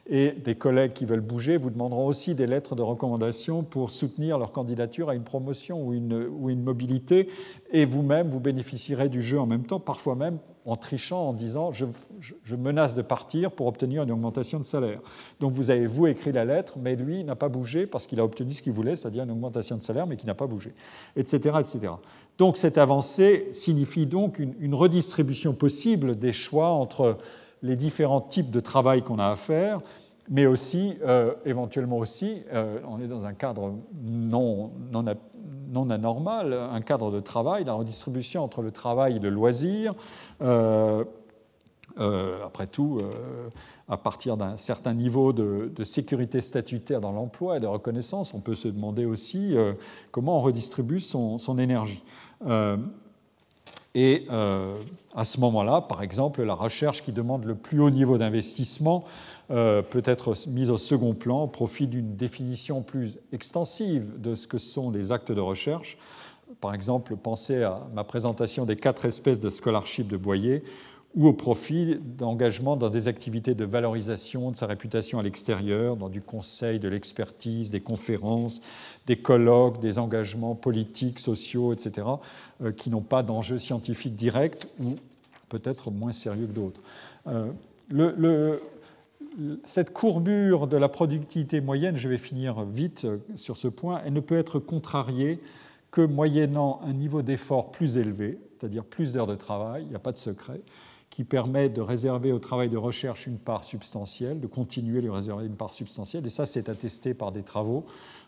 Et 0.06 0.32
des 0.32 0.56
collègues 0.56 0.92
qui 0.92 1.06
veulent 1.06 1.22
bouger 1.22 1.56
vous 1.56 1.70
demanderont 1.70 2.08
aussi 2.08 2.36
des 2.36 2.46
lettres 2.46 2.76
de 2.76 2.82
recommandation 2.82 3.64
pour 3.64 3.90
soutenir 3.90 4.38
leur 4.38 4.52
candidature 4.52 5.10
à 5.10 5.16
une 5.16 5.24
promotion 5.24 5.82
ou 5.82 5.94
une, 5.94 6.62
mobilité, 6.62 7.30
et 7.72 7.86
vous-même, 7.86 8.28
vous 8.28 8.42
bénéficierez 8.42 9.08
du 9.08 9.22
jeu 9.22 9.40
en 9.40 9.46
même 9.46 9.64
temps, 9.64 9.80
parfois 9.80 10.16
même 10.16 10.40
en 10.66 10.76
trichant, 10.76 11.30
en 11.30 11.34
disant 11.34 11.72
je, 11.74 12.56
menace 12.56 12.96
de 12.96 13.02
partir 13.02 13.52
pour 13.52 13.68
obtenir 13.68 14.04
une 14.04 14.12
augmentation 14.12 14.60
de 14.60 14.66
salaire. 14.66 15.00
Donc 15.40 15.52
vous 15.52 15.72
avez, 15.72 15.88
vous, 15.88 16.08
écrit 16.08 16.32
la 16.32 16.46
lettre, 16.46 16.78
mais 16.80 16.96
lui 16.96 17.24
n'a 17.24 17.36
pas 17.36 17.50
bougé 17.50 17.86
parce 17.86 18.06
qu'il 18.06 18.20
a 18.20 18.26
obtenu 18.26 18.52
ce 18.52 18.62
qu'il 18.62 18.74
voulait, 18.74 18.96
c'est-à-dire 18.96 19.24
une 19.24 19.32
augmentation 19.32 19.78
de 19.78 19.84
salaire, 19.84 20.08
mais 20.08 20.18
qui 20.18 20.26
n'a 20.26 20.36
pas 20.36 20.48
bougé, 20.48 20.74
etc., 21.16 21.58
etc. 21.60 21.94
Donc 22.38 22.58
cette 22.58 22.78
avancée 22.78 23.50
signifie 23.52 24.06
donc 24.06 24.40
une, 24.40 24.76
redistribution 24.76 25.54
possible 25.54 26.18
des 26.18 26.34
choix 26.34 26.70
entre 26.70 27.18
les 27.64 27.76
différents 27.76 28.22
types 28.22 28.52
de 28.52 28.60
travail 28.60 29.02
qu'on 29.02 29.18
a 29.18 29.30
à 29.30 29.36
faire, 29.36 29.82
mais 30.30 30.46
aussi, 30.46 30.98
euh, 31.04 31.34
éventuellement 31.46 31.98
aussi, 31.98 32.44
euh, 32.54 32.80
on 32.88 33.02
est 33.02 33.08
dans 33.08 33.26
un 33.26 33.34
cadre 33.34 33.74
non, 34.04 34.72
non, 34.92 35.04
non 35.70 35.90
anormal, 35.90 36.54
un 36.54 36.82
cadre 36.82 37.12
de 37.12 37.20
travail, 37.20 37.64
la 37.64 37.74
redistribution 37.74 38.44
entre 38.44 38.62
le 38.62 38.72
travail 38.72 39.18
et 39.18 39.20
le 39.20 39.30
loisir. 39.30 39.94
Euh, 40.42 41.04
après 42.44 42.66
tout, 42.66 43.00
à 43.88 43.98
partir 43.98 44.36
d'un 44.36 44.58
certain 44.58 44.96
niveau 44.96 45.32
de, 45.32 45.84
sécurité 45.84 46.42
statutaire 46.42 47.02
dans 47.02 47.12
l'emploi 47.12 47.58
et 47.58 47.60
de 47.60 47.68
reconnaissance, 47.68 48.34
on 48.34 48.40
peut 48.40 48.56
se 48.56 48.68
demander 48.68 49.06
aussi 49.06 49.56
comment 50.10 50.40
on 50.40 50.42
redistribue 50.42 51.00
son, 51.00 51.38
son 51.38 51.60
énergie. 51.60 52.04
Et 53.96 54.28
à 55.16 55.26
ce 55.26 55.40
moment-là, 55.40 55.82
par 55.82 56.02
exemple, 56.02 56.42
la 56.44 56.56
recherche 56.56 57.04
qui 57.04 57.12
demande 57.12 57.46
le 57.46 57.56
plus 57.56 57.80
haut 57.80 57.92
niveau 57.92 58.18
d'investissement 58.18 59.04
euh, 59.52 59.82
peut 59.82 60.02
être 60.06 60.36
mise 60.48 60.72
au 60.72 60.78
second 60.78 61.14
plan 61.14 61.44
au 61.44 61.48
profit 61.48 61.86
d'une 61.88 62.16
définition 62.16 62.82
plus 62.82 63.20
extensive 63.32 64.20
de 64.20 64.36
ce 64.36 64.48
que 64.48 64.58
sont 64.58 64.90
les 64.90 65.12
actes 65.12 65.32
de 65.32 65.42
recherche. 65.42 65.98
Par 66.62 66.74
exemple, 66.74 67.16
pensez 67.16 67.62
à 67.62 67.86
ma 67.94 68.04
présentation 68.04 68.66
des 68.66 68.78
quatre 68.78 69.06
espèces 69.06 69.40
de 69.40 69.50
scholarship 69.50 70.08
de 70.08 70.18
Boyer, 70.18 70.64
ou 71.16 71.28
au 71.28 71.34
profit 71.34 72.00
d'engagement 72.02 72.76
dans 72.76 72.90
des 72.90 73.08
activités 73.08 73.54
de 73.54 73.66
valorisation 73.66 74.50
de 74.50 74.56
sa 74.56 74.66
réputation 74.66 75.20
à 75.20 75.24
l'extérieur, 75.24 75.96
dans 75.96 76.10
du 76.10 76.22
conseil, 76.22 76.80
de 76.80 76.88
l'expertise, 76.88 77.70
des 77.70 77.82
conférences, 77.82 78.62
des 79.06 79.18
colloques, 79.18 79.80
des 79.80 80.00
engagements 80.00 80.56
politiques, 80.56 81.20
sociaux, 81.20 81.74
etc., 81.74 82.08
euh, 82.64 82.72
qui 82.72 82.90
n'ont 82.90 83.02
pas 83.02 83.24
d'enjeu 83.24 83.60
scientifique 83.60 84.16
direct 84.16 84.68
ou 84.82 84.96
peut-être 85.50 85.92
moins 85.92 86.14
sérieux 86.14 86.48
que 86.48 86.54
d'autres. 86.54 86.82
Euh, 87.28 88.60
cette 89.64 89.92
courbure 89.94 90.68
de 90.68 90.78
la 90.78 90.90
productivité 90.90 91.60
moyenne, 91.60 91.98
je 91.98 92.08
vais 92.08 92.18
finir 92.18 92.64
vite 92.64 93.06
euh, 93.06 93.18
sur 93.36 93.58
ce 93.58 93.68
point, 93.68 94.02
elle 94.06 94.14
ne 94.14 94.20
peut 94.20 94.38
être 94.38 94.60
contrariée 94.60 95.40
que 95.92 96.02
moyennant 96.02 96.82
un 96.86 96.94
niveau 96.94 97.22
d'effort 97.22 97.72
plus 97.72 97.98
élevé, 97.98 98.40
c'est-à-dire 98.58 98.84
plus 98.84 99.14
d'heures 99.14 99.28
de 99.28 99.36
travail, 99.36 99.84
il 99.84 99.90
n'y 99.90 99.96
a 99.96 100.00
pas 100.00 100.12
de 100.12 100.18
secret, 100.18 100.62
qui 101.14 101.24
permet 101.24 101.70
de 101.70 101.80
réserver 101.80 102.32
au 102.32 102.40
travail 102.40 102.70
de 102.70 102.78
recherche 102.78 103.28
une 103.28 103.38
part 103.38 103.64
substantielle, 103.64 104.40
de 104.40 104.48
continuer 104.48 105.00
lui 105.00 105.12
réserver 105.12 105.46
une 105.46 105.56
part 105.56 105.76
substantielle. 105.76 106.26
Et 106.26 106.30
ça, 106.30 106.48
c'est 106.48 106.70
attesté 106.70 107.14
par 107.14 107.32
des 107.32 107.44
travaux 107.44 107.86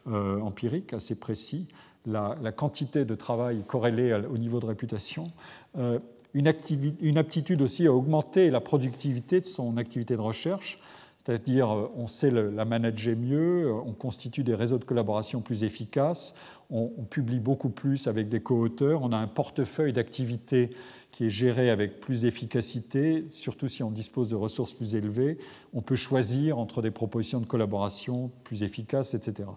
euh, 0.08 0.40
empiriques 0.42 0.94
assez 0.94 1.16
précis. 1.16 1.68
La, 2.06 2.36
quantité 2.56 3.04
de 3.04 3.16
travail 3.16 3.64
corrélée 3.68 4.14
au 4.14 4.38
niveau 4.38 4.60
de 4.60 4.68
réputation. 4.68 5.32
Euh, 5.80 5.98
une, 6.36 6.54
une, 7.02 7.18
aptitude 7.18 7.64
aussi 7.64 7.88
à 7.88 7.92
augmenter 7.92 8.52
la 8.52 8.62
productivité 8.62 9.40
de 9.40 9.46
son 9.48 9.78
activité 9.78 10.16
de 10.16 10.22
recherche 10.22 10.80
c'est-à-dire 11.26 11.72
euh, 11.72 11.92
on 11.96 12.08
sait 12.08 12.30
la 12.30 12.66
manager 12.66 13.16
mieux, 13.18 13.74
on 13.74 13.94
constitue 13.94 14.44
des 14.44 14.54
réseaux 14.54 14.78
de 14.78 14.84
collaboration 14.84 15.42
plus 15.42 15.64
efficaces, 15.64 16.36
on, 16.70 16.88
publie 17.10 17.40
beaucoup 17.40 17.70
plus 17.70 18.08
avec 18.08 18.30
des 18.30 18.42
co-auteurs, 18.42 19.02
on 19.04 19.12
a 19.12 19.18
un 19.18 19.28
portefeuille 19.28 19.94
d'activités 19.94 20.72
qui 21.16 21.28
est 21.28 21.30
géré 21.30 21.70
avec 21.70 22.02
plus 22.02 22.24
d'efficacité, 22.24 23.26
surtout 23.30 23.70
si 23.70 23.84
on 23.84 23.90
dispose 23.90 24.30
de 24.32 24.36
ressources 24.36 24.74
plus 24.74 24.96
élevées, 24.96 25.38
on 25.74 25.82
peut 25.82 25.96
choisir 25.96 26.60
entre 26.60 26.82
des 26.82 26.92
propositions 26.92 27.40
de 27.40 27.46
collaboration 27.46 28.32
plus 28.44 28.64
efficaces, 28.64 29.14
etc. 29.14 29.48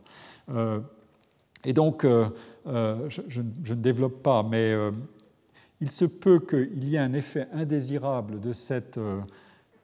Euh, 0.51 0.79
et 1.65 1.73
donc, 1.73 2.05
euh, 2.05 2.29
je, 2.65 3.23
je, 3.29 3.43
ne 3.43 3.81
développe 3.81 4.23
pas, 4.23 4.45
mais 4.45 4.73
il 5.81 5.91
se 5.91 6.05
peut 6.05 6.39
qu'il 6.39 6.85
y 6.85 6.95
ait 6.95 6.99
un 6.99 7.13
effet 7.13 7.49
indésirable 7.53 8.39
de 8.39 8.53
cette 8.53 9.01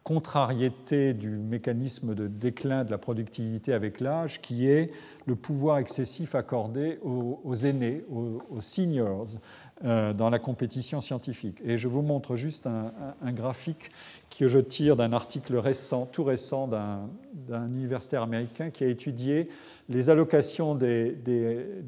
contrariété 0.05 1.15
du 1.15 1.31
mécanisme 1.31 2.15
de 2.15 2.29
déclin 2.29 2.85
de 2.85 2.91
la 2.91 2.99
productivité 2.99 3.73
avec 3.73 4.01
l'âge, 4.01 4.43
qui 4.43 4.69
est 4.69 4.91
le 5.27 5.35
pouvoir 5.35 5.79
excessif 5.79 6.35
accordé 6.35 6.99
aux, 7.03 7.55
aînés, 7.55 8.05
aux, 8.11 8.61
seniors, 8.61 9.25
euh, 9.25 9.39
dans 9.83 10.31
la 10.31 10.39
compétition 10.39 11.01
scientifique. 11.01 11.61
Et 11.65 11.79
je 11.79 11.89
vous 11.89 12.03
montre 12.03 12.37
juste 12.37 12.67
un, 12.67 13.33
graphique 13.33 13.91
que 14.31 14.49
je 14.49 14.59
tire 14.59 14.97
d'un 14.97 15.13
article 15.13 15.57
récent, 15.57 16.07
tout 16.07 16.25
récent 16.25 16.69
d'un 16.69 17.67
universitaire 17.67 18.23
américain 18.23 18.71
qui 18.71 18.85
a 18.85 18.87
étudié 18.87 19.49
les 19.89 20.11
allocations 20.11 20.75
des, 20.75 21.17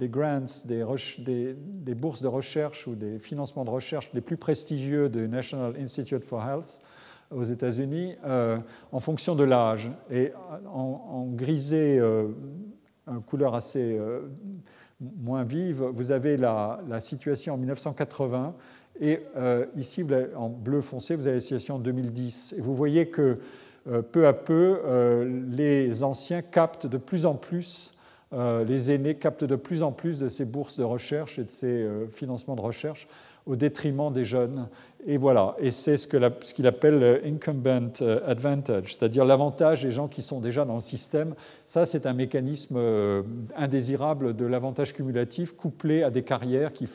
grants, 0.03 0.45
des, 0.67 1.95
bourses 1.95 2.23
de 2.23 2.29
recherche 2.29 2.87
ou 2.87 2.95
des 2.95 3.19
financements 3.19 3.65
de 3.65 3.71
recherche 3.71 4.11
les 4.13 4.21
plus 4.21 4.37
prestigieux 4.37 5.09
du 5.09 5.29
National 5.29 5.75
Institute 5.79 6.25
for 6.25 6.43
Health 6.43 6.81
aux 7.31 7.45
États-Unis 7.45 8.15
euh, 8.25 8.59
en 8.93 9.01
fonction 9.01 9.35
de 9.35 9.45
l'âge. 9.45 9.91
Et 10.11 10.33
en, 10.73 11.27
grisé, 11.33 11.99
euh, 11.99 12.29
une 13.07 13.23
couleur 13.23 13.55
assez 13.55 13.97
euh, 13.99 14.23
moins 15.01 15.45
vive, 15.45 15.83
vous 15.83 16.11
avez 16.11 16.37
la, 16.37 16.81
situation 17.01 17.55
en 17.55 17.57
1980. 17.57 18.55
Et 19.01 19.21
ici, 19.77 20.05
en 20.37 20.49
bleu 20.49 20.81
foncé, 20.81 21.17
vous 21.17 21.27
avez 21.27 21.37
la 21.37 21.41
situation 21.41 21.77
en 21.77 21.79
2010. 21.79 22.55
Et 22.57 22.61
vous 22.61 22.75
voyez 22.75 23.09
que 23.09 23.39
peu 24.11 24.27
à 24.27 24.33
peu, 24.33 24.81
les 25.51 26.03
anciens 26.03 26.41
captent 26.43 26.87
de 26.87 26.97
plus 26.97 27.27
en 27.27 27.35
plus 27.35 27.93
les 28.33 28.91
aînés 28.91 29.15
captent 29.15 29.45
de 29.45 29.55
plus 29.55 29.83
en 29.83 29.93
plus 29.93 30.19
de 30.19 30.29
ces 30.29 30.45
bourses 30.45 30.79
de 30.79 30.85
recherche 30.85 31.39
et 31.39 31.45
de 31.45 31.51
ces 31.51 31.89
financements 32.11 32.57
de 32.57 32.61
recherche 32.61 33.07
au 33.47 33.57
détriment 33.57 34.13
des 34.13 34.25
jeunes. 34.25 34.69
Et 35.09 35.19
voilà, 35.19 35.55
et 35.61 35.71
c'est 35.71 35.97
ce 35.97 36.09
qu'il 36.09 36.67
appelle 36.67 37.21
incumbent 37.25 37.93
advantage, 38.27 38.95
c'est-à-dire 38.95 39.25
l'avantage 39.25 39.83
des 39.83 39.93
gens 39.93 40.09
qui 40.09 40.21
sont 40.21 40.41
déjà 40.41 40.65
dans 40.65 40.75
le 40.75 40.81
système. 40.81 41.37
Ça, 41.65 41.87
c'est 41.87 42.07
un 42.07 42.13
mécanisme 42.13 42.77
indésirable 43.57 44.35
de 44.35 44.45
l'avantage 44.45 44.93
cumulatif 44.93 45.53
couplé 45.53 46.03
à 46.03 46.11
des 46.11 46.25
carrières 46.25 46.73
qui, 46.73 46.89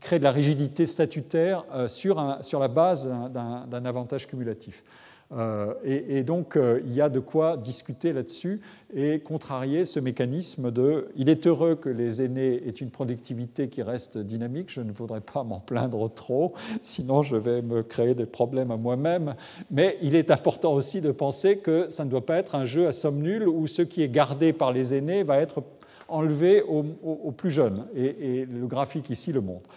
créent 0.00 0.18
de 0.18 0.24
la 0.24 0.32
rigidité 0.32 0.84
statutaire 0.84 1.64
un, 1.72 1.88
sur 1.88 2.60
la 2.60 2.68
base 2.68 3.08
d'un 3.08 3.84
avantage 3.86 4.26
cumulatif. 4.26 4.84
Euh, 5.32 5.74
et, 5.84 6.24
donc, 6.24 6.56
euh, 6.56 6.80
il 6.84 6.92
y 6.92 7.00
a 7.00 7.08
de 7.08 7.20
quoi 7.20 7.56
discuter 7.56 8.12
là-dessus 8.12 8.60
et 8.92 9.20
contrarier 9.20 9.84
ce 9.84 10.00
mécanisme 10.00 10.72
de. 10.72 11.08
Il 11.14 11.28
est 11.28 11.46
heureux 11.46 11.76
que 11.76 11.88
les 11.88 12.22
aînés 12.22 12.60
aient 12.66 12.70
une 12.70 12.90
productivité 12.90 13.68
qui 13.68 13.82
reste 13.82 14.18
dynamique. 14.18 14.70
Je 14.70 14.80
ne 14.80 14.90
voudrais 14.90 15.20
pas 15.20 15.44
m'en 15.44 15.60
plaindre 15.60 16.12
trop, 16.12 16.54
sinon 16.82 17.22
je 17.22 17.36
vais 17.36 17.62
me 17.62 17.82
créer 17.82 18.14
des 18.14 18.26
problèmes 18.26 18.72
à 18.72 18.76
moi-même. 18.76 19.36
Mais 19.70 19.98
il 20.02 20.16
est 20.16 20.32
important 20.32 20.72
aussi 20.72 21.00
de 21.00 21.12
penser 21.12 21.58
que 21.58 21.88
ça 21.90 22.04
ne 22.04 22.10
doit 22.10 22.26
pas 22.26 22.38
être 22.38 22.56
un 22.56 22.64
jeu 22.64 22.88
à 22.88 22.92
somme 22.92 23.20
nulle 23.20 23.46
où 23.46 23.68
ce 23.68 23.82
qui 23.82 24.02
est 24.02 24.08
gardé 24.08 24.52
par 24.52 24.72
les 24.72 24.94
aînés 24.94 25.22
va 25.22 25.38
être 25.38 25.62
enlevé 26.08 26.62
aux, 26.62 27.30
plus 27.30 27.52
jeunes. 27.52 27.86
et 27.94 28.44
le 28.44 28.66
graphique 28.66 29.10
ici 29.10 29.32
le 29.32 29.40
montre. 29.40 29.70